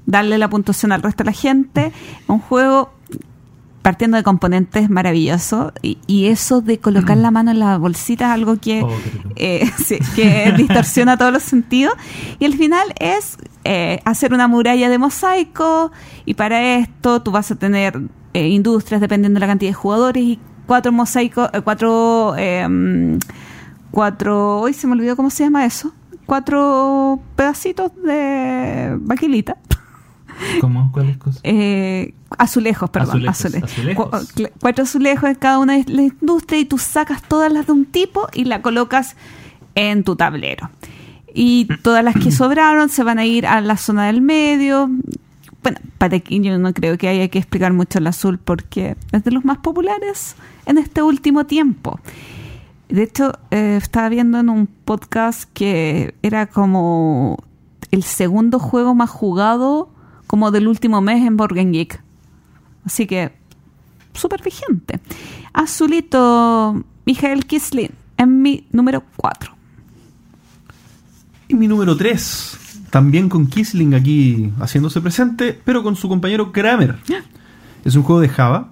darle 0.05 0.37
la 0.37 0.49
puntuación 0.49 0.91
al 0.91 1.01
resto 1.03 1.23
de 1.23 1.29
la 1.29 1.35
gente. 1.37 1.91
Un 2.27 2.39
juego 2.39 2.93
partiendo 3.81 4.15
de 4.15 4.21
componentes 4.23 4.91
maravilloso 4.91 5.73
y, 5.81 5.97
y 6.05 6.27
eso 6.27 6.61
de 6.61 6.77
colocar 6.77 7.17
la 7.17 7.31
mano 7.31 7.49
en 7.49 7.57
la 7.57 7.79
bolsita 7.79 8.25
es 8.27 8.31
algo 8.31 8.57
que 8.57 8.83
Oh, 8.83 8.91
eh, 9.35 9.67
sí, 9.83 9.97
que 10.15 10.53
distorsiona 10.57 11.17
todos 11.17 11.33
los 11.33 11.43
sentidos. 11.43 11.93
Y 12.39 12.45
al 12.45 12.53
final 12.53 12.93
es 12.99 13.37
eh, 13.63 13.99
hacer 14.05 14.33
una 14.33 14.47
muralla 14.47 14.87
de 14.89 14.97
mosaico. 14.99 15.91
Y 16.25 16.35
para 16.35 16.75
esto 16.77 17.21
tú 17.23 17.31
vas 17.31 17.49
a 17.51 17.55
tener 17.55 17.99
eh, 18.33 18.47
industrias 18.49 19.01
dependiendo 19.01 19.37
de 19.39 19.41
la 19.41 19.47
cantidad 19.51 19.69
de 19.71 19.73
jugadores 19.75 20.23
y 20.23 20.39
cuatro 20.67 20.91
mosaicos, 20.91 21.49
cuatro, 21.63 22.33
eh, 22.37 23.17
cuatro, 23.91 24.59
hoy 24.59 24.73
se 24.73 24.87
me 24.87 24.93
olvidó 24.93 25.15
cómo 25.15 25.29
se 25.29 25.43
llama 25.43 25.65
eso. 25.65 25.93
Cuatro 26.25 27.19
pedacitos 27.35 27.91
de 28.03 28.95
baquelita. 29.01 29.57
¿Cómo? 30.59 30.91
¿Cuáles 30.91 31.17
cosas? 31.17 31.41
Eh, 31.43 32.13
azulejos, 32.37 32.89
perdón. 32.89 33.27
Azulejos, 33.27 33.45
azule- 33.45 33.63
azulejos. 33.63 34.31
Cu- 34.33 34.49
cuatro 34.59 34.83
azulejos 34.83 35.29
en 35.29 35.35
cada 35.35 35.59
una 35.59 35.73
de 35.77 35.85
las 35.91 36.05
industrias 36.21 36.61
y 36.63 36.65
tú 36.65 36.77
sacas 36.77 37.21
todas 37.21 37.51
las 37.51 37.67
de 37.67 37.73
un 37.73 37.85
tipo 37.85 38.27
y 38.33 38.45
la 38.45 38.61
colocas 38.61 39.15
en 39.75 40.03
tu 40.03 40.15
tablero. 40.15 40.69
Y 41.33 41.67
todas 41.83 42.03
las 42.03 42.15
que 42.15 42.31
sobraron 42.31 42.89
se 42.89 43.03
van 43.03 43.19
a 43.19 43.25
ir 43.25 43.45
a 43.45 43.59
la 43.61 43.77
zona 43.77 44.05
del 44.07 44.21
medio. 44.21 44.89
Bueno, 45.63 45.79
para 45.97 46.17
aquí 46.17 46.41
yo 46.41 46.57
no 46.57 46.73
creo 46.73 46.97
que 46.97 47.07
haya 47.07 47.27
que 47.27 47.37
explicar 47.37 47.71
mucho 47.73 47.99
el 47.99 48.07
azul 48.07 48.39
porque 48.39 48.95
es 49.11 49.23
de 49.23 49.31
los 49.31 49.45
más 49.45 49.59
populares 49.59 50.35
en 50.65 50.77
este 50.77 51.03
último 51.03 51.45
tiempo. 51.45 51.99
De 52.89 53.03
hecho, 53.03 53.33
eh, 53.51 53.77
estaba 53.81 54.09
viendo 54.09 54.39
en 54.39 54.49
un 54.49 54.67
podcast 54.67 55.49
que 55.53 56.15
era 56.23 56.47
como 56.47 57.37
el 57.91 58.03
segundo 58.03 58.59
juego 58.59 58.95
más 58.95 59.09
jugado 59.09 59.89
como 60.27 60.51
del 60.51 60.67
último 60.67 61.01
mes 61.01 61.25
en 61.25 61.37
Game 61.37 61.71
Geek. 61.71 62.01
Así 62.85 63.05
que, 63.05 63.31
súper 64.13 64.41
vigente. 64.41 64.99
Azulito, 65.53 66.83
Michael 67.05 67.45
Kislin, 67.45 67.91
en 68.17 68.41
mi 68.41 68.65
número 68.71 69.03
4. 69.17 69.53
Y 71.49 71.53
mi 71.53 71.67
número 71.67 71.95
3, 71.95 72.57
también 72.91 73.27
con 73.29 73.47
Kisling 73.47 73.95
aquí 73.95 74.51
haciéndose 74.59 75.01
presente, 75.01 75.59
pero 75.65 75.81
con 75.81 75.95
su 75.95 76.07
compañero 76.07 76.51
Kramer. 76.51 76.97
Es 77.83 77.95
un 77.95 78.03
juego 78.03 78.21
de 78.21 78.29
Java 78.29 78.69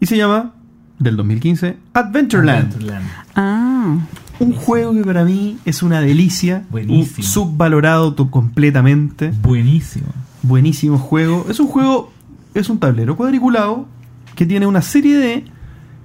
y 0.00 0.06
se 0.06 0.16
llama, 0.16 0.54
del 0.98 1.16
2015, 1.16 1.76
Adventureland. 1.94 2.58
Adventureland. 2.72 3.06
Ah, 3.36 3.96
Un 4.40 4.52
juego 4.54 4.92
que 4.94 5.04
para 5.04 5.24
mí 5.24 5.58
es 5.64 5.82
una 5.84 6.00
delicia, 6.00 6.64
Buenísimo. 6.70 7.18
un 7.18 7.22
subvalorado 7.22 8.16
completamente, 8.30 9.32
Buenísimo. 9.42 10.06
buenísimo 10.42 10.98
juego. 10.98 11.46
Es 11.48 11.60
un 11.60 11.68
juego, 11.68 12.12
es 12.54 12.68
un 12.68 12.78
tablero 12.78 13.16
cuadriculado 13.16 13.86
que 14.34 14.46
tiene 14.46 14.66
una 14.66 14.82
serie 14.82 15.16
de 15.16 15.44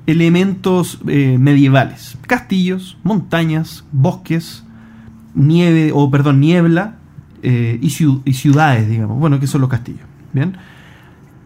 elementos 0.06 1.00
eh, 1.08 1.38
medievales, 1.40 2.18
castillos, 2.28 2.98
montañas, 3.04 3.84
bosques, 3.92 4.64
nieve 5.38 5.92
o 5.94 6.10
perdón 6.12 6.40
niebla 6.40 6.96
eh, 7.44 7.80
y, 7.82 7.88
ciu- 7.88 8.22
y 8.26 8.34
ciudades, 8.34 8.90
digamos. 8.90 9.20
Bueno, 9.20 9.40
que 9.40 9.48
son 9.48 9.62
los 9.62 9.70
castillos, 9.70 10.06
bien. 10.34 10.58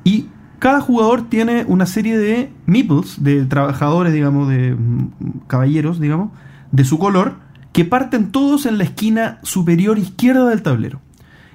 Y 0.04 0.28
cada 0.60 0.80
jugador 0.82 1.30
tiene 1.30 1.66
una 1.68 1.86
serie 1.86 2.18
de 2.18 2.52
meeples, 2.66 3.24
de 3.24 3.46
trabajadores, 3.46 4.14
digamos, 4.14 4.48
de 4.50 4.74
mm, 4.76 5.42
caballeros, 5.48 6.00
digamos, 6.00 6.32
de 6.72 6.86
su 6.86 6.98
color, 6.98 7.36
que 7.74 7.86
parten 7.86 8.32
todos 8.32 8.66
en 8.66 8.78
la 8.78 8.84
esquina 8.84 9.40
superior 9.44 9.98
izquierda 9.98 10.50
del 10.50 10.62
tablero. 10.62 11.02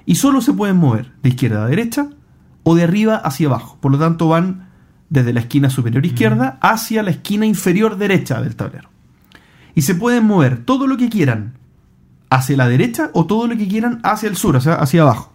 Y 0.05 0.15
solo 0.15 0.41
se 0.41 0.53
pueden 0.53 0.77
mover 0.77 1.11
de 1.23 1.29
izquierda 1.29 1.65
a 1.65 1.67
derecha 1.67 2.07
o 2.63 2.75
de 2.75 2.83
arriba 2.83 3.15
hacia 3.17 3.47
abajo. 3.47 3.77
Por 3.81 3.91
lo 3.91 3.99
tanto, 3.99 4.27
van 4.29 4.67
desde 5.09 5.33
la 5.33 5.39
esquina 5.41 5.69
superior 5.69 6.05
izquierda 6.05 6.57
hacia 6.61 7.01
la 7.03 7.11
esquina 7.11 7.45
inferior 7.45 7.97
derecha 7.97 8.41
del 8.41 8.55
tablero. 8.55 8.89
Y 9.75 9.81
se 9.83 9.95
pueden 9.95 10.25
mover 10.25 10.65
todo 10.65 10.87
lo 10.87 10.97
que 10.97 11.09
quieran 11.09 11.53
hacia 12.29 12.57
la 12.57 12.67
derecha 12.67 13.09
o 13.13 13.25
todo 13.25 13.47
lo 13.47 13.55
que 13.57 13.67
quieran 13.67 13.99
hacia 14.03 14.29
el 14.29 14.35
sur, 14.35 14.55
o 14.55 14.61
sea, 14.61 14.75
hacia 14.75 15.01
abajo. 15.03 15.33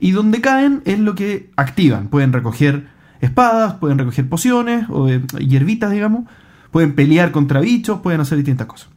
Y 0.00 0.12
donde 0.12 0.40
caen 0.40 0.82
es 0.84 0.98
lo 0.98 1.14
que 1.14 1.50
activan. 1.56 2.08
Pueden 2.08 2.32
recoger 2.32 2.86
espadas, 3.20 3.74
pueden 3.74 3.98
recoger 3.98 4.28
pociones 4.28 4.86
o 4.90 5.08
eh, 5.08 5.20
hierbitas, 5.40 5.90
digamos. 5.90 6.24
Pueden 6.70 6.94
pelear 6.94 7.32
contra 7.32 7.60
bichos, 7.60 8.00
pueden 8.00 8.20
hacer 8.20 8.36
distintas 8.38 8.66
cosas. 8.66 8.90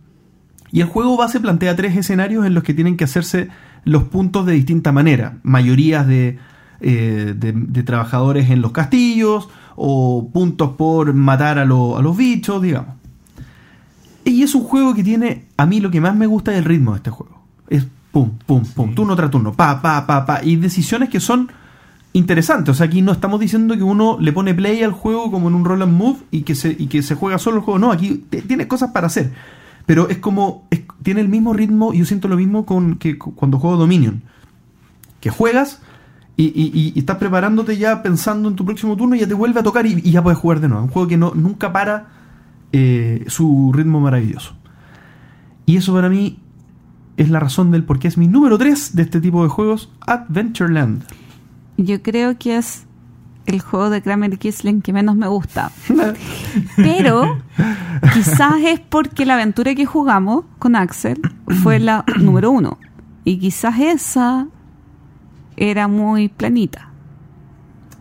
Y 0.72 0.82
el 0.82 0.88
juego 0.88 1.18
base 1.18 1.40
plantea 1.40 1.76
tres 1.76 1.95
escenarios 1.98 2.45
en 2.45 2.53
los 2.53 2.64
que 2.64 2.74
tienen 2.74 2.98
que 2.98 3.06
hacerse 3.06 3.49
los 3.84 4.03
puntos 4.03 4.45
de 4.45 4.53
distinta 4.53 4.91
manera. 4.91 5.38
Mayorías 5.44 6.06
de, 6.08 6.38
eh, 6.82 7.34
de, 7.36 7.84
trabajadores 7.84 8.49
en 8.52 8.62
los 8.62 8.72
castillos 8.72 9.49
o 9.76 10.30
puntos 10.32 10.72
por 10.78 11.14
matar 11.14 11.58
a, 11.60 11.66
lo- 11.66 11.98
a 11.98 12.02
los 12.02 12.16
bichos, 12.16 12.62
digamos. 12.62 12.95
Y 14.26 14.43
es 14.43 14.53
un 14.56 14.64
juego 14.64 14.93
que 14.93 15.03
tiene, 15.03 15.45
a 15.57 15.65
mí 15.65 15.80
lo 15.80 15.89
que 15.91 16.02
más 16.02 16.15
me 16.15 16.27
gusta 16.27 16.52
es 16.52 16.60
el 16.60 16.65
ritmo 16.65 16.91
de 16.91 16.98
este 16.98 17.10
juego. 17.10 17.41
Es 17.69 17.85
pum, 18.11 18.31
pum, 18.45 18.64
pum, 18.76 18.93
turno 18.93 19.15
tras 19.15 19.31
turno, 19.31 19.53
pa, 19.53 19.81
pa, 19.81 20.06
pa, 20.06 20.26
pa. 20.26 20.43
Y 20.43 20.57
decisiones 20.57 21.10
que 21.10 21.19
son 21.19 21.49
interesantes. 22.14 22.69
O 22.69 22.73
sea, 22.76 22.85
aquí 22.88 23.02
no 23.02 23.11
estamos 23.14 23.39
diciendo 23.39 23.76
que 23.76 23.84
uno 23.84 24.18
le 24.19 24.31
pone 24.34 24.53
play 24.53 24.84
al 24.84 24.91
juego 24.91 25.31
como 25.31 25.48
en 25.48 25.56
un 25.56 25.65
roll 25.65 25.81
and 25.81 25.93
move 25.98 26.18
y 26.30 26.41
que 26.41 26.56
se, 26.56 26.76
y 26.77 26.88
que 26.88 27.02
se 27.02 27.15
juega 27.15 27.38
solo 27.39 27.57
el 27.57 27.64
juego. 27.64 27.80
No, 27.80 27.91
aquí 27.91 28.26
tiene 28.48 28.68
cosas 28.68 28.91
para 28.91 29.07
hacer. 29.07 29.31
Pero 29.85 30.10
es 30.10 30.18
como, 30.18 30.68
es- 30.69 30.81
tiene 31.02 31.22
el 31.22 31.30
mismo 31.30 31.53
ritmo, 31.53 31.93
y 31.93 31.98
yo 31.99 32.06
siento 32.06 32.27
lo 32.27 32.35
mismo 32.38 32.65
con 32.65 32.95
que 32.98 33.18
cu- 33.18 33.34
cuando 33.34 33.57
juego 33.60 33.77
Dominion. 33.77 34.22
Que 35.19 35.30
juegas 35.30 35.81
y, 36.38 36.45
y- 36.45 36.72
y- 36.73 36.91
y 36.95 36.99
estás 36.99 37.18
preparándote 37.18 37.77
ya 37.77 38.03
pensando 38.03 38.49
en 38.49 38.56
tu 38.56 38.65
próximo 38.65 38.95
turno 38.98 39.15
y 39.15 39.19
ya 39.19 39.27
te 39.27 39.34
vuelve 39.34 39.60
a 39.60 39.64
tocar 39.64 39.85
y, 39.85 39.93
y 40.03 40.11
ya 40.11 40.22
puedes 40.22 40.38
jugar 40.39 40.60
de 40.60 40.68
nuevo. 40.68 40.84
Un 40.84 40.89
juego 40.91 41.07
que 41.07 41.18
no, 41.18 41.31
nunca 41.34 41.72
para 41.73 42.07
eh, 42.72 43.26
su 43.27 43.72
ritmo 43.73 43.99
maravilloso. 43.99 44.56
Y 45.65 45.77
eso 45.77 45.93
para 45.93 46.10
mí 46.10 46.39
es 47.18 47.30
la 47.30 47.39
razón 47.39 47.72
del 47.72 47.84
por 47.84 47.99
qué 47.99 48.07
es 48.07 48.18
mi 48.18 48.27
número 48.27 48.57
3 48.57 48.95
de 48.95 49.02
este 49.03 49.22
tipo 49.22 49.43
de 49.43 49.49
juegos, 49.49 49.91
Adventureland. 50.02 51.03
Yo 51.77 52.02
creo 52.02 52.38
que 52.38 52.57
es 52.57 52.85
el 53.45 53.60
juego 53.61 53.89
de 53.89 54.02
Kramer 54.02 54.38
Kisling 54.38 54.81
que 54.81 54.93
menos 54.93 55.15
me 55.15 55.27
gusta. 55.27 55.72
Pero 56.76 57.39
quizás 58.14 58.56
es 58.65 58.80
porque 58.80 59.26
la 59.26 59.35
aventura 59.35 59.76
que 59.76 59.85
jugamos 59.85 60.45
con 60.60 60.76
Axel 60.76 61.19
fue 61.64 61.80
la 61.80 62.06
número 62.19 62.52
uno. 62.52 62.77
Y 63.23 63.38
quizás 63.38 63.80
esa 63.80 64.48
era 65.57 65.88
muy 65.88 66.30
planita. 66.30 66.89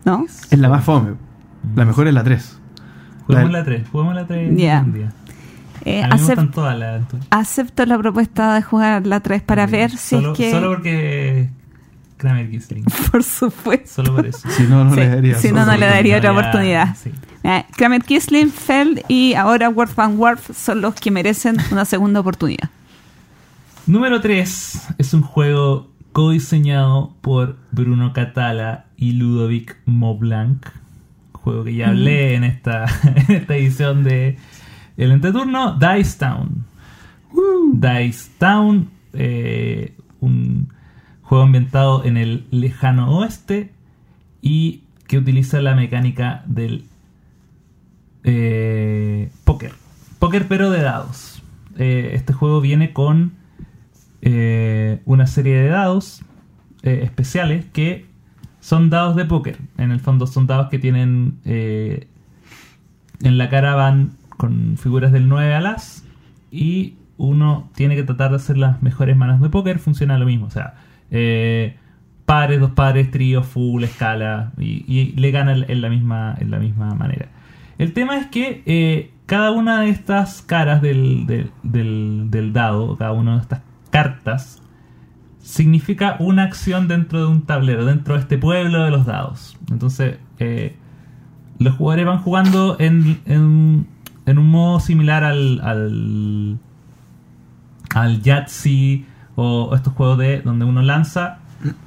¿No? 0.03 0.25
Es 0.25 0.57
la 0.57 0.69
más 0.69 0.83
fome. 0.83 1.13
La 1.75 1.85
mejor 1.85 2.07
es 2.07 2.13
la 2.13 2.23
3. 2.23 2.60
Juguemos 3.27 3.51
La- 3.51 3.59
la 3.59 3.65
3. 3.65 3.87
Juguemos 3.91 4.15
la 4.15 4.27
3 4.27 4.57
Ya. 4.57 4.81
un 4.85 4.93
día. 4.93 5.13
Eh, 5.83 6.03
A 6.03 6.07
mí 6.07 6.13
me 6.13 6.15
acep- 6.17 6.25
gustan 6.27 6.51
todas 6.51 6.77
las 6.77 7.01
acepto 7.31 7.85
la 7.87 7.97
propuesta 7.97 8.53
de 8.55 8.61
jugar 8.61 9.07
la 9.07 9.19
3 9.19 9.41
para 9.41 9.65
ver 9.65 9.89
si 9.91 9.97
solo, 10.15 10.33
es 10.33 10.37
que... 10.37 10.51
Solo 10.51 10.69
porque 10.69 11.49
Kramer 12.17 12.49
Gisling. 12.51 12.83
Por 13.11 13.23
supuesto. 13.23 14.03
Solo 14.03 14.15
por 14.15 14.27
eso. 14.27 14.47
Si 14.51 14.63
no, 14.63 14.83
no 14.85 14.91
Sí, 14.93 14.99
le 14.99 15.09
daría. 15.09 15.35
si 15.39 15.51
no, 15.51 15.65
no 15.65 15.75
le 15.75 15.87
daría 15.87 16.17
otra 16.17 16.31
oportunidad. 16.33 16.95
sí. 16.95 17.11
Eh, 17.43 17.65
Kramer 17.75 18.03
Kisling, 18.03 18.51
Feld 18.51 19.01
y 19.07 19.33
ahora 19.33 19.69
Worf 19.69 19.97
and 19.97 20.19
Worf 20.19 20.51
son 20.55 20.81
los 20.81 20.93
que 20.93 21.09
merecen 21.09 21.57
una 21.71 21.85
segunda 21.85 22.19
oportunidad. 22.19 22.69
Número 23.87 24.21
3 24.21 24.89
es 24.99 25.13
un 25.15 25.23
juego 25.23 25.89
codiseñado 26.11 27.15
por 27.21 27.57
Bruno 27.71 28.13
Catala 28.13 28.85
y 28.97 29.13
Ludovic 29.13 29.77
Moblanc. 29.85 30.63
Juego 31.43 31.63
que 31.63 31.75
ya 31.75 31.89
hablé 31.89 32.35
en 32.35 32.43
esta, 32.43 32.85
en 33.27 33.35
esta 33.35 33.55
edición 33.55 34.03
de 34.03 34.37
El 34.97 35.11
Entreturno, 35.11 35.77
Dice 35.77 36.19
Town. 36.19 36.65
Dice 37.73 38.29
Town, 38.37 38.89
eh, 39.13 39.95
un 40.19 40.71
juego 41.23 41.43
ambientado 41.45 42.03
en 42.03 42.17
el 42.17 42.45
lejano 42.51 43.17
oeste 43.17 43.71
y 44.41 44.83
que 45.07 45.17
utiliza 45.17 45.61
la 45.61 45.75
mecánica 45.75 46.43
del 46.45 46.85
eh, 48.23 49.29
póker. 49.43 49.73
Póker 50.19 50.47
pero 50.47 50.69
de 50.69 50.81
dados. 50.81 51.41
Eh, 51.77 52.11
este 52.13 52.33
juego 52.33 52.61
viene 52.61 52.93
con 52.93 53.33
eh, 54.21 55.01
una 55.05 55.27
serie 55.27 55.55
de 55.55 55.67
dados 55.69 56.23
especiales 56.83 57.65
que 57.71 58.07
son 58.61 58.89
dados 58.89 59.15
de 59.17 59.25
póker. 59.25 59.57
En 59.77 59.91
el 59.91 59.99
fondo 59.99 60.25
son 60.27 60.47
dados 60.47 60.69
que 60.69 60.79
tienen 60.79 61.39
eh, 61.43 62.07
en 63.21 63.37
la 63.37 63.49
cara 63.49 63.75
van 63.75 64.11
con 64.37 64.77
figuras 64.77 65.11
del 65.11 65.27
9 65.27 65.53
a 65.53 65.61
las 65.61 66.05
y 66.51 66.95
uno 67.17 67.69
tiene 67.75 67.95
que 67.95 68.03
tratar 68.03 68.31
de 68.31 68.37
hacer 68.37 68.57
las 68.57 68.81
mejores 68.81 69.15
manos 69.17 69.41
de 69.41 69.49
póker. 69.49 69.77
Funciona 69.79 70.17
lo 70.17 70.25
mismo. 70.25 70.45
O 70.47 70.49
sea, 70.49 70.75
eh, 71.11 71.75
pares, 72.25 72.59
dos 72.59 72.71
pares, 72.71 73.11
trío, 73.11 73.43
full, 73.43 73.83
escala 73.83 74.53
y, 74.57 74.85
y 74.87 75.11
le 75.17 75.31
gana 75.31 75.53
en 75.53 75.69
en 75.69 75.81
la 75.81 75.89
misma, 75.89 76.35
en 76.39 76.49
la 76.49 76.59
misma 76.59 76.95
manera. 76.95 77.27
El 77.77 77.93
tema 77.93 78.17
es 78.17 78.27
que 78.27 78.63
eh, 78.65 79.11
cada 79.25 79.51
una 79.51 79.81
de 79.81 79.89
estas 79.89 80.41
caras 80.41 80.81
del, 80.81 81.25
del- 81.27 81.51
del- 81.63 82.27
del 82.31 82.53
dado, 82.53 82.95
cada 82.97 83.11
una 83.11 83.35
de 83.35 83.41
estas 83.41 83.61
cartas, 83.91 84.61
significa 85.41 86.15
una 86.19 86.43
acción 86.43 86.87
dentro 86.87 87.19
de 87.19 87.25
un 87.27 87.41
tablero, 87.43 87.85
dentro 87.85 88.13
de 88.15 88.21
este 88.21 88.37
pueblo 88.37 88.83
de 88.83 88.91
los 88.91 89.05
dados. 89.05 89.57
Entonces, 89.71 90.17
eh, 90.39 90.75
los 91.59 91.75
jugadores 91.75 92.05
van 92.05 92.19
jugando 92.19 92.75
en, 92.79 93.19
en- 93.25 93.87
en 94.25 94.37
un 94.37 94.49
modo 94.49 94.79
similar 94.79 95.23
al, 95.23 95.59
al, 95.61 96.57
al 97.93 98.21
Yahtzee 98.21 99.05
o 99.35 99.75
estos 99.75 99.93
juegos 99.93 100.17
de 100.19 100.41
donde 100.41 100.65
uno 100.65 100.81
lanza 100.81 101.39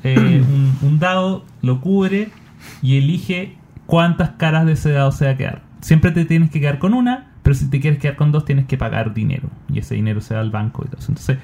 eh, 0.02 0.42
un, 0.82 0.88
un 0.88 0.98
dado, 0.98 1.44
lo 1.62 1.80
cubre 1.80 2.30
y 2.82 2.96
elige 2.98 3.56
cuántas 3.86 4.30
caras 4.30 4.66
de 4.66 4.72
ese 4.72 4.90
dado 4.92 5.12
se 5.12 5.26
va 5.26 5.32
a 5.32 5.36
quedar. 5.36 5.62
Siempre 5.80 6.10
te 6.12 6.24
tienes 6.24 6.50
que 6.50 6.60
quedar 6.60 6.78
con 6.78 6.94
una, 6.94 7.32
pero 7.42 7.54
si 7.54 7.68
te 7.68 7.80
quieres 7.80 8.00
quedar 8.00 8.16
con 8.16 8.32
dos 8.32 8.44
tienes 8.44 8.66
que 8.66 8.78
pagar 8.78 9.12
dinero 9.14 9.50
y 9.70 9.78
ese 9.78 9.94
dinero 9.94 10.20
se 10.20 10.34
va 10.34 10.40
al 10.40 10.50
banco 10.50 10.82
y 10.84 10.88
todo 10.88 10.98
eso. 10.98 11.10
Entonces, 11.12 11.38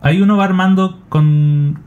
ahí 0.00 0.20
uno 0.20 0.36
va 0.36 0.44
armando 0.44 1.00
con 1.08 1.80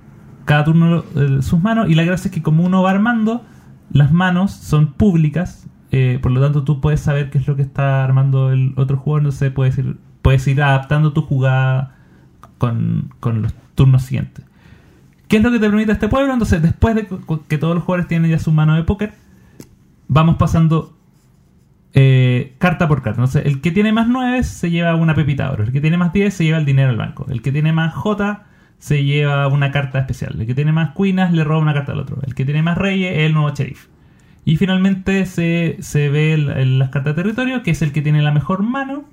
cada 0.46 0.66
turno 0.66 1.04
eh, 1.16 1.42
sus 1.42 1.62
manos 1.62 1.90
y 1.90 1.96
la 1.96 2.04
gracia 2.04 2.30
es 2.30 2.34
que 2.34 2.42
como 2.42 2.64
uno 2.64 2.84
va 2.84 2.92
armando, 2.92 3.44
las 3.92 4.12
manos 4.12 4.52
son 4.52 4.94
públicas, 4.94 5.68
eh, 5.92 6.20
por 6.22 6.32
lo 6.32 6.42
tanto 6.42 6.64
tú 6.64 6.82
puedes 6.82 7.00
saber 7.00 7.30
qué 7.30 7.38
es 7.38 7.48
lo 7.48 7.56
que 7.56 7.62
está 7.62 8.04
armando 8.04 8.52
el 8.52 8.74
otro 8.78 8.98
jugador, 8.98 9.22
entonces 9.22 9.52
puedes 9.52 9.78
ir, 9.78 9.98
puedes 10.22 10.48
ir 10.48 10.62
adaptando 10.62 11.14
tu 11.14 11.22
jugada 11.22 11.96
con, 12.58 13.14
con 13.20 13.42
los 13.42 13.54
turnos 13.76 14.04
siguientes. 14.04 14.46
¿Qué 15.28 15.38
es 15.38 15.44
lo 15.44 15.52
que 15.52 15.60
te 15.60 15.68
permite 15.68 15.92
este 15.92 16.10
pueblo? 16.10 16.32
Entonces, 16.34 16.62
después 16.62 16.96
de 16.96 17.08
que 17.48 17.58
todos 17.58 17.74
los 17.74 17.84
jugadores 17.84 18.08
tienen 18.08 18.30
ya 18.30 18.38
su 18.38 18.52
mano 18.52 18.76
de 18.76 18.84
póker, 18.84 19.14
vamos 20.08 20.36
pasando 20.36 20.94
eh, 21.94 22.56
carta 22.58 22.88
por 22.88 23.02
carta. 23.02 23.22
Entonces, 23.22 23.46
el 23.46 23.62
que 23.62 23.72
tiene 23.72 23.92
más 23.94 24.08
9 24.08 24.44
se 24.44 24.70
lleva 24.72 24.96
una 24.96 25.16
pepita 25.16 25.52
oro. 25.52 25.64
El 25.64 25.72
que 25.72 25.82
tiene 25.82 25.98
más 25.98 26.14
10 26.14 26.34
se 26.34 26.44
lleva 26.46 26.58
el 26.58 26.66
dinero 26.66 26.90
al 26.90 26.98
banco. 26.98 27.26
El 27.30 27.42
que 27.42 27.52
tiene 27.52 27.72
más 27.74 27.94
J 27.94 28.44
se 28.80 29.04
lleva 29.04 29.48
una 29.48 29.72
carta 29.72 30.00
especial. 30.00 30.36
El 30.40 30.48
que 30.48 30.56
tiene 30.56 30.72
más 30.72 30.92
cuinas 30.92 31.32
le 31.34 31.44
roba 31.44 31.60
una 31.62 31.74
carta 31.74 31.92
al 31.94 32.00
otro. 32.00 32.18
El 32.26 32.36
que 32.36 32.46
tiene 32.46 32.62
más 32.64 32.78
reyes 32.78 33.14
es 33.14 33.20
el 33.26 33.34
nuevo 33.34 33.52
sheriff. 33.56 33.88
Y 34.46 34.58
finalmente 34.58 35.26
se, 35.26 35.78
se 35.80 36.10
ve 36.10 36.34
el- 36.34 36.80
las 36.80 36.90
cartas 36.90 37.16
de 37.16 37.24
territorio, 37.24 37.64
que 37.64 37.72
es 37.72 37.82
el 37.82 37.92
que 37.94 38.02
tiene 38.02 38.22
la 38.22 38.32
mejor 38.32 38.64
mano. 38.64 39.06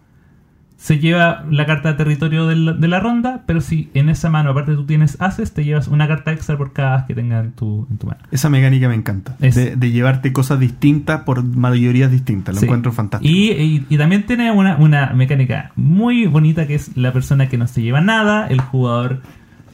Se 0.83 0.99
lleva 0.99 1.45
la 1.51 1.67
carta 1.67 1.91
de 1.91 1.95
territorio 1.99 2.47
de 2.47 2.57
la, 2.57 2.73
de 2.73 2.89
la 2.89 3.01
ronda, 3.01 3.43
pero 3.45 3.61
si 3.61 3.91
en 3.93 4.09
esa 4.09 4.31
mano, 4.31 4.49
aparte 4.53 4.73
tú 4.75 4.87
tienes 4.87 5.21
haces, 5.21 5.53
te 5.53 5.63
llevas 5.63 5.89
una 5.89 6.09
carta 6.09 6.33
extra 6.33 6.57
por 6.57 6.73
cada 6.73 6.95
as 6.95 7.05
que 7.05 7.15
tenga 7.15 7.41
en 7.41 7.53
tu, 7.53 7.87
en 7.91 7.99
tu 7.99 8.07
mano. 8.07 8.21
Esa 8.31 8.49
mecánica 8.49 8.89
me 8.89 8.95
encanta. 8.95 9.37
Es- 9.41 9.57
De, 9.57 9.77
de 9.77 9.91
llevarte 9.91 10.33
cosas 10.33 10.59
distintas 10.59 11.21
por 11.25 11.45
mayorías 11.45 12.11
distintas. 12.11 12.55
Lo 12.55 12.61
Sí. 12.61 12.65
encuentro 12.65 12.93
fantástico. 12.93 13.31
Y, 13.31 13.51
y- 13.53 13.87
y 13.91 13.99
también 13.99 14.25
tiene 14.25 14.51
una, 14.53 14.77
una 14.79 15.13
mecánica 15.15 15.73
muy 15.77 16.27
bonita 16.27 16.67
que 16.67 16.77
es 16.77 16.97
la 16.97 17.13
persona 17.13 17.51
que 17.51 17.59
no 17.59 17.67
se 17.67 17.83
lleva 17.83 18.01
nada, 18.01 18.47
el 18.49 18.63
jugador 18.63 19.21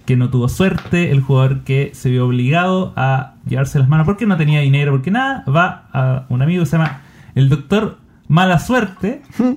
que 0.07 0.17
no 0.17 0.29
tuvo 0.31 0.49
suerte, 0.49 1.13
el 1.13 1.21
jugador 1.21 1.61
que 1.63 1.91
se 1.95 2.11
vio 2.11 2.27
obligado 2.27 2.93
a 2.97 3.35
llevarse 3.49 3.79
las 3.79 3.89
manos 3.89 4.07
porque 4.07 4.27
no 4.27 4.37
tenía 4.37 4.59
dinero, 4.61 4.91
porque 4.91 5.13
nada, 5.13 5.45
va 5.49 5.85
a 5.93 6.27
un 6.31 6.43
amigo 6.43 6.65
que 6.65 6.67
se 6.71 6.79
llama 6.79 6.99
el 7.37 7.49
doctor 7.49 7.99
Mala 8.27 8.59
Suerte. 8.59 9.23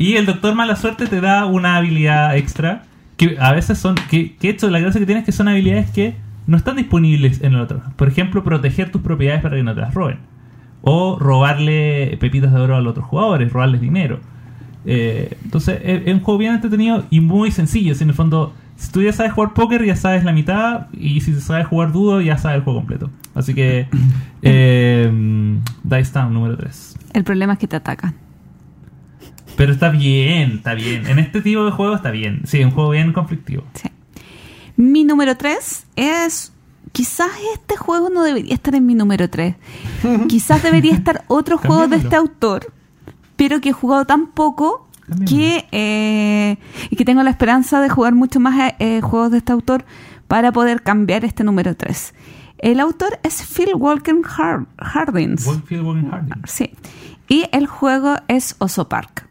y 0.00 0.16
el 0.16 0.24
doctor 0.24 0.54
Mala 0.54 0.76
Suerte 0.76 1.06
te 1.06 1.20
da 1.20 1.44
una 1.44 1.76
habilidad 1.76 2.34
extra 2.34 2.84
que 3.18 3.36
a 3.38 3.52
veces 3.52 3.76
son, 3.76 3.96
que, 4.08 4.34
que 4.34 4.48
hecho 4.48 4.70
la 4.70 4.78
gracia 4.78 4.98
que 4.98 5.04
tiene 5.04 5.18
es 5.18 5.26
que 5.26 5.32
son 5.32 5.46
habilidades 5.46 5.90
que 5.90 6.14
no 6.46 6.56
están 6.56 6.76
disponibles 6.76 7.42
en 7.42 7.52
el 7.52 7.60
otro. 7.60 7.82
Por 7.96 8.08
ejemplo, 8.08 8.42
proteger 8.42 8.90
tus 8.90 9.02
propiedades 9.02 9.42
para 9.42 9.56
que 9.56 9.62
no 9.62 9.74
te 9.74 9.82
las 9.82 9.92
roben. 9.92 10.20
O 10.80 11.18
robarle 11.18 12.16
pepitas 12.18 12.50
de 12.50 12.58
oro 12.58 12.76
a 12.76 12.80
los 12.80 12.92
otros 12.92 13.04
jugadores, 13.08 13.52
robarles 13.52 13.82
dinero. 13.82 14.20
Eh, 14.86 15.36
entonces 15.44 15.78
es, 15.84 16.06
es 16.06 16.14
un 16.14 16.20
juego 16.20 16.38
bien 16.38 16.54
entretenido 16.54 17.04
y 17.10 17.20
muy 17.20 17.50
sencillo. 17.50 17.94
Si 17.94 18.02
en 18.02 18.08
el 18.08 18.16
fondo, 18.16 18.54
si 18.76 18.90
tú 18.90 19.02
ya 19.02 19.12
sabes 19.12 19.32
jugar 19.34 19.52
póker, 19.52 19.84
ya 19.84 19.96
sabes 19.96 20.24
la 20.24 20.32
mitad. 20.32 20.86
Y 20.94 21.20
si 21.20 21.38
sabes 21.42 21.66
jugar 21.66 21.92
dudo, 21.92 22.22
ya 22.22 22.38
sabes 22.38 22.56
el 22.56 22.64
juego 22.64 22.78
completo. 22.78 23.10
Así 23.34 23.52
que 23.52 23.86
eh, 24.40 25.58
Dice 25.84 26.10
Town 26.10 26.32
número 26.32 26.56
3. 26.56 26.96
El 27.12 27.24
problema 27.24 27.52
es 27.52 27.58
que 27.58 27.68
te 27.68 27.76
atacan. 27.76 28.14
Pero 29.60 29.72
está 29.74 29.90
bien, 29.90 30.52
está 30.52 30.72
bien. 30.72 31.06
En 31.06 31.18
este 31.18 31.42
tipo 31.42 31.66
de 31.66 31.70
juego 31.70 31.94
está 31.94 32.10
bien. 32.10 32.40
Sí, 32.46 32.64
un 32.64 32.70
juego 32.70 32.88
bien 32.90 33.12
conflictivo. 33.12 33.62
Sí. 33.74 33.90
Mi 34.76 35.04
número 35.04 35.36
3 35.36 35.86
es. 35.96 36.52
Quizás 36.92 37.28
este 37.52 37.76
juego 37.76 38.08
no 38.08 38.22
debería 38.22 38.54
estar 38.54 38.74
en 38.74 38.86
mi 38.86 38.94
número 38.94 39.28
3. 39.28 39.54
Quizás 40.28 40.62
debería 40.62 40.94
estar 40.94 41.24
otro 41.28 41.58
juego 41.58 41.88
de 41.88 41.96
este 41.96 42.16
autor, 42.16 42.72
pero 43.36 43.60
que 43.60 43.68
he 43.68 43.72
jugado 43.72 44.06
tan 44.06 44.28
poco 44.28 44.88
que, 45.28 45.66
eh, 45.72 46.56
y 46.88 46.96
que 46.96 47.04
tengo 47.04 47.22
la 47.22 47.28
esperanza 47.30 47.82
de 47.82 47.90
jugar 47.90 48.14
mucho 48.14 48.40
más 48.40 48.72
eh, 48.78 49.02
juegos 49.02 49.30
de 49.30 49.38
este 49.38 49.52
autor 49.52 49.84
para 50.26 50.52
poder 50.52 50.82
cambiar 50.82 51.26
este 51.26 51.44
número 51.44 51.76
3. 51.76 52.14
El 52.58 52.80
autor 52.80 53.20
es 53.22 53.42
Phil 53.42 53.74
Walker 53.74 54.14
Har- 54.24 54.66
Hardings. 54.78 55.44
Wolffield 55.44 55.84
Walking 55.84 56.08
Harding. 56.10 56.42
Sí. 56.46 56.72
Y 57.28 57.44
el 57.52 57.66
juego 57.66 58.16
es 58.26 58.56
Oso 58.58 58.88
Park. 58.88 59.28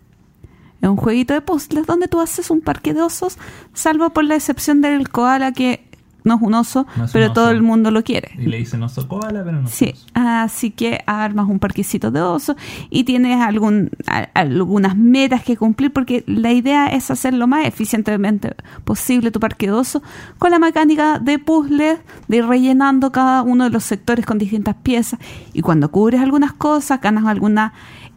Es 0.82 0.88
un 0.90 0.96
jueguito 0.98 1.34
de 1.34 1.42
puzzles 1.42 1.86
donde 1.86 2.08
tú 2.08 2.20
haces 2.22 2.50
un 2.50 2.62
parque 2.62 2.94
de 2.94 3.02
osos, 3.02 3.38
salvo 3.74 4.10
por 4.12 4.24
la 4.24 4.36
excepción 4.36 4.82
del 4.82 5.10
koala 5.10 5.52
que 5.52 5.86
no 6.26 6.36
es 6.36 6.42
un 6.42 6.54
oso, 6.54 6.86
No 6.98 7.06
es 7.06 7.10
un 7.10 7.14
pero 7.14 7.26
oso. 7.28 7.34
todo 7.34 7.50
el 7.52 7.62
mundo 7.62 7.92
lo 7.92 8.04
quiere. 8.04 8.32
Y 8.38 8.44
le 8.48 8.58
dicen 8.58 8.84
oso 8.84 9.08
koala, 9.08 9.42
pero 9.44 9.62
no. 9.62 9.68
Sí, 9.70 9.96
así 10.14 10.70
que 10.70 11.00
armas 11.08 11.48
un 11.48 11.60
parquecito 11.60 12.12
de 12.12 12.22
osos 12.22 12.58
y 12.90 13.06
tienes 13.06 13.40
algún, 13.42 13.90
a- 14.06 14.28
algunas 14.34 14.98
metas 14.98 15.44
que 15.44 15.56
cumplir 15.56 15.92
porque 15.94 16.24
la 16.28 16.52
idea 16.52 16.88
es 16.88 17.10
hacer 17.10 17.34
lo 17.34 17.48
más 17.48 17.66
eficientemente 17.66 18.54
posible 18.84 19.32
tu 19.32 19.40
parque 19.40 19.68
de 19.68 19.72
osos 19.74 20.02
con 20.38 20.52
la 20.52 20.60
mecánica 20.60 21.20
de 21.20 21.40
puzzles, 21.40 22.00
de 22.28 22.38
ir 22.38 22.46
rellenando 22.46 23.12
cada 23.14 23.42
uno 23.42 23.64
de 23.64 23.70
los 23.70 23.86
sectores 23.86 24.26
con 24.26 24.38
distintas 24.38 24.76
piezas 24.76 25.20
y 25.54 25.62
cuando 25.62 25.90
cubres 25.90 26.22
algunas 26.22 26.52
cosas 26.52 27.00
ganas 27.02 27.26
alguna 27.26 27.74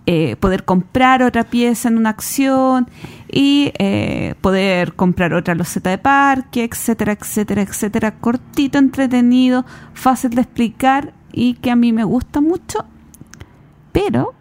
eh, 0.06 0.36
poder 0.36 0.64
comprar 0.64 1.22
otra 1.22 1.44
pieza 1.44 1.88
en 1.88 1.96
una 1.96 2.10
acción 2.10 2.88
y 3.30 3.72
eh, 3.78 4.34
poder 4.40 4.94
comprar 4.94 5.32
otra 5.34 5.54
loseta 5.54 5.90
de 5.90 5.98
parque, 5.98 6.64
etcétera, 6.64 7.12
etcétera, 7.12 7.62
etcétera. 7.62 8.14
Cortito, 8.18 8.78
entretenido, 8.78 9.64
fácil 9.94 10.30
de 10.30 10.42
explicar 10.42 11.12
y 11.32 11.54
que 11.54 11.70
a 11.70 11.76
mí 11.76 11.92
me 11.92 12.04
gusta 12.04 12.40
mucho. 12.40 12.84
Pero 13.92 14.34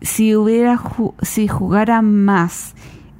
si 0.00 0.34
hubiera 0.34 0.76
ju- 0.76 1.14
si 1.22 1.46
jugara 1.46 2.02
más 2.02 2.74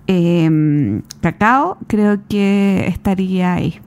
eh, 0.06 1.02
cacao, 1.20 1.78
creo 1.86 2.18
que 2.28 2.86
estaría 2.88 3.52
ahí. 3.54 3.80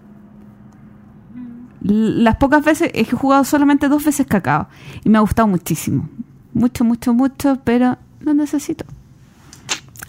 L- 1.84 2.24
Las 2.24 2.38
pocas 2.38 2.64
veces, 2.64 2.92
he 2.94 3.04
jugado 3.06 3.44
solamente 3.44 3.90
dos 3.90 4.06
veces 4.06 4.26
cacao 4.26 4.68
y 5.04 5.10
me 5.10 5.18
ha 5.18 5.22
gustado 5.22 5.48
muchísimo. 5.48 6.08
Mucho, 6.54 6.84
mucho, 6.84 7.14
mucho, 7.14 7.60
pero 7.64 7.98
no 8.22 8.34
necesito. 8.34 8.86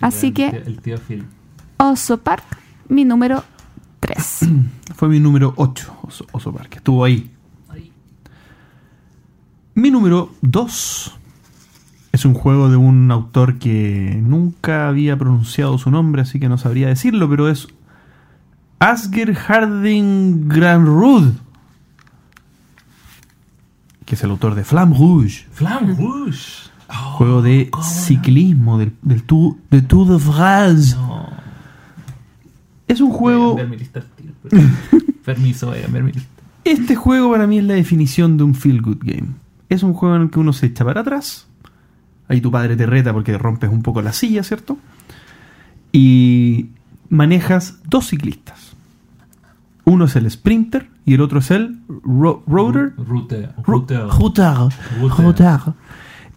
Así 0.01 0.29
El 0.29 0.35
que 0.35 0.47
El 0.49 0.81
tío 0.81 0.99
Phil. 0.99 1.25
Oso 1.77 2.19
Park, 2.19 2.45
mi 2.89 3.05
número 3.05 3.45
3. 4.01 4.41
Fue 4.95 5.09
mi 5.09 5.21
número 5.21 5.55
8, 5.57 5.99
Oso, 6.03 6.27
Oso 6.33 6.53
Parque. 6.53 6.79
Estuvo 6.79 7.05
ahí. 7.05 7.31
Mi 9.77 9.91
número 9.91 10.31
2 10.43 11.19
es 12.13 12.25
un 12.25 12.35
juego 12.35 12.71
de 12.71 12.77
un 12.77 13.11
autor 13.11 13.59
que 13.59 14.21
nunca 14.23 14.87
había 14.87 15.19
pronunciado 15.19 15.79
su 15.79 15.91
nombre, 15.91 16.23
así 16.23 16.39
que 16.39 16.49
no 16.49 16.59
sabría 16.59 16.87
decirlo, 16.87 17.29
pero 17.29 17.49
es 17.49 17.67
Asger 18.79 19.35
Harding 19.35 20.49
Granrud, 20.49 21.33
que 24.05 24.15
es 24.15 24.25
el 24.25 24.31
autor 24.31 24.55
de 24.55 24.65
Flamme 24.65 24.97
Rouge, 24.97 25.47
Flam 25.53 25.97
Rouge. 25.97 26.71
Oh, 26.89 27.13
juego 27.17 27.43
de 27.43 27.71
ciclismo 27.83 28.79
del, 28.79 28.93
del 29.03 29.23
Tour, 29.23 29.57
de 29.71 29.83
Tour 29.83 30.09
de 30.09 30.19
France. 30.19 30.95
No. 30.97 31.29
Es 32.87 33.01
un 33.01 33.11
juego 33.11 33.57
mi 33.67 33.79
lista 33.79 34.05
Permiso, 35.25 35.69
voy 35.69 35.79
a 35.79 35.83
cambiar 35.83 36.05
mi 36.05 36.13
lista. 36.13 36.29
Este 36.65 36.95
juego 36.95 37.31
para 37.31 37.47
mí 37.47 37.59
es 37.59 37.65
la 37.65 37.75
definición 37.75 38.37
de 38.37 38.45
un 38.45 38.55
feel 38.55 38.81
good 38.83 38.99
game. 39.01 39.29
Es 39.69 39.83
un 39.83 39.95
juego 39.95 40.17
en 40.17 40.23
el 40.23 40.31
que 40.31 40.39
uno 40.39 40.53
se 40.53 40.67
echa 40.67 40.85
para 40.85 41.01
atrás. 41.01 41.47
Ahí 42.29 42.41
tu 42.41 42.51
padre 42.51 42.77
te 42.77 42.87
reta 42.87 43.13
porque 43.13 43.37
rompes 43.37 43.71
un 43.71 43.83
poco 43.83 44.03
la 44.03 44.13
silla, 44.13 44.43
¿cierto? 44.43 44.79
Y 45.93 46.71
manejas 47.09 47.79
dos 47.85 48.09
ciclistas. 48.09 48.64
Uno 49.85 50.07
es 50.07 50.17
el 50.17 50.31
sprinter 50.31 50.89
y 51.05 51.15
el 51.15 51.21
otro 51.21 51.41
es 51.41 51.51
el 51.51 51.79
ro-. 52.05 52.43
Routard. 52.47 52.93
Routard. 53.65 54.73
Routard. 55.01 55.75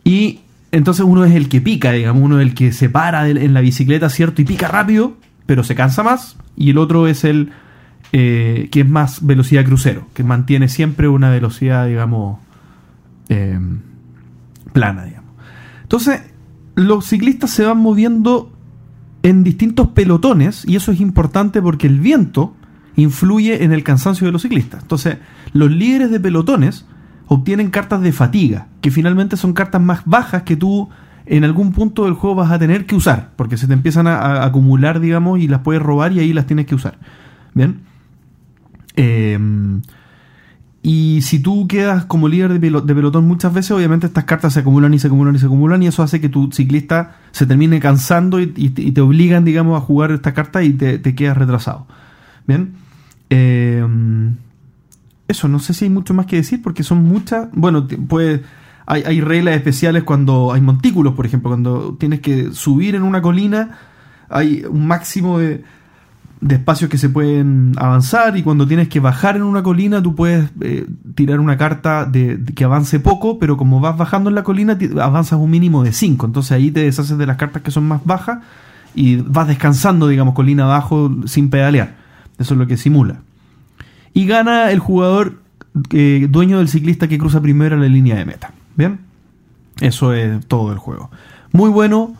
Y 0.04 0.42
entonces 0.72 1.06
uno 1.06 1.24
es 1.26 1.34
el 1.34 1.50
que 1.50 1.62
pica, 1.62 1.92
digamos, 1.92 2.22
uno 2.24 2.40
es 2.40 2.48
el 2.48 2.54
que 2.54 2.72
se 2.72 2.90
para 2.90 3.30
en 3.30 3.54
la 3.54 3.62
bicicleta, 3.62 4.10
¿cierto? 4.10 4.42
Y 4.42 4.46
pica 4.46 4.68
rápido, 4.68 5.18
pero 5.46 5.64
se 5.64 5.76
cansa 5.76 6.04
más. 6.04 6.38
Y 6.56 6.72
el 6.72 6.78
otro 6.78 7.08
es 7.08 7.24
el 7.24 7.52
eh, 8.14 8.70
que 8.72 8.82
es 8.82 8.90
más 8.90 9.26
velocidad 9.26 9.66
crucero, 9.66 10.08
que 10.14 10.24
mantiene 10.24 10.70
siempre 10.70 11.08
una 11.08 11.30
velocidad, 11.30 11.88
digamos, 11.88 12.40
eh, 13.30 13.60
plana, 14.74 15.06
digamos. 15.06 15.32
Entonces, 15.84 16.22
los 16.76 17.06
ciclistas 17.06 17.50
se 17.50 17.66
van 17.66 17.78
moviendo 17.80 18.52
en 19.24 19.44
distintos 19.44 19.90
pelotones 19.90 20.64
y 20.66 20.76
eso 20.76 20.92
es 20.92 21.02
importante 21.02 21.62
porque 21.62 21.88
el 21.88 22.00
viento 22.00 22.54
influye 22.98 23.64
en 23.64 23.72
el 23.72 23.84
cansancio 23.84 24.26
de 24.28 24.34
los 24.34 24.42
ciclistas. 24.42 24.82
Entonces, 24.82 25.18
los 25.54 25.72
líderes 25.72 26.12
de 26.12 26.20
pelotones 26.20 26.86
obtienen 27.28 27.70
cartas 27.70 28.02
de 28.02 28.12
fatiga, 28.12 28.68
que 28.82 28.92
finalmente 28.92 29.38
son 29.38 29.54
cartas 29.54 29.82
más 29.82 30.02
bajas 30.06 30.44
que 30.44 30.56
tú 30.58 30.90
en 31.26 31.44
algún 31.44 31.72
punto 31.74 32.06
del 32.06 32.14
juego 32.14 32.36
vas 32.36 32.52
a 32.52 32.60
tener 32.60 32.86
que 32.86 32.96
usar, 32.96 33.32
porque 33.36 33.58
se 33.58 33.68
te 33.68 33.74
empiezan 33.74 34.08
a, 34.08 34.44
acumular, 34.46 35.00
digamos, 35.00 35.40
y 35.40 35.48
las 35.48 35.60
puedes 35.62 35.82
robar 35.82 36.12
y 36.14 36.20
ahí 36.20 36.34
las 36.34 36.46
tienes 36.46 36.66
que 36.66 36.76
usar. 36.76 36.98
Bien. 37.54 37.82
Eh, 38.96 39.38
y 40.84 41.20
si 41.22 41.40
tú 41.40 41.68
quedas 41.68 42.06
como 42.06 42.30
líder 42.30 42.54
de, 42.54 42.62
pelo- 42.62 42.82
de 42.82 42.96
pelotón 42.96 43.28
muchas 43.28 43.54
veces, 43.54 43.72
obviamente 43.72 44.08
estas 44.08 44.24
cartas 44.24 44.54
se 44.54 44.62
acumulan 44.62 44.94
y 44.94 45.00
se 45.00 45.08
acumulan 45.08 45.36
y 45.36 45.40
se 45.40 45.46
acumulan 45.48 45.84
y 45.84 45.88
eso 45.88 46.02
hace 46.02 46.22
que 46.22 46.30
tu 46.30 46.50
ciclista 46.54 47.18
se 47.32 47.46
termine 47.46 47.80
cansando 47.82 48.40
y, 48.40 48.48
te- 48.48 49.02
obligan, 49.02 49.44
digamos, 49.44 49.76
a 49.78 49.82
jugar 49.84 50.12
esta 50.12 50.34
carta 50.34 50.64
y 50.64 50.72
te, 50.74 50.98
te 50.98 51.14
quedas 51.14 51.36
retrasado. 51.38 51.88
Bien. 52.48 52.72
Eh, 53.30 53.86
eso, 55.28 55.48
no 55.48 55.60
sé 55.60 55.74
si 55.74 55.86
hay 55.86 55.92
mucho 55.92 56.14
más 56.14 56.26
que 56.26 56.38
decir 56.38 56.62
porque 56.62 56.84
son 56.84 57.04
muchas. 57.04 57.50
Bueno, 57.52 57.88
puede, 57.88 58.44
hay, 58.86 59.20
reglas 59.20 59.56
especiales 59.56 60.04
cuando 60.04 60.54
hay 60.54 60.62
montículos, 60.62 61.14
por 61.14 61.26
ejemplo, 61.26 61.50
cuando 61.50 61.96
tienes 62.00 62.22
que 62.22 62.54
subir 62.54 62.96
en 62.96 63.04
una 63.04 63.22
colina, 63.22 63.78
hay 64.30 64.64
un 64.70 64.88
máximo 64.88 65.40
de, 65.40 65.64
de 66.40 66.56
espacios 66.56 66.90
que 66.90 66.98
se 66.98 67.10
pueden 67.10 67.74
avanzar 67.78 68.38
y 68.38 68.44
cuando 68.44 68.66
tienes 68.66 68.88
que 68.88 69.02
bajar 69.02 69.36
en 69.36 69.44
una 69.44 69.64
colina 69.64 70.02
tú 70.02 70.16
puedes 70.16 70.50
eh, 70.62 70.88
tirar 71.16 71.42
una 71.42 71.58
carta 71.58 72.06
de, 72.06 72.42
que 72.56 72.64
avance 72.64 73.02
poco, 73.02 73.40
pero 73.40 73.58
como 73.58 73.82
vas 73.82 73.98
bajando 73.98 74.30
en 74.30 74.36
la 74.36 74.44
colina 74.44 74.78
avanzas 75.02 75.40
un 75.40 75.50
mínimo 75.50 75.84
de 75.84 75.92
5, 75.92 76.26
entonces 76.26 76.54
ahí 76.54 76.72
te 76.72 76.82
deshaces 76.82 77.18
de 77.18 77.26
las 77.26 77.36
cartas 77.36 77.64
que 77.64 77.72
son 77.72 77.88
más 77.88 78.06
bajas 78.06 78.40
y 78.96 79.18
vas 79.18 79.48
descansando, 79.48 80.08
digamos, 80.08 80.34
colina 80.34 80.64
abajo 80.64 81.12
sin 81.26 81.50
pedalear. 81.50 82.07
Eso 82.40 82.54
es 82.54 82.58
lo 82.60 82.68
que 82.68 82.78
simula. 82.78 83.22
Y 84.14 84.26
gana 84.26 84.72
el 84.72 84.80
jugador 84.80 85.42
eh, 85.92 86.28
dueño 86.30 86.58
del 86.60 86.70
ciclista 86.70 87.08
que 87.08 87.18
cruza 87.18 87.42
primero 87.42 87.78
la 87.78 87.88
línea 87.88 88.16
de 88.16 88.26
meta. 88.26 88.52
¿Bien? 88.76 89.00
Eso 89.82 90.14
es 90.14 90.46
todo 90.48 90.72
el 90.72 90.78
juego. 90.78 91.10
Muy 91.52 91.70
bueno. 91.70 92.14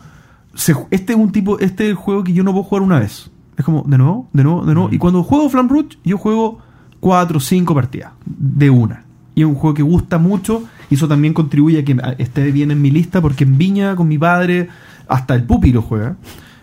se- 0.54 0.74
este 0.90 1.12
es 1.12 1.18
un 1.18 1.30
tipo, 1.32 1.58
este 1.60 1.84
es 1.84 1.90
el 1.90 1.96
juego 1.96 2.24
que 2.24 2.32
yo 2.32 2.42
no 2.44 2.52
puedo 2.52 2.64
jugar 2.64 2.82
una 2.82 2.98
vez. 3.00 3.30
Es 3.56 3.64
como, 3.64 3.82
de 3.86 3.98
nuevo, 3.98 4.28
de 4.32 4.44
nuevo, 4.44 4.64
de 4.64 4.74
nuevo. 4.74 4.88
Mm. 4.90 4.94
Y 4.94 4.98
cuando 4.98 5.22
juego 5.22 5.48
Flam 5.50 5.68
Rouge, 5.68 5.98
yo 6.04 6.18
juego 6.18 6.58
cuatro 7.00 7.38
o 7.38 7.40
cinco 7.40 7.74
partidas 7.74 8.12
de 8.26 8.70
una. 8.70 9.04
Y 9.34 9.42
es 9.42 9.46
un 9.46 9.54
juego 9.54 9.74
que 9.74 9.82
gusta 9.82 10.18
mucho 10.18 10.64
y 10.90 10.94
eso 10.94 11.06
también 11.06 11.32
contribuye 11.34 11.78
a 11.80 11.84
que 11.84 11.96
esté 12.18 12.50
bien 12.50 12.70
en 12.72 12.80
mi 12.82 12.90
lista 12.90 13.20
porque 13.20 13.44
en 13.44 13.56
Viña 13.58 13.94
con 13.94 14.08
mi 14.08 14.18
padre, 14.18 14.68
hasta 15.06 15.34
el 15.36 15.44
Pupi 15.44 15.70
lo 15.72 15.82
juega. 15.82 16.16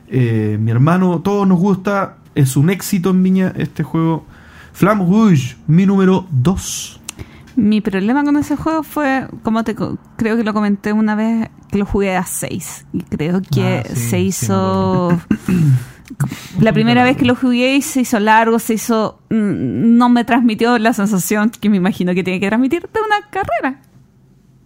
Eh, 0.10 0.58
mi 0.62 0.72
hermano, 0.72 1.20
todos 1.20 1.48
nos 1.48 1.58
gusta. 1.60 2.18
Es 2.36 2.56
un 2.58 2.70
éxito 2.70 3.10
en 3.12 3.24
Viña 3.24 3.54
este 3.56 3.84
juego. 3.84 4.26
Flam 4.74 5.00
Rouge, 5.00 5.56
mi 5.68 5.86
número 5.86 6.28
2. 6.32 7.02
Mi 7.56 7.80
problema 7.80 8.24
con 8.26 8.36
ese 8.36 8.58
juego 8.58 8.84
fue, 8.84 9.28
como 9.42 9.64
te 9.64 9.74
creo 9.74 10.36
que 10.36 10.44
lo 10.44 10.54
comenté 10.54 10.92
una 10.92 11.16
vez, 11.16 11.50
que 11.72 11.78
lo 11.78 11.86
jugué 11.86 12.18
a 12.18 12.26
6. 12.26 12.86
Y 12.92 13.04
creo 13.04 13.42
que 13.42 13.84
Ah, 13.86 13.90
sí, 13.94 14.10
se 14.10 14.20
hizo... 14.22 15.18
la 16.60 16.74
primera 16.74 17.04
vez 17.06 17.16
que 17.18 17.24
lo 17.26 17.36
jugué 17.36 17.82
se 17.82 18.02
hizo 18.02 18.20
largo, 18.20 18.60
se 18.60 18.74
hizo... 18.74 19.20
mm, 19.30 19.96
No 19.98 20.10
me 20.10 20.26
transmitió 20.26 20.78
la 20.78 20.92
sensación 20.92 21.50
que 21.50 21.70
me 21.70 21.78
imagino 21.78 22.14
que 22.14 22.24
tiene 22.24 22.42
que 22.42 22.48
transmitir 22.48 22.82
de 22.82 23.00
una 23.00 23.30
carrera. 23.30 23.82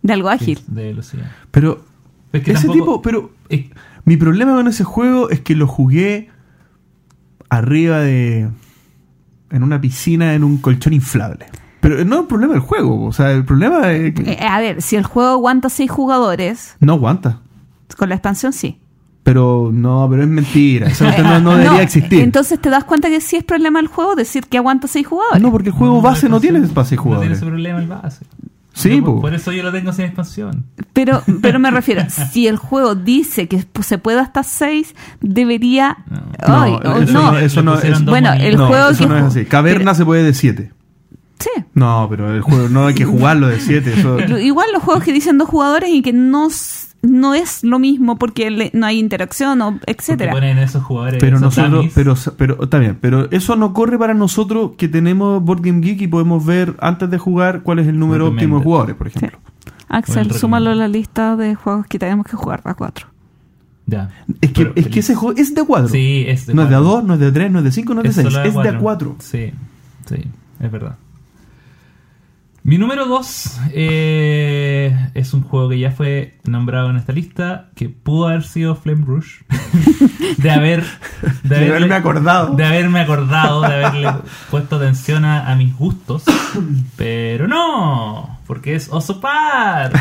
De 0.02 0.14
algo 0.14 0.30
ágil. 0.30 0.60
De 0.66 0.86
velocidad. 0.86 1.30
Pero 1.52 1.86
Es 2.34 2.42
que 2.44 2.52
ese 2.54 2.62
tampoco- 2.68 2.74
tipo, 2.80 3.02
pero 3.04 3.32
es- 3.50 3.66
mi 4.06 4.18
problema 4.18 4.56
con 4.56 4.68
ese 4.68 4.84
juego 4.84 5.30
es 5.30 5.42
que 5.42 5.54
lo 5.56 5.68
jugué 5.68 6.30
arriba 7.50 8.00
de 8.00 8.50
en 9.52 9.64
una 9.64 9.82
piscina 9.82 10.34
en 10.36 10.44
un 10.44 10.58
colchón 10.58 10.94
inflable. 10.94 11.46
Pero 11.82 12.04
no 12.06 12.16
es 12.16 12.22
el 12.22 12.28
problema 12.28 12.54
del 12.54 12.62
juego, 12.62 13.06
o 13.06 13.14
sea, 13.14 13.32
el 13.32 13.46
problema 13.46 13.92
es 13.94 14.14
que 14.14 14.34
Eh, 14.34 14.40
a 14.42 14.60
ver, 14.60 14.82
si 14.82 14.96
el 14.96 15.04
juego 15.06 15.30
aguanta 15.30 15.70
6 15.70 15.90
jugadores, 15.90 16.76
no 16.80 16.94
aguanta. 16.94 17.40
con 17.98 18.10
la 18.10 18.16
expansión 18.16 18.54
sí. 18.54 18.80
Pero 19.24 19.70
no, 19.74 20.08
pero 20.10 20.24
es 20.24 20.30
mentira, 20.30 20.88
eso 20.88 21.06
no, 21.06 21.40
no 21.40 21.52
debería 21.52 21.72
No, 21.78 21.80
existir. 21.80 22.22
Entonces 22.22 22.60
te 22.60 22.70
das 22.70 22.84
cuenta 22.84 23.10
que 23.10 23.22
sí 23.22 23.36
es 23.38 23.44
problema 23.44 23.80
del 23.80 23.88
juego 23.88 24.16
decir 24.16 24.46
que 24.48 24.58
aguanta 24.58 24.88
6 24.88 25.06
jugadores. 25.08 25.42
no, 25.42 25.52
porque 25.52 25.70
el 25.70 25.76
juego 25.76 26.02
base 26.02 26.28
no 26.30 26.40
tiene 26.40 26.60
para 26.68 26.86
seis 26.86 26.98
No 27.00 27.04
tiene 27.04 27.16
jugadores. 27.16 27.38
ese 27.38 27.46
problema 27.46 27.80
el 27.80 27.88
base. 27.88 28.26
Sí, 28.82 29.02
por 29.02 29.34
eso 29.34 29.52
yo 29.52 29.64
lo 29.64 29.72
tengo 29.72 29.92
sin 29.94 30.06
expansión. 30.06 30.66
Pero, 30.94 31.22
pero 31.42 31.60
me 31.60 31.72
refiero, 31.72 32.04
si 32.10 32.48
el 32.48 32.58
juego 32.58 32.96
dice 32.96 33.48
que 33.48 33.64
se 33.82 33.98
puede 33.98 34.20
hasta 34.20 34.44
6, 34.44 34.96
debería... 35.22 35.98
No. 36.10 36.22
Ay, 36.62 36.72
No, 36.72 36.80
oh, 36.94 36.98
eso 37.38 37.62
no. 37.64 37.78
eso 37.78 37.94
es. 37.94 38.06
Bueno, 38.06 38.34
el 38.34 38.58
no, 38.58 38.68
juego 38.68 38.90
eso 38.90 39.04
que 39.04 39.10
no 39.10 39.18
es 39.18 39.24
ju- 39.24 39.28
así. 39.28 39.46
Caverna 39.46 39.84
pero- 39.92 39.96
se 39.96 40.06
puede 40.06 40.24
de 40.24 40.34
7. 40.34 40.72
Sí. 41.40 41.50
No, 41.74 42.08
pero 42.10 42.34
el 42.36 42.42
juego 42.42 42.68
no 42.68 42.88
hay 42.88 42.94
que 42.96 43.06
jugarlo 43.06 43.48
de 43.48 43.60
7. 43.62 43.96
Lo- 44.28 44.40
Igual 44.40 44.68
los 44.74 44.84
juegos 44.84 45.04
que 45.04 45.14
dicen 45.14 45.38
dos 45.38 45.48
jugadores 45.48 45.90
y 45.90 46.02
que 46.02 46.12
no, 46.12 46.50
no 47.02 47.34
es 47.34 47.64
lo 47.64 47.80
mismo 47.80 48.18
porque 48.18 48.52
le- 48.52 48.72
no 48.74 48.86
hay 48.86 49.00
interacción 49.00 49.62
o 49.62 49.80
etcétera. 49.86 50.32
ponen 50.34 50.58
esos 50.58 50.84
jugadores. 50.84 51.20
Pero 51.20 51.38
esos 51.38 51.46
nosotros, 51.58 51.72
dummies. 51.72 51.94
pero, 51.94 52.16
pero 52.38 52.64
está 52.64 52.78
bien, 52.80 52.98
pero 53.00 53.30
eso 53.32 53.56
no 53.56 53.74
corre 53.74 53.98
para 53.98 54.14
nosotros 54.14 54.72
que 54.78 54.88
tenemos 54.88 55.42
Board 55.44 55.62
Game 55.62 55.80
Geek 55.82 56.02
y 56.02 56.08
podemos 56.08 56.46
ver 56.46 56.76
antes 56.80 57.10
de 57.10 57.18
jugar 57.18 57.62
cuál 57.64 57.80
es 57.80 57.88
el 57.88 57.98
número 57.98 58.28
óptimo 58.28 58.58
de 58.60 58.64
jugadores, 58.64 58.96
por 58.96 59.08
ejemplo. 59.08 59.40
Axel, 59.88 60.32
súmalo 60.32 60.70
a 60.70 60.76
la 60.76 60.88
lista 60.88 61.36
de 61.36 61.56
juegos 61.56 61.88
que 61.88 61.98
tenemos 61.98 62.26
que 62.26 62.36
jugar 62.38 62.62
a 62.64 62.74
4. 62.76 63.08
Ya. 63.88 64.10
Es 64.40 64.52
que, 64.52 64.72
es 64.76 64.88
que 64.88 65.00
ese 65.00 65.16
juego 65.16 65.36
es 65.40 65.56
de 65.56 65.64
4. 65.66 65.88
Sí, 65.90 66.26
es 66.28 66.46
de 66.46 66.54
no 66.54 66.62
es 66.62 66.70
de 66.70 66.76
cuatro. 66.76 66.92
2, 66.92 67.04
no 67.06 67.14
es 67.16 67.20
de 67.20 67.32
3, 67.32 67.52
no 67.52 67.58
es 67.60 67.66
de 67.66 67.72
5, 67.72 67.94
no 67.96 68.02
es 68.02 68.16
de 68.16 68.22
6, 68.22 68.34
solo 68.34 68.46
es 68.46 68.54
de 68.54 68.54
cuatro. 68.54 68.80
4. 68.82 69.16
Sí, 69.20 69.52
sí, 70.08 70.16
es 70.60 70.72
verdad. 70.72 70.96
Mi 72.64 72.78
número 72.78 73.06
2 73.08 73.60
es 73.74 75.34
un 75.34 75.42
juego 75.44 75.70
que 75.70 75.80
ya 75.80 75.92
fue 75.92 76.38
nombrado 76.44 76.90
en 76.90 76.98
esta 76.98 77.14
lista, 77.14 77.70
que 77.76 77.90
pudo 77.90 78.28
haber 78.28 78.44
sido 78.44 78.76
Flame 78.76 79.06
Rush. 79.06 79.38
de 80.38 80.52
haber... 80.52 80.84
De 81.44 81.56
haberle- 81.56 81.70
haberme 81.76 81.96
acordado. 81.96 82.56
De 82.56 82.66
haberme 82.66 83.00
acordado, 83.00 83.62
de 83.62 83.68
haberle 83.86 84.10
puesto 84.52 84.76
atención 84.76 85.26
a, 85.26 85.50
a 85.50 85.56
mis 85.56 85.76
gustos. 85.76 86.24
Pero 86.98 87.48
no, 87.48 88.40
porque 88.46 88.76
es 88.76 88.90
Oso 88.92 89.20
Park. 89.22 89.98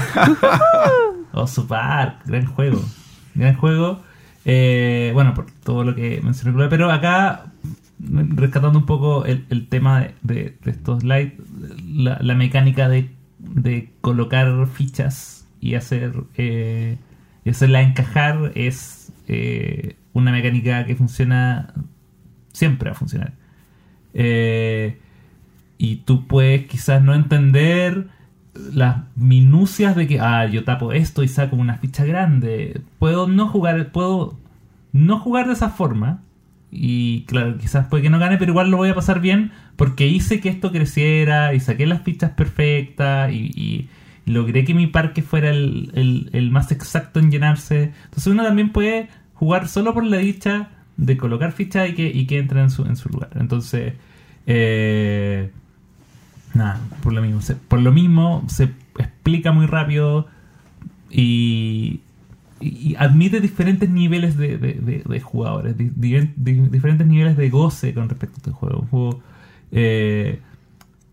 Oso 1.32 1.66
Park, 1.66 2.22
gran 2.26 2.46
juego. 2.46 2.84
Gran 3.34 3.54
juego. 3.56 4.02
Eh, 4.44 5.10
bueno, 5.14 5.32
por 5.34 5.46
todo 5.64 5.84
lo 5.84 5.94
que 5.94 6.20
mencioné, 6.24 6.68
pero 6.68 6.90
acá 6.90 7.44
rescatando 8.00 8.78
un 8.78 8.86
poco 8.86 9.24
el, 9.24 9.46
el 9.50 9.68
tema 9.68 10.00
de, 10.22 10.56
de- 10.62 10.70
estos 10.70 11.04
light, 11.04 11.34
la, 11.86 12.18
la 12.22 12.34
mecánica 12.34 12.88
de, 12.88 13.10
de 13.38 13.92
colocar 14.00 14.66
fichas 14.68 15.46
y 15.60 15.74
hacer 15.74 16.12
eh, 16.36 16.98
y 17.44 17.50
hacerla 17.50 17.82
encajar 17.82 18.52
es 18.54 19.12
eh, 19.28 19.96
una 20.12 20.32
mecánica 20.32 20.84
que 20.86 20.96
funciona 20.96 21.74
siempre 22.52 22.90
a 22.90 22.94
funcionar. 22.94 23.34
Eh, 24.14 24.98
y 25.78 25.96
tú 25.96 26.26
puedes 26.26 26.66
quizás 26.66 27.02
no 27.02 27.14
entender 27.14 28.08
las 28.72 28.98
minucias 29.16 29.94
de 29.96 30.06
que, 30.08 30.20
ah, 30.20 30.46
yo 30.46 30.64
tapo 30.64 30.92
esto 30.92 31.22
y 31.22 31.28
saco 31.28 31.56
una 31.56 31.78
ficha 31.78 32.04
grande. 32.04 32.80
Puedo 32.98 33.28
no 33.28 33.48
jugar, 33.48 33.92
puedo 33.92 34.36
no 34.92 35.18
jugar 35.20 35.46
de 35.46 35.52
esa 35.54 35.70
forma. 35.70 36.22
Y 36.70 37.22
claro, 37.22 37.56
quizás 37.58 37.86
puede 37.86 38.02
que 38.02 38.10
no 38.10 38.18
gane, 38.18 38.36
pero 38.36 38.50
igual 38.52 38.70
lo 38.70 38.76
voy 38.76 38.90
a 38.90 38.94
pasar 38.94 39.20
bien 39.20 39.52
porque 39.76 40.06
hice 40.06 40.40
que 40.40 40.48
esto 40.50 40.70
creciera 40.70 41.54
y 41.54 41.60
saqué 41.60 41.86
las 41.86 42.02
fichas 42.02 42.32
perfectas 42.32 43.32
y, 43.32 43.50
y 43.56 43.88
logré 44.26 44.64
que 44.64 44.74
mi 44.74 44.86
parque 44.86 45.22
fuera 45.22 45.48
el, 45.50 46.28
el- 46.32 46.50
más 46.50 46.70
exacto 46.72 47.20
en 47.20 47.30
llenarse. 47.30 47.92
Entonces 48.04 48.26
uno 48.26 48.42
también 48.44 48.70
puede 48.72 49.08
jugar 49.34 49.68
solo 49.68 49.94
por 49.94 50.04
la 50.04 50.18
dicha 50.18 50.68
de 50.98 51.16
colocar 51.16 51.52
fichas 51.52 51.88
y 51.88 51.94
que, 51.94 52.08
y 52.08 52.26
que 52.26 52.38
entren 52.38 52.64
en 52.64 52.70
su, 52.70 52.84
en 52.84 52.96
su 52.96 53.08
lugar. 53.08 53.30
Entonces, 53.40 53.94
eh, 54.46 55.50
nada, 56.54 56.80
por 57.02 57.12
lo 57.12 57.22
mismo. 57.22 57.40
Por 57.68 57.80
lo 57.80 57.92
mismo, 57.92 58.44
se 58.48 58.64
explica 58.98 59.52
muy 59.52 59.66
rápido 59.66 60.26
y, 61.10 62.00
y- 62.60 62.90
y 62.92 62.96
admite 62.96 63.40
diferentes 63.40 63.88
niveles 63.88 64.36
de, 64.36 64.58
de- 64.58 64.74
de- 64.74 65.02
de 65.06 65.20
jugadores, 65.20 65.76
di- 65.76 65.90
di- 65.94 66.32
di- 66.36 66.68
diferentes 66.68 67.06
niveles 67.06 67.36
de 67.36 67.50
goce 67.50 67.94
con 67.94 68.08
respecto 68.08 68.36
a 68.36 68.38
este 68.38 68.50
juego. 68.52 68.80
Un 68.80 68.88
juego, 68.88 69.20
eh, 69.72 70.40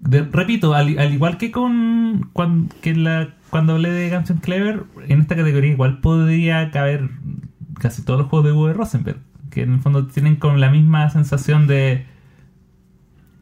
repito, 0.02 0.74
al, 0.74 0.98
al 1.00 1.14
igual 1.14 1.38
que 1.38 1.52
con 1.52 2.30
cuan- 2.34 2.70
que 2.82 2.96
la, 2.96 3.30
cuando 3.50 3.74
hablé 3.74 3.90
de 3.92 4.10
Guns 4.10 4.30
N' 4.30 4.40
Clever, 4.42 4.84
en 5.08 5.22
esta 5.22 5.36
categoría 5.36 5.72
igual 5.72 6.00
podría 6.02 6.72
caber 6.72 7.10
casi 7.80 8.04
todos 8.04 8.20
los 8.20 8.30
juegos 8.30 8.46
de 8.48 8.52
Uwe 8.54 8.74
Rosenberg, 8.74 9.18
que 9.50 9.64
en 9.64 9.74
el 9.74 9.80
fondo 9.80 10.08
tienen 10.08 10.36
con 10.36 10.60
la 10.60 10.70
misma 10.70 11.10
sensación 11.10 11.68
de 11.68 12.06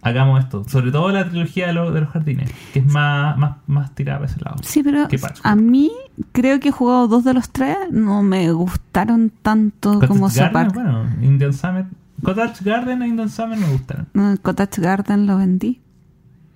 hagamos 0.01 0.43
esto. 0.43 0.63
Sobre 0.67 0.91
todo 0.91 1.09
la 1.11 1.29
trilogía 1.29 1.67
de, 1.67 1.73
lo- 1.73 1.91
de 1.91 2.01
los 2.01 2.09
jardines, 2.09 2.51
que 2.73 2.79
es 2.79 2.85
más, 2.85 3.37
más, 3.37 3.57
más 3.67 3.95
tirada 3.95 4.19
para 4.19 4.31
ese 4.31 4.41
lado. 4.43 4.57
Sí, 4.63 4.83
pero 4.83 5.07
a 5.43 5.55
mí 5.55 5.91
creo 6.31 6.59
que 6.59 6.69
he 6.69 6.71
jugado 6.71 7.07
dos 7.07 7.23
de 7.23 7.33
los 7.33 7.49
tres, 7.49 7.77
no 7.91 8.23
me 8.23 8.51
gustaron 8.51 9.31
tanto 9.41 9.93
Cottage 9.93 10.07
como 10.07 10.27
Garden, 10.27 10.45
Sopark. 10.47 10.73
bueno, 10.73 11.05
Indian 11.21 11.53
Summer. 11.53 11.85
Cottage 12.23 12.63
Garden 12.63 13.01
e 13.01 13.07
Indian 13.07 13.29
Summer 13.29 13.57
me 13.57 13.67
gustaron. 13.67 14.07
No, 14.13 14.35
Cottage 14.41 14.81
Garden 14.81 15.25
lo 15.27 15.37
vendí. 15.37 15.81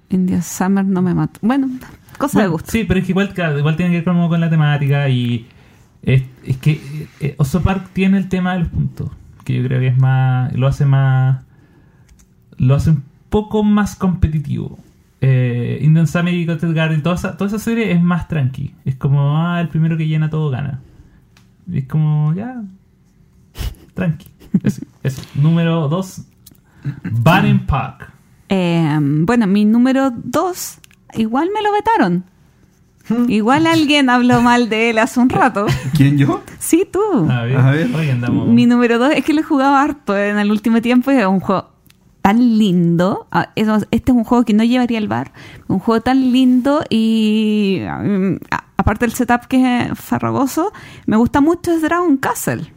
India 0.09 0.41
Summer 0.41 0.85
no 0.85 1.01
me 1.01 1.13
mató. 1.13 1.39
Bueno, 1.41 1.69
cosa 2.17 2.39
de 2.39 2.45
Bueno, 2.45 2.51
gusto. 2.53 2.71
Sí, 2.71 2.85
pero 2.87 2.99
es 2.99 3.05
que 3.05 3.11
igual, 3.11 3.33
claro, 3.33 3.59
igual 3.59 3.75
tiene 3.75 3.91
que 3.91 3.97
ver 3.97 4.05
como 4.05 4.29
con 4.29 4.39
la 4.39 4.49
temática 4.49 5.09
y 5.09 5.47
es, 6.01 6.23
es 6.45 6.57
que 6.57 6.71
eh, 6.71 7.07
eh, 7.19 7.35
Oso 7.37 7.61
Park 7.61 7.89
tiene 7.93 8.17
el 8.17 8.29
tema 8.29 8.53
de 8.53 8.59
los 8.59 8.69
puntos, 8.69 9.09
que 9.43 9.55
yo 9.55 9.63
creo 9.67 9.79
que 9.81 9.87
es 9.87 9.97
más, 9.97 10.53
lo 10.53 10.67
hace 10.67 10.85
más, 10.85 11.43
lo 12.57 12.75
hace 12.75 12.91
un 12.91 13.03
poco 13.29 13.63
más 13.63 13.95
competitivo. 13.95 14.79
Eh, 15.19 15.79
Indian 15.81 16.07
Summer 16.07 16.33
y 16.33 16.45
Garden, 16.45 17.01
toda 17.01 17.15
esa, 17.15 17.37
toda 17.37 17.47
esa 17.47 17.59
serie 17.59 17.91
es 17.91 18.01
más 18.01 18.27
tranqui. 18.27 18.75
Es 18.85 18.95
como, 18.95 19.37
ah, 19.37 19.59
el 19.59 19.69
primero 19.69 19.97
que 19.97 20.07
llena 20.07 20.29
todo 20.29 20.49
gana. 20.49 20.81
Y 21.69 21.79
es 21.79 21.87
como, 21.87 22.33
ya, 22.33 22.61
tranqui. 23.93 24.27
Eso, 24.63 24.81
eso. 25.03 25.21
Número 25.35 25.87
2, 25.89 26.21
Banning 27.11 27.65
Park. 27.65 28.11
Eh, 28.49 28.97
bueno, 29.01 29.45
mi 29.45 29.65
número 29.65 30.11
dos, 30.11 30.79
igual 31.13 31.49
me 31.53 31.61
lo 31.61 31.71
vetaron. 31.73 32.23
Igual 33.29 33.67
alguien 33.67 34.09
habló 34.09 34.41
mal 34.41 34.69
de 34.69 34.89
él 34.89 34.97
hace 34.97 35.19
un 35.19 35.29
rato. 35.29 35.65
¿Quién 35.95 36.17
yo? 36.17 36.43
Sí, 36.59 36.85
tú. 36.91 37.29
A 37.29 37.43
ver, 37.43 37.57
A. 37.57 38.29
Mi 38.29 38.65
número 38.65 38.99
dos 38.99 39.11
es 39.13 39.23
que 39.23 39.33
lo 39.33 39.41
he 39.41 39.43
jugado 39.43 39.75
harto 39.75 40.17
en 40.17 40.37
el 40.39 40.51
último 40.51 40.81
tiempo 40.81 41.11
y 41.11 41.15
es 41.15 41.25
un 41.25 41.39
juego 41.39 41.76
tan 42.27 42.57
lindo. 42.57 43.25
Ah, 43.31 43.51
Este 43.55 44.11
es 44.11 44.17
un 44.17 44.25
juego 44.25 44.43
que 44.43 44.53
no 44.53 44.65
llevaría 44.65 44.97
al 44.97 45.07
bar. 45.07 45.31
Un 45.69 45.79
juego 45.79 46.01
tan 46.01 46.33
lindo 46.33 46.83
y 46.89 47.79
mm, 47.81 48.35
aparte 48.75 49.05
del 49.05 49.13
setup 49.15 49.45
que 49.47 49.83
es 49.83 49.97
farragoso, 49.97 50.73
me 51.05 51.15
gusta 51.15 51.39
mucho 51.39 51.71
es 51.71 51.81
Dragon 51.81 52.17
Castle. 52.17 52.73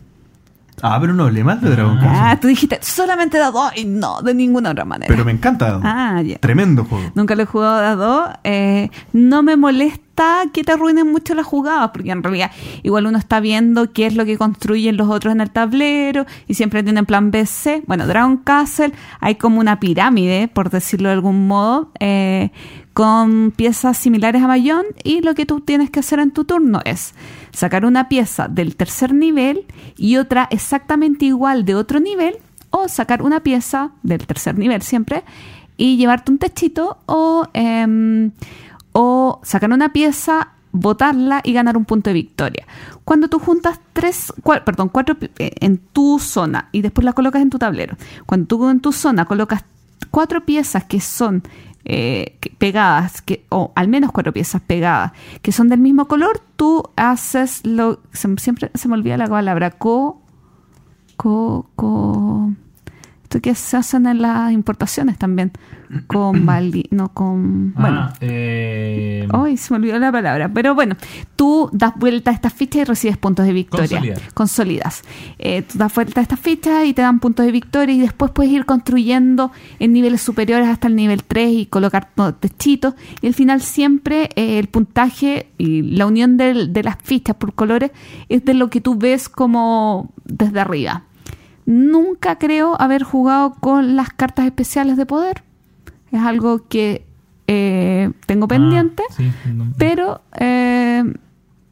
Ah, 0.83 0.99
pero 1.01 1.13
no 1.15 1.25
hablé 1.25 1.45
más 1.45 1.61
de 1.61 1.71
Dragon 1.71 1.99
Ah. 1.99 2.03
Ah, 2.03 2.13
Castle. 2.23 2.41
tú 2.41 2.47
dijiste 2.49 2.79
solamente 2.83 3.39
de 3.39 3.45
dos 3.45 3.73
y 3.77 3.85
no, 3.85 4.23
de 4.23 4.35
ninguna 4.35 4.71
otra 4.71 4.85
manera. 4.85 5.09
Pero 5.09 5.25
me 5.25 5.33
encanta. 5.33 5.81
Ah, 5.83 6.23
ya. 6.23 6.39
Tremendo 6.39 6.85
juego. 6.85 7.11
Nunca 7.15 7.35
lo 7.37 7.43
he 7.43 7.47
jugado 7.47 7.85
a 7.85 7.95
dos. 7.97 8.31
Eh, 8.45 8.91
no 9.13 9.43
me 9.43 9.57
molesta 9.57 10.43
que 10.53 10.65
te 10.65 10.73
arruinen 10.73 11.11
mucho 11.11 11.35
las 11.35 11.47
jugadas, 11.47 11.91
porque 11.95 12.11
en 12.11 12.23
realidad 12.23 12.51
igual 12.83 13.07
uno 13.07 13.17
está 13.19 13.41
viendo 13.41 13.93
qué 13.93 14.07
es 14.07 14.15
lo 14.17 14.25
que 14.27 14.37
construyen 14.37 14.97
los 14.99 15.09
otros 15.09 15.33
en 15.33 15.41
el 15.41 15.51
tablero 15.51 16.27
y 16.47 16.55
siempre 16.55 16.83
tienen 16.83 17.07
plan 17.07 17.31
BC. 17.31 17.85
Bueno, 17.87 18.07
Dragon 18.07 18.37
Castle 18.39 18.93
hay 19.21 19.37
como 19.37 19.61
una 19.61 19.81
pirámide, 19.81 20.49
por 20.49 20.69
decirlo 20.71 21.09
de 21.09 21.15
algún 21.15 21.47
modo, 21.47 21.91
eh, 22.01 22.51
con 23.01 23.51
piezas 23.57 23.97
similares 23.97 24.43
a 24.43 24.47
Bayón 24.47 24.85
y 25.03 25.23
lo 25.23 25.35
que 25.35 25.47
tú 25.47 25.61
tienes 25.61 25.89
que 25.89 26.01
hacer 26.01 26.19
en 26.19 26.33
tu 26.33 26.45
turno 26.45 26.81
es 26.85 27.15
sacar 27.51 27.87
una 27.87 28.11
pieza 28.11 28.47
del 28.47 28.77
tercer 28.77 29.15
nivel 29.15 29.65
y 29.97 30.19
otra 30.19 30.47
exactamente 30.51 31.25
igual 31.25 31.65
de 31.65 31.77
otro 31.77 31.99
nivel 31.99 32.37
o 32.69 32.89
sacar 32.89 33.23
una 33.23 33.41
pieza 33.41 33.93
del 34.03 34.27
tercer 34.27 34.59
nivel 34.59 34.83
siempre 34.83 35.25
y 35.79 35.97
llevarte 35.97 36.31
un 36.31 36.37
techito 36.37 36.99
o, 37.07 37.49
em, 37.55 38.33
o 38.93 39.41
sacar 39.45 39.73
una 39.73 39.95
pieza, 39.95 40.49
botarla 40.71 41.41
y 41.43 41.55
ganar 41.55 41.79
un 41.79 41.87
punto 41.87 42.11
de 42.11 42.15
victoria. 42.15 42.67
Cuando 43.05 43.29
tú 43.29 43.39
juntas 43.39 43.81
tres, 43.95 44.31
perdón, 44.67 44.91
cuatro 44.91 45.17
eh, 45.39 45.53
en 45.61 45.79
tu 45.79 46.19
zona 46.19 46.69
y 46.71 46.83
después 46.83 47.07
las 47.07 47.15
colocas 47.15 47.41
en 47.41 47.49
tu 47.49 47.59
tablero, 47.59 47.97
cuando 48.27 48.47
tú 48.47 48.69
en 48.69 48.81
tu 48.81 48.93
zona 48.93 49.25
colocas 49.25 49.65
cuatro 50.11 50.45
piezas 50.45 50.85
que 50.85 51.01
son 51.01 51.43
eh, 51.85 52.37
pegadas, 52.59 53.23
que, 53.23 53.45
o 53.49 53.73
al 53.75 53.89
menos 53.89 54.13
cuatro 54.13 54.33
piezas 54.33 54.61
pegadas, 54.63 55.13
que 55.43 55.53
son 55.53 55.69
del 55.69 55.81
mismo 55.81 56.07
color, 56.07 56.41
tú 56.57 56.85
haces 56.97 57.65
lo, 57.67 58.01
se- 58.13 58.37
siempre 58.39 58.71
se 58.75 58.89
me 58.89 58.95
olvida 58.95 59.17
la 59.17 59.27
palabra, 59.27 59.71
co, 59.71 60.21
co, 61.17 61.67
co, 61.77 62.51
esto 63.31 63.41
que 63.41 63.55
se 63.55 63.77
hacen 63.77 64.07
en 64.07 64.21
las 64.23 64.51
importaciones 64.51 65.17
también, 65.17 65.53
con 66.09 66.45
vali, 66.47 66.89
no 66.91 67.11
con, 67.11 67.73
bueno, 67.75 68.01
Ah, 68.01 68.13
eh, 68.21 69.29
Ay, 69.33 69.57
se 69.57 69.73
me 69.73 69.77
olvidó 69.79 70.01
la 70.01 70.11
palabra. 70.11 70.51
Pero 70.53 70.75
bueno, 70.75 70.97
tú 71.37 71.71
das 71.73 71.93
vuelta 71.97 72.33
a 72.33 72.35
estas 72.35 72.53
fichas 72.53 72.83
y 72.83 72.85
recibes 72.87 73.17
puntos 73.19 73.47
de 73.47 73.53
victoria. 73.53 73.87
Consolidar. 74.01 74.35
Consolidas. 74.35 75.03
Eh, 75.39 75.63
tú 75.63 75.79
das 75.79 75.95
vuelta 75.95 76.19
a 76.19 76.23
estas 76.25 76.41
fichas 76.41 76.85
y 76.87 76.93
te 76.93 77.03
dan 77.03 77.21
puntos 77.21 77.47
de 77.47 77.53
victoria 77.53 77.95
y 77.95 78.01
después 78.01 78.33
puedes 78.33 78.51
ir 78.51 78.65
construyendo 78.67 79.53
en 79.79 79.93
niveles 79.93 80.21
superiores 80.23 80.67
hasta 80.69 80.89
el 80.89 80.97
nivel 80.97 81.23
3 81.23 81.53
y 81.53 81.67
colocar 81.67 82.09
to- 82.17 82.35
techitos. 82.35 82.95
Y 83.23 83.29
al 83.29 83.35
final 83.35 83.61
siempre 83.61 84.31
eh, 84.35 84.59
el 84.59 84.67
puntaje 84.67 85.51
y 85.57 85.83
la 85.83 86.07
unión 86.07 86.37
del- 86.37 86.73
de 86.73 86.83
las 86.83 86.97
fichas 87.01 87.37
por 87.37 87.55
colores 87.55 87.93
es 88.29 88.45
de 88.45 88.55
lo 88.55 88.71
que 88.71 88.81
tú 88.81 88.97
ves 88.97 89.29
como 89.29 90.11
desde 90.25 90.59
arriba. 90.59 91.05
Nunca 91.71 92.37
creo 92.37 92.75
haber 92.83 93.05
jugado 93.05 93.55
con 93.55 93.95
las 93.95 94.11
cartas 94.11 94.45
especiales 94.47 94.97
de 94.97 95.07
poder. 95.07 95.43
Es 96.11 96.21
algo 96.21 96.67
que 96.69 97.07
eh, 97.47 98.11
tengo 98.27 98.49
pendiente. 98.49 99.05
ah, 99.09 99.15
sí, 99.17 99.31
no- 99.55 99.73
Pero 99.79 100.21
eh, 100.39 101.05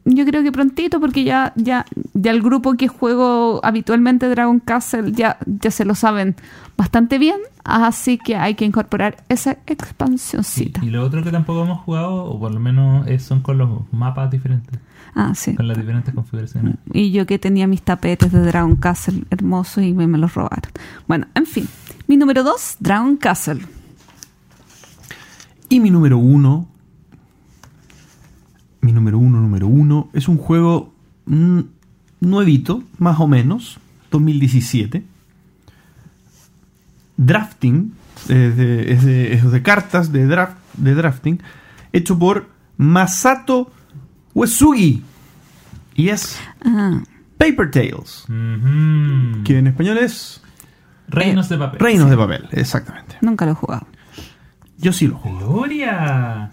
yo 0.05 0.25
creo 0.25 0.41
que 0.41 0.51
prontito, 0.53 1.01
porque 1.01 1.25
ya, 1.25 1.51
ya, 1.57 1.85
ya 2.13 2.31
el 2.31 2.41
grupo 2.41 2.75
que 2.75 2.87
juego 2.87 3.59
habitualmente 3.63 4.29
Dragon 4.29 4.59
Castle 4.61 5.11
ya, 5.11 5.37
ya 5.45 5.69
se 5.71 5.83
lo 5.83 5.95
saben 5.95 6.35
bastante 6.77 7.17
bien, 7.17 7.37
así 7.65 8.17
que 8.17 8.37
hay 8.37 8.55
que 8.55 8.63
incorporar 8.63 9.17
esa 9.27 9.53
sí. 9.53 9.59
expansioncita. 9.67 10.83
Y 10.83 10.89
lo 10.89 11.03
otro 11.03 11.23
que 11.23 11.31
tampoco 11.31 11.63
hemos 11.63 11.79
jugado, 11.81 12.23
o 12.23 12.39
por 12.39 12.53
lo 12.53 12.59
menos 12.61 13.05
es- 13.07 13.23
son 13.23 13.41
con 13.41 13.57
los 13.57 13.69
mapas 13.91 14.31
diferentes, 14.31 14.79
Ah, 15.15 15.33
sí. 15.35 15.55
con 15.55 15.67
las 15.67 15.77
diferentes 15.77 16.13
configuraciones. 16.13 16.75
Y 16.93 17.11
yo 17.11 17.25
que 17.25 17.39
tenía 17.39 17.67
mis 17.67 17.81
tapetes 17.81 18.31
de 18.31 18.41
Dragon 18.41 18.75
Castle 18.75 19.23
hermosos 19.29 19.83
y 19.83 19.93
me, 19.93 20.07
me 20.07 20.17
los 20.17 20.33
robaron. 20.33 20.71
Bueno, 21.07 21.27
en 21.35 21.45
fin. 21.45 21.67
Mi 22.07 22.15
número 22.17 22.43
2, 22.43 22.77
Dragon 22.79 23.17
Castle. 23.17 23.61
Y 25.69 25.79
mi 25.79 25.89
número 25.91 26.17
uno. 26.17 26.67
Mi 28.81 28.91
número 28.93 29.17
uno, 29.19 29.39
número 29.41 29.67
uno. 29.67 30.09
Es 30.13 30.27
un 30.27 30.37
juego 30.37 30.93
mm, 31.25 31.59
nuevito, 32.21 32.83
más 32.97 33.19
o 33.19 33.27
menos. 33.27 33.79
2017. 34.11 35.03
Drafting. 37.17 37.93
eh, 38.29 38.33
de- 38.55 38.91
es, 38.93 39.03
de, 39.05 39.33
es 39.33 39.51
de 39.51 39.61
cartas 39.61 40.11
de, 40.11 40.25
draft, 40.27 40.57
de 40.77 40.93
drafting. 40.95 41.39
Hecho 41.93 42.17
por 42.17 42.47
Masato 42.77 43.71
Uesugi. 44.39 45.03
Y 45.95 46.09
es 46.09 46.39
Ah, 46.63 47.01
Paper 47.37 47.71
Tales. 47.71 48.25
Que 49.43 49.57
en 49.57 49.67
español 49.67 49.97
es 49.97 50.41
Reinos 51.07 51.49
de 51.49 51.57
papel. 51.57 51.79
Reinos 51.79 52.09
de 52.09 52.17
papel. 52.17 52.45
Exactamente. 52.51 53.17
nunca 53.21 53.45
lo 53.45 53.51
he 53.51 53.55
jugado. 53.55 53.87
Yo 54.77 54.93
sí 54.93 55.07
lo 55.07 55.17
juego. 55.17 55.39
Gloria. 55.39 56.51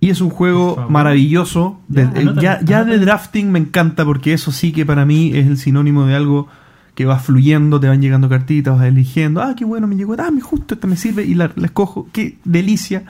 Y 0.00 0.10
es 0.10 0.20
un 0.20 0.28
juego 0.30 0.86
maravilloso. 0.90 1.80
De- 1.88 2.02
Ya, 2.02 2.08
eh, 2.08 2.20
anótalo, 2.20 2.40
ya 2.42 2.60
ya 2.62 2.84
de 2.84 2.98
drafting 2.98 3.50
me 3.50 3.58
encanta 3.58 4.04
porque 4.04 4.32
eso 4.34 4.52
sí 4.52 4.72
que 4.72 4.84
para 4.84 5.06
mí 5.06 5.30
es 5.34 5.46
el 5.46 5.56
sinónimo 5.56 6.04
de 6.06 6.14
algo 6.16 6.48
que 6.94 7.04
va 7.06 7.18
fluyendo, 7.18 7.78
te 7.80 7.88
van 7.88 8.00
llegando 8.02 8.28
cartitas, 8.28 8.76
vas 8.78 8.86
eligiendo, 8.86 9.42
ah, 9.42 9.54
qué 9.56 9.64
bueno, 9.64 9.86
me 9.86 9.96
llegó, 9.96 10.14
ah, 10.18 10.30
me 10.30 10.40
justo 10.40 10.74
esta 10.74 10.86
me 10.86 10.96
sirve 10.96 11.24
y 11.24 11.34
la, 11.34 11.50
la 11.56 11.66
escojo, 11.66 12.08
qué 12.12 12.38
delicia. 12.44 13.04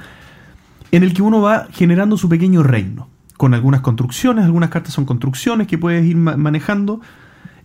En 0.93 1.03
el 1.03 1.12
que 1.12 1.23
uno 1.23 1.40
va 1.40 1.66
generando 1.73 2.16
su 2.16 2.28
pequeño 2.28 2.62
reino, 2.62 3.09
con 3.36 3.54
algunas 3.54 3.80
construcciones, 3.80 4.44
algunas 4.44 4.70
cartas 4.70 4.94
son 4.94 5.04
construcciones 5.04 5.66
que 5.66 5.78
puedes 5.78 6.04
ir 6.06 6.16
ma- 6.16 6.36
manejando, 6.36 7.00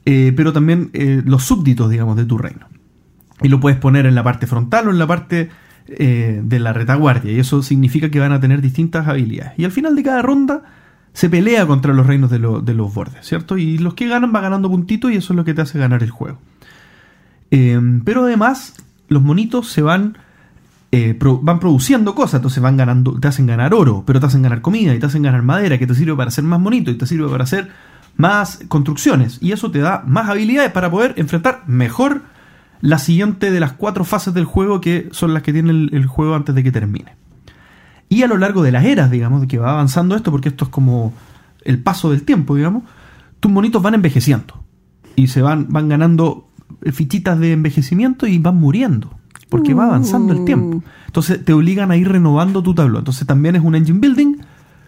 eh, 0.05 0.33
pero 0.35 0.51
también 0.53 0.89
eh, 0.93 1.21
los 1.25 1.43
súbditos, 1.43 1.89
digamos, 1.89 2.17
de 2.17 2.25
tu 2.25 2.37
reino. 2.37 2.67
Y 3.41 3.47
lo 3.47 3.59
puedes 3.59 3.79
poner 3.79 4.05
en 4.05 4.15
la 4.15 4.23
parte 4.23 4.47
frontal 4.47 4.87
o 4.87 4.91
en 4.91 4.99
la 4.99 5.07
parte 5.07 5.49
eh, 5.87 6.41
de 6.43 6.59
la 6.59 6.73
retaguardia. 6.73 7.31
Y 7.31 7.39
eso 7.39 7.63
significa 7.63 8.09
que 8.09 8.19
van 8.19 8.31
a 8.31 8.39
tener 8.39 8.61
distintas 8.61 9.07
habilidades. 9.07 9.53
Y 9.57 9.65
al 9.65 9.71
final 9.71 9.95
de 9.95 10.03
cada 10.03 10.21
ronda 10.21 10.63
se 11.13 11.29
pelea 11.29 11.65
contra 11.65 11.93
los 11.93 12.05
reinos 12.05 12.29
de, 12.29 12.39
de 12.39 12.73
los 12.73 12.93
bordes, 12.93 13.25
¿cierto? 13.25 13.57
Y 13.57 13.77
los 13.77 13.95
que 13.95 14.07
ganan 14.07 14.31
van 14.31 14.43
ganando 14.43 14.69
puntitos 14.69 15.11
y 15.11 15.15
eso 15.15 15.33
es 15.33 15.37
lo 15.37 15.43
que 15.43 15.53
te 15.53 15.61
hace 15.61 15.79
ganar 15.79 16.03
el 16.03 16.09
juego. 16.11 16.39
Pero 17.49 18.23
además, 18.23 18.75
los 19.09 19.21
monitos 19.21 19.67
se 19.69 19.81
van. 19.81 20.17
Eh, 20.91 21.13
pro- 21.13 21.39
van 21.41 21.59
produciendo 21.59 22.13
cosas, 22.15 22.35
entonces 22.35 22.61
van 22.61 22.77
ganando, 22.77 23.19
te 23.19 23.27
hacen 23.27 23.45
ganar 23.45 23.73
oro, 23.73 24.03
pero 24.05 24.19
te 24.19 24.25
hacen 24.25 24.41
ganar 24.41 24.61
comida 24.61 24.93
y 24.93 24.99
te 24.99 25.05
hacen 25.05 25.23
ganar 25.23 25.41
madera, 25.41 25.77
que 25.77 25.87
te 25.87 25.95
sirve 25.95 26.15
para 26.15 26.27
hacer 26.27 26.43
más 26.43 26.59
monito 26.59 26.91
y 26.91 26.95
te 26.95 27.05
sirve 27.05 27.29
para 27.29 27.43
hacer 27.45 27.69
más 28.17 28.59
construcciones. 28.67 29.37
Y 29.41 29.53
eso 29.53 29.71
te 29.71 29.79
da 29.79 30.03
más 30.05 30.29
habilidades 30.29 30.71
para 30.71 30.91
poder 30.91 31.13
enfrentar 31.17 31.63
mejor 31.65 32.23
la 32.81 32.97
siguiente 32.97 33.51
de 33.51 33.59
las 33.59 33.73
cuatro 33.73 34.03
fases 34.03 34.33
del 34.33 34.45
juego 34.45 34.81
que 34.81 35.07
son 35.11 35.33
las 35.33 35.43
que 35.43 35.53
tiene 35.53 35.69
el, 35.71 35.89
el 35.93 36.05
juego 36.07 36.35
antes 36.35 36.53
de 36.55 36.63
que 36.63 36.71
termine. 36.71 37.15
Y 38.09 38.23
a 38.23 38.27
lo 38.27 38.37
largo 38.37 38.61
de 38.61 38.73
las 38.73 38.83
eras, 38.83 39.09
digamos, 39.09 39.39
de 39.39 39.47
que 39.47 39.57
va 39.57 39.71
avanzando 39.71 40.15
esto, 40.15 40.31
porque 40.31 40.49
esto 40.49 40.65
es 40.65 40.71
como 40.71 41.13
el 41.63 41.79
paso 41.79 42.09
del 42.11 42.23
tiempo, 42.23 42.55
digamos, 42.55 42.83
tus 43.39 43.49
monitos 43.49 43.81
van 43.81 43.93
envejeciendo. 43.93 44.61
Y 45.15 45.27
se 45.27 45.41
van, 45.41 45.67
van 45.69 45.87
ganando 45.87 46.49
fichitas 46.91 47.39
de 47.39 47.53
envejecimiento 47.53 48.27
y 48.27 48.39
van 48.39 48.57
muriendo. 48.57 49.17
Porque 49.51 49.73
va 49.73 49.85
avanzando 49.85 50.33
el 50.33 50.45
tiempo. 50.45 50.81
Entonces 51.07 51.43
te 51.43 51.53
obligan 51.53 51.91
a 51.91 51.97
ir 51.97 52.07
renovando 52.09 52.63
tu 52.63 52.73
tablón. 52.73 52.99
Entonces 52.99 53.27
también 53.27 53.55
es 53.55 53.61
un 53.63 53.75
engine 53.75 53.99
building, 53.99 54.37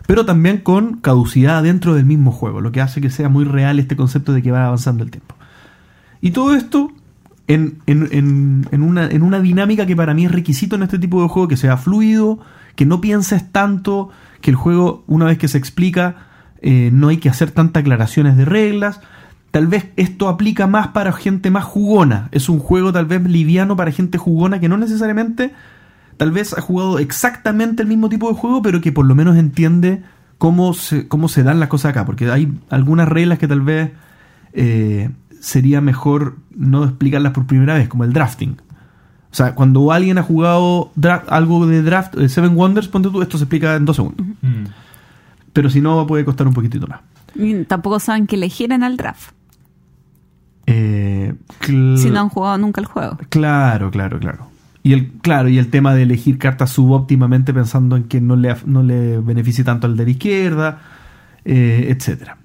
pero 0.07 0.25
también 0.25 0.59
con 0.59 0.97
caducidad 0.97 1.61
dentro 1.63 1.93
del 1.95 2.05
mismo 2.05 2.31
juego. 2.31 2.61
Lo 2.61 2.71
que 2.71 2.79
hace 2.81 3.01
que 3.01 3.09
sea 3.09 3.29
muy 3.29 3.43
real 3.45 3.77
este 3.79 3.95
concepto 3.95 4.33
de 4.33 4.41
que 4.41 4.51
va 4.51 4.65
avanzando 4.65 5.03
el 5.03 5.11
tiempo. 5.11 5.35
Y 6.21 6.31
todo 6.31 6.55
esto 6.55 6.91
en, 7.47 7.79
en- 7.87 8.07
en- 8.11 8.67
en 8.71 8.81
una, 8.81 9.05
en 9.07 9.21
una 9.21 9.39
dinámica 9.41 9.85
que 9.85 9.95
para 9.97 10.13
mí 10.13 10.25
es 10.25 10.31
requisito 10.31 10.77
en 10.77 10.83
este 10.83 10.97
tipo 10.97 11.21
de 11.21 11.27
juego, 11.27 11.49
que 11.49 11.57
sea 11.57 11.75
fluido, 11.75 12.39
que 12.77 12.85
no 12.85 13.01
pienses 13.01 13.51
tanto, 13.51 14.09
que 14.39 14.49
el 14.51 14.55
juego, 14.55 15.03
una 15.07 15.25
vez 15.25 15.37
que 15.37 15.49
se 15.49 15.57
explica, 15.57 16.15
eh, 16.61 16.89
no 16.93 17.09
hay 17.09 17.17
que 17.17 17.27
hacer 17.27 17.51
tantas 17.51 17.81
aclaraciones 17.81 18.37
de 18.37 18.45
reglas. 18.45 19.01
Tal 19.53 19.67
vez 19.67 19.91
esto 19.97 20.29
aplica 20.29 20.65
más 20.65 20.87
para 20.87 21.13
gente 21.13 21.51
más 21.51 21.63
jugona. 21.63 22.27
Es 22.31 22.49
un 22.49 22.57
juego 22.57 22.91
tal 22.91 23.05
vez 23.05 23.21
liviano 23.21 23.75
para 23.75 23.91
gente 23.91 24.17
jugona 24.17 24.59
que 24.59 24.67
no 24.67 24.77
necesariamente 24.77 25.53
tal 26.17 26.31
vez 26.31 26.57
ha 26.57 26.61
jugado 26.61 26.97
exactamente 26.97 27.83
el 27.83 27.87
mismo 27.87 28.09
tipo 28.09 28.27
de 28.29 28.35
juego, 28.35 28.63
pero 28.63 28.81
que 28.81 28.91
por 28.91 29.05
lo 29.05 29.13
menos 29.13 29.37
entiende 29.37 30.01
cómo 30.39 30.73
se, 30.73 31.07
cómo 31.07 31.27
se 31.27 31.43
dan 31.43 31.59
las 31.59 31.69
cosas 31.69 31.91
acá. 31.91 32.03
Porque 32.03 32.31
hay 32.31 32.51
algunas 32.71 33.07
reglas 33.07 33.37
que 33.37 33.47
tal 33.47 33.61
vez 33.61 33.91
eh, 34.53 35.11
sería 35.39 35.81
mejor 35.81 36.37
no 36.55 36.83
explicarlas 36.83 37.33
por 37.33 37.45
primera 37.45 37.75
vez, 37.75 37.87
como 37.87 38.05
el 38.05 38.11
drafting. 38.11 38.57
O 39.31 39.35
sea, 39.35 39.53
cuando 39.53 39.91
alguien 39.91 40.17
ha 40.17 40.23
jugado 40.23 40.91
algo 41.27 41.67
de 41.67 41.83
draft, 41.83 42.17
eh, 42.17 42.27
Seven 42.27 42.55
Wonders, 42.55 42.87
ponte 42.87 43.11
tú, 43.11 43.21
esto 43.21 43.37
se 43.37 43.43
explica 43.43 43.75
en 43.75 43.85
dos 43.85 43.97
segundos. 43.97 44.25
Mm. 44.41 44.63
Pero 45.53 45.69
si 45.69 45.79
no, 45.79 46.07
puede 46.07 46.25
costar 46.25 46.47
un 46.47 46.55
poquitito 46.55 46.87
más. 46.87 47.01
Y 47.35 47.65
tampoco 47.65 47.99
saben 47.99 48.25
que 48.25 48.35
elegir 48.35 48.71
en 48.71 48.81
el 48.81 48.97
draft, 48.97 49.33
Eh, 50.75 51.33
si 51.61 52.09
no 52.09 52.21
han 52.21 52.29
jugado 52.29 52.57
nunca 52.57 52.81
el 52.81 52.87
juego. 52.87 53.17
Claro, 53.29 53.91
claro, 53.91 54.19
claro. 54.19 54.47
Y 54.81 54.93
el, 54.93 55.11
claro, 55.21 55.47
y 55.49 55.57
el 55.59 55.69
tema 55.69 55.93
de 55.93 56.03
elegir 56.03 56.37
cartas 56.37 56.71
subóptimamente 56.71 57.53
pensando 57.53 57.95
en 57.95 58.05
que 58.05 58.19
no 58.19 58.35
le, 58.35 58.55
no 58.65 58.83
le 58.83 59.19
beneficie 59.19 59.63
tanto 59.63 59.87
al 59.87 59.95
de 59.95 60.03
la 60.03 60.11
izquierda, 60.11 60.81
eh, 61.45 61.87
etcétera. 61.89 62.37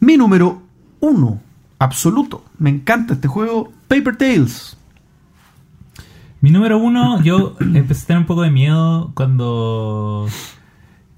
Mi 0.00 0.16
número 0.16 0.62
uno 1.00 1.40
absoluto. 1.78 2.44
Me 2.58 2.70
encanta 2.70 3.14
este 3.14 3.28
juego. 3.28 3.72
Paper 3.88 4.16
Tales. 4.16 4.76
Mi 6.40 6.50
número 6.50 6.78
uno, 6.78 7.22
yo 7.22 7.56
empecé 7.60 8.04
a 8.04 8.06
tener 8.08 8.20
un 8.20 8.26
poco 8.26 8.42
de 8.42 8.50
miedo 8.50 9.12
cuando 9.14 10.28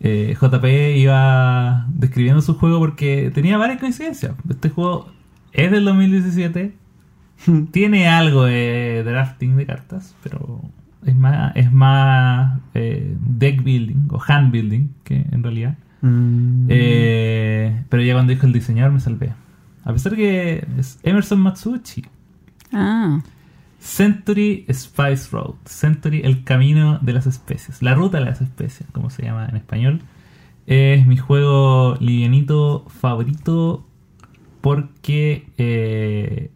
eh, 0.01 0.37
JP 0.41 0.65
iba 0.97 1.87
describiendo 1.89 2.41
su 2.41 2.55
juego 2.55 2.79
porque 2.79 3.33
tenía 3.35 3.59
varias 3.59 3.81
coincidencias. 3.81 4.35
Este 4.49 4.71
juego 4.71 5.09
es 5.53 5.71
del 5.71 5.85
2017, 5.85 6.75
tiene 7.71 8.09
algo 8.09 8.45
de 8.45 9.03
drafting 9.05 9.57
de 9.57 9.67
cartas, 9.67 10.17
pero 10.23 10.63
es 11.05 11.17
más, 11.17 11.53
es 11.57 11.73
más 11.73 12.61
eh, 12.75 13.17
deck 13.21 13.63
building 13.63 14.09
o 14.11 14.21
hand 14.27 14.53
building 14.53 14.89
que 15.05 15.27
en 15.31 15.43
realidad. 15.43 15.77
Mm. 16.01 16.67
Eh, 16.69 17.85
pero 17.89 18.03
ya 18.03 18.15
cuando 18.15 18.33
dijo 18.33 18.47
el 18.47 18.53
diseñador 18.53 18.93
me 18.93 19.01
salvé. 19.01 19.33
A 19.85 19.93
pesar 19.93 20.15
que 20.17 20.67
es 20.79 20.99
Emerson 21.03 21.41
Matsuuchi. 21.41 22.05
Ah. 22.73 23.21
Century 23.79 24.67
Spice 24.71 25.29
Road. 25.31 25.55
Century, 25.65 26.21
el 26.25 26.45
camino 26.45 26.99
de 27.01 27.13
las 27.13 27.27
especies. 27.27 27.83
La 27.83 27.95
ruta 27.95 28.19
de 28.19 28.27
las 28.27 28.41
especies, 28.41 28.89
como 28.93 29.09
se 29.09 29.23
llama 29.23 29.47
en 29.49 29.57
español. 29.57 30.03
Es 30.67 31.07
mi 31.07 31.17
juego 31.17 31.97
livianito 32.01 32.85
favorito 32.89 33.88
porque 34.61 35.49
eh, 35.59 36.51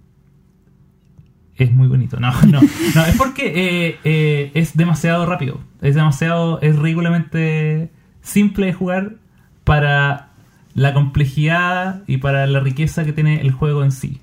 es 1.57 1.73
muy 1.73 1.89
bonito. 1.89 2.19
No, 2.21 2.33
no, 2.47 2.61
no, 2.95 3.05
es 3.05 3.17
porque 3.17 3.53
eh, 3.89 3.99
eh, 4.05 4.51
es 4.55 4.77
demasiado 4.77 5.27
rápido. 5.27 5.61
Es 5.81 5.95
demasiado, 5.95 6.61
es 6.61 6.79
ridículamente 6.79 7.91
simple 8.21 8.67
de 8.67 8.73
jugar 8.73 9.17
para 9.65 10.31
la 10.75 10.95
complejidad 10.95 12.03
y 12.07 12.19
para 12.19 12.47
la 12.47 12.61
riqueza 12.61 13.05
que 13.05 13.13
tiene 13.13 13.41
el 13.41 13.53
juego 13.53 13.85
en 13.85 13.93
sí. 13.93 14.21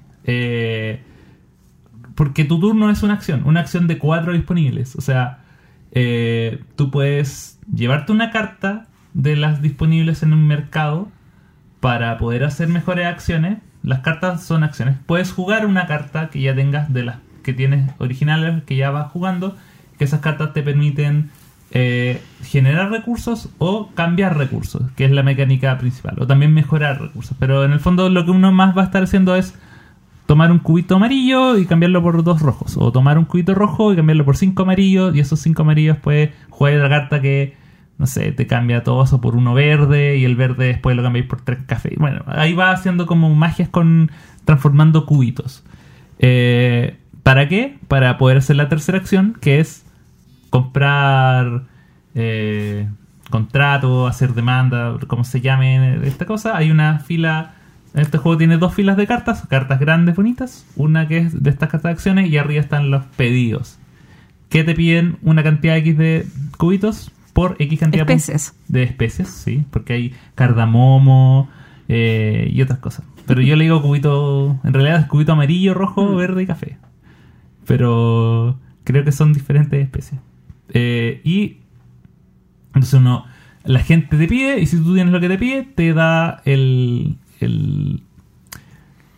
Porque 2.15 2.43
tu 2.43 2.59
turno 2.59 2.89
es 2.89 3.03
una 3.03 3.13
acción, 3.13 3.43
una 3.45 3.61
acción 3.61 3.87
de 3.87 3.97
cuatro 3.97 4.33
disponibles. 4.33 4.95
O 4.95 5.01
sea, 5.01 5.43
tú 6.75 6.91
puedes 6.91 7.59
llevarte 7.73 8.11
una 8.11 8.31
carta 8.31 8.87
de 9.13 9.35
las 9.35 9.61
disponibles 9.61 10.23
en 10.23 10.33
un 10.33 10.47
mercado 10.47 11.09
para 11.79 12.17
poder 12.17 12.43
hacer 12.43 12.67
mejores 12.67 13.05
acciones. 13.05 13.59
Las 13.83 13.99
cartas 13.99 14.43
son 14.43 14.63
acciones. 14.63 14.97
Puedes 15.05 15.31
jugar 15.31 15.65
una 15.65 15.87
carta 15.87 16.29
que 16.29 16.41
ya 16.41 16.55
tengas 16.55 16.91
de 16.93 17.03
las 17.03 17.17
que 17.43 17.53
tienes 17.53 17.91
originales, 17.97 18.63
que 18.63 18.75
ya 18.75 18.91
vas 18.91 19.11
jugando, 19.11 19.55
que 19.97 20.03
esas 20.03 20.19
cartas 20.19 20.53
te 20.53 20.61
permiten 20.61 21.31
eh, 21.71 22.21
generar 22.43 22.89
recursos 22.89 23.49
o 23.57 23.89
cambiar 23.93 24.37
recursos, 24.37 24.81
que 24.95 25.05
es 25.05 25.11
la 25.11 25.23
mecánica 25.23 25.77
principal, 25.77 26.15
o 26.19 26.27
también 26.27 26.53
mejorar 26.53 26.99
recursos. 27.01 27.35
Pero 27.39 27.63
en 27.63 27.71
el 27.71 27.79
fondo 27.79 28.09
lo 28.09 28.25
que 28.25 28.31
uno 28.31 28.51
más 28.51 28.75
va 28.77 28.81
a 28.81 28.85
estar 28.85 29.03
haciendo 29.03 29.35
es 29.35 29.53
tomar 30.25 30.51
un 30.51 30.59
cubito 30.59 30.95
amarillo 30.95 31.57
y 31.57 31.65
cambiarlo 31.65 32.01
por 32.03 32.23
dos 32.23 32.41
rojos, 32.41 32.75
o 32.77 32.91
tomar 32.91 33.17
un 33.17 33.25
cubito 33.25 33.55
rojo 33.55 33.93
y 33.93 33.95
cambiarlo 33.95 34.25
por 34.25 34.37
cinco 34.37 34.63
amarillos, 34.63 35.15
y 35.15 35.19
esos 35.19 35.39
cinco 35.39 35.61
amarillos 35.61 35.97
puedes 35.97 36.31
jugar 36.49 36.73
la 36.73 36.89
carta 36.89 37.21
que, 37.21 37.55
no 37.99 38.07
sé, 38.07 38.31
te 38.31 38.47
cambia 38.47 38.81
todo 38.81 39.03
eso 39.03 39.19
por 39.19 39.35
uno 39.35 39.53
verde, 39.53 40.15
y 40.15 40.23
el 40.23 40.37
verde 40.37 40.67
después 40.67 40.95
lo 40.95 41.03
cambiáis 41.03 41.27
por 41.27 41.41
tres 41.41 41.59
cafés. 41.67 41.97
Bueno, 41.97 42.23
ahí 42.27 42.53
va 42.53 42.71
haciendo 42.71 43.05
como 43.05 43.29
magias 43.35 43.67
con 43.67 44.09
transformando 44.45 45.05
cubitos. 45.05 45.65
Eh, 46.17 46.97
¿Para 47.23 47.49
qué? 47.49 47.77
Para 47.89 48.17
poder 48.17 48.37
hacer 48.37 48.55
la 48.55 48.69
tercera 48.69 48.97
acción, 48.97 49.37
que 49.41 49.59
es 49.59 49.85
comprar 50.49 51.63
eh, 52.15 52.87
contrato, 53.29 54.07
hacer 54.07 54.33
demanda, 54.33 54.97
como 55.07 55.25
se 55.25 55.41
llame 55.41 55.99
esta 56.07 56.25
cosa. 56.25 56.55
Hay 56.55 56.71
una 56.71 56.99
fila. 56.99 57.55
Este 57.95 58.17
juego 58.17 58.37
tiene 58.37 58.57
dos 58.57 58.73
filas 58.73 58.95
de 58.95 59.07
cartas, 59.07 59.43
cartas 59.49 59.79
grandes, 59.79 60.15
bonitas. 60.15 60.65
Una 60.77 61.09
que 61.09 61.17
es 61.17 61.43
de 61.43 61.49
estas 61.49 61.69
cartas 61.69 61.89
de 61.89 61.93
acciones 61.93 62.29
y 62.29 62.37
arriba 62.37 62.61
están 62.61 62.91
los 62.91 63.03
pedidos. 63.17 63.77
Que 64.47 64.63
te 64.63 64.73
piden 64.73 65.17
una 65.21 65.43
cantidad 65.43 65.75
X 65.75 65.97
de 65.97 66.25
cubitos 66.57 67.11
por 67.33 67.55
X 67.59 67.79
cantidad 67.79 68.05
de 68.05 68.13
Especies. 68.13 68.55
de 68.67 68.83
especies, 68.83 69.27
sí, 69.29 69.65
porque 69.71 69.93
hay 69.93 70.13
cardamomo 70.35 71.49
eh, 71.87 72.49
y 72.51 72.61
otras 72.61 72.79
cosas. 72.79 73.05
Pero 73.25 73.41
yo 73.41 73.55
le 73.55 73.63
digo 73.65 73.81
cubito, 73.81 74.59
en 74.63 74.73
realidad 74.73 75.01
es 75.01 75.05
cubito 75.07 75.33
amarillo, 75.33 75.73
rojo, 75.73 76.15
verde 76.15 76.43
y 76.43 76.45
café. 76.47 76.77
Pero 77.65 78.59
creo 78.83 79.03
que 79.03 79.11
son 79.11 79.33
diferentes 79.33 79.81
especies. 79.81 80.19
Eh, 80.73 81.21
y 81.23 81.57
entonces 82.67 82.93
uno, 82.95 83.25
la 83.63 83.79
gente 83.79 84.17
te 84.17 84.27
pide 84.27 84.59
y 84.59 84.65
si 84.65 84.77
tú 84.77 84.93
tienes 84.95 85.13
lo 85.13 85.19
que 85.19 85.27
te 85.29 85.37
pide, 85.37 85.63
te 85.63 85.93
da 85.93 86.41
el... 86.45 87.17
el 87.39 88.01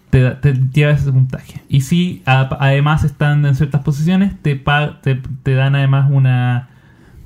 te, 0.09 0.21
da- 0.21 0.41
te 0.41 0.53
lleva 0.73 0.91
ese 0.91 1.11
puntaje. 1.11 1.61
Y 1.69 1.81
si 1.81 2.21
a- 2.25 2.49
además 2.59 3.05
están 3.05 3.45
en 3.45 3.55
ciertas 3.55 3.81
posiciones, 3.81 4.33
te, 4.41 4.57
pa- 4.57 4.99
te, 5.01 5.15
te 5.43 5.53
dan 5.53 5.75
además 5.75 6.09
una 6.11 6.67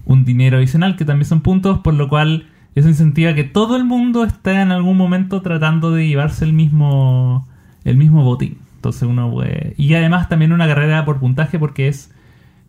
un 0.06 0.26
dinero 0.26 0.58
adicional 0.58 0.96
que 0.96 1.06
también 1.06 1.26
son 1.26 1.42
puntos, 1.42 1.80
por 1.80 1.94
lo 1.94 2.08
cual 2.08 2.48
eso 2.76 2.90
incentiva 2.90 3.34
que 3.34 3.44
todo 3.44 3.76
el 3.76 3.86
mundo 3.86 4.24
esté 4.24 4.62
en 4.62 4.72
algún 4.72 4.98
momento 4.98 5.42
tratando 5.42 5.92
de 5.92 6.08
llevarse 6.08 6.46
el 6.46 6.54
mismo 6.54 7.48
el 7.86 7.98
mismo 7.98 8.24
botín. 8.24 8.58
Entonces 8.76 9.04
uno 9.04 9.32
puede... 9.32 9.74
Y 9.78 9.94
además 9.94 10.28
también 10.28 10.52
una 10.52 10.68
carrera 10.68 11.06
por 11.06 11.20
puntaje 11.20 11.58
porque 11.58 11.88
es 11.88 12.12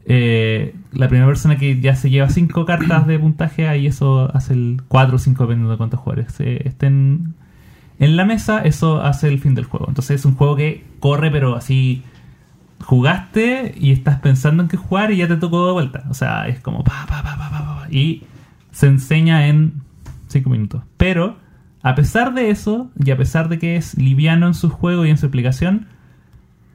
eh, 0.05 0.75
la 0.93 1.09
primera 1.09 1.27
persona 1.27 1.57
que 1.57 1.81
ya 1.81 1.97
se 1.97 2.11
lleva 2.11 2.29
cinco 2.29 2.65
cartas 2.65 3.07
de 3.07 3.19
puntaje, 3.19 3.67
ahí 3.67 3.87
eso 3.87 4.31
hace 4.35 4.53
el 4.53 4.83
4 4.87 5.17
o 5.17 5.19
5 5.19 5.43
dependiendo 5.43 5.73
de 5.73 5.79
cuántos 5.79 5.99
jugadores 5.99 6.39
eh, 6.39 6.63
estén 6.65 7.35
en 7.99 8.17
la 8.17 8.25
mesa, 8.25 8.61
eso 8.61 9.03
hace 9.03 9.29
el 9.29 9.41
fin 9.41 9.55
del 9.55 9.65
juego. 9.65 9.87
Entonces 9.89 10.21
es 10.21 10.25
un 10.25 10.35
juego 10.35 10.55
que 10.55 10.85
corre 11.01 11.31
pero 11.31 11.57
así 11.57 12.03
jugaste 12.83 13.75
y 13.77 13.93
estás 13.93 14.21
pensando 14.21 14.63
en 14.63 14.69
qué 14.69 14.77
jugar 14.77 15.13
y 15.13 15.19
ya 15.19 15.29
te 15.29 15.37
tocó 15.37 15.67
de 15.67 15.73
vuelta. 15.73 16.05
O 16.11 16.15
sea, 16.15 16.49
es 16.49 16.61
como 16.61 16.85
pa, 16.85 17.07
pa, 17.09 17.23
pa, 17.23 17.37
pa, 17.37 17.51
pa, 17.51 17.81
pa, 17.81 17.87
y 17.91 18.25
se 18.71 18.87
enseña 18.87 19.49
en 19.49 19.75
5 20.29 20.51
minutos. 20.51 20.83
Pero, 20.97 21.37
a 21.83 21.95
pesar 21.95 22.35
de 22.35 22.51
eso, 22.51 22.91
y 23.03 23.11
a 23.11 23.17
pesar 23.17 23.49
de 23.49 23.59
que 23.59 23.77
es 23.77 23.97
liviano 23.97 24.47
en 24.47 24.55
su 24.55 24.71
juego 24.71 25.07
y 25.07 25.11
en 25.11 25.19
su 25.19 25.27
explicación, 25.27 25.87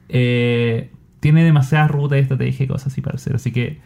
eh, 0.08 0.90
tiene 1.20 1.44
demasiadas 1.44 1.90
rutas 1.90 2.18
y 2.18 2.22
estrategia 2.22 2.64
y 2.64 2.66
cosas 2.66 2.88
así 2.88 3.00
para 3.00 3.16
hacer. 3.16 3.36
Así 3.36 3.52
que 3.52 3.80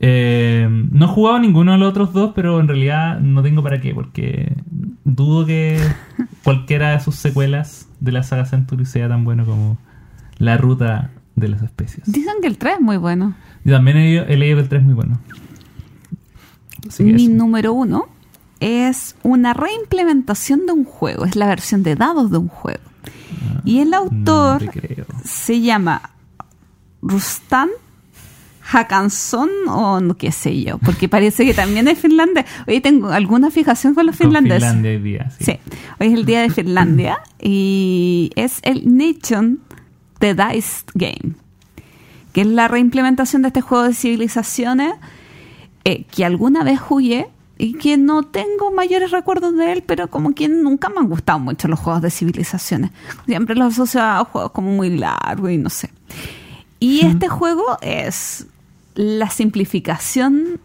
eh, 0.00 0.66
no 0.70 1.04
he 1.04 1.08
jugado 1.08 1.38
ninguno 1.38 1.72
de 1.72 1.78
los 1.78 1.90
otros 1.90 2.12
dos, 2.14 2.32
pero 2.34 2.58
en 2.58 2.68
realidad 2.68 3.20
no 3.20 3.42
tengo 3.42 3.62
para 3.62 3.80
qué, 3.80 3.94
porque 3.94 4.56
dudo 5.04 5.44
que 5.44 5.78
cualquiera 6.42 6.92
de 6.92 7.00
sus 7.00 7.16
secuelas 7.16 7.88
de 8.00 8.12
la 8.12 8.22
saga 8.22 8.46
Century 8.46 8.86
sea 8.86 9.08
tan 9.08 9.24
bueno 9.24 9.44
como 9.44 9.76
la 10.38 10.56
ruta 10.56 11.10
de 11.40 11.48
las 11.48 11.62
especies. 11.62 12.02
Dicen 12.06 12.34
que 12.40 12.46
el 12.46 12.58
3 12.58 12.74
es 12.74 12.80
muy 12.80 12.96
bueno. 12.96 13.34
Y 13.64 13.70
también 13.70 13.96
he, 13.96 14.18
he 14.32 14.36
leído 14.36 14.56
que 14.56 14.62
el 14.62 14.68
3 14.68 14.80
es 14.80 14.86
muy 14.86 14.94
bueno. 14.94 15.18
Mi 16.98 17.24
eso. 17.24 17.30
número 17.30 17.72
uno 17.72 18.08
es 18.60 19.16
una 19.22 19.54
reimplementación 19.54 20.66
de 20.66 20.72
un 20.72 20.84
juego. 20.84 21.24
Es 21.24 21.36
la 21.36 21.46
versión 21.46 21.82
de 21.82 21.94
dados 21.96 22.30
de 22.30 22.38
un 22.38 22.48
juego. 22.48 22.80
Y 23.64 23.80
el 23.80 23.94
autor 23.94 24.62
No 24.64 24.72
se 25.24 25.60
llama 25.60 26.10
Rustan 27.02 27.68
Hakanson 28.72 29.48
o 29.68 30.00
no 30.00 30.16
qué 30.16 30.30
sé 30.30 30.62
yo, 30.62 30.78
porque 30.78 31.08
parece 31.08 31.44
que 31.44 31.54
también 31.54 31.88
es 31.88 31.98
finlandés. 31.98 32.44
Oye, 32.68 32.80
tengo 32.80 33.08
alguna 33.08 33.50
fijación 33.50 33.94
con 33.94 34.06
los 34.06 34.16
Con 34.16 34.26
finlandeses. 34.28 34.62
Finlandia 34.62 34.90
hoy 34.92 34.98
día, 35.02 35.30
sí. 35.30 35.44
Sí, 35.44 35.52
hoy 35.98 36.06
es 36.08 36.14
el 36.14 36.24
día 36.24 36.42
de 36.42 36.50
Finlandia 36.54 37.18
y 37.40 38.30
es 38.36 38.60
el 38.62 38.96
Nation 38.96 39.60
The 40.20 40.34
Dice 40.34 40.84
Game, 40.94 41.34
que 42.32 42.42
es 42.42 42.46
la 42.46 42.68
reimplementación 42.68 43.42
de 43.42 43.48
este 43.48 43.60
juego 43.60 43.84
de 43.84 43.94
civilizaciones 43.94 44.94
eh, 45.84 46.04
que 46.04 46.24
alguna 46.24 46.62
vez 46.62 46.78
jugué 46.78 47.28
y 47.58 47.74
que 47.74 47.96
no 47.96 48.22
tengo 48.22 48.70
mayores 48.70 49.10
recuerdos 49.10 49.56
de 49.56 49.72
él, 49.72 49.82
pero 49.84 50.08
como 50.08 50.34
que 50.34 50.48
nunca 50.48 50.88
me 50.88 50.98
han 50.98 51.08
gustado 51.08 51.38
mucho 51.38 51.68
los 51.68 51.78
juegos 51.78 52.02
de 52.02 52.10
civilizaciones. 52.10 52.90
Siempre 53.26 53.54
los 53.54 53.74
asociaba 53.74 54.20
a 54.20 54.24
juegos 54.24 54.52
como 54.52 54.70
muy 54.70 54.96
largos 54.96 55.50
y 55.50 55.58
no 55.58 55.68
sé. 55.68 55.90
Y 56.78 57.04
este 57.04 57.28
juego 57.28 57.78
es 57.82 58.46
la 58.94 59.28
simplificación 59.30 60.60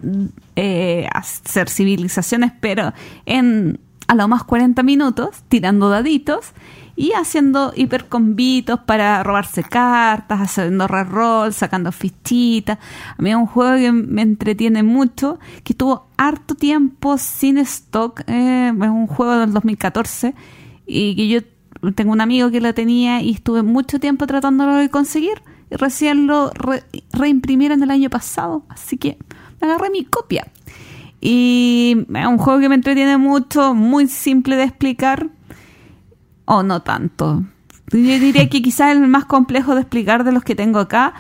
eh, 0.55 1.07
hacer 1.13 1.69
civilizaciones, 1.69 2.51
pero 2.59 2.93
en 3.25 3.79
a 4.07 4.15
lo 4.15 4.27
más 4.27 4.43
40 4.43 4.83
minutos, 4.83 5.43
tirando 5.49 5.89
daditos 5.89 6.53
y 6.97 7.11
haciendo 7.11 7.73
hipercombitos 7.75 8.79
para 8.81 9.21
robarse 9.23 9.63
cartas, 9.63 10.39
haciendo 10.41 10.87
reroll, 10.87 11.53
sacando 11.53 11.91
fichitas. 11.91 12.77
A 13.17 13.21
mí 13.21 13.29
es 13.31 13.35
un 13.35 13.47
juego 13.47 13.75
que 13.77 13.91
me 13.91 14.21
entretiene 14.21 14.81
mucho, 14.83 15.39
que 15.63 15.73
estuvo 15.73 16.07
harto 16.17 16.55
tiempo 16.55 17.17
sin 17.17 17.57
stock. 17.59 18.21
eh, 18.27 18.69
es 18.73 18.89
un 18.89 19.07
juego 19.07 19.37
del 19.39 19.51
2014 19.53 20.33
y 20.87 21.15
que 21.15 21.27
yo 21.27 21.41
tengo 21.93 22.11
un 22.13 22.21
amigo 22.21 22.49
que 22.49 22.61
lo 22.61 22.73
tenía 22.73 23.21
y 23.21 23.31
estuve 23.31 23.61
mucho 23.61 23.99
tiempo 23.99 24.25
tratándolo 24.25 24.75
de 24.75 24.89
conseguir. 24.89 25.41
Y 25.69 25.75
recién 25.75 26.27
lo 26.27 26.51
re- 26.51 26.83
reimprimieron 27.11 27.81
el 27.83 27.89
año 27.91 28.09
pasado, 28.09 28.63
así 28.69 28.97
que 28.97 29.17
me 29.59 29.67
agarré 29.67 29.89
mi 29.89 30.05
copia. 30.05 30.47
Y 31.21 32.05
es 32.13 32.25
un 32.27 32.37
juego 32.37 32.59
que 32.59 32.69
me 32.69 32.75
entretiene 32.75 33.17
mucho, 33.17 33.73
muy 33.73 34.07
simple 34.07 34.55
de 34.57 34.63
explicar, 34.63 35.29
o 36.45 36.63
no 36.63 36.81
tanto. 36.81 37.43
Yo 37.91 37.99
diría 37.99 38.49
que 38.49 38.61
quizás 38.61 38.91
el 38.95 39.07
más 39.07 39.25
complejo 39.25 39.75
de 39.75 39.81
explicar 39.81 40.23
de 40.23 40.31
los 40.31 40.43
que 40.43 40.55
tengo 40.55 40.79
acá, 40.79 41.13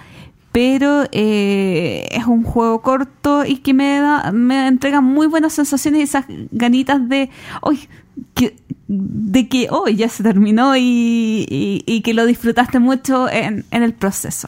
pero 0.51 1.03
eh, 1.11 2.07
es 2.11 2.25
un 2.25 2.43
juego 2.43 2.81
corto 2.81 3.45
y 3.45 3.57
que 3.57 3.73
me 3.73 3.99
da, 3.99 4.31
me 4.31 4.67
entrega 4.67 5.01
muy 5.01 5.27
buenas 5.27 5.53
sensaciones 5.53 5.99
y 5.99 6.03
esas 6.03 6.25
ganitas 6.51 7.07
de 7.09 7.29
hoy 7.61 7.87
que 8.33 8.55
de 8.87 9.49
que 9.49 9.67
hoy 9.71 9.95
ya 9.95 10.07
se 10.09 10.21
terminó 10.23 10.75
y, 10.77 11.45
y- 11.49 11.83
y 11.87 12.01
que 12.01 12.13
lo 12.13 12.25
disfrutaste 12.25 12.79
mucho 12.79 13.27
en, 13.29 13.65
en 13.71 13.83
el 13.83 13.93
proceso. 13.93 14.47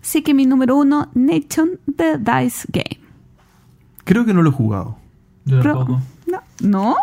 Así 0.00 0.22
que 0.22 0.34
mi 0.34 0.46
número 0.46 0.76
uno, 0.76 1.10
Nation 1.14 1.78
The 1.96 2.18
Dice 2.18 2.66
Game. 2.72 3.00
Creo 4.04 4.24
que 4.24 4.32
no 4.34 4.42
lo 4.42 4.50
he 4.50 4.52
jugado. 4.52 4.96
Yo 5.44 5.58
Pero- 5.60 5.74
tampoco. 5.78 6.00
no, 6.26 6.40
¿no? 6.60 6.96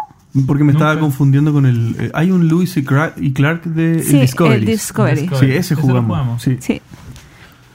Porque 0.46 0.64
me 0.64 0.72
estaba 0.74 1.00
confundiendo 1.00 1.52
con 1.52 1.66
el. 1.66 1.96
eh, 2.00 2.12
hay 2.14 2.30
un 2.32 2.48
Lewis 2.48 2.78
y 2.78 2.84
Clark, 2.84 3.16
y 3.18 3.34
Clark 3.34 3.64
de 3.64 4.04
Sí, 4.04 4.16
el 4.16 4.22
Discovery. 4.22 4.56
el 4.60 4.66
Discovery. 4.66 5.22
Discovery. 5.22 5.52
Sí, 5.52 5.58
ese 5.58 5.76
jugamos. 5.76 6.06
jugamos. 6.06 6.42
Sí. 6.44 6.58
Sí, 6.60 6.82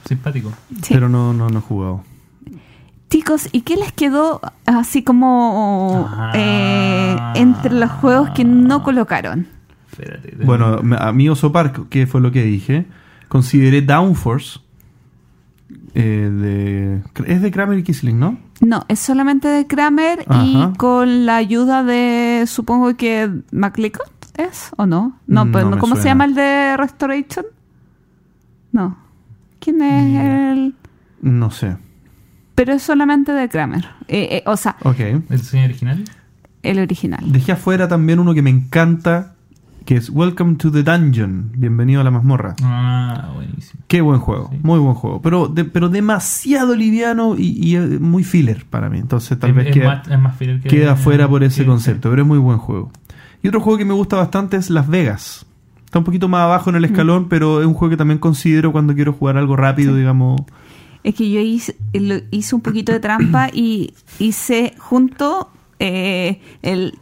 Simpático. 0.06 0.52
sí. 0.82 0.94
Pero 0.94 1.08
no, 1.08 1.32
no, 1.32 1.48
no 1.48 1.58
he 1.58 1.62
jugado. 1.62 2.04
Chicos, 3.10 3.48
¿y 3.52 3.62
qué 3.62 3.76
les 3.76 3.92
quedó 3.92 4.40
así 4.66 5.02
como 5.02 6.08
Ah. 6.12 6.32
eh, 6.34 7.16
entre 7.36 7.72
los 7.72 7.90
juegos 7.90 8.30
que 8.30 8.44
no 8.44 8.82
colocaron? 8.82 9.46
Espérate. 9.90 10.36
Bueno, 10.44 10.80
a 10.98 11.12
mí 11.12 11.28
Oso 11.28 11.52
Park, 11.52 11.88
que 11.88 12.06
fue 12.06 12.20
lo 12.20 12.32
que 12.32 12.42
dije, 12.44 12.86
consideré 13.28 13.82
Downforce. 13.82 14.60
eh, 15.94 16.30
de, 16.32 17.02
es 17.32 17.40
de 17.42 17.50
Kramer 17.52 17.78
y 17.78 17.82
Kisling, 17.84 18.18
¿no? 18.18 18.36
No, 18.60 18.84
es 18.88 19.00
solamente 19.00 19.48
de 19.48 19.66
Kramer 19.66 20.24
Ajá. 20.28 20.42
y 20.44 20.72
con 20.76 21.26
la 21.26 21.36
ayuda 21.36 21.82
de, 21.84 22.44
supongo 22.46 22.96
que 22.96 23.30
McLeod 23.50 23.92
es 24.36 24.70
o 24.76 24.86
no. 24.86 25.18
No, 25.26 25.44
Mm, 25.46 25.52
pues 25.52 25.64
no 25.66 25.78
¿cómo 25.78 25.96
se 25.96 26.04
llama 26.04 26.24
el 26.24 26.34
de 26.34 26.76
Restoration? 26.76 27.44
No. 28.72 28.96
¿Quién 29.60 29.82
es 29.82 30.20
el...? 30.52 30.74
No 31.20 31.50
sé. 31.50 31.76
Pero 32.54 32.72
es 32.74 32.82
solamente 32.82 33.32
de 33.32 33.48
Kramer. 33.48 33.84
Eh, 34.08 34.28
eh, 34.30 34.42
o 34.46 34.56
sea, 34.56 34.76
Ok. 34.82 35.00
¿El 35.00 35.22
diseño 35.28 35.64
original? 35.64 36.04
el 36.62 36.78
original. 36.78 37.20
Dejé 37.30 37.52
afuera 37.52 37.88
también 37.88 38.18
uno 38.18 38.32
que 38.32 38.40
me 38.40 38.48
encanta, 38.50 39.33
que 39.84 39.96
es 39.96 40.08
Welcome 40.10 40.56
to 40.56 40.70
the 40.72 40.82
Dungeon. 40.82 41.50
Bienvenido 41.56 42.00
a 42.00 42.04
la 42.04 42.10
mazmorra. 42.10 42.54
Ah, 42.62 43.32
buenísimo. 43.34 43.82
Qué 43.86 44.00
buen 44.00 44.18
juego, 44.18 44.48
Sí. 44.50 44.58
muy 44.62 44.78
buen 44.78 44.94
juego. 44.94 45.20
Pero, 45.20 45.48
de- 45.48 45.64
pero 45.64 45.90
demasiado 45.90 46.74
liviano 46.74 47.36
y, 47.36 47.48
y, 47.62 47.76
eh, 47.76 47.98
muy 48.00 48.24
filler 48.24 48.64
para 48.70 48.88
mí. 48.88 48.98
Entonces 48.98 49.38
tal 49.38 49.50
es, 49.50 49.56
vez 49.56 49.66
es 49.68 49.74
queda, 49.74 49.96
más, 49.96 50.08
es 50.08 50.18
más 50.18 50.36
fiel 50.36 50.60
que- 50.62 50.68
queda 50.68 50.96
fuera 50.96 51.28
por 51.28 51.44
ese 51.44 51.62
que- 51.62 51.66
concepto, 51.68 52.08
pero 52.10 52.22
es 52.22 52.28
muy 52.28 52.38
buen 52.38 52.56
juego. 52.58 52.90
Y 53.42 53.48
otro 53.48 53.60
juego 53.60 53.76
que 53.78 53.84
me 53.84 53.92
gusta 53.92 54.16
bastante 54.16 54.56
es 54.56 54.70
Las 54.70 54.88
Vegas. 54.88 55.44
Está 55.84 55.98
un 55.98 56.04
poquito 56.06 56.28
más 56.28 56.40
abajo 56.40 56.70
en 56.70 56.76
el 56.76 56.84
escalón, 56.86 57.28
pero 57.28 57.60
es 57.60 57.66
un 57.66 57.74
juego 57.74 57.90
que 57.90 57.96
también 57.98 58.18
considero 58.18 58.72
cuando 58.72 58.94
quiero 58.94 59.12
jugar 59.12 59.36
algo 59.36 59.54
rápido, 59.54 59.94
digamos. 59.94 60.40
Es 61.04 61.14
que 61.14 61.30
yo 61.30 61.40
hice, 61.40 61.76
lo- 61.92 62.22
hice 62.30 62.54
un 62.54 62.62
poquito 62.62 62.90
de 62.90 63.00
trampa 63.00 63.50
y 63.52 63.92
hice 64.18 64.74
junto 64.78 65.50
eh, 65.78 66.40
el, 66.62 66.94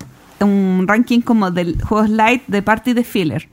un 0.44 0.84
ranking 0.88 1.20
como 1.20 1.50
del 1.50 1.80
juegos 1.82 2.10
light 2.10 2.42
de 2.46 2.62
party 2.62 2.92
de 2.92 3.04
filler. 3.04 3.48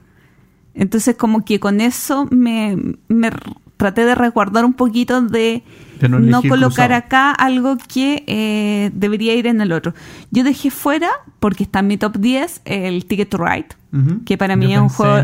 Entonces 0.73 1.15
como 1.15 1.43
que 1.43 1.59
con 1.59 1.81
eso 1.81 2.27
me, 2.31 2.77
me 3.07 3.31
traté 3.77 4.05
de 4.05 4.15
resguardar 4.15 4.65
un 4.65 4.73
poquito 4.73 5.21
de, 5.21 5.63
De 5.99 6.09
no 6.09 6.41
colocar 6.43 6.87
cruzado. 6.89 6.93
acá 6.95 7.31
algo 7.31 7.77
que 7.91 8.23
eh, 8.27 8.91
debería 8.93 9.33
ir 9.35 9.47
en 9.47 9.61
el 9.61 9.71
otro. 9.71 9.93
Yo 10.31 10.43
dejé 10.43 10.69
fuera, 10.71 11.09
porque 11.39 11.63
está 11.63 11.79
en 11.79 11.87
mi 11.87 11.97
top 11.97 12.17
10, 12.17 12.61
el 12.65 13.05
Ticket 13.05 13.29
to 13.29 13.37
Ride, 13.37 13.67
que 14.25 14.37
para 14.37 14.53
Yo 14.53 14.59
mí 14.59 14.73
es 14.73 14.79
un 14.79 14.89
juego 14.89 15.15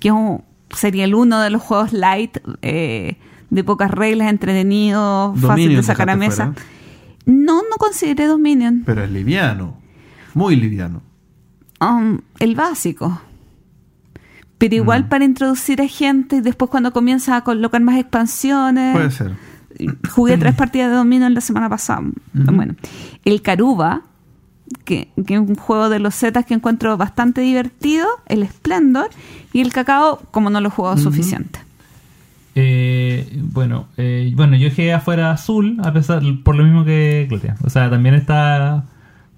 que 0.00 0.08
es 0.08 0.12
un- 0.14 0.42
sería 0.74 1.04
el 1.04 1.14
uno 1.16 1.40
de 1.40 1.50
los 1.50 1.60
juegos 1.62 1.92
light, 1.92 2.38
eh, 2.62 3.16
de 3.50 3.64
pocas 3.64 3.90
reglas, 3.90 4.30
entretenido, 4.30 5.34
fácil 5.36 5.74
de 5.76 5.82
sacar 5.82 6.08
a 6.10 6.16
mesa. 6.16 6.52
fuera. 6.52 6.62
No, 7.26 7.56
no 7.62 7.76
consideré 7.78 8.26
Dominion. 8.26 8.82
Pero 8.86 9.02
es 9.04 9.10
liviano, 9.10 9.76
muy 10.34 10.56
liviano. 10.56 11.02
Um, 11.80 12.18
el 12.38 12.54
básico. 12.54 13.20
Pero 14.58 14.74
igual 14.74 15.04
Mm. 15.04 15.08
para 15.08 15.24
introducir 15.24 15.80
a 15.80 15.88
gente 15.88 16.36
y 16.36 16.40
después 16.42 16.70
cuando 16.70 16.92
comienza 16.92 17.36
a 17.36 17.44
colocar 17.44 17.80
más 17.80 17.98
expansiones. 17.98 18.94
Puede 18.94 19.10
ser. 19.10 19.32
Jugué 20.10 20.36
tres 20.36 20.54
partidas 20.54 20.90
de 20.90 20.96
Dominion 20.96 21.32
la 21.32 21.40
semana 21.40 21.70
pasada. 21.70 22.02
Bueno, 22.34 22.74
el 23.24 23.40
Caruba, 23.40 24.02
que, 24.84 25.08
que 25.26 25.34
es 25.34 25.40
un 25.40 25.54
juego 25.54 25.88
de 25.88 25.98
los 26.00 26.14
Zetas 26.14 26.44
que 26.44 26.52
encuentro 26.52 26.96
bastante 26.98 27.40
divertido, 27.40 28.06
el 28.26 28.46
Splendor, 28.46 29.08
y 29.54 29.62
el 29.62 29.72
Cacao, 29.72 30.20
como 30.30 30.50
no 30.50 30.60
lo 30.60 30.68
he 30.68 30.70
jugado 30.70 30.98
suficiente. 30.98 31.60
Eh, 32.56 33.40
bueno, 33.44 33.86
eh, 33.96 34.32
bueno, 34.36 34.56
yo 34.56 34.64
dejé 34.64 34.92
afuera 34.92 35.30
azul, 35.30 35.78
a 35.82 35.92
pesar, 35.92 36.22
por 36.44 36.56
lo 36.56 36.64
mismo 36.64 36.84
que 36.84 37.26
Gloria. 37.28 37.56
O 37.64 37.70
sea, 37.70 37.88
también 37.88 38.14
está. 38.14 38.84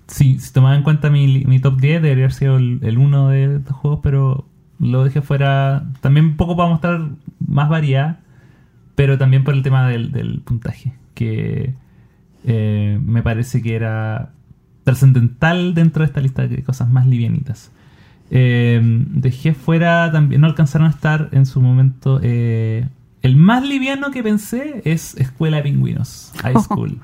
Si, 0.06 0.38
si 0.38 0.52
tomaba 0.52 0.74
en 0.76 0.82
cuenta 0.82 1.10
mi, 1.10 1.44
mi 1.44 1.58
top 1.60 1.80
10, 1.80 2.02
debería 2.02 2.24
haber 2.24 2.34
sido 2.34 2.56
el, 2.56 2.80
el 2.82 2.98
uno 2.98 3.28
de 3.28 3.56
estos 3.56 3.76
juegos, 3.76 4.00
pero 4.02 4.46
lo 4.78 5.04
dejé 5.04 5.22
fuera 5.22 5.84
también 6.00 6.26
un 6.26 6.36
poco 6.36 6.56
para 6.56 6.68
mostrar 6.68 7.08
más 7.46 7.68
variedad, 7.68 8.18
pero 8.94 9.16
también 9.18 9.44
por 9.44 9.54
el 9.54 9.62
tema 9.62 9.88
del, 9.88 10.12
del 10.12 10.40
puntaje, 10.40 10.92
que 11.14 11.74
eh, 12.44 12.98
me 13.02 13.22
parece 13.22 13.62
que 13.62 13.74
era 13.76 14.30
trascendental 14.84 15.74
dentro 15.74 16.00
de 16.02 16.06
esta 16.06 16.20
lista 16.20 16.46
de 16.46 16.62
cosas 16.62 16.90
más 16.90 17.06
livianitas. 17.06 17.70
Eh, 18.30 18.80
dejé 18.82 19.54
fuera 19.54 20.10
también, 20.10 20.40
no 20.40 20.46
alcanzaron 20.46 20.86
a 20.88 20.90
estar 20.90 21.28
en 21.32 21.46
su 21.46 21.60
momento. 21.60 22.18
eh, 22.22 22.88
el 23.22 23.36
más 23.36 23.62
liviano 23.66 24.10
que 24.10 24.22
pensé 24.22 24.82
es 24.84 25.16
Escuela 25.16 25.58
de 25.58 25.62
Pingüinos, 25.64 26.32
High 26.42 26.56
School. 26.60 26.98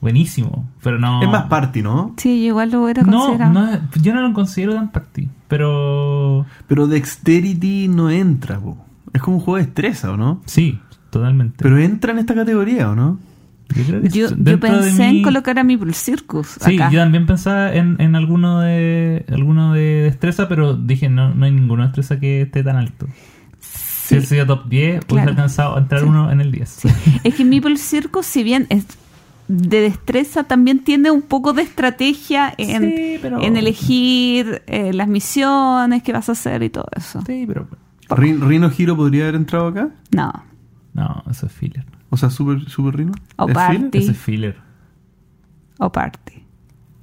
Buenísimo, 0.00 0.68
pero 0.82 0.98
no. 0.98 1.22
Es 1.22 1.28
más 1.28 1.44
party, 1.44 1.82
¿no? 1.82 2.14
Sí, 2.18 2.44
igual 2.46 2.70
lo 2.70 2.82
hubiera 2.84 3.02
No, 3.02 3.18
considerado. 3.20 3.52
no 3.52 3.72
es- 3.72 3.80
yo 4.02 4.14
no 4.14 4.20
lo 4.20 4.32
considero 4.34 4.74
tan 4.74 4.90
party, 4.90 5.28
pero 5.48 6.44
Pero 6.68 6.86
Dexterity 6.86 7.88
no 7.88 8.10
entra, 8.10 8.58
po. 8.60 8.76
Es 9.12 9.22
como 9.22 9.38
un 9.38 9.42
juego 9.42 9.56
de 9.58 9.64
destreza, 9.64 10.12
¿o 10.12 10.16
no? 10.16 10.42
sí, 10.44 10.78
totalmente. 11.10 11.56
Pero 11.62 11.78
entra 11.78 12.12
en 12.12 12.18
esta 12.18 12.34
categoría, 12.34 12.90
¿o 12.90 12.94
no? 12.94 13.18
yo 13.74 13.82
creo 13.84 14.00
que 14.02 14.08
Yo, 14.10 14.28
yo 14.36 14.60
pensé 14.60 15.10
mi- 15.10 15.18
en 15.18 15.22
colocar 15.24 15.58
a 15.58 15.64
Meeple 15.64 15.92
Circus 15.92 16.56
Sí, 16.60 16.76
acá. 16.76 16.88
yo 16.90 17.00
también 17.00 17.26
pensaba 17.26 17.72
en, 17.74 17.96
en 18.00 18.14
alguno 18.14 18.60
de 18.60 19.24
alguno 19.32 19.72
de 19.72 20.02
destreza, 20.04 20.46
pero 20.48 20.74
dije 20.76 21.08
no, 21.08 21.34
no 21.34 21.46
hay 21.46 21.50
ninguna 21.52 21.84
destreza 21.86 22.20
que 22.20 22.42
esté 22.42 22.62
tan 22.62 22.76
alto. 22.76 23.06
Si 23.58 24.08
Sí. 24.08 24.14
hubiese 24.14 24.34
sido 24.36 24.46
top 24.46 24.68
10, 24.68 24.88
hubiese 24.98 25.06
Claro. 25.08 25.30
alcanzado 25.30 25.76
a 25.76 25.80
entrar 25.80 26.02
Sí. 26.02 26.06
uno 26.06 26.30
en 26.30 26.40
el 26.40 26.52
10. 26.52 26.82
Es 27.24 27.34
que 27.34 27.44
Meeple 27.44 27.76
Circus, 27.76 28.24
si 28.26 28.44
bien 28.44 28.66
es 28.68 28.86
de 29.48 29.80
destreza, 29.80 30.44
también 30.44 30.82
tiene 30.82 31.10
un 31.10 31.22
poco 31.22 31.52
de 31.52 31.62
estrategia 31.62 32.52
en, 32.58 32.82
Sí, 32.96 33.18
pero- 33.22 33.40
en 33.40 33.56
elegir 33.56 34.62
eh, 34.66 34.92
las 34.92 35.08
misiones 35.08 36.02
que 36.02 36.12
vas 36.12 36.28
a 36.28 36.32
hacer 36.32 36.62
y 36.62 36.70
todo 36.70 36.86
eso. 36.96 37.20
Sí, 37.26 37.44
pero 37.46 37.68
Rin- 38.08 38.40
¿Rino 38.40 38.70
Hero 38.76 38.96
podría 38.96 39.24
haber 39.24 39.36
entrado 39.36 39.68
acá? 39.68 39.88
No. 40.12 40.32
no, 40.94 41.22
eso 41.30 41.46
es 41.46 41.52
filler. 41.52 41.84
O 42.10 42.16
sea, 42.16 42.30
Super, 42.30 42.68
super 42.68 42.96
Rino. 42.96 43.12
O 43.36 43.48
¿Es 43.48 43.54
party. 43.54 43.76
filler? 43.78 43.96
Eso 44.02 44.10
es 44.12 44.18
filler. 44.18 44.56
O 45.78 45.90
party. 45.92 46.42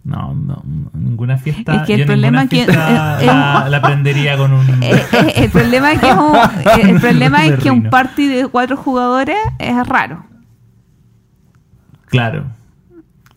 No, 0.06 0.34
no, 0.34 0.62
no, 0.66 0.92
ninguna 0.94 1.38
fiesta. 1.38 1.76
Es 1.76 1.82
que 1.84 1.94
el 1.94 2.00
yo 2.02 2.06
problema 2.08 2.44
ninguna 2.44 2.66
que- 2.66 2.72
eh, 2.72 3.26
eh, 3.66 3.70
la, 3.70 3.82
prendería 3.82 4.36
con 4.38 4.52
un. 4.52 4.66
Eh, 4.84 4.92
eh, 5.14 5.34
el 5.38 5.50
problema 5.50 5.94
es 5.94 6.00
que, 6.02 6.10
es 6.10 6.16
un- 6.18 6.36
el 6.90 7.00
problema 7.00 7.46
es 7.46 7.60
que 7.64 7.72
un 7.72 7.78
Rino. 7.80 7.90
party 7.90 8.28
de 8.28 8.48
cuatro 8.48 8.76
jugadores 8.76 9.38
es 9.60 9.88
raro. 9.88 10.26
Claro, 12.14 12.46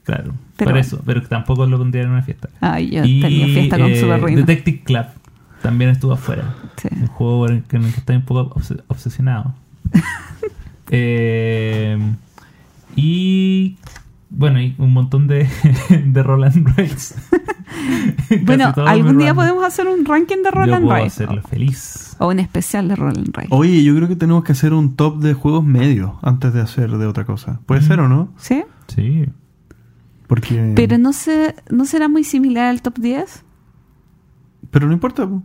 claro. 0.05 0.35
Pero 0.57 0.70
por 0.70 0.78
eso, 0.78 1.03
pero 1.07 1.23
tampoco 1.23 1.65
lo 1.66 1.78
pondría 1.78 2.03
en 2.03 2.11
una 2.11 2.20
fiesta. 2.23 2.51
Ay, 2.61 2.90
yo 2.90 3.05
Y, 3.05 3.20
tenía 3.23 3.47
fiesta 3.47 3.78
con 3.78 3.90
eh, 3.90 4.01
Super 4.01 4.23
Rino. 4.23 4.40
Detective 4.40 4.82
Club 4.85 5.07
también 5.62 5.90
estuvo 5.90 6.12
afuera. 6.12 6.55
Sí. 6.77 6.89
Un 6.93 7.07
juego 7.07 7.48
en 7.48 7.55
el 7.57 7.62
que 7.62 7.78
que 7.81 7.86
estoy 7.89 8.16
un 8.16 8.23
poco 8.23 8.55
obse- 8.61 8.82
obsesionado. 8.89 9.55
Eh, 10.89 11.98
y 12.94 13.77
bueno, 14.31 14.61
y 14.61 14.77
un 14.78 14.93
montón 14.93 15.27
de, 15.27 15.48
de 16.07 16.23
Roland 16.23 16.65
Race. 16.77 17.16
Bueno, 18.43 18.73
algún 18.87 19.19
día 19.19 19.35
podemos 19.35 19.65
hacer 19.65 19.87
un 19.87 20.05
ranking 20.05 20.39
de 20.39 20.51
Yo 20.67 20.81
puedo 20.81 20.95
hacerlo 20.95 21.43
feliz. 21.43 22.17
O 22.19 22.29
un 22.29 22.39
especial 22.39 22.89
de 22.89 22.97
Roland 22.97 23.37
Rice. 23.37 23.49
Oye, 23.51 23.83
yo 23.83 23.95
creo 23.95 24.09
que 24.09 24.17
tenemos 24.17 24.45
que 24.45 24.53
hacer 24.53 24.73
un 24.73 24.97
top 24.97 25.19
de 25.19 25.35
juegos 25.35 25.65
medios 25.65 26.13
antes 26.23 26.53
de 26.53 26.61
hacer 26.61 26.91
de 26.91 27.07
otra 27.07 27.25
cosa. 27.25 27.61
¿Puede 27.67 27.83
ser 27.83 28.01
o 28.01 28.09
no? 28.09 28.33
¿Sí? 28.37 28.65
Sí. 28.89 29.27
Porque... 30.27 30.73
Pero 30.75 30.99
no, 30.99 31.13
se, 31.13 31.55
no 31.71 31.85
será 31.85 32.09
muy 32.09 32.25
similar 32.25 32.67
al 32.67 32.83
top 32.83 32.99
10. 32.99 33.45
Pero 34.71 34.87
no 34.87 34.93
importa. 34.93 35.27
po. 35.27 35.43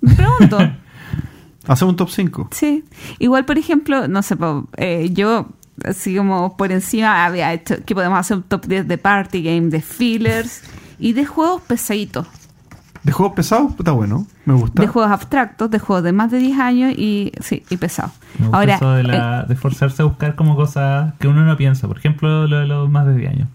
Me 0.00 0.14
pregunto. 0.14 0.58
Hacemos 1.66 1.92
un 1.92 1.96
top 1.96 2.10
5. 2.10 2.48
sí. 2.52 2.84
Igual, 3.18 3.44
por 3.44 3.56
ejemplo, 3.56 4.08
no 4.08 4.22
sé, 4.22 4.36
eh, 4.76 5.10
yo 5.12 5.48
así 5.84 6.16
como 6.16 6.56
por 6.56 6.72
encima 6.72 7.24
había 7.24 7.52
hecho 7.52 7.76
que 7.84 7.94
podemos 7.94 8.18
hacer 8.18 8.38
un 8.38 8.42
top 8.42 8.66
10 8.66 8.88
de 8.88 8.98
party 8.98 9.42
game, 9.42 9.68
de 9.68 9.80
fillers 9.80 10.62
y 11.02 11.12
de 11.12 11.26
juegos 11.26 11.60
pesaditos. 11.62 12.26
De 13.02 13.10
juegos 13.10 13.34
pesados, 13.34 13.72
está 13.76 13.90
bueno. 13.90 14.26
Me 14.44 14.54
gusta. 14.54 14.80
De 14.80 14.86
juegos 14.86 15.10
abstractos, 15.10 15.68
de 15.70 15.80
juegos 15.80 16.04
de 16.04 16.12
más 16.12 16.30
de 16.30 16.38
10 16.38 16.58
años 16.60 16.92
y 16.96 17.32
sí, 17.40 17.64
y 17.68 17.76
pesados. 17.76 18.12
Ahora, 18.52 18.76
eso 18.76 18.92
de, 18.92 19.02
eh, 19.02 19.44
de 19.48 19.56
forzarse 19.56 20.02
a 20.02 20.04
buscar 20.04 20.36
como 20.36 20.54
cosas 20.54 21.12
que 21.18 21.26
uno 21.26 21.42
no 21.44 21.56
piensa. 21.56 21.88
Por 21.88 21.98
ejemplo, 21.98 22.46
lo 22.46 22.60
de 22.60 22.66
los 22.66 22.88
más 22.88 23.04
de 23.06 23.14
10 23.16 23.30
años. 23.32 23.48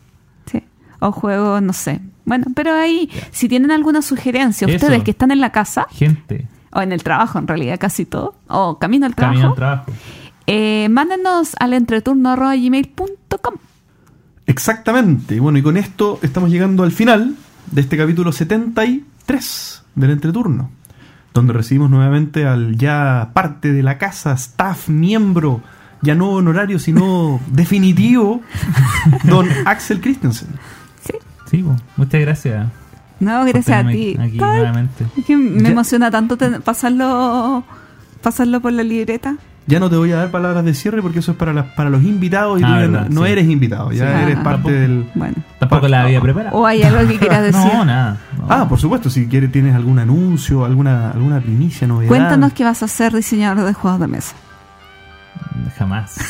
Sí. 0.52 0.61
O 0.99 1.14
juegos, 1.14 1.61
no 1.61 1.72
sé. 1.72 2.02
Bueno, 2.26 2.48
pero 2.53 2.74
ahí, 2.76 3.10
si 3.32 3.48
tienen 3.48 3.72
alguna 3.72 4.02
sugerencia, 4.02 4.68
Eso. 4.68 4.76
ustedes 4.76 5.03
que 5.03 5.11
están 5.11 5.32
en 5.32 5.40
la 5.40 5.53
casa, 5.53 5.88
Gente, 5.91 6.45
o 6.74 6.82
en 6.82 6.91
el 6.91 7.02
trabajo 7.03 7.40
en 7.40 7.48
realidad, 7.48 7.80
casi 7.80 8.03
todo, 8.06 8.36
o 8.49 8.78
camino 8.80 9.06
al 9.06 9.15
camino 9.15 9.53
trabajo, 9.56 9.86
al 9.86 9.86
trabajo. 9.86 9.91
eh, 10.48 10.90
mándenos 10.90 11.56
al 11.61 11.72
entreturno.gmail.com. 11.74 13.53
Exactamente. 14.48 15.36
Y 15.36 15.40
bueno, 15.40 15.57
y 15.57 15.61
con 15.61 15.78
esto 15.78 16.19
estamos 16.22 16.49
llegando 16.49 16.84
al 16.84 16.91
final 16.91 17.36
de 17.72 17.82
este 17.82 17.98
capítulo 17.98 18.32
73 18.32 19.84
del 19.95 20.11
entreturno, 20.11 20.72
donde 21.34 21.53
recibimos 21.53 21.90
nuevamente 21.90 22.45
al 22.45 22.78
ya 22.78 23.32
parte 23.34 23.74
de 23.74 23.84
la 23.84 23.98
casa, 23.98 24.32
staff, 24.34 24.88
miembro, 24.90 25.61
ya 26.02 26.15
no 26.15 26.30
honorario, 26.32 26.80
sino 26.80 27.40
definitivo, 27.52 28.41
don 29.24 29.48
Axel 29.65 29.99
Christensen. 30.02 30.48
Sí. 31.03 31.14
Sí, 31.52 31.65
muchas 31.98 32.22
gracias. 32.22 32.68
No, 33.19 33.44
gracias 33.45 33.86
a 33.86 33.90
ti. 33.90 34.15
Aquí 34.19 34.38
Ay, 34.41 34.60
nuevamente. 34.60 35.06
es 35.18 35.26
que 35.26 35.36
me 35.36 35.64
Ya. 35.64 35.69
emociona 35.69 36.11
tanto 36.11 36.38
ten- 36.38 36.61
pasarlo, 36.61 37.64
pasarlo 38.22 38.61
por 38.61 38.72
la 38.74 38.84
libreta. 38.84 39.38
Ya 39.68 39.80
no 39.81 39.89
te 39.89 39.98
voy 39.98 40.11
a 40.14 40.15
dar 40.18 40.31
palabras 40.31 40.64
de 40.64 40.73
cierre 40.73 41.02
porque 41.02 41.19
eso 41.19 41.31
es 41.34 41.38
para, 41.38 41.52
las- 41.53 41.65
para 41.73 41.89
los 41.89 42.02
invitados 42.03 42.60
y 42.60 42.64
Ah, 42.64 42.68
tú 42.68 42.73
ya 42.73 42.80
verdad, 42.80 43.10
no 43.10 43.26
sí. 43.26 43.31
eres 43.31 43.49
invitado, 43.49 43.91
ya 43.91 44.18
Sí. 44.18 44.23
eres 44.23 44.38
Ah, 44.39 44.44
parte 44.44 44.56
tampoco. 44.64 44.73
del... 44.76 45.10
Bueno. 45.14 45.35
Tampoco 45.60 45.88
la 45.89 46.02
había 46.03 46.22
preparado. 46.22 46.57
¿O 46.57 46.65
hay 46.65 46.84
algo 46.84 47.06
que 47.07 47.19
quieras 47.19 47.41
decir? 47.52 47.73
No, 47.73 47.84
nada. 47.85 48.18
no. 48.38 48.45
Ah, 48.49 48.69
por 48.69 48.80
supuesto, 48.80 49.10
si 49.10 49.27
quieres 49.27 49.52
tienes 49.52 49.76
algún 49.76 49.99
anuncio, 49.99 50.64
alguna 50.64 51.11
alguna 51.11 51.41
primicia, 51.41 51.85
novedad. 51.85 52.07
Cuéntanos 52.07 52.53
que 52.53 52.64
vas 52.64 52.81
a 52.81 52.88
ser 52.88 53.14
diseñador 53.14 53.65
de 53.65 53.73
juegos 53.73 53.99
de 53.99 54.07
mesa. 54.07 54.35
Jamás. 55.77 56.15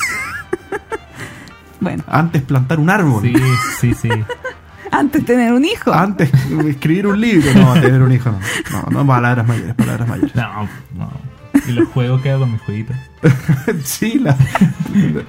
Bueno, 1.80 2.04
Antes 2.08 2.42
plantar 2.42 2.80
un 2.80 2.90
árbol. 2.90 3.22
Sí, 3.22 3.34
sí, 3.80 3.94
sí. 3.94 4.10
antes 4.92 5.24
tener 5.26 5.54
un 5.54 5.64
hijo. 5.64 5.94
Antes 5.94 6.32
escribir 6.66 7.06
un 7.06 7.22
libro. 7.22 7.54
No, 7.54 7.74
tener 7.74 8.02
un 8.02 8.12
hijo 8.12 8.32
no. 8.32 8.40
No, 8.72 8.90
no, 8.90 9.06
palabras 9.06 9.48
mayores, 9.48 9.76
palabras 9.76 10.08
mayores. 10.10 10.36
No, 10.36 10.68
no. 10.98 11.27
Y 11.68 11.72
los 11.74 11.88
juegos 11.90 12.22
que 12.22 12.32
hago 12.32 12.42
con 12.42 12.54
mis 12.54 12.62
jueguitos. 12.62 12.96
sí, 13.84 14.20
la- 14.20 14.38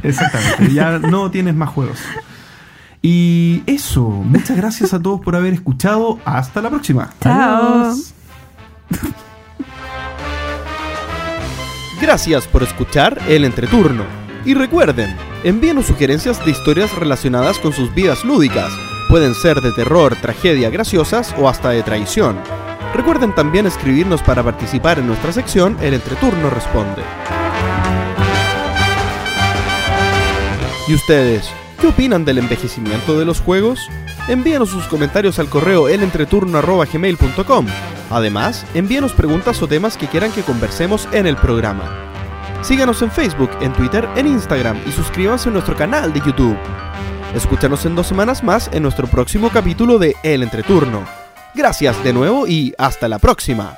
exactamente. 0.03 0.73
Ya 0.73 0.99
no 0.99 1.31
tienes 1.31 1.55
más 1.55 1.71
juegos. 1.71 1.99
Y 3.03 3.63
eso, 3.67 4.03
muchas 4.09 4.57
gracias 4.57 4.93
a 4.93 5.01
todos 5.01 5.21
por 5.21 5.37
haber 5.37 5.55
escuchado. 5.55 6.19
Hasta 6.25 6.61
la 6.63 6.71
próxima. 6.71 7.11
Chao. 7.21 7.85
Adiós. 7.85 8.15
Gracias 12.01 12.47
por 12.47 12.63
escuchar 12.63 13.19
El 13.29 13.45
Entreturno. 13.45 14.05
Y 14.45 14.55
recuerden, 14.55 15.15
envíenos 15.45 15.87
sugerencias 15.87 16.45
de 16.45 16.53
historias 16.53 16.95
relacionadas 16.95 17.59
con 17.59 17.73
sus 17.73 17.93
vidas 17.95 18.25
lúdicas. 18.25 18.73
Pueden 19.09 19.35
ser 19.35 19.61
de 19.61 19.73
terror, 19.73 20.15
tragedia, 20.17 20.71
graciosas 20.71 21.35
o 21.39 21.49
hasta 21.49 21.71
de 21.71 21.83
traición. 21.83 22.37
Recuerden 22.95 23.35
también 23.35 23.67
escribirnos 23.67 24.23
para 24.23 24.43
participar 24.43 24.99
en 24.99 25.07
nuestra 25.07 25.33
sección 25.33 25.77
El 25.81 25.95
Entreturno 25.95 26.51
Responde. 26.51 27.03
¿Y 30.89 30.95
ustedes? 30.95 31.51
¿Qué 31.81 31.87
opinan 31.87 32.25
del 32.25 32.39
envejecimiento 32.39 33.19
de 33.19 33.25
los 33.25 33.41
juegos? 33.41 33.89
Envíanos 34.27 34.71
sus 34.71 34.87
comentarios 34.87 35.39
al 35.39 35.49
correo 35.49 35.89
elentreturno.gmail.com. 35.89 37.67
Además, 38.11 38.67
envíanos 38.75 39.13
preguntas 39.13 39.61
o 39.63 39.69
temas 39.69 39.97
que 39.97 40.07
quieran 40.07 40.33
que 40.33 40.43
conversemos 40.43 41.07
en 41.13 41.27
el 41.27 41.37
programa. 41.37 41.85
Síganos 42.63 43.03
en 43.03 43.11
Facebook, 43.11 43.51
en 43.61 43.73
Twitter, 43.75 44.09
en 44.17 44.27
Instagram 44.27 44.81
y 44.87 44.93
suscríbanse 44.93 45.51
a 45.51 45.53
nuestro 45.53 45.77
canal 45.77 46.13
de 46.13 46.21
YouTube. 46.21 46.57
Escúchanos 47.35 47.85
en 47.85 47.95
dos 47.95 48.07
semanas 48.07 48.43
más 48.43 48.71
en 48.73 48.83
nuestro 48.83 49.07
próximo 49.07 49.51
capítulo 49.51 49.99
de 49.99 50.17
El 50.23 50.43
Entreturno. 50.43 51.28
Gracias 51.55 52.03
de 52.05 52.13
nuevo 52.13 52.47
y 52.47 52.75
hasta 52.79 53.09
la 53.09 53.19
próxima. 53.19 53.77